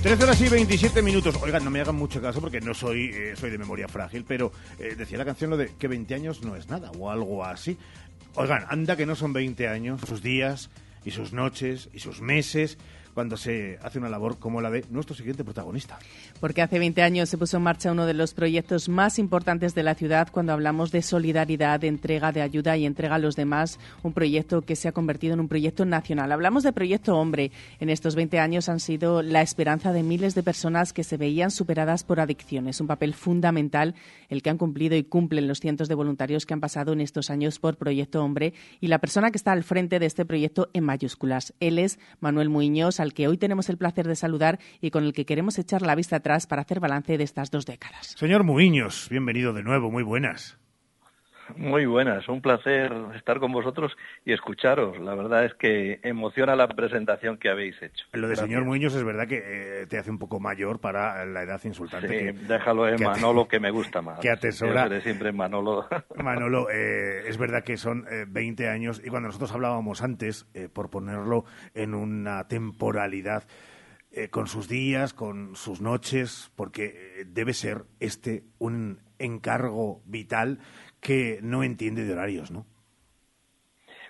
13 0.06 0.22
horas 0.22 0.40
y 0.40 0.48
27 0.48 1.02
minutos. 1.02 1.34
Oigan, 1.42 1.64
no 1.64 1.70
me 1.72 1.80
hagan 1.80 1.96
mucho 1.96 2.22
caso 2.22 2.40
porque 2.40 2.60
no 2.60 2.74
soy, 2.74 3.10
eh, 3.12 3.34
soy 3.34 3.50
de 3.50 3.58
memoria 3.58 3.88
frágil, 3.88 4.24
pero 4.24 4.52
eh, 4.78 4.94
decía 4.96 5.18
la 5.18 5.24
canción 5.24 5.50
lo 5.50 5.56
de 5.56 5.72
que 5.76 5.88
20 5.88 6.14
años 6.14 6.44
no 6.44 6.54
es 6.54 6.68
nada 6.68 6.92
o 6.92 7.10
algo 7.10 7.44
así. 7.44 7.76
Oigan, 8.36 8.66
anda 8.68 8.96
que 8.96 9.04
no 9.04 9.16
son 9.16 9.32
20 9.32 9.66
años, 9.66 10.00
sus 10.06 10.22
días 10.22 10.70
y 11.04 11.10
sus 11.10 11.32
noches 11.32 11.88
y 11.92 11.98
sus 11.98 12.20
meses 12.20 12.78
cuando 13.16 13.38
se 13.38 13.78
hace 13.82 13.98
una 13.98 14.10
labor 14.10 14.38
como 14.38 14.60
la 14.60 14.70
de 14.70 14.84
nuestro 14.90 15.16
siguiente 15.16 15.42
protagonista. 15.42 15.98
Porque 16.38 16.60
hace 16.60 16.78
20 16.78 17.00
años 17.00 17.30
se 17.30 17.38
puso 17.38 17.56
en 17.56 17.62
marcha 17.62 17.90
uno 17.90 18.04
de 18.04 18.12
los 18.12 18.34
proyectos 18.34 18.90
más 18.90 19.18
importantes 19.18 19.74
de 19.74 19.82
la 19.82 19.94
ciudad 19.94 20.28
cuando 20.30 20.52
hablamos 20.52 20.92
de 20.92 21.00
solidaridad, 21.00 21.80
de 21.80 21.86
entrega 21.86 22.30
de 22.30 22.42
ayuda 22.42 22.76
y 22.76 22.84
entrega 22.84 23.14
a 23.14 23.18
los 23.18 23.34
demás, 23.34 23.80
un 24.02 24.12
proyecto 24.12 24.60
que 24.60 24.76
se 24.76 24.88
ha 24.88 24.92
convertido 24.92 25.32
en 25.32 25.40
un 25.40 25.48
proyecto 25.48 25.86
nacional. 25.86 26.30
Hablamos 26.30 26.62
de 26.62 26.74
Proyecto 26.74 27.16
Hombre. 27.16 27.52
En 27.80 27.88
estos 27.88 28.16
20 28.16 28.38
años 28.38 28.68
han 28.68 28.80
sido 28.80 29.22
la 29.22 29.40
esperanza 29.40 29.94
de 29.94 30.02
miles 30.02 30.34
de 30.34 30.42
personas 30.42 30.92
que 30.92 31.02
se 31.02 31.16
veían 31.16 31.50
superadas 31.50 32.04
por 32.04 32.20
adicciones, 32.20 32.82
un 32.82 32.86
papel 32.86 33.14
fundamental 33.14 33.94
el 34.28 34.42
que 34.42 34.50
han 34.50 34.58
cumplido 34.58 34.94
y 34.94 35.04
cumplen 35.04 35.48
los 35.48 35.60
cientos 35.60 35.88
de 35.88 35.94
voluntarios 35.94 36.44
que 36.44 36.52
han 36.52 36.60
pasado 36.60 36.92
en 36.92 37.00
estos 37.00 37.30
años 37.30 37.58
por 37.60 37.78
Proyecto 37.78 38.22
Hombre 38.22 38.52
y 38.78 38.88
la 38.88 38.98
persona 38.98 39.30
que 39.30 39.38
está 39.38 39.52
al 39.52 39.64
frente 39.64 39.98
de 39.98 40.04
este 40.04 40.26
proyecto 40.26 40.68
en 40.74 40.84
mayúsculas. 40.84 41.54
Él 41.60 41.78
es 41.78 41.98
Manuel 42.20 42.50
Muñoz, 42.50 43.00
al 43.06 43.14
que 43.14 43.28
hoy 43.28 43.38
tenemos 43.38 43.70
el 43.70 43.78
placer 43.78 44.06
de 44.06 44.16
saludar 44.16 44.58
y 44.80 44.90
con 44.90 45.04
el 45.04 45.14
que 45.14 45.24
queremos 45.24 45.58
echar 45.58 45.82
la 45.82 45.94
vista 45.94 46.16
atrás 46.16 46.46
para 46.46 46.62
hacer 46.62 46.80
balance 46.80 47.16
de 47.16 47.24
estas 47.24 47.50
dos 47.50 47.64
décadas. 47.64 48.14
Señor 48.18 48.44
Muiños, 48.44 49.08
bienvenido 49.08 49.54
de 49.54 49.62
nuevo, 49.62 49.90
muy 49.90 50.02
buenas. 50.02 50.58
Muy 51.54 51.86
buenas, 51.86 52.28
un 52.28 52.40
placer 52.40 52.92
estar 53.14 53.38
con 53.38 53.52
vosotros 53.52 53.96
y 54.24 54.32
escucharos. 54.32 54.98
La 54.98 55.14
verdad 55.14 55.44
es 55.44 55.54
que 55.54 56.00
emociona 56.02 56.56
la 56.56 56.68
presentación 56.68 57.38
que 57.38 57.48
habéis 57.48 57.80
hecho. 57.80 58.06
Lo 58.12 58.28
de 58.28 58.36
señor 58.36 58.64
Muñoz 58.64 58.94
es 58.94 59.04
verdad 59.04 59.28
que 59.28 59.42
eh, 59.82 59.86
te 59.86 59.98
hace 59.98 60.10
un 60.10 60.18
poco 60.18 60.40
mayor 60.40 60.80
para 60.80 61.24
la 61.24 61.42
edad 61.42 61.60
insultante. 61.64 62.08
Sí, 62.08 62.14
que, 62.14 62.32
déjalo 62.32 62.88
en 62.88 62.96
que 62.96 63.04
Manolo, 63.04 63.46
que 63.46 63.60
me 63.60 63.70
gusta 63.70 64.02
más. 64.02 64.18
que 64.18 64.30
atesora. 64.30 64.88
Yo 64.88 65.00
siempre 65.00 65.32
Manolo. 65.32 65.86
Manolo, 66.22 66.68
eh, 66.70 67.28
es 67.28 67.38
verdad 67.38 67.62
que 67.62 67.76
son 67.76 68.06
eh, 68.10 68.24
20 68.26 68.68
años 68.68 69.00
y 69.04 69.08
cuando 69.08 69.28
nosotros 69.28 69.52
hablábamos 69.52 70.02
antes, 70.02 70.46
eh, 70.54 70.68
por 70.68 70.90
ponerlo 70.90 71.44
en 71.74 71.94
una 71.94 72.48
temporalidad, 72.48 73.44
con 74.30 74.46
sus 74.46 74.66
días, 74.66 75.12
con 75.12 75.56
sus 75.56 75.82
noches, 75.82 76.50
porque 76.56 77.26
debe 77.26 77.52
ser 77.52 77.84
este 78.00 78.44
un 78.58 79.00
encargo 79.18 80.00
vital 80.06 80.58
que 81.06 81.38
no 81.42 81.62
entiende 81.62 82.04
de 82.04 82.12
horarios, 82.12 82.50
¿no? 82.50 82.66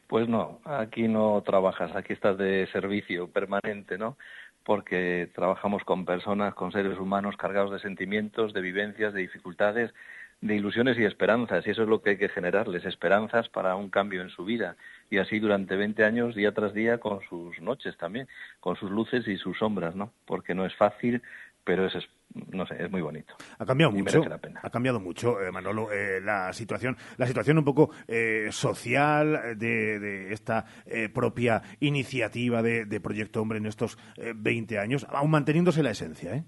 Pues 0.07 0.29
no, 0.29 0.61
aquí 0.65 1.09
no 1.09 1.43
trabajas, 1.45 1.95
aquí 1.97 2.13
estás 2.13 2.39
de 2.39 2.69
servicio 2.73 3.29
permanente, 3.31 3.99
¿no? 3.99 4.17
Porque 4.65 5.31
trabajamos 5.35 5.85
con 5.85 6.05
personas, 6.05 6.55
con 6.55 6.73
seres 6.73 6.99
humanos 6.99 7.37
cargados 7.37 7.73
de 7.73 7.79
sentimientos, 7.81 8.53
de 8.53 8.61
vivencias, 8.61 9.15
de 9.15 9.21
dificultades, 9.23 9.93
de 10.41 10.57
ilusiones 10.57 10.99
y 10.99 11.05
esperanzas. 11.05 11.67
Y 11.67 11.71
eso 11.71 11.83
es 11.83 11.89
lo 11.89 12.03
que 12.03 12.11
hay 12.11 12.19
que 12.19 12.29
generarles, 12.29 12.85
esperanzas 12.85 13.49
para 13.49 13.77
un 13.77 13.91
cambio 13.91 14.23
en 14.23 14.31
su 14.31 14.45
vida. 14.45 14.77
Y 15.11 15.19
así 15.19 15.39
durante 15.41 15.77
20 15.77 16.05
años, 16.05 16.35
día 16.35 16.53
tras 16.55 16.75
día, 16.75 16.99
con 16.99 17.21
sus 17.29 17.61
noches 17.61 17.97
también, 17.97 18.29
con 18.61 18.77
sus 18.77 18.91
luces 18.91 19.27
y 19.29 19.37
sus 19.39 19.59
sombras, 19.59 19.95
¿no? 19.97 20.13
Porque 20.27 20.55
no 20.55 20.67
es 20.67 20.75
fácil, 20.77 21.23
pero 21.65 21.87
es, 21.87 21.95
es- 21.97 22.09
no 22.35 22.67
sé, 22.67 22.77
es 22.85 22.91
muy 22.91 23.01
bonito. 23.01 23.35
Ha 23.59 23.65
cambiado 23.65 23.97
Y 23.97 24.03
mucho. 24.03 24.25
la 24.25 24.39
pena. 24.39 24.61
Ha 24.63 24.71
cambiado 24.71 25.01
mucho, 25.01 25.41
eh, 25.41 25.51
Manolo, 25.51 25.91
eh, 25.93 26.21
la 26.21 26.53
situación, 26.53 26.97
la 27.17 27.27
situación 27.27 27.59
un 27.59 27.65
poco 27.65 27.91
eh, 28.09 28.49
social 28.51 29.35
eh, 29.45 29.55
de, 29.55 29.99
de 29.99 30.33
esta 30.33 30.65
eh, 30.87 31.09
propia 31.09 31.63
iniciativa 31.81 32.63
de, 32.63 32.85
de 32.85 33.01
Proyecto 33.01 33.41
Hombre 33.41 33.59
en 33.59 33.67
estos 33.67 33.99
eh, 34.17 34.33
20 34.37 34.79
años, 34.79 35.07
aún 35.11 35.31
manteniéndose 35.31 35.83
la 35.83 35.91
esencia, 35.91 36.35
¿eh? 36.35 36.45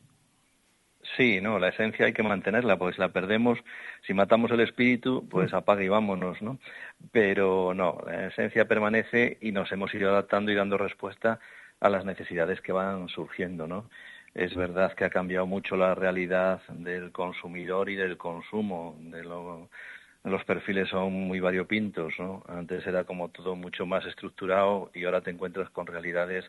Sí, 1.17 1.41
no, 1.41 1.59
la 1.59 1.69
esencia 1.69 2.05
hay 2.07 2.13
que 2.13 2.23
mantenerla, 2.23 2.77
pues 2.77 2.97
si 2.97 3.01
la 3.01 3.09
perdemos, 3.13 3.59
si 4.07 4.13
matamos 4.13 4.51
el 4.51 4.61
espíritu, 4.61 5.27
pues 5.31 5.55
apaga 5.55 5.83
y 5.83 5.89
vámonos, 5.89 6.43
¿no? 6.43 6.59
Pero 7.13 7.73
no, 7.73 7.99
la 8.05 8.27
esencia 8.27 8.67
permanece 8.69 9.39
y 9.41 9.53
nos 9.53 9.73
hemos 9.73 9.93
ido 9.95 10.11
adaptando 10.11 10.53
y 10.53 10.55
dando 10.55 10.77
respuesta 10.77 11.41
a 11.81 11.89
las 11.89 12.05
necesidades 12.05 12.61
que 12.61 12.73
van 12.73 13.09
surgiendo, 13.09 13.67
¿no? 13.67 13.89
Es 14.35 14.55
verdad 14.55 14.95
que 14.95 15.05
ha 15.05 15.11
cambiado 15.11 15.47
mucho 15.47 15.77
la 15.77 15.95
realidad 15.95 16.63
del 16.69 17.13
consumidor 17.13 17.91
y 17.91 17.97
del 17.97 18.17
consumo, 18.17 18.97
los 20.25 20.45
perfiles 20.45 20.89
son 20.89 21.13
muy 21.13 21.41
variopintos, 21.41 22.15
¿no? 22.19 22.45
Antes 22.49 22.87
era 22.87 23.05
como 23.05 23.31
todo 23.31 23.57
mucho 23.57 23.87
más 23.87 24.05
estructurado 24.05 24.91
y 24.95 25.05
ahora 25.05 25.23
te 25.23 25.31
encuentras 25.31 25.71
con 25.71 25.87
realidades 25.87 26.45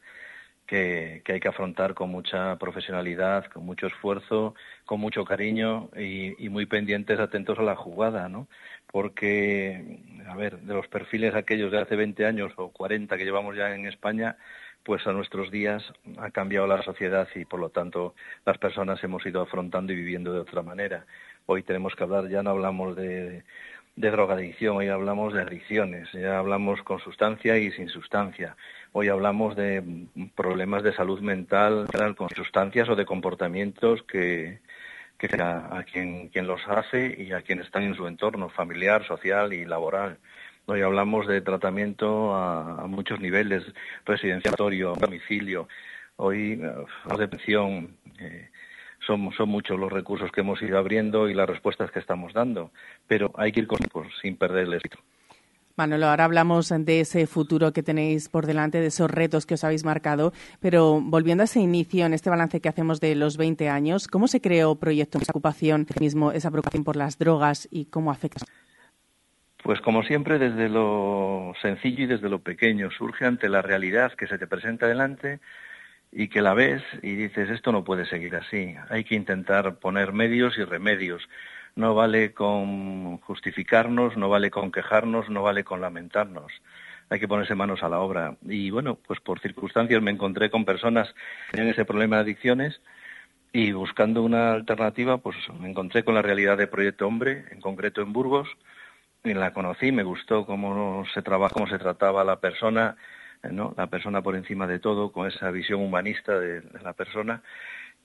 que, 0.69 1.23
hay 1.25 1.39
que 1.39 1.47
afrontar 1.47 1.93
con 1.95 2.09
mucha 2.11 2.57
profesionalidad, 2.57 3.45
con 3.45 3.65
mucho 3.65 3.87
esfuerzo, 3.87 4.53
con 4.85 4.99
mucho 4.99 5.25
cariño 5.25 5.89
y, 5.97 6.43
y, 6.43 6.49
muy 6.49 6.65
pendientes, 6.67 7.19
atentos 7.19 7.57
a 7.59 7.63
la 7.63 7.75
jugada, 7.75 8.29
¿no? 8.29 8.47
Porque, 8.91 9.99
a 10.27 10.35
ver, 10.35 10.59
de 10.59 10.73
los 10.73 10.87
perfiles 10.87 11.33
aquellos 11.35 11.71
de 11.71 11.79
hace 11.79 11.95
20 11.95 12.25
años 12.25 12.53
o 12.57 12.69
40 12.71 13.17
que 13.17 13.25
llevamos 13.25 13.55
ya 13.55 13.73
en 13.73 13.87
España, 13.87 14.37
pues 14.83 15.05
a 15.07 15.13
nuestros 15.13 15.51
días 15.51 15.83
ha 16.17 16.31
cambiado 16.31 16.67
la 16.67 16.81
sociedad 16.81 17.27
y 17.35 17.45
por 17.45 17.59
lo 17.59 17.69
tanto 17.69 18.15
las 18.45 18.57
personas 18.57 19.03
hemos 19.03 19.25
ido 19.25 19.41
afrontando 19.41 19.93
y 19.93 19.95
viviendo 19.95 20.33
de 20.33 20.39
otra 20.39 20.61
manera. 20.61 21.05
Hoy 21.45 21.63
tenemos 21.63 21.95
que 21.95 22.03
hablar, 22.03 22.29
ya 22.29 22.43
no 22.43 22.51
hablamos 22.51 22.95
de, 22.95 23.43
de 23.99 24.11
drogadicción, 24.11 24.77
hoy 24.77 24.87
hablamos 24.87 25.33
de 25.33 25.41
adicciones, 25.41 26.09
ya 26.13 26.37
hablamos 26.37 26.81
con 26.83 26.99
sustancia 26.99 27.57
y 27.57 27.69
sin 27.71 27.89
sustancia, 27.89 28.55
hoy 28.93 29.09
hablamos 29.09 29.57
de 29.57 29.83
problemas 30.35 30.83
de 30.83 30.93
salud 30.93 31.19
mental 31.19 31.85
con 32.15 32.29
sustancias 32.29 32.87
o 32.87 32.95
de 32.95 33.05
comportamientos 33.05 34.03
que, 34.03 34.61
a, 35.37 35.83
quien, 35.91 36.29
quien 36.29 36.47
los 36.47 36.61
hace 36.69 37.13
y 37.17 37.33
a 37.33 37.41
quienes 37.41 37.65
están 37.65 37.83
en 37.83 37.95
su 37.95 38.07
entorno 38.07 38.47
familiar, 38.47 39.05
social 39.05 39.51
y 39.51 39.65
laboral. 39.65 40.17
Hoy 40.69 40.83
hablamos 40.83 41.25
de 41.25 41.41
tratamiento 41.41 42.35
a, 42.35 42.85
muchos 42.85 43.19
niveles, 43.19 43.63
residenciatorio, 44.05 44.93
domicilio, 44.93 45.67
hoy 46.17 46.57
la 46.57 47.17
depresión, 47.17 47.95
eh, 48.19 48.49
son, 49.07 49.31
muchos 49.49 49.79
los 49.79 49.91
recursos 49.91 50.31
que 50.31 50.41
hemos 50.41 50.61
ido 50.61 50.77
abriendo 50.77 51.27
y 51.27 51.33
las 51.33 51.49
respuestas 51.49 51.89
que 51.89 51.97
estamos 51.97 52.33
dando, 52.33 52.69
pero 53.07 53.31
hay 53.35 53.51
que 53.51 53.61
ir 53.61 53.67
con, 53.67 53.79
sin 54.21 54.37
perder 54.37 54.67
el 54.67 54.75
éxito. 54.75 54.99
Manolo, 55.75 56.05
ahora 56.05 56.25
hablamos 56.25 56.69
de 56.69 56.99
ese 56.99 57.25
futuro 57.25 57.73
que 57.73 57.81
tenéis 57.81 58.29
por 58.29 58.45
delante, 58.45 58.79
de 58.79 58.87
esos 58.87 59.09
retos 59.09 59.47
que 59.47 59.55
os 59.55 59.63
habéis 59.63 59.83
marcado, 59.83 60.33
pero 60.59 61.01
volviendo 61.01 61.41
a 61.41 61.45
ese 61.45 61.61
inicio, 61.61 62.05
en 62.05 62.13
este 62.13 62.29
balance 62.29 62.61
que 62.61 62.69
hacemos 62.69 62.99
de 62.99 63.15
los 63.15 63.37
20 63.37 63.69
años, 63.69 64.07
¿cómo 64.07 64.27
se 64.27 64.39
creó 64.39 64.75
Proyecto 64.75 65.17
ocupación, 65.17 65.87
mismo 65.99 66.31
esa 66.31 66.51
preocupación 66.51 66.83
por 66.83 66.95
las 66.95 67.17
drogas 67.17 67.67
y 67.71 67.85
cómo 67.85 68.11
afecta? 68.11 68.45
Pues 69.63 69.81
como 69.81 70.03
siempre, 70.03 70.39
desde 70.39 70.69
lo 70.69 71.53
sencillo 71.61 72.03
y 72.03 72.07
desde 72.07 72.29
lo 72.29 72.39
pequeño, 72.39 72.91
surge 72.91 73.25
ante 73.25 73.49
la 73.49 73.61
realidad 73.61 74.13
que 74.13 74.27
se 74.27 74.37
te 74.37 74.47
presenta 74.47 74.87
delante 74.87 75.39
y 76.11 76.29
que 76.29 76.41
la 76.41 76.53
ves 76.53 76.81
y 77.01 77.15
dices, 77.15 77.49
esto 77.49 77.71
no 77.71 77.83
puede 77.83 78.05
seguir 78.05 78.35
así, 78.35 78.75
hay 78.89 79.03
que 79.03 79.15
intentar 79.15 79.77
poner 79.79 80.13
medios 80.13 80.57
y 80.57 80.63
remedios. 80.63 81.27
No 81.75 81.93
vale 81.93 82.33
con 82.33 83.17
justificarnos, 83.19 84.17
no 84.17 84.29
vale 84.29 84.49
con 84.49 84.71
quejarnos, 84.71 85.29
no 85.29 85.43
vale 85.43 85.63
con 85.63 85.81
lamentarnos. 85.81 86.51
Hay 87.09 87.19
que 87.19 87.27
ponerse 87.27 87.55
manos 87.55 87.83
a 87.83 87.89
la 87.89 87.99
obra. 87.99 88.37
Y 88.43 88.69
bueno, 88.71 88.97
pues 89.07 89.19
por 89.19 89.39
circunstancias 89.39 90.01
me 90.01 90.11
encontré 90.11 90.49
con 90.49 90.65
personas 90.65 91.13
que 91.51 91.57
tenían 91.57 91.73
ese 91.73 91.85
problema 91.85 92.17
de 92.17 92.23
adicciones 92.23 92.81
y 93.51 93.71
buscando 93.71 94.23
una 94.23 94.53
alternativa, 94.53 95.17
pues 95.17 95.35
me 95.59 95.69
encontré 95.69 96.03
con 96.03 96.15
la 96.15 96.21
realidad 96.21 96.57
de 96.57 96.67
Proyecto 96.67 97.07
Hombre, 97.07 97.45
en 97.51 97.61
concreto 97.61 98.01
en 98.01 98.13
Burgos, 98.13 98.47
la 99.23 99.53
conocí, 99.53 99.91
me 99.91 100.03
gustó 100.03 100.45
cómo 100.45 101.05
se 101.13 101.21
trabaja, 101.21 101.53
cómo 101.53 101.67
se 101.67 101.79
trataba 101.79 102.23
la 102.23 102.39
persona, 102.39 102.95
¿no? 103.43 103.73
la 103.77 103.87
persona 103.87 104.21
por 104.21 104.35
encima 104.35 104.67
de 104.67 104.79
todo, 104.79 105.11
con 105.11 105.27
esa 105.27 105.51
visión 105.51 105.81
humanista 105.81 106.39
de, 106.39 106.61
la 106.83 106.93
persona. 106.93 107.43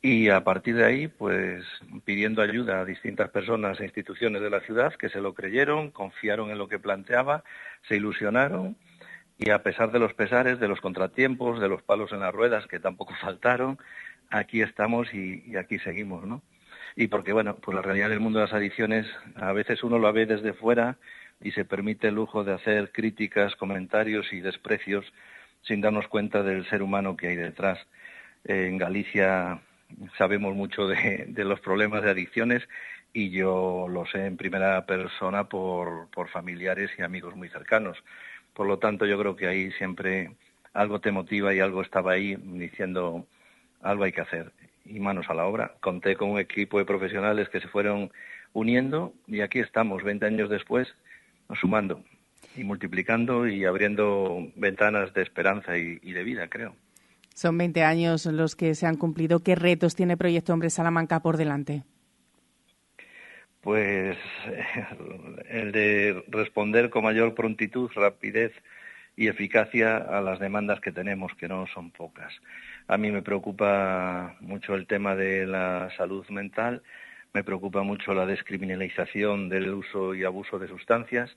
Y 0.02 0.28
a 0.28 0.44
partir 0.44 0.76
de 0.76 0.84
ahí, 0.84 1.08
pues 1.08 1.64
pidiendo 2.04 2.42
ayuda 2.42 2.80
a 2.80 2.84
distintas 2.84 3.30
personas 3.30 3.80
e 3.80 3.84
instituciones 3.84 4.42
de 4.42 4.50
la 4.50 4.60
ciudad 4.60 4.92
que 4.94 5.08
se 5.08 5.20
lo 5.20 5.34
creyeron, 5.34 5.90
confiaron 5.90 6.50
en 6.50 6.58
lo 6.58 6.68
que 6.68 6.78
planteaba, 6.78 7.42
se 7.88 7.96
ilusionaron 7.96 8.76
y 9.38 9.50
a 9.50 9.62
pesar 9.62 9.92
de 9.92 9.98
los 9.98 10.12
pesares, 10.14 10.60
de 10.60 10.68
los 10.68 10.80
contratiempos, 10.80 11.60
de 11.60 11.68
los 11.68 11.82
palos 11.82 12.12
en 12.12 12.20
las 12.20 12.34
ruedas 12.34 12.66
que 12.66 12.80
tampoco 12.80 13.14
faltaron, 13.20 13.78
aquí 14.30 14.60
estamos 14.62 15.12
y, 15.14 15.42
y 15.46 15.56
aquí 15.56 15.78
seguimos, 15.78 16.26
¿no? 16.26 16.42
Y 16.96 17.08
porque, 17.08 17.32
bueno, 17.32 17.56
pues 17.56 17.74
la 17.74 17.82
realidad 17.82 18.08
del 18.08 18.20
mundo 18.20 18.38
de 18.38 18.44
las 18.46 18.54
adicciones 18.54 19.06
a 19.34 19.52
veces 19.52 19.82
uno 19.82 19.98
lo 19.98 20.12
ve 20.12 20.26
desde 20.26 20.52
fuera 20.52 20.96
y 21.40 21.50
se 21.52 21.64
permite 21.64 22.08
el 22.08 22.14
lujo 22.14 22.44
de 22.44 22.54
hacer 22.54 22.92
críticas, 22.92 23.56
comentarios 23.56 24.32
y 24.32 24.40
desprecios 24.40 25.04
sin 25.62 25.80
darnos 25.80 26.08
cuenta 26.08 26.42
del 26.42 26.68
ser 26.68 26.82
humano 26.82 27.16
que 27.16 27.28
hay 27.28 27.36
detrás. 27.36 27.78
en 28.44 28.78
Galicia 28.78 29.60
sabemos 30.18 30.54
mucho 30.54 30.86
de, 30.86 31.32
los 31.36 31.60
problemas 31.60 32.02
de 32.02 32.10
adicciones 32.10 32.62
y 33.12 33.30
yo 33.30 33.86
lo 33.88 34.06
sé 34.06 34.26
en 34.26 34.36
primera 34.36 34.84
persona 34.86 35.48
por, 35.48 36.08
familiares 36.32 36.90
y 36.98 37.02
amigos 37.02 37.34
muy 37.36 37.48
cercanos. 37.48 37.98
Por 38.54 38.66
lo 38.66 38.78
tanto, 38.78 39.06
yo 39.06 39.18
creo 39.18 39.36
que 39.36 39.46
ahí 39.46 39.70
siempre 39.72 40.32
algo 40.72 41.00
te 41.00 41.12
motiva 41.12 41.54
y 41.54 41.60
algo 41.60 41.82
estaba 41.82 42.12
ahí 42.12 42.36
diciendo 42.36 43.26
algo 43.82 44.04
hay 44.04 44.12
que 44.12 44.22
hacer 44.22 44.52
y 44.84 45.00
manos 45.00 45.26
a 45.28 45.34
la 45.34 45.46
obra. 45.46 45.74
Conté 45.80 46.16
con 46.16 46.30
un 46.30 46.38
equipo 46.38 46.78
de 46.78 46.84
profesionales 46.84 47.48
que 47.48 47.60
se 47.60 47.68
fueron 47.68 48.10
uniendo 48.52 49.12
y 49.26 49.40
aquí 49.40 49.58
estamos, 49.60 50.02
20 50.02 50.26
años 50.26 50.50
después, 50.50 50.88
sumando 51.60 52.02
y 52.56 52.64
multiplicando 52.64 53.46
y 53.46 53.64
abriendo 53.64 54.48
ventanas 54.56 55.12
de 55.14 55.22
esperanza 55.22 55.76
y, 55.76 55.98
de 55.98 56.24
vida, 56.24 56.48
creo. 56.48 56.74
Son 57.34 57.58
20 57.58 57.82
años 57.82 58.26
los 58.26 58.54
que 58.54 58.74
se 58.74 58.86
han 58.86 58.96
cumplido. 58.96 59.40
¿Qué 59.40 59.56
retos 59.56 59.96
tiene 59.96 60.16
Proyecto 60.16 60.52
Hombre 60.52 60.70
Salamanca 60.70 61.20
por 61.20 61.36
delante? 61.36 61.82
Pues 63.60 64.16
el 65.48 65.72
de 65.72 66.22
responder 66.28 66.90
con 66.90 67.02
mayor 67.02 67.34
prontitud, 67.34 67.90
rapidez 67.94 68.52
y 69.16 69.28
eficacia 69.28 69.96
a 69.96 70.20
las 70.20 70.38
demandas 70.38 70.80
que 70.80 70.92
tenemos, 70.92 71.32
que 71.34 71.48
no 71.48 71.66
son 71.68 71.90
pocas. 71.90 72.32
A 72.86 72.98
mí 72.98 73.10
me 73.10 73.22
preocupa 73.22 74.36
mucho 74.40 74.74
el 74.74 74.86
tema 74.86 75.14
de 75.16 75.46
la 75.46 75.90
salud 75.96 76.26
mental 76.28 76.82
me 77.34 77.42
preocupa 77.42 77.82
mucho 77.82 78.14
la 78.14 78.26
descriminalización 78.26 79.48
del 79.48 79.74
uso 79.74 80.14
y 80.14 80.22
abuso 80.22 80.60
de 80.60 80.68
sustancias, 80.68 81.36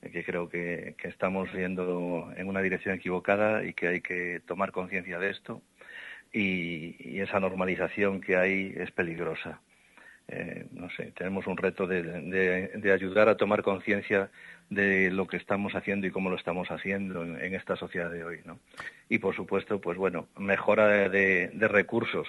eh, 0.00 0.10
que 0.10 0.24
creo 0.24 0.48
que, 0.48 0.96
estamos 1.02 1.52
yendo 1.52 2.32
en 2.34 2.48
una 2.48 2.62
dirección 2.62 2.94
equivocada 2.94 3.62
y 3.62 3.74
que 3.74 3.88
hay 3.88 4.00
que 4.00 4.40
tomar 4.46 4.72
conciencia 4.72 5.18
de 5.18 5.30
esto. 5.30 5.60
Y, 6.32 7.20
esa 7.20 7.40
normalización 7.40 8.22
que 8.22 8.36
hay 8.36 8.72
es 8.74 8.90
peligrosa. 8.90 9.60
Eh, 10.28 10.66
no 10.72 10.88
sé, 10.90 11.12
tenemos 11.16 11.46
un 11.46 11.58
reto 11.58 11.86
de, 11.86 12.90
ayudar 12.92 13.28
a 13.28 13.36
tomar 13.36 13.62
conciencia 13.62 14.30
de 14.70 15.10
lo 15.10 15.26
que 15.26 15.36
estamos 15.36 15.74
haciendo 15.74 16.06
y 16.06 16.10
cómo 16.10 16.30
lo 16.30 16.36
estamos 16.36 16.70
haciendo 16.70 17.22
en, 17.22 17.54
esta 17.54 17.76
sociedad 17.76 18.10
de 18.10 18.24
hoy, 18.24 18.40
¿no? 18.44 18.58
Y 19.08 19.18
por 19.18 19.34
supuesto, 19.34 19.80
pues 19.80 19.98
bueno, 19.98 20.28
mejora 20.36 21.08
de 21.08 21.68
recursos, 21.68 22.26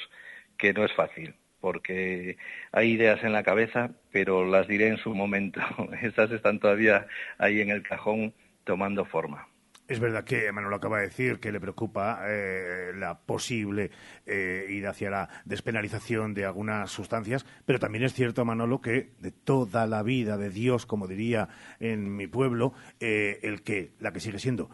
que 0.58 0.74
no 0.74 0.86
es 0.86 0.94
fácil 0.94 1.36
porque 1.66 2.38
hay 2.72 2.92
ideas 2.92 3.24
en 3.24 3.34
la 3.34 3.42
cabeza, 3.42 3.90
pero 4.12 4.46
las 4.46 4.68
diré 4.68 4.88
en 4.88 4.98
su 4.98 5.16
momento. 5.16 5.62
Estas 6.04 6.30
están 6.30 6.60
todavía 6.60 7.08
ahí 7.40 7.60
en 7.60 7.72
el 7.72 7.82
cajón 7.82 8.36
tomando 8.66 9.04
forma. 9.04 9.48
Es 9.88 10.00
verdad 10.00 10.24
que 10.24 10.52
Manolo 10.52 10.78
acaba 10.78 10.98
de 10.98 11.08
decir 11.08 11.40
que 11.40 11.52
le 11.52 11.60
preocupa 11.60 12.22
eh, 12.24 12.92
la 12.96 13.20
posible 13.20 13.92
eh, 14.26 14.66
ir 14.68 14.88
hacia 14.88 15.12
la 15.12 15.30
despenalización 15.46 16.34
de 16.34 16.46
algunas 16.46 16.90
sustancias, 16.90 17.46
pero 17.66 17.78
también 17.78 18.04
es 18.04 18.14
cierto, 18.14 18.44
Manolo, 18.46 18.82
que 18.82 19.12
de 19.20 19.32
toda 19.32 19.86
la 19.86 20.02
vida 20.02 20.38
de 20.38 20.50
Dios, 20.50 20.88
como 20.88 21.08
diría 21.08 21.50
en 21.80 22.16
mi 22.16 22.26
pueblo, 22.26 22.74
eh, 23.00 23.40
el 23.44 23.62
que 23.62 23.92
la 24.00 24.12
que 24.12 24.20
sigue 24.20 24.40
siendo 24.40 24.70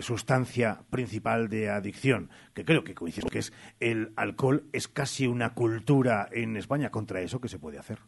sustancia 0.00 0.80
principal 0.90 1.48
de 1.48 1.70
adicción, 1.70 2.30
que 2.52 2.64
creo 2.64 2.82
que 2.82 2.96
coincide 2.96 3.28
que 3.30 3.38
es 3.38 3.52
el 3.78 4.12
alcohol, 4.16 4.64
es 4.72 4.88
casi 4.88 5.28
una 5.28 5.54
cultura 5.54 6.28
en 6.32 6.56
España 6.56 6.90
contra 6.90 7.20
eso 7.20 7.40
que 7.40 7.46
se 7.46 7.60
puede 7.60 7.78
hacer. 7.78 8.00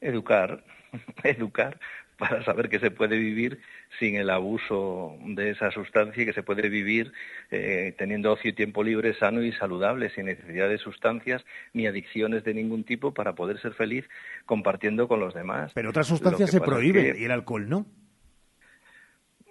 Educar, 0.00 0.64
educar 1.24 1.80
para 2.18 2.44
saber 2.44 2.68
que 2.68 2.80
se 2.80 2.90
puede 2.90 3.16
vivir 3.16 3.60
sin 3.98 4.16
el 4.16 4.28
abuso 4.28 5.16
de 5.24 5.50
esa 5.50 5.70
sustancia 5.70 6.22
y 6.22 6.26
que 6.26 6.32
se 6.32 6.42
puede 6.42 6.68
vivir 6.68 7.12
eh, 7.50 7.94
teniendo 7.96 8.32
ocio 8.32 8.50
y 8.50 8.52
tiempo 8.52 8.82
libre, 8.82 9.14
sano 9.14 9.42
y 9.42 9.52
saludable, 9.52 10.10
sin 10.10 10.26
necesidad 10.26 10.68
de 10.68 10.78
sustancias 10.78 11.44
ni 11.72 11.86
adicciones 11.86 12.44
de 12.44 12.54
ningún 12.54 12.84
tipo 12.84 13.14
para 13.14 13.34
poder 13.34 13.60
ser 13.60 13.72
feliz 13.74 14.04
compartiendo 14.46 15.08
con 15.08 15.20
los 15.20 15.32
demás. 15.32 15.72
Pero 15.74 15.90
otras 15.90 16.08
sustancias 16.08 16.50
se 16.50 16.60
prohíben 16.60 17.16
y 17.18 17.24
el 17.24 17.30
alcohol 17.30 17.68
no. 17.68 17.86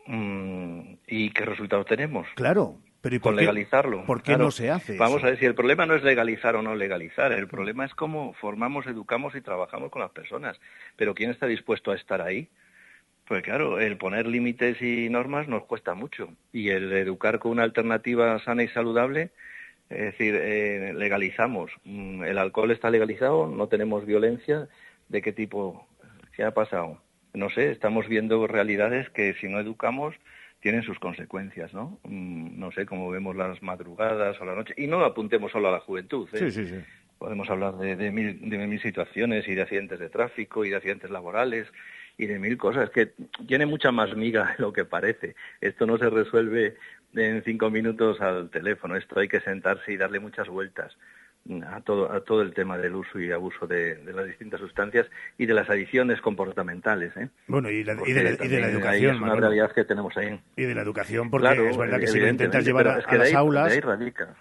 Mm, 0.07 0.95
¿Y 1.07 1.31
qué 1.31 1.45
resultado 1.45 1.84
tenemos? 1.85 2.27
Claro, 2.35 2.80
pero 3.02 3.15
¿y 3.15 3.19
por 3.19 3.34
Con 3.34 3.38
legalizarlo. 3.38 4.06
¿Por 4.06 4.24
qué 4.24 4.38
no 4.38 4.52
se 4.52 4.69
hace? 4.69 4.98
Vamos 4.98 5.24
a 5.24 5.28
decir, 5.28 5.48
el 5.48 5.56
problema 5.56 5.86
no 5.86 5.95
es 5.95 6.03
legalizar 6.03 6.56
o 6.56 6.61
no 6.61 6.76
legalizar, 6.76 7.32
el 7.32 7.48
problema 7.48 7.86
es 7.86 7.94
cómo 7.94 8.34
formamos, 8.34 8.88
educamos 8.88 9.36
y 9.36 9.41
trabajamos 9.41 9.91
con 9.91 10.02
las 10.02 10.11
personas. 10.11 10.60
Pero 10.95 11.14
¿quién 11.14 11.32
está 11.32 11.45
dispuesto 11.45 11.91
a 11.91 11.95
estar 11.95 12.22
ahí? 12.22 12.49
Pues 13.28 13.44
claro, 13.44 13.80
el 13.80 13.98
poner 13.98 14.26
límites 14.26 14.82
y 14.82 15.10
normas 15.10 15.48
nos 15.49 15.65
cuesta 15.65 15.94
mucho 15.94 16.30
y 16.53 16.69
el 16.69 16.91
educar 16.94 17.40
con 17.40 17.52
una 17.52 17.64
alternativa 17.64 18.40
sana 18.40 18.64
y 18.64 18.69
saludable, 18.69 19.32
es 19.90 19.99
decir, 19.99 20.36
eh, 20.36 20.94
legalizamos. 20.95 21.72
Mm, 21.84 22.24
El 22.24 22.38
alcohol 22.38 22.72
está 22.72 22.90
legalizado, 22.90 23.48
no 23.48 23.68
tenemos 23.68 24.06
violencia. 24.06 24.68
¿De 25.10 25.22
qué 25.22 25.34
tipo? 25.34 25.88
¿Qué 26.36 26.44
ha 26.44 26.52
pasado? 26.52 27.02
No 27.34 27.49
sé, 27.49 27.72
estamos 27.72 28.07
viendo 28.07 28.48
realidades 28.48 29.10
que 29.10 29.34
si 29.36 29.48
no 29.48 29.60
educamos 29.60 30.15
tienen 30.68 30.84
sus 30.84 30.99
consecuencias, 30.99 31.73
¿no? 31.73 31.98
Mm, 32.03 32.60
No 32.60 32.73
sé, 32.73 32.85
cómo 32.85 33.10
vemos 33.10 33.38
las 33.38 33.64
madrugadas 33.64 34.35
o 34.41 34.44
la 34.44 34.53
noche. 34.53 34.73
Y 34.76 34.88
no 34.88 34.99
apuntemos 35.06 35.49
solo 35.49 35.69
a 35.69 35.72
la 35.72 35.80
juventud, 35.80 36.27
¿eh? 36.34 36.39
Sí, 36.39 36.52
sí, 36.52 36.68
sí. 36.68 36.84
Podemos 37.18 37.49
hablar 37.49 37.77
de, 37.77 37.95
de 37.95 38.11
mil, 38.11 38.49
de 38.49 38.68
mil 38.68 38.81
situaciones 38.81 39.48
y 39.48 39.56
de 39.56 39.61
accidentes 39.61 39.98
de 39.98 40.10
tráfico 40.10 40.65
y 40.65 40.69
de 40.72 40.76
accidentes 40.76 41.10
laborales 41.10 41.68
y 42.18 42.26
de 42.26 42.38
mil 42.38 42.57
cosas 42.57 42.89
que 42.89 43.14
tiene 43.48 43.65
mucha 43.65 43.94
más 43.94 44.14
miga 44.18 44.56
de 44.57 44.61
lo 44.61 44.73
que 44.73 44.84
parece. 44.84 45.35
Esto 45.61 45.85
no 45.85 45.98
se 45.98 46.10
resuelve 46.10 46.76
en 47.15 47.41
cinco 47.44 47.69
minutos 47.69 48.19
al 48.19 48.49
teléfono. 48.49 48.98
Esto 48.98 49.22
hay 49.22 49.30
que 49.30 49.39
sentarse 49.39 49.94
y 49.94 49.95
darle 49.95 50.19
muchas 50.19 50.49
vueltas 50.49 50.98
a 51.69 51.82
todo, 51.82 52.11
a 52.11 52.22
todo 52.22 52.41
el 52.41 52.53
tema 52.53 52.78
del 52.78 52.95
uso 52.95 53.19
y 53.19 53.32
abuso 53.32 53.68
de, 53.68 53.95
de 53.95 54.14
las 54.14 54.26
distintas 54.26 54.60
sustancias 54.60 55.07
y 55.38 55.45
de 55.45 55.53
las 55.53 55.69
adicciones 55.69 56.19
comportamentales. 56.22 57.15
¿eh? 57.18 57.30
Bueno, 57.48 57.69
y, 57.69 57.84
la- 57.84 57.98
y 58.06 58.14
de, 58.14 58.24
la- 58.24 58.45
y 58.45 58.48
de 58.48 58.60
la 58.60 58.68
educación, 58.69 59.15
es 59.15 59.22
una 59.22 59.36
realidad 59.36 59.72
que 59.74 59.84
tenemos 59.86 60.15
ahí. 60.18 60.40
Y 60.56 60.64
de 60.64 60.76
la 60.76 60.82
educación, 60.82 61.30
porque 61.30 61.48
Claro, 61.48 61.68
es 61.69 61.78
verdad 61.78 61.99
que 61.99 62.07
si 62.07 62.19
lo 62.19 62.28
intentas 62.28 62.65
llevar 62.65 62.88
a, 62.88 62.99
es 62.99 63.06
a 63.06 63.10
que 63.10 63.15
de 63.15 63.19
las 63.19 63.28
ahí- 63.30 63.34
aulas, 63.36 63.80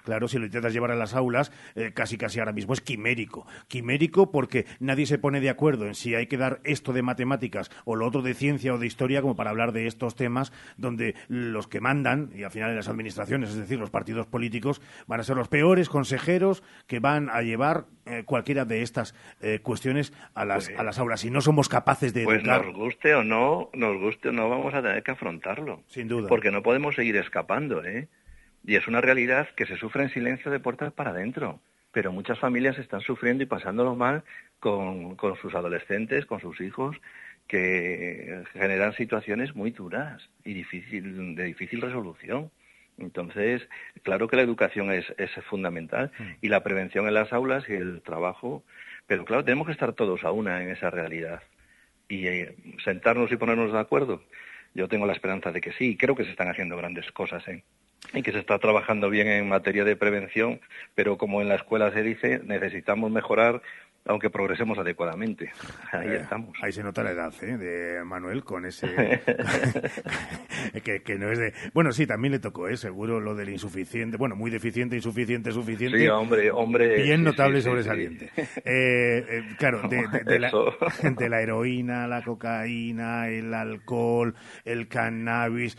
claro, 0.05 0.29
si 0.29 0.39
lo 0.39 0.47
intentas 0.47 0.73
llevar 0.73 0.91
a 0.91 0.97
las 0.97 1.15
aulas, 1.15 1.53
eh, 1.75 1.93
casi 1.95 2.17
casi 2.19 2.39
ahora 2.39 2.53
mismo 2.53 2.73
es 2.73 2.81
quimérico. 2.81 3.47
Quimérico 3.69 4.31
porque 4.31 4.67
nadie 4.81 5.07
se 5.07 5.19
pone 5.19 5.41
de 5.41 5.51
acuerdo 5.51 5.87
en 5.87 5.95
si 5.95 6.15
hay 6.15 6.27
que 6.27 6.37
dar 6.37 6.61
esto 6.65 6.93
de 6.93 7.03
matemáticas 7.03 7.71
o 7.85 7.97
lo 7.97 8.07
otro 8.07 8.23
de 8.23 8.35
ciencia 8.35 8.75
o 8.75 8.79
de 8.79 8.87
historia 8.87 9.21
como 9.23 9.37
para 9.37 9.51
hablar 9.51 9.73
de 9.73 9.87
estos 9.87 10.15
temas 10.17 10.53
donde 10.77 11.15
los 11.29 11.69
que 11.69 11.81
mandan, 11.81 12.31
y 12.35 12.43
al 12.43 12.51
final 12.51 12.71
en 12.71 12.77
las 12.77 12.89
administraciones, 12.89 13.51
es 13.51 13.57
decir, 13.57 13.79
los 13.79 13.91
partidos 13.91 14.27
políticos, 14.27 14.81
van 15.07 15.21
a 15.21 15.25
ser 15.25 15.37
los 15.37 15.49
peores 15.49 15.89
consejeros 15.89 16.63
que 16.87 16.96
van 16.99 17.29
a 17.31 17.43
llevar 17.43 17.87
eh, 18.07 18.23
cualquiera 18.25 18.65
de 18.65 18.83
estas 18.83 19.15
eh, 19.41 19.61
cuestiones 19.63 20.13
a 20.35 20.45
las, 20.45 20.71
a 20.77 20.83
las 20.83 20.99
aulas. 20.99 21.21
Si 21.21 21.31
no 21.31 21.41
somos 21.41 21.69
capaces 21.69 22.15
de 22.15 22.25
Pues 22.25 22.39
educar... 22.39 22.65
nos 22.65 22.75
guste 22.75 23.15
o 23.15 23.25
no, 23.25 23.71
nos 23.73 23.99
guste 23.99 24.29
o 24.29 24.33
no, 24.33 24.49
vamos 24.49 24.75
a 24.75 24.83
tener 24.83 25.03
que 25.03 25.11
afrontarlo. 25.11 25.83
Sin 25.87 26.09
duda. 26.09 26.29
Porque 26.29 26.51
no 26.51 26.63
podemos 26.63 26.95
seguir 26.95 27.17
escapando, 27.17 27.85
¿eh? 27.85 28.09
Y 28.65 28.77
es 28.77 28.89
una 28.89 29.01
realidad 29.01 29.49
que 29.57 29.67
se 29.67 29.77
sufre 29.77 30.03
en 30.05 30.11
silencio 30.11 30.51
de 30.51 30.61
puertas 30.61 30.93
para 30.93 31.11
adentro. 31.11 31.61
Pero 31.93 32.13
muchas 32.13 32.39
familias 32.39 32.79
están 32.79 33.01
sufriendo 33.01 33.43
y 33.43 33.47
pasándolo 33.47 33.95
mal 33.95 34.25
con, 34.61 35.17
con 35.17 35.37
sus 35.37 35.55
adolescentes, 35.55 36.27
con 36.27 36.41
sus 36.41 36.61
hijos, 36.61 36.97
que 37.47 38.43
generan 38.53 38.93
situaciones 38.95 39.55
muy 39.55 39.71
duras 39.71 40.29
y 40.45 40.53
difícil, 40.53 41.37
de 41.37 41.45
difícil 41.45 41.81
resolución. 41.81 42.51
Entonces, 42.99 43.69
claro 44.03 44.29
que 44.29 44.37
la 44.37 44.43
educación 44.43 44.91
es, 44.91 45.05
es 45.19 45.31
fundamental 45.45 46.11
y 46.41 46.49
la 46.49 46.63
prevención 46.63 47.07
en 47.07 47.15
las 47.15 47.33
aulas 47.33 47.65
y 47.69 47.75
el 47.75 48.01
trabajo, 48.03 48.63
pero 49.07 49.25
claro, 49.25 49.45
tenemos 49.45 49.67
que 49.67 49.73
estar 49.73 49.93
todos 49.93 50.25
a 50.25 50.33
una 50.33 50.63
en 50.63 50.71
esa 50.71 50.91
realidad 50.91 51.43
y 52.09 52.27
eh, 52.27 52.55
sentarnos 52.85 53.31
y 53.33 53.37
ponernos 53.37 53.73
de 53.73 53.79
acuerdo. 53.79 54.23
Yo 54.75 54.89
tengo 54.89 55.07
la 55.07 55.13
esperanza 55.13 55.53
de 55.53 55.61
que 55.61 55.73
sí, 55.73 55.97
creo 55.97 56.15
que 56.15 56.25
se 56.25 56.31
están 56.31 56.49
haciendo 56.49 56.77
grandes 56.77 57.11
cosas, 57.13 57.47
¿eh? 57.49 57.63
Y 58.13 58.23
que 58.23 58.33
se 58.33 58.39
está 58.39 58.59
trabajando 58.59 59.11
bien 59.11 59.27
en 59.27 59.49
materia 59.49 59.85
de 59.85 59.97
prevención, 59.97 60.61
pero 60.95 61.19
como 61.19 61.41
en 61.41 61.49
la 61.49 61.57
escuela 61.57 61.91
se 61.93 62.03
dice, 62.03 62.41
necesitamos 62.45 63.11
mejorar 63.11 63.63
aunque 64.07 64.31
progresemos 64.31 64.79
adecuadamente. 64.79 65.51
Ahí 65.93 66.09
Eh, 66.09 66.17
estamos. 66.23 66.57
Ahí 66.63 66.73
se 66.73 66.83
nota 66.83 67.03
la 67.03 67.11
edad 67.13 67.33
¿eh? 67.43 67.57
de 67.57 68.05
Manuel 68.05 68.45
con 68.45 68.65
ese... 68.67 68.87
que, 70.85 71.03
que 71.03 71.17
no 71.17 71.31
es 71.31 71.39
de... 71.39 71.53
Bueno, 71.75 71.93
sí, 71.93 72.07
también 72.07 72.33
le 72.33 72.39
tocó, 72.39 72.69
¿eh? 72.69 72.77
seguro, 72.77 73.21
lo 73.21 73.35
del 73.35 73.49
insuficiente. 73.51 74.17
Bueno, 74.17 74.37
muy 74.37 74.51
deficiente, 74.51 74.97
insuficiente, 74.97 75.53
suficiente. 75.53 75.99
Sí, 75.99 76.09
hombre, 76.09 76.51
hombre. 76.51 77.03
Bien 77.03 77.19
sí, 77.19 77.25
notable 77.25 77.59
y 77.59 77.63
sí, 77.63 77.69
sobresaliente. 77.69 78.31
Eh, 78.65 79.43
claro, 79.59 79.89
de, 79.89 80.07
de- 80.09 80.25
de 80.25 80.39
la, 80.39 80.51
de 81.19 81.29
la 81.29 81.41
heroína, 81.43 82.07
la 82.07 82.23
cocaína, 82.23 83.29
el 83.29 83.53
alcohol, 83.55 84.35
el 84.65 84.89
cannabis... 84.89 85.77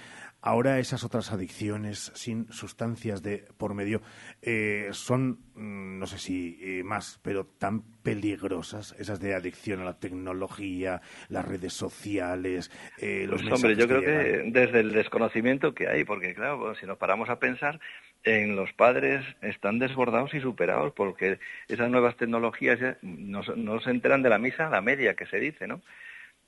Ahora 0.48 0.80
esas 0.80 1.04
otras 1.04 1.32
adicciones 1.34 2.12
sin 2.16 2.50
sustancias 2.54 3.22
de 3.22 3.44
por 3.58 3.74
medio 3.74 4.02
eh, 4.42 4.88
son, 4.94 5.40
mm, 5.56 6.00
no 6.00 6.08
sé 6.08 6.18
si 6.20 6.58
eh, 6.62 6.84
más, 6.84 7.20
pero 7.22 7.46
tan 7.46 7.82
peligrosas, 8.02 8.96
esas 8.98 9.20
de 9.20 9.34
adicción 9.36 9.82
a 9.82 9.84
la 9.86 10.00
tecnología, 10.00 11.02
las 11.28 11.46
redes 11.46 11.74
sociales, 11.74 12.72
eh, 12.98 13.26
los 13.28 13.42
Pues, 13.42 13.52
hombre, 13.52 13.76
yo 13.76 13.88
creo 13.88 14.02
que 14.02 14.44
desde 14.52 14.80
el 14.80 14.94
desconocimiento 14.94 15.74
que 15.74 15.90
hay, 15.90 16.06
porque 16.06 16.34
claro, 16.34 16.58
bueno, 16.60 16.76
si 16.76 16.86
nos 16.86 16.98
paramos 16.98 17.30
a 17.30 17.40
pensar, 17.40 17.80
en 18.24 18.56
los 18.56 18.72
padres 18.72 19.26
están 19.42 19.80
desbordados 19.80 20.34
y 20.34 20.40
superados, 20.40 20.94
porque 20.94 21.40
esas 21.68 21.90
nuevas 21.90 22.16
tecnologías 22.16 22.80
no, 23.02 23.44
se- 23.44 23.56
no 23.58 23.80
se 23.82 23.90
enteran 23.92 24.22
de 24.24 24.30
la 24.30 24.38
misa 24.40 24.68
a 24.68 24.70
la 24.70 24.82
media 24.82 25.16
que 25.16 25.26
se 25.26 25.40
dice, 25.40 25.68
¿no? 25.68 25.82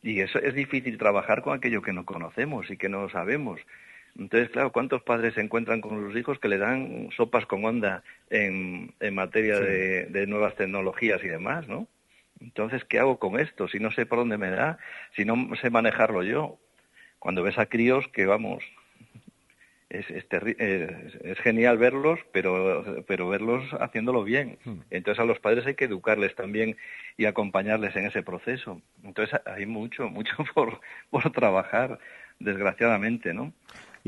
Y 0.01 0.21
eso 0.21 0.39
es 0.39 0.53
difícil 0.53 0.97
trabajar 0.97 1.41
con 1.41 1.53
aquello 1.57 1.81
que 1.81 1.93
no 1.93 2.05
conocemos 2.05 2.69
y 2.71 2.77
que 2.77 2.87
no 2.89 3.09
sabemos. 3.09 3.59
Entonces, 4.19 4.49
claro, 4.49 4.71
¿cuántos 4.71 5.01
padres 5.01 5.33
se 5.33 5.41
encuentran 5.41 5.79
con 5.81 5.97
sus 6.05 6.15
hijos 6.19 6.37
que 6.39 6.49
le 6.49 6.57
dan 6.57 7.09
sopas 7.15 7.45
con 7.45 7.63
onda 7.65 8.03
en, 8.29 8.93
en 8.99 9.15
materia 9.15 9.57
Sí. 9.57 9.63
de, 9.63 10.05
de 10.07 10.27
nuevas 10.27 10.55
tecnologías 10.55 11.23
y 11.23 11.27
demás, 11.29 11.67
¿no? 11.67 11.87
Entonces, 12.41 12.83
¿qué 12.85 12.99
hago 12.99 13.17
con 13.17 13.39
esto? 13.39 13.67
Si 13.69 13.79
no 13.79 13.91
sé 13.91 14.05
por 14.05 14.19
dónde 14.19 14.37
me 14.37 14.49
da, 14.49 14.77
si 15.15 15.25
no 15.25 15.49
sé 15.61 15.69
manejarlo 15.69 16.21
yo. 16.23 16.57
Cuando 17.17 17.43
ves 17.43 17.57
a 17.57 17.65
críos 17.65 18.07
que, 18.09 18.25
vamos, 18.25 18.63
es, 19.89 20.09
es, 20.09 20.27
terri- 20.29 20.55
es- 20.59 21.15
es 21.23 21.39
genial 21.39 21.77
verlos, 21.77 22.19
pero, 22.31 23.03
pero 23.07 23.27
verlos 23.27 23.63
haciéndolo 23.79 24.23
bien. 24.23 24.57
Entonces 24.91 25.19
a 25.21 25.25
los 25.25 25.39
padres 25.39 25.65
hay 25.65 25.75
que 25.75 25.85
educarles 25.85 26.35
también 26.35 26.77
y 27.17 27.25
acompañarles 27.25 27.95
en 27.95 28.05
ese 28.05 28.21
proceso. 28.21 28.81
Entonces 29.03 29.39
hay 29.45 29.65
mucho, 29.65 30.09
mucho 30.09 30.35
por, 30.53 30.79
por 31.09 31.31
trabajar, 31.31 31.99
desgraciadamente, 32.39 33.33
¿no? 33.33 33.51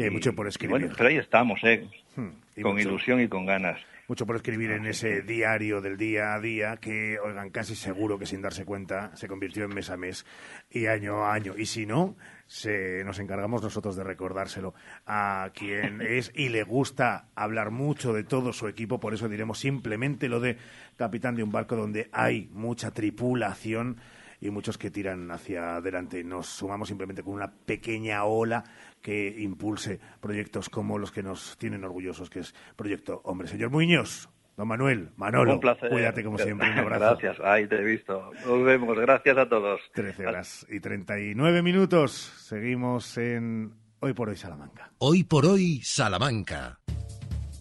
Y 0.01 0.05
hay 0.05 0.09
mucho 0.11 0.33
por 0.33 0.47
escribir. 0.47 0.71
bueno, 0.79 0.93
pero 0.97 1.09
ahí 1.09 1.17
estamos, 1.17 1.59
¿eh? 1.63 1.87
Hmm, 2.15 2.29
Con 2.61 2.73
mucho- 2.73 2.89
ilusión 2.89 3.21
y 3.21 3.27
con 3.27 3.45
ganas. 3.45 3.79
Mucho 4.07 4.25
por 4.25 4.35
escribir 4.35 4.71
en 4.71 4.85
ese 4.87 5.21
diario 5.21 5.79
del 5.79 5.95
día 5.97 6.33
a 6.33 6.41
día 6.41 6.75
que, 6.77 7.17
oigan, 7.19 7.49
casi 7.49 7.75
seguro 7.75 8.19
que 8.19 8.25
sin 8.25 8.41
darse 8.41 8.65
cuenta 8.65 9.15
se 9.15 9.29
convirtió 9.29 9.63
en 9.63 9.73
mes 9.73 9.89
a 9.89 9.95
mes 9.95 10.25
y 10.69 10.87
año 10.87 11.23
a 11.23 11.33
año. 11.33 11.53
Y 11.57 11.65
si 11.65 11.85
no, 11.85 12.17
se, 12.45 13.05
nos 13.05 13.19
encargamos 13.19 13.63
nosotros 13.63 13.95
de 13.95 14.03
recordárselo 14.03 14.73
a 15.05 15.49
quien 15.53 16.01
es 16.05 16.29
y 16.35 16.49
le 16.49 16.63
gusta 16.63 17.27
hablar 17.35 17.71
mucho 17.71 18.11
de 18.11 18.25
todo 18.25 18.51
su 18.51 18.67
equipo. 18.67 18.99
Por 18.99 19.13
eso 19.13 19.29
diremos 19.29 19.59
simplemente 19.59 20.27
lo 20.27 20.41
de 20.41 20.57
capitán 20.97 21.35
de 21.35 21.43
un 21.43 21.51
barco 21.51 21.77
donde 21.77 22.09
hay 22.11 22.49
mucha 22.51 22.91
tripulación 22.91 23.95
y 24.41 24.49
muchos 24.49 24.77
que 24.77 24.91
tiran 24.91 25.29
hacia 25.31 25.75
adelante. 25.77 26.23
Nos 26.23 26.47
sumamos 26.47 26.87
simplemente 26.87 27.23
con 27.23 27.35
una 27.35 27.51
pequeña 27.51 28.25
ola 28.25 28.63
que 29.01 29.27
impulse 29.39 29.99
proyectos 30.19 30.69
como 30.69 30.97
los 30.97 31.11
que 31.11 31.23
nos 31.23 31.57
tienen 31.57 31.83
orgullosos, 31.83 32.29
que 32.29 32.39
es 32.39 32.53
Proyecto 32.75 33.21
Hombre. 33.23 33.47
Señor 33.47 33.69
Muñoz, 33.69 34.29
don 34.57 34.67
Manuel, 34.67 35.11
Manolo, 35.15 35.53
Un 35.53 35.59
placer. 35.59 35.89
cuídate 35.89 36.23
como 36.23 36.37
siempre, 36.37 36.69
un 36.71 36.79
abrazo. 36.79 37.17
Gracias, 37.17 37.39
ahí 37.45 37.67
te 37.67 37.75
he 37.75 37.83
visto. 37.83 38.31
Nos 38.45 38.63
vemos, 38.63 38.97
gracias 38.97 39.37
a 39.37 39.47
todos. 39.47 39.79
13 39.93 40.27
horas 40.27 40.65
y 40.69 40.79
39 40.79 41.61
minutos. 41.61 42.11
Seguimos 42.11 43.17
en 43.17 43.73
Hoy 43.99 44.13
por 44.13 44.29
Hoy 44.29 44.37
Salamanca. 44.37 44.91
Hoy 44.97 45.23
por 45.23 45.45
hoy, 45.45 45.81
Salamanca. 45.83 46.79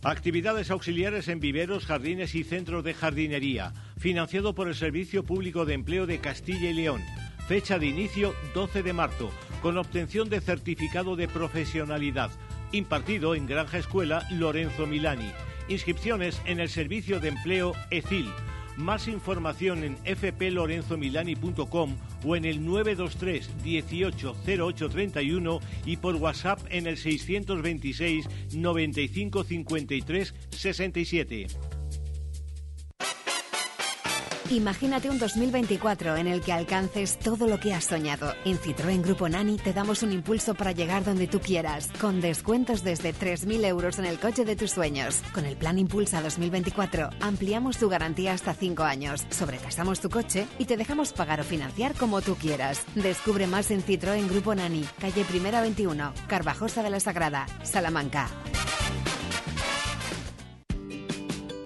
Actividades 0.02 0.70
auxiliares 0.70 1.28
en 1.28 1.40
viveros, 1.40 1.85
jardines 1.85 2.35
y 2.35 2.43
centros 2.43 2.82
de 2.82 2.94
jardinería. 2.94 3.74
Financiado 3.98 4.55
por 4.55 4.66
el 4.66 4.74
Servicio 4.74 5.24
Público 5.24 5.66
de 5.66 5.74
Empleo 5.74 6.06
de 6.06 6.20
Castilla 6.20 6.70
y 6.70 6.72
León. 6.72 7.02
Fecha 7.47 7.78
de 7.78 7.86
inicio 7.86 8.35
12 8.55 8.82
de 8.82 8.94
marzo, 8.94 9.31
con 9.60 9.77
obtención 9.77 10.31
de 10.31 10.40
certificado 10.40 11.16
de 11.16 11.28
profesionalidad. 11.28 12.31
Impartido 12.72 13.35
en 13.35 13.47
Granja 13.47 13.77
Escuela 13.77 14.27
Lorenzo 14.31 14.86
Milani. 14.86 15.31
Inscripciones 15.68 16.40
en 16.47 16.60
el 16.60 16.70
Servicio 16.70 17.20
de 17.20 17.28
Empleo 17.28 17.74
ECIL. 17.90 18.31
Más 18.81 19.09
información 19.09 19.85
en 19.85 19.97
fplorenzomilani.com 20.16 21.97
o 22.24 22.36
en 22.36 22.44
el 22.47 22.65
923 22.65 23.62
18 23.62 24.36
08 24.59 24.89
31 24.89 25.61
y 25.85 25.97
por 25.98 26.16
WhatsApp 26.16 26.61
en 26.70 26.86
el 26.86 26.97
626 26.97 28.28
95 28.55 29.44
53 29.44 30.35
67. 30.51 31.47
Imagínate 34.51 35.09
un 35.09 35.20
2024 35.20 36.16
en 36.16 36.27
el 36.27 36.40
que 36.40 36.52
alcances 36.52 37.20
todo 37.20 37.47
lo 37.47 37.60
que 37.60 37.72
has 37.72 37.85
soñado. 37.85 38.35
En 38.44 38.59
Citroën 38.59 39.01
Grupo 39.01 39.28
Nani 39.28 39.59
te 39.59 39.72
damos 39.72 40.02
un 40.02 40.10
impulso 40.10 40.56
para 40.56 40.72
llegar 40.72 41.05
donde 41.05 41.28
tú 41.28 41.39
quieras, 41.39 41.89
con 42.01 42.20
descuentos 42.20 42.82
desde 42.82 43.14
3.000 43.14 43.64
euros 43.66 44.01
en 44.01 44.06
el 44.06 44.18
coche 44.18 44.44
de 44.44 44.56
tus 44.56 44.72
sueños. 44.72 45.22
Con 45.32 45.44
el 45.44 45.56
plan 45.56 45.78
Impulsa 45.78 46.20
2024 46.20 47.10
ampliamos 47.20 47.78
tu 47.78 47.89
garantía 47.89 48.32
hasta 48.32 48.52
5 48.52 48.82
años, 48.82 49.24
sobretasamos 49.31 50.01
tu 50.01 50.10
coche 50.10 50.48
y 50.59 50.64
te 50.64 50.77
dejamos 50.77 51.12
pagar 51.12 51.40
o 51.40 51.44
financiar 51.44 51.94
como 51.94 52.20
tú 52.20 52.35
quieras. 52.35 52.82
Descubre 52.97 53.47
más 53.47 53.70
en 53.70 53.85
Citroën 53.85 54.28
Grupo 54.28 54.52
Nani, 54.52 54.85
calle 54.98 55.24
Primera 55.27 55.60
21, 55.60 56.12
Carvajosa 56.27 56.82
de 56.82 56.90
la 56.90 56.98
Sagrada, 56.98 57.47
Salamanca. 57.62 58.28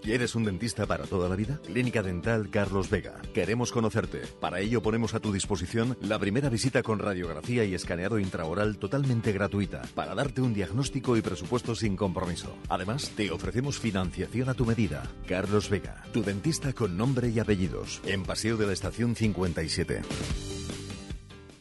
¿Quieres 0.04 0.34
un 0.34 0.44
dentista 0.44 0.84
para 0.84 1.04
toda 1.04 1.30
la 1.30 1.34
vida? 1.34 1.58
Clínica 1.64 2.02
Dental 2.02 2.50
Carlos 2.50 2.90
Vega. 2.90 3.14
Queremos 3.32 3.72
conocerte. 3.72 4.20
Para 4.38 4.60
ello 4.60 4.82
ponemos 4.82 5.14
a 5.14 5.20
tu 5.20 5.32
disposición 5.32 5.96
la 6.02 6.18
primera 6.18 6.50
visita 6.50 6.82
con 6.82 6.98
radiografía 6.98 7.64
y 7.64 7.74
escaneado 7.74 8.18
intraoral 8.18 8.76
totalmente 8.76 9.32
gratuita 9.32 9.80
para 9.94 10.14
darte 10.14 10.42
un 10.42 10.52
diagnóstico 10.52 11.16
y 11.16 11.22
presupuesto 11.22 11.74
sin 11.74 11.96
compromiso. 11.96 12.54
Además, 12.68 13.12
te 13.16 13.30
ofrecemos 13.30 13.78
financiación 13.78 14.50
a 14.50 14.54
tu 14.54 14.66
medida. 14.66 15.10
Carlos 15.26 15.70
Vega, 15.70 16.04
tu 16.12 16.22
dentista 16.22 16.74
con 16.74 16.98
nombre 16.98 17.30
y 17.30 17.38
apellidos. 17.38 18.02
En 18.04 18.24
Paseo 18.24 18.58
de 18.58 18.66
la 18.66 18.74
Estación 18.74 19.16
57. 19.16 20.02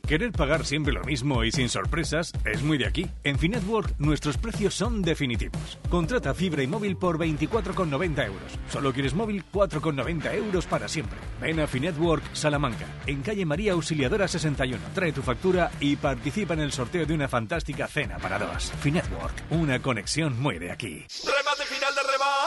Querer 0.06 0.34
pagar 0.34 0.66
siempre 0.66 0.92
lo 0.92 1.02
mismo 1.06 1.46
y 1.46 1.52
sin 1.54 1.70
sorpresas 1.70 2.34
es 2.44 2.62
muy 2.62 2.78
de 2.78 2.86
aquí. 2.88 3.08
En 3.24 3.40
Finetwork 3.40 3.98
nuestros 4.00 4.38
precios 4.38 4.76
son 4.76 5.02
definitivos. 5.02 5.80
Contrata 5.90 6.34
fibra 6.34 6.62
y 6.62 6.68
móvil 6.68 6.98
por 6.98 7.18
24,90 7.18 8.26
euros. 8.26 8.60
Solo 8.70 8.92
quieres 8.92 9.14
móvil 9.14 9.46
4,90 9.54 10.36
euros 10.36 10.66
para 10.66 10.90
siempre. 10.90 11.18
Ven 11.40 11.62
a 11.62 11.68
Finetwork 11.68 12.36
Salamanca, 12.36 12.86
en 13.08 13.22
calle 13.22 13.46
María 13.46 13.72
Auxiliadora 13.72 14.28
61. 14.28 14.78
Trae 14.94 15.14
tu 15.14 15.22
factura 15.22 15.72
y 15.80 15.96
participa 15.96 16.54
en 16.54 16.60
el 16.60 16.74
sorteo 16.74 17.06
de 17.06 17.14
una 17.14 17.30
fantástica 17.30 17.88
cena 17.88 18.18
para 18.18 18.38
dos. 18.38 18.74
Finetwork, 18.82 19.46
una 19.52 19.82
conexión 19.82 20.38
muy 20.38 20.60
de 20.60 20.70
aquí. 20.72 21.06
Remate 21.24 21.64
final 21.64 21.96
de 21.96 22.02
rebajas. 22.12 22.44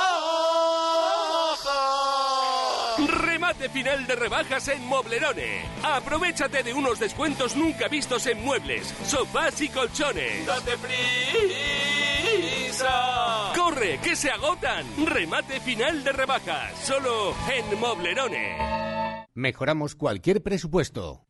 Remate 2.99 3.69
final 3.69 4.07
de 4.07 4.17
rebajas 4.17 4.69
en 4.69 4.87
Moblerone. 4.87 5.63
Aprovechate 5.83 6.63
de 6.63 6.73
unos 6.73 6.99
descuentos 6.99 7.55
nunca 7.55 7.89
vistos 7.89 8.27
en 8.27 8.43
muebles, 8.43 8.87
sofás 9.05 9.61
y 9.61 9.69
colchones. 9.69 10.47
¡Date 10.47 10.73
prisa! 12.69 13.53
¡Corre, 13.55 13.99
que 14.03 14.17
se 14.17 14.31
agotan! 14.31 14.87
Remate 15.05 15.61
final 15.61 16.03
de 16.05 16.13
rebajas. 16.13 16.73
Solo 16.79 17.35
en 17.55 17.79
Moblerone. 17.79 18.57
Mejoramos 19.35 19.95
cualquier 19.95 20.43
presupuesto. 20.43 21.27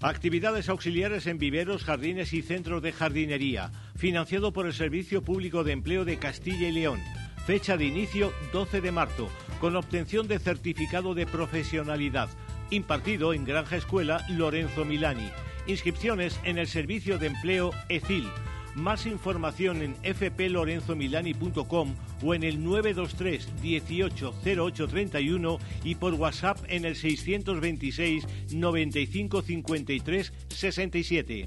Actividades 0.00 0.68
auxiliares 0.68 1.26
en 1.26 1.38
viveros, 1.38 1.84
jardines 1.84 2.32
y 2.32 2.40
centros 2.40 2.82
de 2.82 2.92
jardinería. 2.92 3.72
Financiado 3.96 4.52
por 4.52 4.66
el 4.66 4.72
Servicio 4.72 5.22
Público 5.22 5.64
de 5.64 5.72
Empleo 5.72 6.04
de 6.04 6.18
Castilla 6.18 6.68
y 6.68 6.72
León. 6.72 7.00
Fecha 7.48 7.78
de 7.78 7.86
inicio 7.86 8.32
12 8.52 8.82
de 8.82 8.92
marzo, 8.92 9.30
con 9.58 9.74
obtención 9.74 10.28
de 10.28 10.38
certificado 10.38 11.14
de 11.14 11.26
profesionalidad. 11.26 12.28
Impartido 12.68 13.32
en 13.32 13.46
Granja 13.46 13.76
Escuela 13.76 14.22
Lorenzo 14.28 14.84
Milani. 14.84 15.30
Inscripciones 15.66 16.38
en 16.44 16.58
el 16.58 16.66
Servicio 16.66 17.18
de 17.18 17.28
Empleo 17.28 17.70
ECIL. 17.88 18.28
Más 18.74 19.06
información 19.06 19.80
en 19.80 19.96
fplorenzomilani.com 20.14 21.94
o 22.22 22.34
en 22.34 22.42
el 22.42 22.62
923 22.62 23.48
180831 23.62 25.58
y 25.84 25.94
por 25.94 26.12
WhatsApp 26.12 26.58
en 26.68 26.84
el 26.84 26.96
626 26.96 28.26
95 28.52 29.40
53 29.40 30.32
67. 30.48 31.46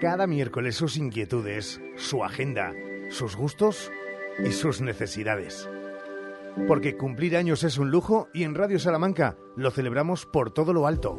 Cada 0.00 0.26
miércoles 0.26 0.74
sus 0.74 0.96
inquietudes, 0.96 1.80
su 1.96 2.24
agenda, 2.24 2.72
sus 3.10 3.36
gustos 3.36 3.92
y 4.44 4.50
sus 4.50 4.80
necesidades. 4.80 5.68
Porque 6.66 6.96
cumplir 6.96 7.36
años 7.36 7.62
es 7.62 7.78
un 7.78 7.90
lujo 7.90 8.28
y 8.34 8.42
en 8.42 8.54
Radio 8.54 8.78
Salamanca 8.78 9.36
lo 9.56 9.70
celebramos 9.70 10.26
por 10.26 10.52
todo 10.52 10.72
lo 10.72 10.86
alto. 10.86 11.18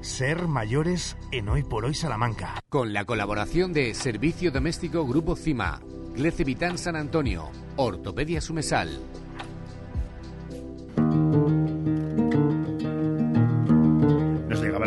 Ser 0.00 0.46
mayores 0.48 1.16
en 1.30 1.48
Hoy 1.48 1.62
por 1.62 1.84
Hoy 1.84 1.94
Salamanca. 1.94 2.60
Con 2.68 2.92
la 2.92 3.04
colaboración 3.04 3.72
de 3.72 3.94
Servicio 3.94 4.50
Doméstico 4.50 5.06
Grupo 5.06 5.36
CIMA, 5.36 5.80
Glece 6.14 6.44
Vitán 6.44 6.76
San 6.76 6.96
Antonio, 6.96 7.50
Ortopedia 7.76 8.40
Sumesal. 8.40 9.00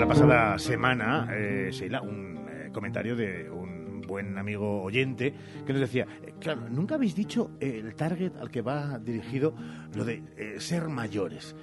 La 0.05 0.09
pasada 0.09 0.59
semana, 0.59 1.27
eh, 1.31 1.69
Sheila, 1.71 2.01
un 2.01 2.45
eh, 2.47 2.69
comentario 2.71 3.15
de 3.15 3.49
un 3.49 4.01
buen 4.01 4.37
amigo 4.37 4.83
oyente 4.83 5.33
que 5.65 5.73
nos 5.73 5.81
decía, 5.81 6.05
eh, 6.23 6.35
claro, 6.39 6.69
nunca 6.69 6.93
habéis 6.93 7.15
dicho 7.15 7.51
el 7.59 7.95
target 7.95 8.33
al 8.39 8.51
que 8.51 8.61
va 8.61 8.99
dirigido 8.99 9.55
lo 9.95 10.05
de 10.05 10.21
eh, 10.37 10.55
ser 10.59 10.89
mayores. 10.89 11.55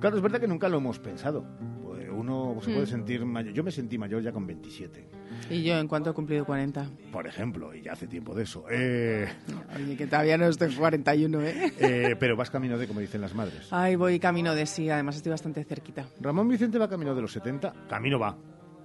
Claro, 0.00 0.16
es 0.16 0.22
verdad 0.22 0.40
que 0.40 0.48
nunca 0.48 0.68
lo 0.70 0.78
hemos 0.78 0.98
pensado. 0.98 1.44
Pues 1.82 2.08
Uno 2.10 2.56
se 2.62 2.70
puede 2.72 2.84
Mm. 2.84 2.86
sentir 2.86 3.24
mayor. 3.26 3.52
Yo 3.52 3.62
me 3.62 3.70
sentí 3.70 3.98
mayor 3.98 4.22
ya 4.22 4.32
con 4.32 4.46
27, 4.46 5.06
Y 5.48 5.62
yo 5.62 5.78
en 5.78 5.88
cuanto 5.88 6.10
he 6.10 6.12
cumplido 6.12 6.44
40. 6.44 6.86
por 7.12 7.26
ejemplo, 7.26 7.74
y 7.74 7.82
ya 7.82 7.92
hace 7.92 8.06
tiempo 8.06 8.34
de 8.34 8.42
eso. 8.44 8.64
Eh, 8.70 9.28
Oye, 9.76 9.96
que 9.96 10.06
todavía 10.06 10.36
no 10.36 10.46
estoy 10.46 10.74
41, 10.74 11.40
¿eh? 11.42 11.72
eh, 11.78 12.16
pero 12.18 12.36
vas 12.36 12.50
camino 12.50 12.78
de, 12.78 12.86
como 12.86 13.00
dicen 13.00 13.20
las 13.20 13.34
madres. 13.34 13.68
Ay, 13.70 13.96
voy 13.96 14.18
camino 14.20 14.54
de 14.54 14.66
sí, 14.66 14.90
además 14.90 15.16
estoy 15.16 15.30
bastante 15.30 15.64
cerquita. 15.64 16.06
Ramón 16.20 16.48
Vicente 16.48 16.78
va 16.78 16.88
camino 16.88 17.14
de 17.14 17.22
los 17.22 17.32
70, 17.32 17.86
camino 17.88 18.18
va. 18.18 18.36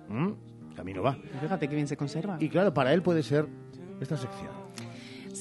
¿Mm? 0.09 0.31
Camino 0.75 1.01
va. 1.03 1.17
Fíjate 1.41 1.67
que 1.67 1.75
bien 1.75 1.87
se 1.87 1.97
conserva. 1.97 2.37
Y 2.39 2.49
claro, 2.49 2.73
para 2.73 2.93
él 2.93 3.01
puede 3.01 3.23
ser 3.23 3.47
esta 3.99 4.17
sección. 4.17 4.64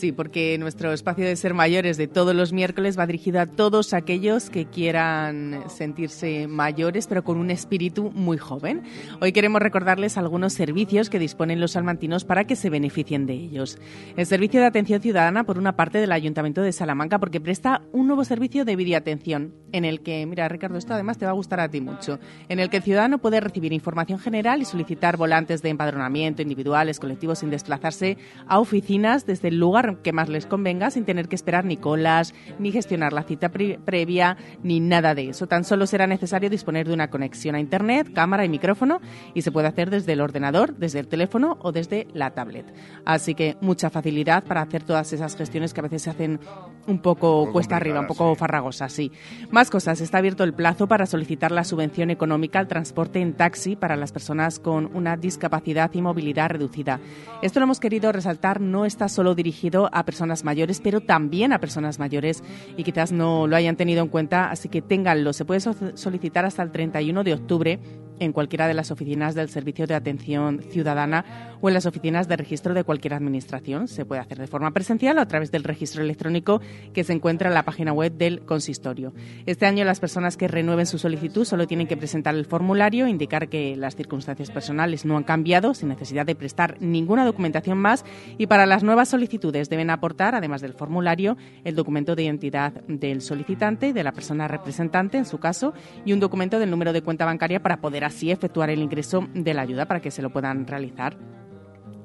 Sí, 0.05 0.13
porque 0.13 0.59
nuestro 0.59 0.93
espacio 0.93 1.25
de 1.25 1.35
ser 1.35 1.55
mayores 1.55 1.97
de 1.97 2.09
todos 2.09 2.35
los 2.35 2.53
miércoles 2.53 2.99
va 2.99 3.07
dirigido 3.07 3.41
a 3.41 3.47
todos 3.47 3.95
aquellos 3.95 4.51
que 4.51 4.67
quieran 4.67 5.65
sentirse 5.71 6.47
mayores, 6.47 7.07
pero 7.07 7.25
con 7.25 7.39
un 7.39 7.51
espíritu 7.51 8.11
muy 8.11 8.37
joven. 8.37 8.83
Hoy 9.23 9.33
queremos 9.33 9.63
recordarles 9.63 10.19
algunos 10.19 10.53
servicios 10.53 11.09
que 11.09 11.19
disponen 11.19 11.59
los 11.59 11.71
salmantinos 11.71 12.27
para 12.27 12.45
que 12.45 12.55
se 12.55 12.69
beneficien 12.69 13.25
de 13.25 13.33
ellos. 13.33 13.79
El 14.15 14.27
servicio 14.27 14.61
de 14.61 14.67
atención 14.67 15.01
ciudadana, 15.01 15.45
por 15.45 15.57
una 15.57 15.75
parte, 15.75 15.97
del 15.97 16.13
Ayuntamiento 16.13 16.61
de 16.61 16.73
Salamanca, 16.73 17.19
porque 17.19 17.41
presta 17.41 17.81
un 17.93 18.07
nuevo 18.07 18.27
servicio 18.27 18.67
de 18.67 18.77
videoatención, 18.77 19.55
en 19.73 19.87
el 19.87 20.03
que, 20.03 20.27
mira, 20.27 20.47
Ricardo, 20.51 20.77
esto 20.77 20.93
además 20.93 21.17
te 21.17 21.25
va 21.25 21.31
a 21.31 21.35
gustar 21.35 21.61
a 21.61 21.71
ti 21.71 21.81
mucho, 21.81 22.19
en 22.51 22.61
el 22.61 22.69
que 22.69 22.77
el 22.77 22.83
ciudadano 22.83 23.17
puede 23.23 23.41
recibir 23.41 23.73
información 23.73 24.19
general 24.19 24.61
y 24.61 24.67
solicitar 24.67 25.17
volantes 25.17 25.63
de 25.63 25.71
empadronamiento 25.71 26.43
individuales, 26.43 27.01
colectivos, 27.01 27.39
sin 27.39 27.49
desplazarse 27.49 28.19
a 28.47 28.61
oficinas 28.61 29.25
desde 29.25 29.49
el 29.49 29.59
lugar 29.59 29.94
que 30.03 30.13
más 30.13 30.29
les 30.29 30.47
convenga, 30.47 30.91
sin 30.93 31.05
tener 31.05 31.29
que 31.29 31.35
esperar 31.35 31.65
ni 31.65 31.77
colas, 31.77 32.33
ni 32.61 32.71
gestionar 32.71 33.13
la 33.13 33.25
cita 33.25 33.51
pre- 33.51 33.81
previa, 33.85 34.37
ni 34.63 34.79
nada 34.79 35.17
de 35.17 35.31
eso. 35.31 35.49
Tan 35.49 35.65
solo 35.65 35.87
será 35.89 36.07
necesario 36.07 36.49
disponer 36.49 36.87
de 36.87 36.95
una 36.95 37.11
conexión 37.11 37.57
a 37.57 37.61
Internet, 37.61 38.13
cámara 38.15 38.45
y 38.45 38.49
micrófono, 38.49 39.01
y 39.35 39.43
se 39.43 39.51
puede 39.51 39.67
hacer 39.67 39.91
desde 39.91 40.13
el 40.13 40.21
ordenador, 40.21 40.77
desde 40.77 41.01
el 41.01 41.09
teléfono 41.09 41.59
o 41.63 41.73
desde 41.73 42.07
la 42.15 42.31
tablet. 42.31 42.73
Así 43.05 43.35
que 43.35 43.57
mucha 43.61 43.91
facilidad 43.91 44.45
para 44.45 44.63
hacer 44.63 44.85
todas 44.85 45.13
esas 45.13 45.37
gestiones 45.37 45.75
que 45.75 45.81
a 45.81 45.83
veces 45.85 46.03
se 46.03 46.11
hacen 46.11 46.39
un 46.87 47.01
poco 47.01 47.51
cuesta 47.51 47.77
arriba, 47.77 47.99
un 47.99 48.07
poco 48.07 48.37
farragosas, 48.37 48.93
sí. 48.93 49.11
Más 49.51 49.65
más 49.65 49.71
cosas. 49.71 50.03
Está 50.03 50.19
abierto 50.19 50.45
el 50.45 50.53
plazo 50.53 50.87
para 50.87 51.07
solicitar 51.07 51.51
la 51.51 51.65
subvención 51.65 52.11
económica 52.11 52.59
al 52.59 52.69
transporte 52.69 53.19
en 53.21 53.33
taxi 53.33 53.77
para 53.77 53.97
las 53.97 54.13
personas 54.13 54.59
con 54.59 54.91
una 54.95 55.17
discapacidad 55.17 55.91
y 55.95 56.03
movilidad 56.03 56.51
reducida. 56.51 57.01
Esto 57.41 57.61
lo 57.61 57.65
hemos 57.65 57.81
querido 57.81 58.13
resaltar, 58.13 58.61
no 58.61 58.85
está 58.85 59.09
solo 59.09 59.35
dirigido 59.35 59.84
a 59.93 60.05
personas 60.05 60.45
mayores, 60.45 60.81
pero 60.81 61.01
también 61.01 61.53
a 61.53 61.59
personas 61.59 61.99
mayores 61.99 62.43
y 62.77 62.85
quizás 62.85 63.13
no 63.13 63.47
lo 63.47 63.57
hayan 63.57 63.77
tenido 63.77 64.03
en 64.03 64.09
cuenta, 64.09 64.51
así 64.51 64.69
que 64.69 64.83
ténganlo. 64.83 65.33
Se 65.33 65.45
puede 65.45 65.61
solicitar 65.61 66.45
hasta 66.45 66.63
el 66.63 66.71
31 66.71 67.25
de 67.25 67.35
octubre 67.35 67.81
en 68.21 68.33
cualquiera 68.33 68.69
de 68.69 68.75
las 68.75 68.91
oficinas 68.91 69.35
del 69.35 69.49
Servicio 69.49 69.87
de 69.87 69.95
Atención 69.95 70.63
Ciudadana 70.71 71.25
o 71.61 71.69
en 71.69 71.75
las 71.75 71.87
oficinas 71.87 72.29
de 72.29 72.37
registro 72.37 72.75
de 72.75 72.85
cualquier 72.85 73.15
administración. 73.15 73.89
Se 73.89 74.05
puede 74.05 74.21
hacer 74.21 74.39
de 74.39 74.47
forma 74.47 74.73
presencial 74.73 75.19
o 75.19 75.21
a 75.21 75.29
través 75.29 75.51
del 75.51 75.65
registro 75.65 76.03
electrónico 76.03 76.61
que 76.93 77.05
se 77.05 77.13
encuentra 77.13 77.49
en 77.49 77.55
la 77.55 77.65
página 77.65 77.93
web 77.93 78.13
del 78.13 78.43
consistorio. 78.43 79.13
Este 79.47 79.67
año 79.67 79.85
las 79.85 80.01
personas 80.01 80.37
que 80.37 80.49
renueven 80.49 80.87
su 80.87 80.99
solicitud 80.99 81.45
solo 81.45 81.67
tienen 81.67 81.87
que 81.87 81.97
presentar 81.97 82.35
el 82.35 82.45
formulario, 82.45 83.09
indicar 83.09 83.49
que 83.49 83.77
las 83.77 83.97
circunstancias 83.97 84.51
personales 84.51 85.05
no 85.05 85.17
han 85.17 85.25
cambiado 85.25 85.75
sin 85.75 85.89
necesidad 85.89 86.27
de 86.27 86.35
prestar 86.35 86.77
ninguna 86.81 87.25
documentación 87.25 87.79
más 87.79 88.05
y 88.39 88.47
para 88.47 88.67
las 88.67 88.83
nuevas 88.83 89.09
solicitudes 89.09 89.69
deben 89.69 89.91
aportar, 89.91 90.35
además 90.35 90.61
del 90.61 90.75
formulario, 90.75 91.37
el 91.65 91.75
documento 91.75 92.15
de 92.15 92.25
identidad 92.25 92.73
del 92.89 93.21
solicitante, 93.21 93.93
de 93.93 94.05
la 94.05 94.13
persona 94.13 94.49
representante 94.49 95.19
en 95.19 95.25
su 95.25 95.39
caso, 95.39 95.75
y 96.05 96.13
un 96.13 96.21
documento 96.21 96.59
del 96.59 96.71
número 96.71 96.93
de 96.93 97.03
cuenta 97.03 97.25
bancaria 97.25 97.63
para 97.63 97.81
poder 97.81 98.04
así 98.05 98.31
efectuar 98.31 98.71
el 98.71 98.81
ingreso 98.81 99.27
de 99.35 99.55
la 99.55 99.63
ayuda 99.63 99.87
para 99.87 100.01
que 100.01 100.11
se 100.11 100.23
lo 100.23 100.31
puedan 100.31 100.67
realizar. 100.67 101.17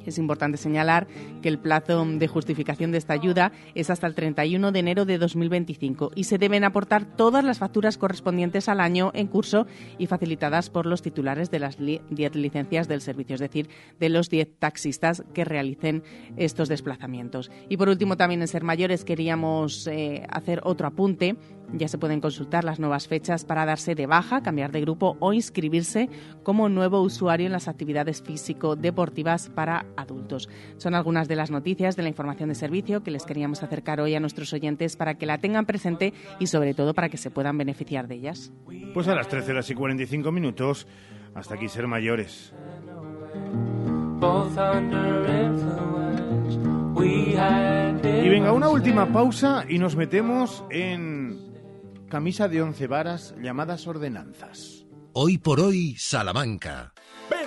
Es 0.05 0.17
importante 0.17 0.57
señalar 0.57 1.07
que 1.41 1.49
el 1.49 1.59
plazo 1.59 2.05
de 2.05 2.27
justificación 2.27 2.91
de 2.91 2.97
esta 2.97 3.13
ayuda 3.13 3.51
es 3.75 3.89
hasta 3.89 4.07
el 4.07 4.15
31 4.15 4.71
de 4.71 4.79
enero 4.79 5.05
de 5.05 5.17
2025 5.17 6.11
y 6.15 6.23
se 6.25 6.37
deben 6.37 6.63
aportar 6.63 7.05
todas 7.05 7.43
las 7.43 7.59
facturas 7.59 7.97
correspondientes 7.97 8.69
al 8.69 8.79
año 8.79 9.11
en 9.13 9.27
curso 9.27 9.67
y 9.97 10.07
facilitadas 10.07 10.69
por 10.69 10.85
los 10.85 11.01
titulares 11.01 11.51
de 11.51 11.59
las 11.59 11.77
10 11.77 12.35
licencias 12.35 12.87
del 12.87 13.01
servicio, 13.01 13.35
es 13.35 13.41
decir, 13.41 13.69
de 13.99 14.09
los 14.09 14.29
10 14.29 14.57
taxistas 14.57 15.23
que 15.33 15.45
realicen 15.45 16.03
estos 16.37 16.69
desplazamientos. 16.69 17.51
Y 17.69 17.77
por 17.77 17.89
último, 17.89 18.17
también 18.17 18.41
en 18.41 18.47
Ser 18.47 18.63
Mayores 18.63 19.05
queríamos 19.05 19.87
eh, 19.87 20.25
hacer 20.29 20.61
otro 20.63 20.87
apunte 20.87 21.37
ya 21.73 21.87
se 21.87 21.97
pueden 21.97 22.21
consultar 22.21 22.63
las 22.63 22.79
nuevas 22.79 23.07
fechas 23.07 23.45
para 23.45 23.65
darse 23.65 23.95
de 23.95 24.07
baja, 24.07 24.41
cambiar 24.41 24.71
de 24.71 24.81
grupo 24.81 25.17
o 25.19 25.33
inscribirse 25.33 26.09
como 26.43 26.69
nuevo 26.69 27.01
usuario 27.01 27.45
en 27.45 27.51
las 27.51 27.67
actividades 27.67 28.21
físico-deportivas 28.21 29.49
para 29.49 29.85
adultos. 29.95 30.49
Son 30.77 30.95
algunas 30.95 31.27
de 31.27 31.35
las 31.35 31.51
noticias 31.51 31.95
de 31.95 32.03
la 32.03 32.09
información 32.09 32.49
de 32.49 32.55
servicio 32.55 33.03
que 33.03 33.11
les 33.11 33.25
queríamos 33.25 33.63
acercar 33.63 34.01
hoy 34.01 34.15
a 34.15 34.19
nuestros 34.19 34.53
oyentes 34.53 34.95
para 34.95 35.15
que 35.15 35.25
la 35.25 35.37
tengan 35.37 35.65
presente 35.65 36.13
y 36.39 36.47
sobre 36.47 36.73
todo 36.73 36.93
para 36.93 37.09
que 37.09 37.17
se 37.17 37.31
puedan 37.31 37.57
beneficiar 37.57 38.07
de 38.07 38.15
ellas. 38.15 38.51
Pues 38.93 39.07
a 39.07 39.15
las 39.15 39.27
13 39.27 39.51
horas 39.51 39.69
y 39.69 39.75
45 39.75 40.31
minutos, 40.31 40.87
hasta 41.35 41.55
aquí 41.55 41.67
ser 41.67 41.87
mayores. 41.87 42.53
Y 48.03 48.29
venga, 48.29 48.51
una 48.51 48.69
última 48.69 49.05
pausa 49.07 49.63
y 49.67 49.79
nos 49.79 49.95
metemos 49.95 50.63
en 50.69 51.28
camisa 52.09 52.47
de 52.47 52.61
once 52.61 52.87
varas 52.87 53.33
llamadas 53.41 53.87
ordenanzas. 53.87 54.85
Hoy 55.13 55.37
por 55.37 55.59
hoy, 55.59 55.95
Salamanca. 55.97 56.93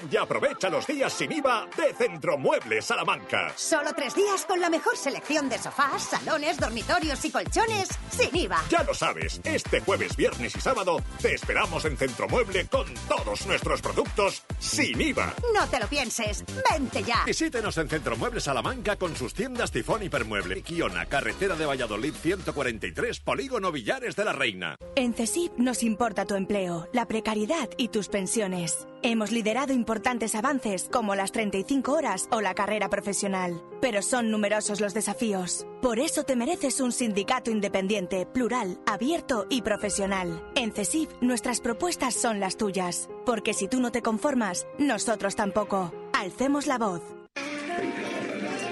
Ven 0.02 0.08
y 0.10 0.16
aprovecha 0.16 0.68
los 0.68 0.86
días 0.86 1.12
sin 1.12 1.32
IVA 1.32 1.68
de 1.76 1.94
Centromuebles 1.94 2.84
Salamanca. 2.84 3.52
Solo 3.56 3.92
tres 3.94 4.14
días 4.14 4.44
con 4.44 4.60
la 4.60 4.70
mejor 4.70 4.96
selección 4.96 5.48
de 5.48 5.58
sofás, 5.58 6.02
salones, 6.02 6.58
dormitorios 6.58 7.24
y 7.24 7.30
colchones 7.30 7.88
sin 8.10 8.34
IVA. 8.34 8.62
Ya 8.68 8.82
lo 8.82 8.94
sabes, 8.94 9.40
este 9.44 9.80
jueves, 9.80 10.16
viernes 10.16 10.54
y 10.56 10.60
sábado 10.60 11.02
te 11.20 11.34
esperamos 11.34 11.84
en 11.84 11.96
Centromueble 11.96 12.66
con 12.66 12.86
todos 13.08 13.46
nuestros 13.46 13.80
productos 13.80 14.42
sin 14.58 15.00
IVA. 15.00 15.34
No 15.54 15.66
te 15.68 15.78
lo 15.78 15.86
pienses, 15.86 16.44
vente 16.70 17.02
ya. 17.02 17.24
Visítenos 17.26 17.76
en 17.78 17.88
Centromuebles 17.88 18.44
Salamanca 18.44 18.96
con 18.96 19.16
sus 19.16 19.34
tiendas 19.34 19.72
Tifón 19.72 20.02
Hipermueble. 20.02 20.62
Quiona, 20.62 21.06
carretera 21.06 21.56
de 21.56 21.66
Valladolid 21.66 22.14
143, 22.14 23.20
Polígono 23.20 23.72
Villares 23.72 24.16
de 24.16 24.24
la 24.24 24.32
Reina. 24.32 24.76
En 24.96 25.14
CESIP 25.14 25.56
nos 25.58 25.82
importa 25.82 26.24
tu 26.24 26.34
empleo, 26.34 26.88
la 26.92 27.06
precariedad 27.06 27.68
y 27.76 27.88
tus 27.88 28.08
pensiones. 28.08 28.86
Hemos 29.04 29.32
liderado 29.32 29.72
importantes 29.72 29.91
avances 30.34 30.88
como 30.90 31.14
las 31.14 31.32
35 31.32 31.92
horas 31.92 32.28
o 32.30 32.40
la 32.40 32.54
carrera 32.54 32.88
profesional, 32.88 33.62
pero 33.80 34.02
son 34.02 34.30
numerosos 34.30 34.80
los 34.80 34.94
desafíos. 34.94 35.66
Por 35.80 35.98
eso 35.98 36.24
te 36.24 36.36
mereces 36.36 36.80
un 36.80 36.92
sindicato 36.92 37.50
independiente, 37.50 38.26
plural, 38.26 38.80
abierto 38.86 39.46
y 39.50 39.62
profesional. 39.62 40.42
En 40.54 40.72
CESIF 40.72 41.10
nuestras 41.20 41.60
propuestas 41.60 42.14
son 42.14 42.40
las 42.40 42.56
tuyas, 42.56 43.08
porque 43.26 43.54
si 43.54 43.68
tú 43.68 43.80
no 43.80 43.90
te 43.90 44.02
conformas, 44.02 44.66
nosotros 44.78 45.36
tampoco. 45.36 45.92
Alcemos 46.12 46.66
la 46.66 46.78
voz. 46.78 47.02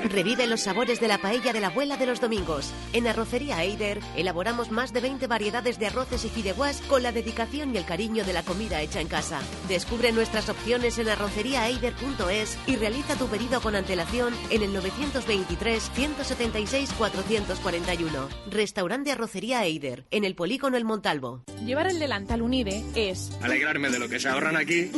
Revive 0.09 0.47
los 0.47 0.62
sabores 0.62 1.01
de 1.01 1.09
la 1.09 1.18
paella 1.18 1.52
de 1.52 1.60
la 1.60 1.68
abuela 1.68 1.97
de 1.97 2.06
los 2.06 2.20
domingos. 2.20 2.72
En 2.93 3.06
Arrocería 3.06 3.62
Eider 3.62 4.01
elaboramos 4.16 4.70
más 4.70 4.93
de 4.93 5.01
20 5.01 5.27
variedades 5.27 5.78
de 5.78 5.86
arroces 5.86 6.24
y 6.24 6.28
fideuás 6.28 6.81
con 6.82 7.02
la 7.02 7.12
dedicación 7.12 7.74
y 7.74 7.78
el 7.78 7.85
cariño 7.85 8.24
de 8.24 8.32
la 8.32 8.43
comida 8.43 8.81
hecha 8.81 9.01
en 9.01 9.09
casa. 9.09 9.40
Descubre 9.68 10.12
nuestras 10.12 10.48
opciones 10.48 10.98
en 10.98 11.09
arroceriaeider.es 11.09 12.59
y 12.66 12.77
realiza 12.77 13.16
tu 13.16 13.27
pedido 13.27 13.60
con 13.60 13.77
antelación 13.77 14.35
en 14.51 14.62
el 14.62 14.72
923 14.72 15.90
176 15.94 16.93
441. 16.97 18.28
Restaurante 18.51 19.12
Arrocería 19.12 19.64
Eider, 19.64 20.06
en 20.10 20.24
el 20.24 20.35
Polígono 20.35 20.77
El 20.77 20.85
Montalvo. 20.85 21.44
Llevar 21.64 21.89
el 21.89 21.98
delantal 21.98 22.43
Unide 22.43 22.82
es 22.94 23.31
alegrarme 23.43 23.90
de 23.90 23.98
lo 23.98 24.09
que 24.09 24.18
se 24.18 24.28
ahorran 24.28 24.56
aquí 24.56 24.90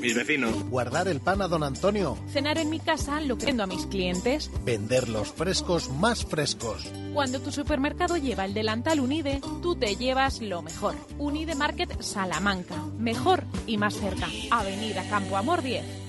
mis 0.00 0.14
vecinos. 0.14 0.54
Guardar 0.70 1.08
el 1.08 1.20
pan 1.20 1.42
a 1.42 1.48
don 1.48 1.62
Antonio. 1.62 2.16
Cenar 2.28 2.58
en 2.58 2.70
mi 2.70 2.78
casa 2.78 3.20
lo 3.20 3.36
que 3.36 3.46
vendo 3.46 3.64
a 3.64 3.66
mis 3.66 3.86
clientes 3.86 4.47
Vender 4.64 5.08
los 5.08 5.32
frescos 5.32 5.90
más 5.90 6.24
frescos. 6.24 6.90
Cuando 7.14 7.40
tu 7.40 7.50
supermercado 7.50 8.16
lleva 8.16 8.44
el 8.44 8.54
delantal 8.54 9.00
Unide, 9.00 9.40
tú 9.62 9.74
te 9.74 9.96
llevas 9.96 10.40
lo 10.40 10.62
mejor. 10.62 10.94
Unide 11.18 11.54
Market 11.54 12.00
Salamanca. 12.00 12.76
Mejor 12.98 13.44
y 13.66 13.76
más 13.78 13.94
cerca. 13.94 14.28
Avenida 14.50 15.08
Campo 15.08 15.36
Amor 15.36 15.62
10. 15.62 16.07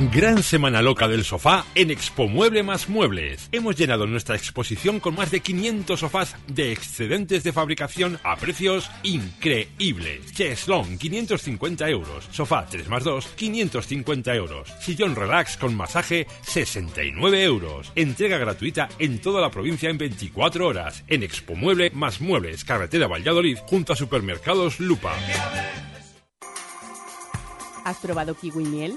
Gran 0.00 0.44
semana 0.44 0.80
loca 0.80 1.08
del 1.08 1.24
sofá 1.24 1.64
en 1.74 1.90
Expo 1.90 2.28
Mueble 2.28 2.62
más 2.62 2.88
Muebles. 2.88 3.48
Hemos 3.50 3.74
llenado 3.74 4.06
nuestra 4.06 4.36
exposición 4.36 5.00
con 5.00 5.16
más 5.16 5.32
de 5.32 5.40
500 5.40 5.98
sofás 5.98 6.36
de 6.46 6.70
excedentes 6.70 7.42
de 7.42 7.52
fabricación 7.52 8.20
a 8.22 8.36
precios 8.36 8.88
increíbles. 9.02 10.32
Cheslong, 10.34 10.98
550 10.98 11.88
euros. 11.90 12.28
Sofá 12.30 12.64
3 12.70 12.88
más 12.88 13.02
2, 13.02 13.26
550 13.34 14.34
euros. 14.36 14.72
Sillón 14.78 15.16
relax 15.16 15.56
con 15.56 15.74
masaje, 15.74 16.28
69 16.42 17.42
euros. 17.42 17.90
Entrega 17.96 18.38
gratuita 18.38 18.88
en 19.00 19.20
toda 19.20 19.40
la 19.40 19.50
provincia 19.50 19.90
en 19.90 19.98
24 19.98 20.64
horas. 20.64 21.02
En 21.08 21.24
Expo 21.24 21.56
Mueble 21.56 21.90
más 21.90 22.20
Muebles, 22.20 22.64
carretera 22.64 23.08
Valladolid, 23.08 23.58
junto 23.66 23.94
a 23.94 23.96
supermercados 23.96 24.78
Lupa. 24.78 25.16
¿Has 27.84 27.96
probado 27.96 28.36
kiwi 28.36 28.62
miel? 28.62 28.96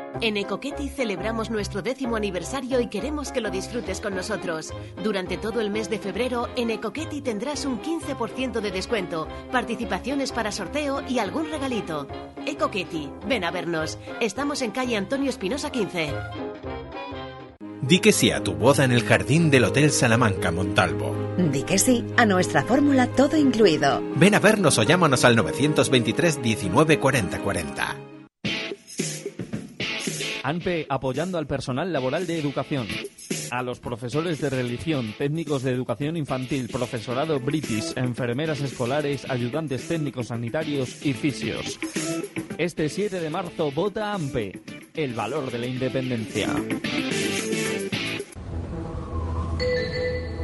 En 0.21 0.37
Ecoqueti 0.37 0.87
celebramos 0.87 1.49
nuestro 1.49 1.81
décimo 1.81 2.15
aniversario 2.15 2.79
y 2.79 2.87
queremos 2.89 3.31
que 3.31 3.41
lo 3.41 3.49
disfrutes 3.49 3.99
con 3.99 4.13
nosotros. 4.13 4.71
Durante 5.03 5.35
todo 5.35 5.61
el 5.61 5.71
mes 5.71 5.89
de 5.89 5.97
febrero, 5.97 6.47
en 6.55 6.69
Ecoqueti 6.69 7.21
tendrás 7.21 7.65
un 7.65 7.81
15% 7.81 8.61
de 8.61 8.69
descuento, 8.69 9.27
participaciones 9.51 10.31
para 10.31 10.51
sorteo 10.51 11.01
y 11.09 11.17
algún 11.17 11.49
regalito. 11.49 12.07
Ecoqueti, 12.45 13.09
ven 13.27 13.43
a 13.43 13.49
vernos. 13.49 13.97
Estamos 14.19 14.61
en 14.61 14.69
calle 14.69 14.95
Antonio 14.95 15.31
Espinosa 15.31 15.71
15. 15.71 16.13
Di 17.81 17.99
que 17.99 18.11
sí 18.11 18.29
a 18.29 18.43
tu 18.43 18.53
boda 18.53 18.85
en 18.85 18.91
el 18.91 19.03
jardín 19.03 19.49
del 19.49 19.63
Hotel 19.63 19.89
Salamanca 19.89 20.51
Montalvo. 20.51 21.15
Di 21.51 21.63
que 21.63 21.79
sí 21.79 22.05
a 22.15 22.27
nuestra 22.27 22.61
fórmula 22.61 23.07
todo 23.07 23.37
incluido. 23.37 24.03
Ven 24.17 24.35
a 24.35 24.39
vernos 24.39 24.77
o 24.77 24.83
llámanos 24.83 25.25
al 25.25 25.35
923 25.35 26.43
19 26.43 26.99
40 26.99 27.39
40. 27.39 27.97
ANPE 30.43 30.87
apoyando 30.89 31.37
al 31.37 31.47
personal 31.47 31.91
laboral 31.93 32.27
de 32.27 32.39
educación. 32.39 32.87
a 33.51 33.63
los 33.63 33.81
profesores 33.81 34.39
de 34.39 34.49
religión, 34.49 35.13
técnicos 35.17 35.63
de 35.63 35.71
educación 35.71 36.15
infantil, 36.15 36.69
profesorado 36.69 37.37
british, 37.39 37.91
enfermeras 37.97 38.61
escolares, 38.61 39.29
ayudantes 39.29 39.89
técnicos 39.89 40.27
sanitarios 40.27 41.05
y 41.05 41.11
fisios. 41.11 41.77
Este 42.57 42.87
7 42.87 43.19
de 43.19 43.29
marzo 43.29 43.69
vota 43.71 44.13
AMPE, 44.13 44.61
el 44.93 45.13
valor 45.13 45.51
de 45.51 45.59
la 45.59 45.67
independencia. 45.67 46.47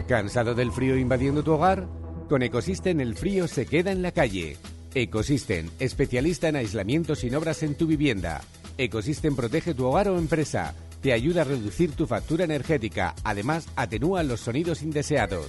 ¿Cansado 0.07 0.53
del 0.53 0.71
frío 0.71 0.97
invadiendo 0.97 1.43
tu 1.43 1.53
hogar? 1.53 1.87
Con 2.27 2.43
Ecosystem 2.43 2.99
el 2.99 3.15
frío 3.15 3.47
se 3.47 3.65
queda 3.65 3.91
en 3.91 4.01
la 4.01 4.11
calle. 4.11 4.57
Ecosystem, 4.93 5.69
especialista 5.79 6.49
en 6.49 6.57
aislamiento 6.57 7.15
sin 7.15 7.35
obras 7.35 7.63
en 7.63 7.75
tu 7.75 7.87
vivienda. 7.87 8.41
Ecosystem 8.77 9.35
protege 9.35 9.73
tu 9.73 9.87
hogar 9.87 10.07
o 10.07 10.19
empresa. 10.19 10.75
Te 11.01 11.11
ayuda 11.11 11.41
a 11.41 11.45
reducir 11.45 11.93
tu 11.93 12.05
factura 12.05 12.43
energética. 12.43 13.15
Además, 13.23 13.67
atenúa 13.75 14.21
los 14.23 14.41
sonidos 14.41 14.83
indeseados. 14.83 15.47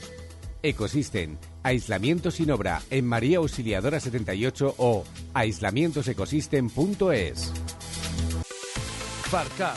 Ecosystem, 0.62 1.36
aislamiento 1.62 2.30
sin 2.30 2.50
obra 2.50 2.80
en 2.90 3.06
María 3.06 3.36
Auxiliadora 3.38 3.98
78 4.00 4.74
o 4.78 5.05
aislamientosecosystem.es. 5.34 7.52
Farcar, 9.30 9.76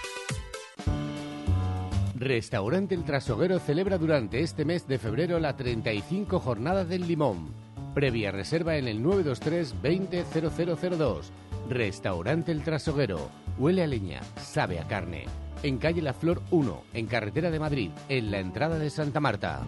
Restaurante 2.21 2.93
El 2.93 3.03
Trasoguero 3.03 3.57
celebra 3.57 3.97
durante 3.97 4.41
este 4.41 4.63
mes 4.63 4.87
de 4.87 4.99
febrero 4.99 5.39
la 5.39 5.57
35 5.57 6.39
Jornada 6.39 6.85
del 6.85 7.07
Limón. 7.07 7.49
Previa 7.95 8.31
reserva 8.31 8.75
en 8.75 8.87
el 8.87 9.01
923 9.01 9.73
200002. 9.81 11.31
Restaurante 11.67 12.51
El 12.51 12.61
Trasoguero. 12.61 13.27
Huele 13.57 13.81
a 13.81 13.87
leña, 13.87 14.21
sabe 14.39 14.79
a 14.79 14.87
carne. 14.87 15.25
En 15.63 15.79
calle 15.79 16.03
La 16.03 16.13
Flor 16.13 16.43
1, 16.51 16.83
en 16.93 17.07
carretera 17.07 17.49
de 17.49 17.59
Madrid, 17.59 17.89
en 18.07 18.29
la 18.29 18.37
entrada 18.37 18.77
de 18.77 18.91
Santa 18.91 19.19
Marta. 19.19 19.63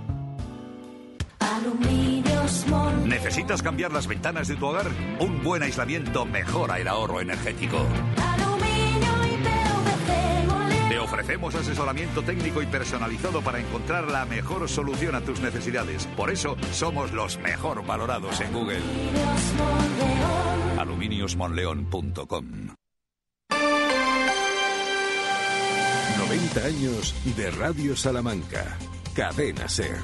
¿Necesitas 3.04 3.64
cambiar 3.64 3.92
las 3.92 4.06
ventanas 4.06 4.48
de 4.48 4.56
tu 4.58 4.68
hogar? 4.68 4.86
Un 5.20 5.42
buen 5.42 5.64
aislamiento 5.64 6.24
mejora 6.24 6.80
el 6.80 6.88
ahorro 6.88 7.20
energético. 7.20 7.80
Te 10.94 11.00
ofrecemos 11.00 11.56
asesoramiento 11.56 12.22
técnico 12.22 12.62
y 12.62 12.68
personalizado 12.68 13.42
para 13.42 13.60
encontrar 13.60 14.12
la 14.12 14.26
mejor 14.26 14.70
solución 14.70 15.16
a 15.16 15.22
tus 15.22 15.40
necesidades. 15.40 16.06
Por 16.16 16.30
eso 16.30 16.56
somos 16.72 17.12
los 17.12 17.40
mejor 17.40 17.84
valorados 17.84 18.40
en 18.42 18.54
Google. 18.54 18.80
Aluminiosmonleón.com 20.78 22.46
90 26.20 26.62
años 26.64 27.16
de 27.36 27.50
Radio 27.50 27.96
Salamanca. 27.96 28.78
Cadena 29.16 29.68
Ser. 29.68 29.98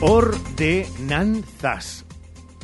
Ordenanzas. 0.00 2.09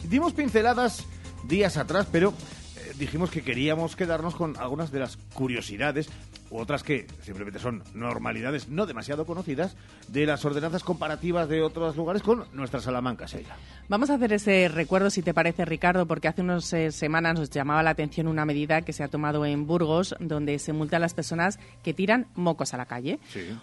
Dimos 0.09 0.33
pinceladas 0.33 1.05
días 1.49 1.77
atrás, 1.77 2.07
pero 2.11 2.31
eh, 2.77 2.93
dijimos 2.99 3.31
que 3.31 3.43
queríamos 3.43 3.97
quedarnos 3.97 4.35
con 4.35 4.57
algunas 4.57 4.93
de 4.93 5.01
las 5.01 5.17
curiosidades 5.35 6.09
u 6.51 6.59
otras 6.59 6.83
que 6.83 7.07
simplemente 7.23 7.59
son 7.59 7.83
normalidades 7.95 8.69
no 8.69 8.87
demasiado 8.87 9.27
conocidas 9.27 9.77
de 10.09 10.27
las 10.27 10.45
ordenanzas 10.45 10.85
comparativas 10.85 11.49
de 11.49 11.63
otros 11.63 11.97
lugares 11.97 12.23
con 12.23 12.45
nuestra 12.53 12.81
Salamanca, 12.81 13.27
Sheila. 13.27 13.57
Vamos 13.89 14.11
a 14.11 14.15
hacer 14.15 14.33
ese 14.33 14.69
recuerdo, 14.69 15.11
si 15.11 15.23
te 15.23 15.35
parece, 15.35 15.65
Ricardo, 15.65 16.07
porque 16.07 16.29
hace 16.29 16.43
unas 16.43 16.73
eh, 16.73 16.91
semanas 16.91 17.39
nos 17.39 17.51
llamaba 17.51 17.83
la 17.83 17.91
atención 17.91 18.27
una 18.27 18.45
medida 18.45 18.83
que 18.83 18.93
se 18.93 19.05
ha 19.05 19.09
tomado 19.09 19.47
en 19.47 19.67
Burgos, 19.67 20.15
donde 20.19 20.59
se 20.59 20.73
multa 20.73 20.97
a 20.97 21.01
las 21.01 21.15
personas 21.15 21.59
que 21.83 21.95
tiran 21.95 22.27
mocos 22.35 22.75
a 22.75 22.77
la 22.77 22.87
calle. 22.87 23.19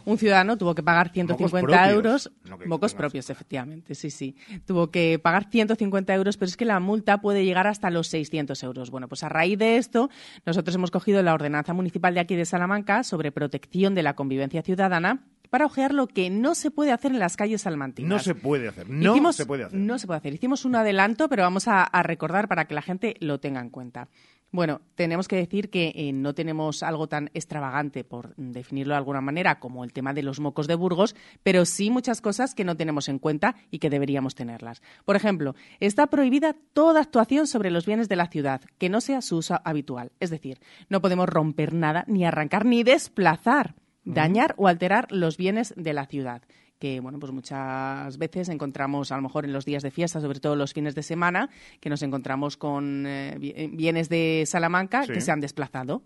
Un 0.05 0.17
ciudadano 0.17 0.57
tuvo 0.57 0.75
que 0.75 0.83
pagar 0.83 1.11
150 1.11 1.67
propios, 1.67 1.89
euros. 1.89 2.31
no 2.45 2.57
que 2.57 2.67
mocos 2.67 2.93
propios, 2.93 3.29
efectivamente, 3.29 3.95
sí, 3.95 4.09
sí. 4.09 4.35
Tuvo 4.65 4.91
que 4.91 5.19
pagar 5.19 5.49
150 5.49 6.13
euros, 6.13 6.37
pero 6.37 6.49
es 6.49 6.57
que 6.57 6.65
la 6.65 6.79
multa 6.79 7.19
puede 7.19 7.45
llegar 7.45 7.67
hasta 7.67 7.89
los 7.89 8.07
600 8.07 8.61
euros. 8.63 8.91
Bueno, 8.91 9.07
pues 9.07 9.23
a 9.23 9.29
raíz 9.29 9.57
de 9.57 9.77
esto, 9.77 10.09
nosotros 10.45 10.75
hemos 10.75 10.91
cogido 10.91 11.21
la 11.21 11.33
ordenanza 11.33 11.73
municipal 11.73 12.13
de 12.13 12.21
aquí 12.21 12.35
de 12.35 12.45
Salamanca 12.45 12.72
sobre 13.03 13.31
protección 13.31 13.93
de 13.95 14.03
la 14.03 14.15
convivencia 14.15 14.61
ciudadana 14.63 15.25
para 15.49 15.65
ojear 15.67 15.93
lo 15.93 16.07
que 16.07 16.31
no 16.31 16.55
se 16.55 16.71
puede 16.71 16.91
hacer 16.91 17.11
en 17.11 17.19
las 17.19 17.37
calles 17.37 17.61
salmantinas. 17.61 18.09
No 18.09 18.17
se 18.19 18.33
puede 18.33 18.67
hacer, 18.69 18.89
no 18.89 19.13
Hicimos- 19.15 19.35
se 19.35 19.45
puede 19.45 19.63
hacer. 19.65 19.77
No 19.79 19.99
se 19.99 20.07
puede 20.07 20.17
hacer. 20.17 20.33
Hicimos 20.33 20.65
un 20.65 20.75
adelanto, 20.75 21.29
pero 21.29 21.43
vamos 21.43 21.67
a, 21.67 21.83
a 21.83 22.01
recordar 22.01 22.47
para 22.47 22.65
que 22.65 22.73
la 22.73 22.81
gente 22.81 23.15
lo 23.19 23.39
tenga 23.39 23.61
en 23.61 23.69
cuenta. 23.69 24.07
Bueno, 24.53 24.81
tenemos 24.93 25.27
que 25.27 25.35
decir 25.35 25.71
que 25.71 25.91
eh, 25.95 26.13
no 26.13 26.35
tenemos 26.35 26.83
algo 26.83 27.07
tan 27.07 27.31
extravagante, 27.33 28.03
por 28.03 28.35
definirlo 28.35 28.93
de 28.93 28.99
alguna 28.99 29.19
manera, 29.19 29.59
como 29.59 29.83
el 29.83 29.91
tema 29.93 30.13
de 30.13 30.21
los 30.21 30.39
mocos 30.39 30.67
de 30.67 30.75
Burgos, 30.75 31.15
pero 31.41 31.65
sí 31.65 31.89
muchas 31.89 32.21
cosas 32.21 32.53
que 32.53 32.63
no 32.63 32.77
tenemos 32.77 33.09
en 33.09 33.17
cuenta 33.17 33.55
y 33.71 33.79
que 33.79 33.89
deberíamos 33.89 34.35
tenerlas. 34.35 34.83
Por 35.05 35.15
ejemplo, 35.15 35.55
está 35.79 36.05
prohibida 36.05 36.55
toda 36.73 37.01
actuación 37.01 37.47
sobre 37.47 37.71
los 37.71 37.87
bienes 37.87 38.09
de 38.09 38.15
la 38.15 38.27
ciudad 38.27 38.61
que 38.77 38.89
no 38.89 39.01
sea 39.01 39.23
su 39.23 39.37
uso 39.37 39.59
habitual. 39.65 40.11
Es 40.19 40.29
decir, 40.29 40.59
no 40.87 41.01
podemos 41.01 41.27
romper 41.27 41.73
nada, 41.73 42.05
ni 42.07 42.23
arrancar, 42.23 42.63
ni 42.63 42.83
desplazar, 42.83 43.73
dañar 44.05 44.53
o 44.57 44.67
alterar 44.67 45.11
los 45.11 45.35
bienes 45.35 45.73
de 45.75 45.93
la 45.93 46.05
ciudad 46.05 46.43
que 46.83 46.99
bueno, 46.99 47.17
pues 47.17 47.31
muchas 47.31 48.17
veces 48.17 48.49
encontramos 48.49 49.13
a 49.13 49.15
lo 49.15 49.21
mejor 49.21 49.45
en 49.45 49.53
los 49.53 49.63
días 49.63 49.83
de 49.83 49.89
fiesta, 49.89 50.19
sobre 50.19 50.41
todo 50.41 50.57
los 50.57 50.73
fines 50.73 50.95
de 50.95 51.01
semana, 51.01 51.49
que 51.79 51.89
nos 51.89 52.01
encontramos 52.01 52.57
con 52.57 53.05
eh, 53.07 53.37
bi- 53.39 53.69
bienes 53.71 54.09
de 54.09 54.43
Salamanca 54.45 55.03
Sí. 55.05 55.13
que 55.13 55.21
se 55.21 55.31
han 55.31 55.39
desplazado. 55.39 56.03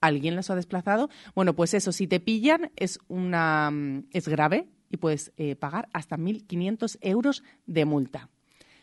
¿Alguien 0.00 0.34
los 0.34 0.50
ha 0.50 0.56
desplazado? 0.56 1.08
Bueno, 1.36 1.54
pues 1.54 1.72
eso, 1.72 1.92
si 1.92 2.08
te 2.08 2.18
pillan 2.18 2.72
es 2.74 2.98
una 3.06 3.70
mm, 3.70 4.06
es 4.10 4.26
grave 4.26 4.66
y 4.90 4.96
puedes 4.96 5.30
eh, 5.36 5.54
pagar 5.54 5.88
hasta 5.92 6.16
1.500 6.16 6.98
euros 7.00 7.44
de 7.66 7.84
multa. 7.84 8.28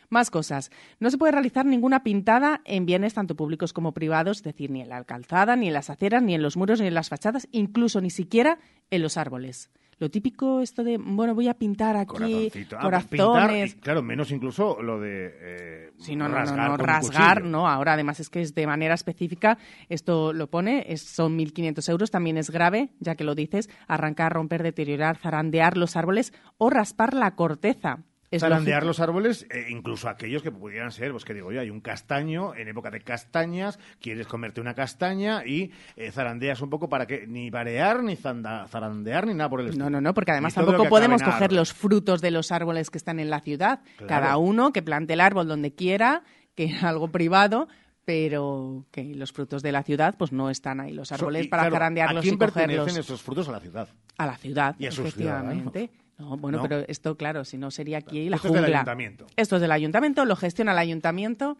Más 0.08 0.30
cosas. 0.30 0.70
No 1.00 1.10
se 1.10 1.18
puede 1.18 1.32
realizar 1.32 1.66
ninguna 1.66 2.02
pintada 2.02 2.62
en 2.64 2.86
bienes 2.86 3.12
tanto 3.12 3.34
públicos 3.36 3.74
como 3.74 3.92
privados, 3.92 4.38
es 4.38 4.42
decir, 4.42 4.70
ni 4.70 4.80
en 4.80 4.88
la 4.88 5.04
calzada, 5.04 5.54
ni 5.54 5.66
en 5.66 5.74
las 5.74 5.90
aceras, 5.90 6.22
ni 6.22 6.34
en 6.34 6.40
los 6.40 6.56
muros, 6.56 6.80
ni 6.80 6.86
en 6.86 6.94
las 6.94 7.10
fachadas, 7.10 7.46
incluso 7.52 8.00
ni 8.00 8.08
siquiera 8.08 8.58
en 8.90 9.02
los 9.02 9.18
árboles. 9.18 9.68
Lo 9.98 10.10
típico 10.10 10.60
esto 10.60 10.84
de, 10.84 10.98
bueno, 10.98 11.34
voy 11.34 11.48
a 11.48 11.54
pintar 11.54 11.96
aquí. 11.96 12.50
Ah, 12.72 12.82
corazones. 12.82 13.08
pintar, 13.08 13.56
y, 13.56 13.72
claro, 13.80 14.02
menos 14.02 14.30
incluso 14.30 14.82
lo 14.82 15.00
de 15.00 15.32
eh, 15.40 15.92
Sí, 15.98 16.16
no, 16.16 16.28
no, 16.28 16.34
no, 16.34 16.36
rasgar 16.36 16.68
no, 16.68 16.74
un 16.74 16.78
rasgar, 16.80 17.44
no. 17.44 17.68
Ahora, 17.68 17.94
además, 17.94 18.20
es 18.20 18.28
que 18.28 18.42
es 18.42 18.54
de 18.54 18.66
manera 18.66 18.94
específica. 18.94 19.56
Esto 19.88 20.32
lo 20.32 20.48
pone, 20.48 20.84
es, 20.88 21.02
son 21.02 21.38
1.500 21.38 21.88
euros. 21.88 22.10
También 22.10 22.36
es 22.36 22.50
grave, 22.50 22.90
ya 23.00 23.14
que 23.14 23.24
lo 23.24 23.34
dices, 23.34 23.70
arrancar, 23.88 24.32
romper, 24.32 24.62
deteriorar, 24.62 25.16
zarandear 25.16 25.76
los 25.76 25.96
árboles 25.96 26.34
o 26.58 26.68
raspar 26.68 27.14
la 27.14 27.34
corteza. 27.34 28.04
Es 28.36 28.40
Zarandear 28.42 28.82
lógico. 28.82 28.86
los 28.88 29.00
árboles, 29.00 29.46
eh, 29.50 29.66
incluso 29.70 30.08
aquellos 30.08 30.42
que 30.42 30.50
pudieran 30.52 30.90
ser, 30.92 31.10
pues 31.10 31.24
que 31.24 31.34
digo 31.34 31.50
yo, 31.52 31.60
hay 31.60 31.70
un 31.70 31.80
castaño 31.80 32.54
en 32.54 32.68
época 32.68 32.90
de 32.90 33.00
castañas, 33.00 33.78
quieres 34.00 34.26
comerte 34.26 34.60
una 34.60 34.74
castaña 34.74 35.44
y 35.44 35.72
eh, 35.96 36.10
zarandeas 36.12 36.60
un 36.60 36.70
poco 36.70 36.88
para 36.88 37.06
que 37.06 37.26
ni 37.26 37.50
parear, 37.50 38.02
ni 38.02 38.16
zanda- 38.16 38.66
zarandear, 38.68 39.26
ni 39.26 39.34
nada 39.34 39.50
por 39.50 39.60
el 39.60 39.66
estilo. 39.68 39.84
No, 39.86 39.90
no, 39.90 40.00
no, 40.00 40.14
porque 40.14 40.32
además 40.32 40.54
tampoco 40.54 40.88
podemos 40.88 41.22
coger 41.22 41.52
los 41.52 41.72
frutos 41.72 42.20
de 42.20 42.30
los 42.30 42.52
árboles 42.52 42.90
que 42.90 42.98
están 42.98 43.18
en 43.20 43.30
la 43.30 43.40
ciudad. 43.40 43.80
Claro. 43.96 44.08
Cada 44.08 44.36
uno 44.36 44.72
que 44.72 44.82
plante 44.82 45.14
el 45.14 45.20
árbol 45.20 45.48
donde 45.48 45.74
quiera, 45.74 46.22
que 46.54 46.70
algo 46.82 47.08
privado, 47.08 47.68
pero 48.04 48.86
que 48.92 49.02
los 49.16 49.32
frutos 49.32 49.62
de 49.62 49.72
la 49.72 49.82
ciudad 49.82 50.14
pues 50.16 50.30
no 50.32 50.48
están 50.48 50.80
ahí. 50.80 50.92
Los 50.92 51.10
árboles 51.12 51.46
Y, 51.46 51.48
para 51.48 51.64
claro, 51.64 51.74
zarandearlos 51.74 52.20
¿A 52.20 52.22
quién 52.22 52.34
y 52.34 52.38
cogerlos 52.38 52.66
pertenecen 52.66 53.00
esos 53.00 53.20
frutos 53.22 53.48
a 53.48 53.52
la 53.52 53.60
ciudad? 53.60 53.88
a 54.18 54.26
la 54.26 54.36
ciudad, 54.38 54.76
Y 54.78 54.86
a 54.86 54.92
sus 54.92 55.06
efectivamente. 55.06 55.90
No, 56.18 56.36
bueno, 56.36 56.58
¿No? 56.58 56.62
pero 56.62 56.84
esto, 56.88 57.16
claro, 57.16 57.44
si 57.44 57.58
no 57.58 57.70
sería 57.70 57.98
aquí 57.98 58.28
la 58.28 58.36
Esto 58.36 58.48
es 58.48 58.54
del 58.54 58.64
ayuntamiento. 58.64 59.26
Esto 59.36 59.56
es 59.56 59.62
del 59.62 59.72
ayuntamiento, 59.72 60.24
lo 60.24 60.36
gestiona 60.36 60.72
el 60.72 60.78
ayuntamiento 60.78 61.58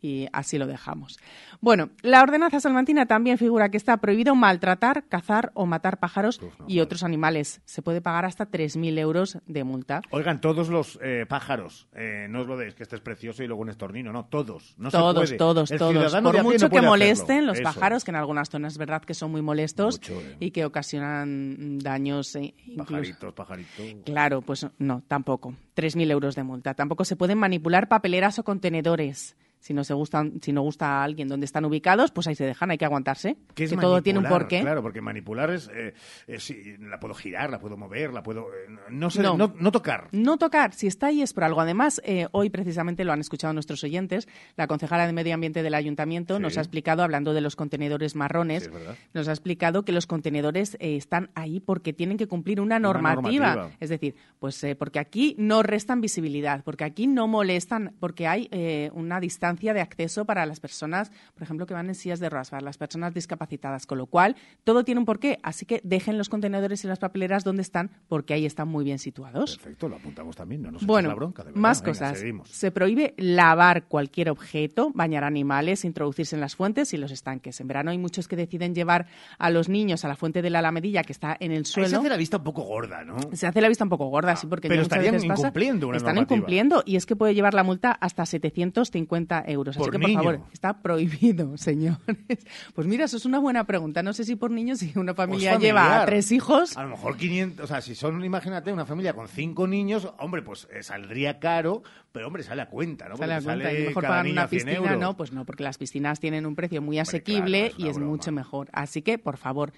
y 0.00 0.28
así 0.32 0.58
lo 0.58 0.66
dejamos. 0.66 1.18
Bueno, 1.60 1.90
la 2.02 2.22
ordenanza 2.22 2.60
salmantina 2.60 3.06
también 3.06 3.38
figura 3.38 3.68
que 3.70 3.76
está 3.76 3.96
prohibido 3.98 4.34
maltratar, 4.34 5.04
cazar 5.08 5.50
o 5.54 5.66
matar 5.66 5.98
pájaros 5.98 6.40
y 6.66 6.80
otros 6.80 7.02
animales. 7.02 7.60
Se 7.64 7.82
puede 7.82 8.00
pagar 8.00 8.24
hasta 8.24 8.50
3.000 8.50 8.98
euros 8.98 9.38
de 9.46 9.64
multa. 9.64 10.02
Oigan, 10.10 10.40
todos 10.40 10.68
los 10.68 10.98
eh, 11.02 11.26
pájaros, 11.28 11.88
eh, 11.94 12.26
no 12.28 12.40
os 12.40 12.46
lo 12.46 12.56
deis 12.56 12.74
que 12.74 12.82
este 12.82 12.96
es 12.96 13.02
precioso 13.02 13.42
y 13.42 13.46
luego 13.46 13.62
un 13.62 13.70
estornino, 13.70 14.12
no, 14.12 14.26
todos. 14.26 14.74
No 14.78 14.90
se 14.90 14.96
todos, 14.96 15.14
puede. 15.14 15.36
todos, 15.36 15.70
El 15.70 15.78
todos. 15.78 16.14
Por 16.14 16.42
mucho 16.42 16.68
no 16.68 16.70
que 16.70 16.82
molesten 16.82 17.24
hacerlo. 17.24 17.46
los 17.46 17.58
Eso 17.58 17.64
pájaros, 17.64 18.04
que 18.04 18.10
en 18.10 18.16
algunas 18.16 18.50
zonas 18.50 18.74
es 18.74 18.78
verdad 18.78 19.02
que 19.02 19.14
son 19.14 19.30
muy 19.30 19.42
molestos 19.42 19.98
Mucho, 19.98 20.20
eh. 20.20 20.36
y 20.40 20.50
que 20.50 20.64
ocasionan 20.64 21.78
daños. 21.78 22.36
Pajaritos, 22.76 23.34
pajaritos. 23.34 23.86
Claro, 24.04 24.42
pues 24.42 24.66
no, 24.78 25.02
tampoco. 25.06 25.54
3.000 25.76 26.10
euros 26.10 26.34
de 26.34 26.42
multa. 26.42 26.74
Tampoco 26.74 27.04
se 27.04 27.16
pueden 27.16 27.38
manipular 27.38 27.88
papeleras 27.88 28.38
o 28.38 28.44
contenedores. 28.44 29.36
Si 29.60 29.74
no, 29.74 29.82
se 29.84 29.94
gustan, 29.94 30.34
si 30.42 30.52
no 30.52 30.62
gusta 30.62 31.00
a 31.00 31.04
alguien 31.04 31.26
dónde 31.28 31.44
están 31.46 31.64
ubicados, 31.64 32.12
pues 32.12 32.26
ahí 32.28 32.34
se 32.36 32.44
dejan, 32.44 32.70
hay 32.70 32.78
que 32.78 32.84
aguantarse. 32.84 33.36
¿Qué 33.54 33.64
es 33.64 33.70
que 33.70 33.76
todo 33.76 34.02
tiene 34.02 34.20
un 34.20 34.26
porqué. 34.26 34.60
Claro, 34.60 34.82
porque 34.82 35.00
manipular 35.00 35.50
es, 35.50 35.68
eh, 35.74 35.94
eh, 36.26 36.38
sí, 36.38 36.76
la 36.78 37.00
puedo 37.00 37.14
girar, 37.14 37.50
la 37.50 37.58
puedo 37.58 37.76
mover, 37.76 38.12
la 38.12 38.22
puedo, 38.22 38.42
eh, 38.52 38.68
no 38.90 39.10
sé, 39.10 39.22
No. 39.22 39.36
no, 39.36 39.54
no 39.58 39.72
tocar. 39.72 40.08
No 40.12 40.36
tocar, 40.36 40.72
si 40.74 40.86
está 40.86 41.08
ahí 41.08 41.22
es 41.22 41.32
por 41.32 41.44
algo. 41.44 41.60
Además, 41.60 42.00
eh, 42.04 42.28
hoy 42.32 42.50
precisamente 42.50 43.04
lo 43.04 43.12
han 43.12 43.20
escuchado 43.20 43.52
nuestros 43.54 43.82
oyentes, 43.82 44.28
la 44.56 44.66
concejala 44.66 45.06
de 45.06 45.12
Medio 45.12 45.34
Ambiente 45.34 45.62
del 45.62 45.74
Ayuntamiento 45.74 46.38
nos 46.38 46.58
ha 46.58 46.60
explicado, 46.60 47.02
hablando 47.02 47.34
de 47.34 47.40
los 47.40 47.56
contenedores 47.56 48.14
marrones, 48.14 48.70
nos 49.14 49.26
ha 49.28 49.32
explicado 49.32 49.84
que 49.84 49.92
los 49.92 50.06
contenedores 50.06 50.74
eh, 50.80 50.96
están 50.96 51.30
ahí 51.34 51.60
porque 51.60 51.92
tienen 51.92 52.18
que 52.18 52.28
cumplir 52.28 52.60
una 52.60 52.78
normativa. 52.78 53.54
normativa. 53.54 53.76
Es 53.80 53.90
decir, 53.90 54.14
pues 54.38 54.62
eh, 54.64 54.76
porque 54.76 54.98
aquí 54.98 55.34
no 55.38 55.62
restan 55.62 56.00
visibilidad, 56.00 56.62
porque 56.62 56.84
aquí 56.84 57.06
no 57.06 57.26
molestan, 57.26 57.94
porque 57.98 58.26
hay 58.26 58.48
eh, 58.50 58.90
una 58.92 59.18
distancia 59.18 59.45
de 59.54 59.80
acceso 59.80 60.24
para 60.24 60.44
las 60.46 60.60
personas, 60.60 61.10
por 61.34 61.42
ejemplo, 61.42 61.66
que 61.66 61.74
van 61.74 61.88
en 61.88 61.94
sillas 61.94 62.18
de 62.20 62.28
ruedas, 62.28 62.50
para 62.50 62.62
las 62.62 62.76
personas 62.78 63.14
discapacitadas, 63.14 63.86
con 63.86 63.98
lo 63.98 64.06
cual 64.06 64.36
todo 64.64 64.84
tiene 64.84 64.98
un 64.98 65.04
porqué, 65.04 65.38
así 65.42 65.66
que 65.66 65.80
dejen 65.84 66.18
los 66.18 66.28
contenedores 66.28 66.84
y 66.84 66.88
las 66.88 66.98
papeleras 66.98 67.44
donde 67.44 67.62
están, 67.62 67.90
porque 68.08 68.34
ahí 68.34 68.46
están 68.46 68.68
muy 68.68 68.84
bien 68.84 68.98
situados. 68.98 69.56
Perfecto, 69.58 69.88
lo 69.88 69.96
apuntamos 69.96 70.34
también, 70.36 70.62
no 70.62 70.70
nos 70.72 70.84
Bueno, 70.86 71.08
la 71.10 71.14
bronca, 71.14 71.42
de 71.42 71.50
verdad. 71.50 71.60
más 71.60 71.80
Venga, 71.80 71.90
cosas. 71.92 72.18
seguimos. 72.18 72.50
Se 72.50 72.70
prohíbe 72.70 73.14
lavar 73.16 73.84
cualquier 73.84 74.30
objeto, 74.30 74.90
bañar 74.94 75.24
animales, 75.24 75.84
introducirse 75.84 76.34
en 76.34 76.40
las 76.40 76.56
fuentes 76.56 76.92
y 76.92 76.96
los 76.96 77.10
estanques. 77.12 77.60
En 77.60 77.68
verano 77.68 77.90
hay 77.90 77.98
muchos 77.98 78.28
que 78.28 78.36
deciden 78.36 78.74
llevar 78.74 79.06
a 79.38 79.50
los 79.50 79.68
niños 79.68 80.04
a 80.04 80.08
la 80.08 80.16
fuente 80.16 80.42
de 80.42 80.50
la 80.50 80.58
Alamedilla, 80.60 81.02
que 81.04 81.12
está 81.12 81.36
en 81.38 81.52
el 81.52 81.58
Ahí 81.58 81.64
se 81.64 81.72
suelo. 81.72 81.98
hace 81.98 82.08
la 82.08 82.16
vista 82.16 82.36
un 82.38 82.44
poco 82.44 82.62
gorda, 82.62 83.04
¿no? 83.04 83.16
Se 83.32 83.46
hace 83.46 83.60
la 83.60 83.68
vista 83.68 83.84
un 83.84 83.90
poco 83.90 84.06
gorda, 84.08 84.34
sí, 84.36 84.46
porque 84.46 84.68
pero 84.68 84.82
estarían 84.82 85.12
veces 85.14 85.28
pasa- 85.28 85.40
incumpliendo 85.42 85.88
una 85.88 85.96
Están 85.98 86.14
normativa. 86.14 86.36
incumpliendo 86.36 86.82
y 86.86 86.96
es 86.96 87.06
que 87.06 87.16
puede 87.16 87.34
llevar 87.34 87.54
la 87.54 87.62
multa 87.62 87.92
hasta 87.92 88.24
750 88.26 89.35
euros. 89.46 89.76
Así 89.76 89.84
Por 89.84 89.92
que, 89.92 89.98
por 89.98 90.12
favor, 90.12 90.40
está 90.52 90.82
prohibido, 90.82 91.56
señores. 91.56 92.46
Pues 92.74 92.86
mira, 92.86 93.04
eso 93.04 93.16
es 93.16 93.24
una 93.24 93.38
buena 93.38 93.64
pregunta. 93.64 94.02
No 94.02 94.12
sé 94.12 94.24
si 94.24 94.36
por 94.36 94.50
niños, 94.50 94.78
si 94.78 94.92
una 94.96 95.14
familia 95.14 95.52
Pues 95.52 95.62
lleva 95.62 96.02
a 96.02 96.06
tres 96.06 96.32
hijos. 96.32 96.76
A 96.76 96.82
lo 96.82 96.90
mejor 96.90 97.16
500, 97.16 97.64
o 97.64 97.66
sea, 97.66 97.80
si 97.80 97.94
son, 97.94 98.24
imagínate, 98.24 98.72
una 98.72 98.86
familia 98.86 99.12
con 99.14 99.28
cinco 99.28 99.66
niños, 99.66 100.08
hombre, 100.18 100.42
pues 100.42 100.68
eh, 100.72 100.82
saldría 100.82 101.38
caro, 101.38 101.82
pero 102.12 102.28
hombre, 102.28 102.42
sale 102.42 102.62
a 102.62 102.68
cuenta, 102.68 103.08
¿no? 103.08 103.16
Sale 103.16 103.34
a 103.34 103.40
cuenta, 103.40 103.72
y 103.72 103.86
mejor 103.86 104.02
pagan 104.02 104.30
una 104.30 104.42
a 104.44 104.48
100 104.48 104.64
piscina, 104.64 104.96
no, 104.96 105.16
pues 105.16 105.32
no, 105.32 105.44
porque 105.44 105.62
las 105.62 105.78
piscinas 105.78 106.20
tienen 106.20 106.46
un 106.46 106.54
precio 106.54 106.80
muy 106.80 106.98
asequible 106.98 107.72
y 107.76 107.88
es 107.88 107.98
mucho 107.98 108.32
mejor. 108.32 108.68
Así 108.72 109.02
que, 109.02 109.18
por 109.18 109.36
favor, 109.36 109.72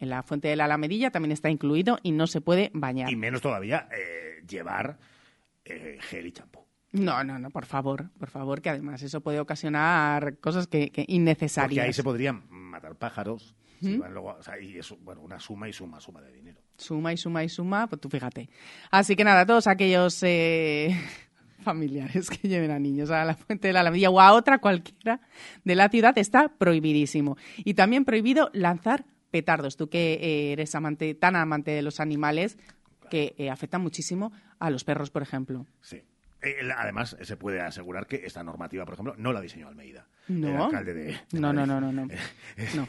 en 0.00 0.10
la 0.10 0.22
fuente 0.22 0.48
de 0.48 0.56
la 0.56 0.64
Alamedilla 0.64 1.10
también 1.10 1.32
está 1.32 1.50
incluido 1.50 1.98
y 2.02 2.12
no 2.12 2.26
se 2.26 2.40
puede 2.40 2.70
bañar. 2.74 3.10
Y 3.10 3.16
menos 3.16 3.40
todavía 3.40 3.88
eh, 3.96 4.42
llevar 4.46 4.98
eh, 5.64 5.98
gel 6.00 6.26
y 6.26 6.32
champú. 6.32 6.53
No, 6.94 7.24
no, 7.24 7.38
no, 7.38 7.50
por 7.50 7.66
favor, 7.66 8.10
por 8.18 8.30
favor, 8.30 8.62
que 8.62 8.70
además 8.70 9.02
eso 9.02 9.20
puede 9.20 9.40
ocasionar 9.40 10.38
cosas 10.38 10.66
que, 10.68 10.90
que 10.90 11.04
innecesarias. 11.08 11.68
Porque 11.68 11.80
ahí 11.80 11.92
se 11.92 12.04
podrían 12.04 12.44
matar 12.50 12.94
pájaros. 12.94 13.54
si 13.80 13.96
¿Mm? 13.96 14.00
van 14.00 14.12
luego- 14.14 14.36
o 14.38 14.42
sea, 14.42 14.58
y 14.60 14.78
eso, 14.78 14.96
bueno, 15.02 15.20
una 15.20 15.40
suma 15.40 15.68
y 15.68 15.72
suma, 15.72 16.00
suma 16.00 16.20
de 16.22 16.32
dinero. 16.32 16.60
Suma 16.78 17.12
y 17.12 17.16
suma 17.16 17.42
y 17.42 17.48
suma, 17.48 17.88
pues 17.88 18.00
tú 18.00 18.08
fíjate. 18.08 18.48
Así 18.92 19.16
que 19.16 19.24
nada, 19.24 19.44
todos 19.44 19.66
aquellos 19.66 20.22
eh, 20.22 20.96
familiares 21.62 22.30
que 22.30 22.46
lleven 22.48 22.70
a 22.70 22.78
niños 22.78 23.10
a 23.10 23.24
la 23.24 23.34
fuente 23.34 23.66
de 23.68 23.72
la 23.74 23.80
Alamedilla 23.80 24.10
o 24.10 24.20
a 24.20 24.32
otra 24.32 24.58
cualquiera 24.58 25.20
de 25.64 25.74
la 25.74 25.88
ciudad 25.88 26.16
está 26.16 26.48
prohibidísimo. 26.48 27.36
Y 27.58 27.74
también 27.74 28.04
prohibido 28.04 28.50
lanzar 28.52 29.04
petardos. 29.32 29.76
Tú 29.76 29.88
que 29.88 30.14
eh, 30.14 30.52
eres 30.52 30.74
amante, 30.76 31.14
tan 31.14 31.34
amante 31.34 31.72
de 31.72 31.82
los 31.82 31.98
animales 31.98 32.56
que 33.10 33.34
eh, 33.36 33.50
afectan 33.50 33.82
muchísimo 33.82 34.32
a 34.60 34.70
los 34.70 34.84
perros, 34.84 35.10
por 35.10 35.22
ejemplo. 35.22 35.66
Sí. 35.80 36.02
Eh, 36.44 36.56
Además, 36.76 37.16
se 37.20 37.36
puede 37.36 37.60
asegurar 37.60 38.06
que 38.06 38.16
esta 38.24 38.42
normativa, 38.44 38.84
por 38.84 38.94
ejemplo, 38.94 39.14
no 39.16 39.32
la 39.32 39.40
diseñó 39.40 39.68
Almeida. 39.68 40.06
El 40.28 40.40
No. 40.40 40.64
alcalde 40.66 40.94
de, 40.94 41.04
de 41.04 41.40
No, 41.40 41.52
no, 41.52 41.66
no, 41.66 41.80
no, 41.80 41.92
no. 41.92 42.06
No. 42.76 42.86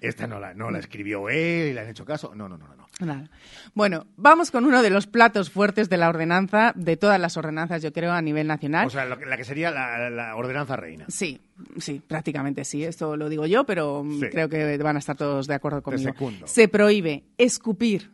Esta 0.00 0.26
no 0.26 0.38
la, 0.40 0.52
no 0.54 0.70
la 0.70 0.78
escribió 0.78 1.28
él 1.28 1.68
y 1.68 1.72
le 1.72 1.80
han 1.80 1.88
hecho 1.88 2.04
caso. 2.04 2.34
No, 2.34 2.48
no, 2.48 2.58
no, 2.58 2.66
no. 2.74 2.86
Nada. 3.00 3.28
Bueno, 3.74 4.06
vamos 4.16 4.50
con 4.50 4.64
uno 4.64 4.82
de 4.82 4.90
los 4.90 5.06
platos 5.06 5.50
fuertes 5.50 5.88
de 5.90 5.96
la 5.98 6.08
ordenanza, 6.08 6.72
de 6.76 6.96
todas 6.96 7.20
las 7.20 7.36
ordenanzas, 7.36 7.82
yo 7.82 7.92
creo, 7.92 8.12
a 8.12 8.22
nivel 8.22 8.46
nacional. 8.46 8.86
O 8.86 8.90
sea, 8.90 9.04
lo 9.04 9.16
la 9.16 9.36
que 9.36 9.44
sería 9.44 9.70
la, 9.70 10.08
la 10.10 10.34
ordenanza 10.36 10.76
reina. 10.76 11.04
Sí, 11.08 11.40
sí, 11.78 12.00
prácticamente 12.06 12.64
sí. 12.64 12.84
Esto 12.84 13.16
lo 13.16 13.28
digo 13.28 13.46
yo, 13.46 13.64
pero 13.64 14.04
Sí. 14.18 14.26
creo 14.30 14.48
que 14.48 14.76
van 14.78 14.96
a 14.96 14.98
estar 14.98 15.16
todos 15.16 15.46
de 15.46 15.54
acuerdo 15.54 15.82
conmigo. 15.82 16.12
Se 16.46 16.68
prohíbe 16.68 17.24
escupir 17.38 18.10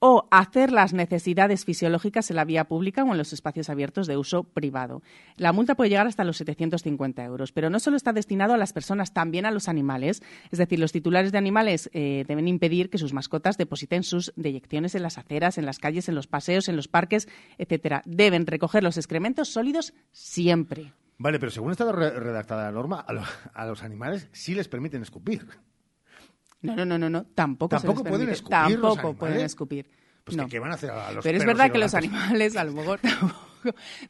o 0.00 0.28
hacer 0.30 0.70
las 0.70 0.92
necesidades 0.92 1.64
fisiológicas 1.64 2.30
en 2.30 2.36
la 2.36 2.44
vía 2.44 2.64
pública 2.68 3.02
o 3.02 3.10
en 3.12 3.18
los 3.18 3.32
espacios 3.32 3.68
abiertos 3.68 4.06
de 4.06 4.16
uso 4.16 4.44
privado. 4.44 5.02
La 5.36 5.52
multa 5.52 5.74
puede 5.74 5.90
llegar 5.90 6.06
hasta 6.06 6.22
los 6.24 6.36
750 6.36 7.24
euros, 7.24 7.50
pero 7.52 7.68
no 7.68 7.80
solo 7.80 7.96
está 7.96 8.12
destinado 8.12 8.54
a 8.54 8.58
las 8.58 8.72
personas, 8.72 9.12
también 9.12 9.44
a 9.46 9.50
los 9.50 9.68
animales. 9.68 10.22
Es 10.52 10.58
decir, 10.58 10.78
los 10.78 10.92
titulares 10.92 11.32
de 11.32 11.38
animales 11.38 11.90
eh, 11.92 12.24
deben 12.28 12.46
impedir 12.46 12.90
que 12.90 12.98
sus 12.98 13.12
mascotas 13.12 13.58
depositen 13.58 14.04
sus 14.04 14.32
deyecciones 14.36 14.94
en 14.94 15.02
las 15.02 15.18
aceras, 15.18 15.58
en 15.58 15.66
las 15.66 15.78
calles, 15.80 16.08
en 16.08 16.14
los 16.14 16.26
paseos, 16.28 16.68
en 16.68 16.76
los 16.76 16.86
parques, 16.86 17.28
etcétera. 17.58 18.02
Deben 18.06 18.46
recoger 18.46 18.84
los 18.84 18.96
excrementos 18.98 19.48
sólidos 19.48 19.94
siempre. 20.12 20.92
Vale, 21.20 21.40
pero 21.40 21.50
según 21.50 21.72
está 21.72 21.90
re- 21.90 22.10
redactada 22.20 22.64
la 22.66 22.70
norma, 22.72 23.00
a, 23.00 23.12
lo- 23.12 23.22
a 23.52 23.66
los 23.66 23.82
animales 23.82 24.28
sí 24.30 24.54
les 24.54 24.68
permiten 24.68 25.02
escupir. 25.02 25.46
No, 26.62 26.74
no, 26.76 26.84
no, 26.84 26.98
no, 26.98 27.08
no. 27.10 27.24
Tampoco, 27.34 27.78
se 27.78 27.86
¿Tampoco 27.86 28.04
les 28.04 28.10
pueden 28.10 28.28
escupir 28.30 28.50
Tampoco 28.50 29.14
pueden 29.14 29.40
escupir. 29.40 29.86
Pues 30.24 30.36
no. 30.36 30.44
que, 30.44 30.50
¿qué 30.50 30.58
van 30.58 30.72
a 30.72 30.74
hacer 30.74 30.90
a 30.90 31.10
los 31.12 31.24
Pero 31.24 31.38
es 31.38 31.44
verdad 31.46 31.70
que 31.70 31.78
los 31.78 31.94
animales, 31.94 32.56
a 32.56 32.64
lo 32.64 32.72
mejor 32.72 32.98
tampoco. 33.02 33.44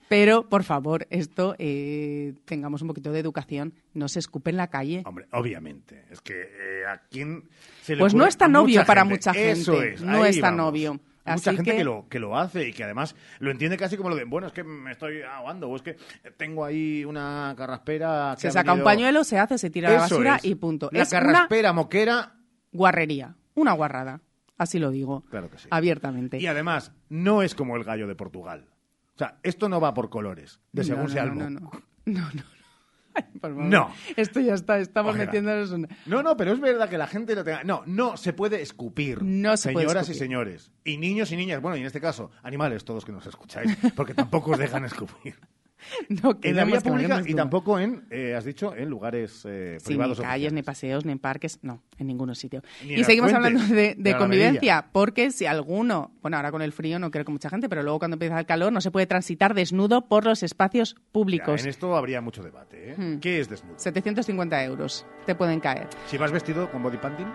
Pero, 0.09 0.49
por 0.49 0.62
favor, 0.65 1.07
esto, 1.11 1.55
eh, 1.59 2.35
tengamos 2.45 2.83
un 2.83 2.89
poquito 2.89 3.12
de 3.12 3.20
educación. 3.20 3.73
No 3.95 4.09
se 4.09 4.19
escupe 4.19 4.51
en 4.51 4.57
la 4.57 4.69
calle. 4.69 5.03
Hombre, 5.07 5.27
obviamente. 5.33 6.05
Es 6.11 6.20
que 6.20 6.35
eh, 6.43 6.87
a 6.87 6.99
quién 7.11 7.45
se 7.83 7.95
le 7.95 8.01
Pues 8.01 8.15
no 8.15 8.27
es 8.27 8.37
tan 8.37 8.55
obvio 8.57 8.85
para 8.85 9.05
mucha 9.05 9.33
gente. 9.33 9.53
Eso 9.61 9.83
es, 9.83 10.01
No 10.03 10.23
ahí 10.23 10.31
es 10.31 10.41
tan 10.41 10.57
vamos. 10.57 10.73
obvio. 10.73 11.01
Así 11.25 11.41
mucha 11.51 11.57
gente 11.57 11.70
que- 11.73 11.77
que... 11.79 11.85
lo, 11.85 12.07
que 12.09 12.19
lo 12.19 12.39
hace 12.39 12.69
y 12.69 12.73
que 12.73 12.85
además 12.85 13.15
lo 13.39 13.51
entiende 13.51 13.77
casi 13.77 13.97
como 13.99 14.09
lo 14.09 14.16
de, 14.16 14.25
bueno, 14.25 14.47
es 14.47 14.53
que 14.55 14.65
me 14.65 14.93
estoy 14.93 15.20
ahogando 15.23 15.69
o 15.69 15.77
es 15.77 15.83
que 15.83 15.97
tengo 16.39 16.65
ahí 16.65 17.05
una 17.05 17.55
carraspera 17.57 18.33
que 18.37 18.41
Se 18.43 18.51
saca 18.51 18.73
un 18.73 18.83
pañuelo, 18.83 19.25
se 19.25 19.39
hace, 19.39 19.59
se 19.59 19.69
tira 19.69 19.91
a 19.91 19.93
la 19.93 19.99
basura 20.01 20.37
es. 20.37 20.45
y 20.47 20.55
punto. 20.55 20.89
La 20.91 21.03
es 21.03 21.12
una 21.12 21.20
carraspera 21.20 21.73
moquera, 21.75 22.35
guarrería, 22.73 23.36
una 23.55 23.73
guarrada. 23.73 24.20
Así 24.57 24.78
lo 24.78 24.90
digo. 24.90 25.24
Claro 25.31 25.51
que 25.51 25.59
sí. 25.59 25.69
Abiertamente. 25.70 26.39
Y 26.40 26.47
además, 26.47 26.93
no 27.09 27.43
es 27.43 27.55
como 27.55 27.77
el 27.77 27.85
gallo 27.85 28.07
de 28.09 28.15
Portugal. 28.16 28.66
O 29.15 29.19
sea, 29.19 29.39
esto 29.43 29.69
no 29.69 29.81
va 29.81 29.95
por 29.95 30.11
colores, 30.11 30.61
de 30.73 30.85
según 30.85 31.05
no, 31.05 31.09
sea 31.09 31.24
no, 31.27 31.49
no, 31.51 31.61
moco. 31.61 31.82
no, 32.07 32.20
no, 32.20 32.32
no. 32.35 32.43
Ay, 33.15 33.24
por 33.40 33.51
favor. 33.51 33.65
No. 33.65 33.93
Esto 34.16 34.39
ya 34.40 34.55
está, 34.55 34.78
estamos 34.78 35.11
Ojalá. 35.11 35.24
metiéndonos 35.27 35.70
una... 35.73 35.89
No, 36.07 36.23
no, 36.23 36.36
pero 36.36 36.53
es 36.53 36.61
verdad 36.61 36.89
que 36.89 36.99
la 36.99 37.07
gente 37.09 37.35
lo 37.35 37.43
tenga. 37.43 37.65
No, 37.65 37.82
no 37.86 38.16
se 38.16 38.32
puede 38.32 38.62
escupir. 38.62 39.23
No 39.23 39.57
se 39.57 39.73
puede 39.73 39.86
Señoras 39.86 40.09
y 40.09 40.12
escupir. 40.12 40.27
señores. 40.28 40.73
Y 40.85 40.99
niños 40.99 41.32
y 41.32 41.36
niñas. 41.36 41.61
Bueno, 41.61 41.77
y 41.77 41.81
en 41.81 41.86
este 41.86 42.01
caso, 42.01 42.31
animales, 42.43 42.85
todos 42.85 43.05
que 43.05 43.11
nos 43.12 43.27
escucháis, 43.27 43.77
porque 43.97 44.15
tampoco 44.15 44.53
os 44.53 44.59
dejan 44.59 44.85
escupir. 44.85 45.36
No 46.09 46.39
En 46.43 46.57
la 46.57 46.65
vía 46.65 46.81
pública 46.81 47.23
y 47.27 47.35
tampoco 47.35 47.79
en, 47.79 48.05
eh, 48.11 48.35
has 48.35 48.45
dicho, 48.45 48.75
en 48.75 48.89
lugares 48.89 49.45
eh, 49.49 49.77
Sí, 49.81 49.91
ni 49.91 49.95
privados. 49.97 50.21
calles, 50.21 50.53
ni 50.53 50.63
paseos, 50.63 51.05
ni 51.05 51.13
en 51.13 51.19
parques, 51.19 51.59
no, 51.63 51.83
en 51.99 52.07
ningún 52.07 52.35
sitio. 52.35 52.63
Ni 52.85 52.95
y 52.95 53.05
seguimos 53.05 53.31
fuentes 53.31 53.63
hablando 53.63 53.75
de, 54.03 54.17
convivencia, 54.17 54.89
porque 54.93 55.31
si 55.31 55.47
alguno, 55.47 56.13
bueno, 56.23 56.37
ahora 56.37 56.51
con 56.51 56.63
el 56.63 56.73
frío 56.73 56.99
no 56.99 57.11
creo 57.11 57.25
que 57.25 57.33
mucha 57.33 57.49
gente, 57.51 57.69
pero 57.69 57.83
luego 57.83 57.99
cuando 57.99 58.17
empieza 58.17 58.39
el 58.39 58.47
calor 58.47 58.73
no 58.73 58.81
se 58.81 58.91
puede 58.91 59.07
transitar 59.07 59.55
desnudo 59.55 60.09
por 60.09 60.25
los 60.25 60.43
espacios 60.43 60.95
Ya, 60.97 61.03
públicos. 61.13 61.63
en 61.63 61.69
esto 61.69 61.97
habría 61.97 62.21
mucho 62.21 62.43
debate. 62.43 62.91
¿eh? 62.93 62.95
Hmm. 62.97 63.19
¿Qué 63.21 63.41
es 63.41 63.49
desnudo? 63.49 63.79
750 63.79 64.65
euros 64.65 65.07
te 65.27 65.35
pueden 65.35 65.61
caer. 65.61 65.89
Si 66.07 66.17
vas 66.19 66.33
vestido 66.33 66.71
con 66.71 66.83
body 66.83 66.99
painting, 66.99 67.27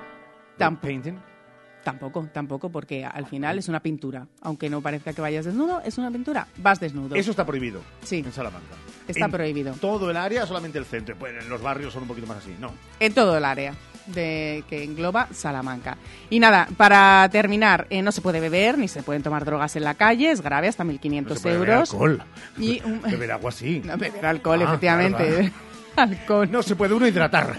Tamp- 0.58 0.80
painting, 0.82 1.16
Tampoco, 1.84 2.28
tampoco, 2.32 2.70
porque 2.70 3.04
al 3.04 3.26
final 3.26 3.60
es 3.60 3.68
una 3.68 3.82
pintura. 3.82 4.26
Aunque 4.42 4.70
no 4.70 4.82
parezca 4.82 5.12
que 5.14 5.22
vayas 5.22 5.44
desnudo, 5.46 5.82
es 5.86 5.98
una 5.98 6.10
pintura. 6.12 6.48
Vas 6.58 6.80
desnudo. 6.80 7.16
eso 7.16 7.32
está 7.32 7.46
prohibido 7.46 7.82
Sí. 8.04 8.20
en 8.20 8.28
Está 9.08 9.26
En 9.26 9.32
prohibido. 9.32 9.74
Todo 9.82 10.10
el 10.10 10.16
área, 10.18 10.46
solamente 10.46 10.78
el 10.80 10.86
centro. 10.86 11.16
Pues 11.18 11.34
en 11.44 11.50
los 11.50 11.62
barrios 11.62 11.92
son 11.92 12.04
un 12.04 12.08
poquito 12.08 12.26
más 12.28 12.38
así. 12.38 12.56
No. 12.60 12.72
En 13.00 13.14
todo 13.14 13.38
el 13.38 13.44
área. 13.46 13.74
de, 14.08 14.66
que 14.70 14.84
engloba 14.84 15.30
Salamanca. 15.32 15.98
Y 16.30 16.40
nada, 16.42 16.68
para 16.76 17.26
terminar, 17.32 17.88
eh, 17.90 18.02
no 18.02 18.12
se 18.12 18.20
puede 18.20 18.42
beber 18.42 18.78
ni 18.78 18.90
se 18.90 19.02
pueden 19.02 19.24
tomar 19.24 19.46
drogas 19.46 19.78
en 19.78 19.86
la 19.86 19.94
calle, 19.94 20.30
es 20.30 20.42
grave, 20.42 20.68
hasta 20.68 20.84
1.500 20.84 21.30
No 21.30 21.36
se 21.36 21.42
puede 21.42 21.56
beber 21.56 21.70
euros. 21.70 21.92
alcohol. 21.94 22.22
Y 22.58 22.82
un- 22.86 23.02
Beber 23.02 23.32
agua 23.32 23.52
sí. 23.54 23.82
No, 23.86 23.96
beber 23.98 24.26
alcohol, 24.26 24.62
Ah, 24.62 24.66
efectivamente. 24.66 25.52
claro, 25.96 26.12
alcohol. 26.12 26.52
No 26.52 26.62
se 26.64 26.76
puede 26.76 26.94
uno 26.94 27.08
hidratar. 27.08 27.56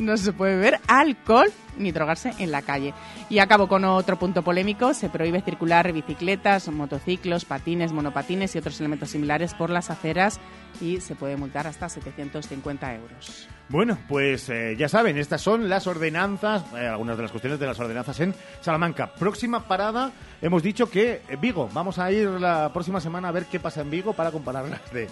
No 0.00 0.16
se 0.16 0.32
puede 0.32 0.56
beber 0.56 0.80
alcohol 0.88 1.52
ni 1.76 1.92
drogarse 1.92 2.32
en 2.38 2.50
la 2.50 2.62
calle. 2.62 2.94
Y 3.28 3.38
acabo 3.38 3.68
con 3.68 3.84
otro 3.84 4.18
punto 4.18 4.42
polémico. 4.42 4.94
Se 4.94 5.10
prohíbe 5.10 5.42
circular 5.42 5.92
bicicletas, 5.92 6.68
motociclos, 6.68 7.44
patines, 7.44 7.92
monopatines 7.92 8.54
y 8.54 8.58
otros 8.58 8.80
elementos 8.80 9.10
similares 9.10 9.54
por 9.54 9.70
las 9.70 9.90
aceras 9.90 10.40
y 10.80 11.00
se 11.00 11.14
puede 11.14 11.36
multar 11.36 11.66
hasta 11.66 11.88
750 11.88 12.94
euros. 12.94 13.48
Bueno, 13.70 13.96
pues 14.08 14.48
eh, 14.48 14.74
ya 14.76 14.88
saben, 14.88 15.16
estas 15.16 15.40
son 15.42 15.68
las 15.68 15.86
ordenanzas, 15.86 16.64
eh, 16.74 16.88
algunas 16.88 17.16
de 17.16 17.22
las 17.22 17.30
cuestiones 17.30 17.60
de 17.60 17.66
las 17.66 17.78
ordenanzas 17.78 18.18
en 18.18 18.34
Salamanca. 18.60 19.12
Próxima 19.14 19.68
parada, 19.68 20.10
hemos 20.42 20.64
dicho 20.64 20.90
que 20.90 21.20
Vigo. 21.40 21.70
Vamos 21.72 22.00
a 22.00 22.10
ir 22.10 22.28
la 22.28 22.72
próxima 22.72 23.00
semana 23.00 23.28
a 23.28 23.30
ver 23.30 23.44
qué 23.46 23.60
pasa 23.60 23.82
en 23.82 23.90
Vigo 23.90 24.12
para 24.12 24.32
compararlas 24.32 24.80
de... 24.92 25.08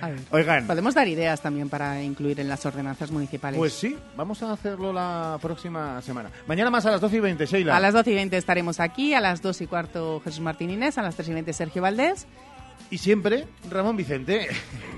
A 0.00 0.08
ver, 0.08 0.18
Oigan, 0.32 0.66
Podemos 0.66 0.92
dar 0.92 1.06
ideas 1.06 1.40
también 1.40 1.68
para 1.68 2.02
incluir 2.02 2.40
en 2.40 2.48
las 2.48 2.66
ordenanzas 2.66 3.12
municipales. 3.12 3.58
pues 3.58 3.74
sí, 3.74 3.96
vamos 4.16 4.42
a 4.42 4.52
hacerlo 4.52 4.92
la 4.92 5.38
próxima 5.40 6.02
semana. 6.02 6.30
Mañana 6.48 6.70
más 6.70 6.84
a 6.86 6.90
las 6.90 7.00
12 7.00 7.16
y 7.16 7.20
20, 7.20 7.46
Sheila. 7.46 7.76
A 7.76 7.80
las 7.80 7.94
12 7.94 8.10
y 8.10 8.14
20 8.16 8.36
estaremos 8.36 8.80
aquí, 8.80 9.14
a 9.14 9.20
las 9.20 9.40
2 9.40 9.60
y 9.60 9.66
cuarto 9.68 10.20
Jesús 10.24 10.40
Martín 10.40 10.70
Inés, 10.70 10.98
a 10.98 11.02
las 11.02 11.14
3 11.14 11.28
y 11.28 11.32
20 11.34 11.52
Sergio 11.52 11.82
Valdés. 11.82 12.26
Y 12.90 12.98
siempre, 12.98 13.46
Ramón 13.70 13.96
Vicente. 13.96 14.48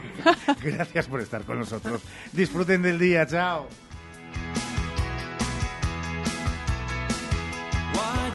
Gracias 0.63 1.07
por 1.07 1.21
estar 1.21 1.43
con 1.45 1.59
nosotros. 1.59 2.03
Disfruten 2.33 2.83
del 2.83 2.99
día, 2.99 3.27
chao. 3.27 3.69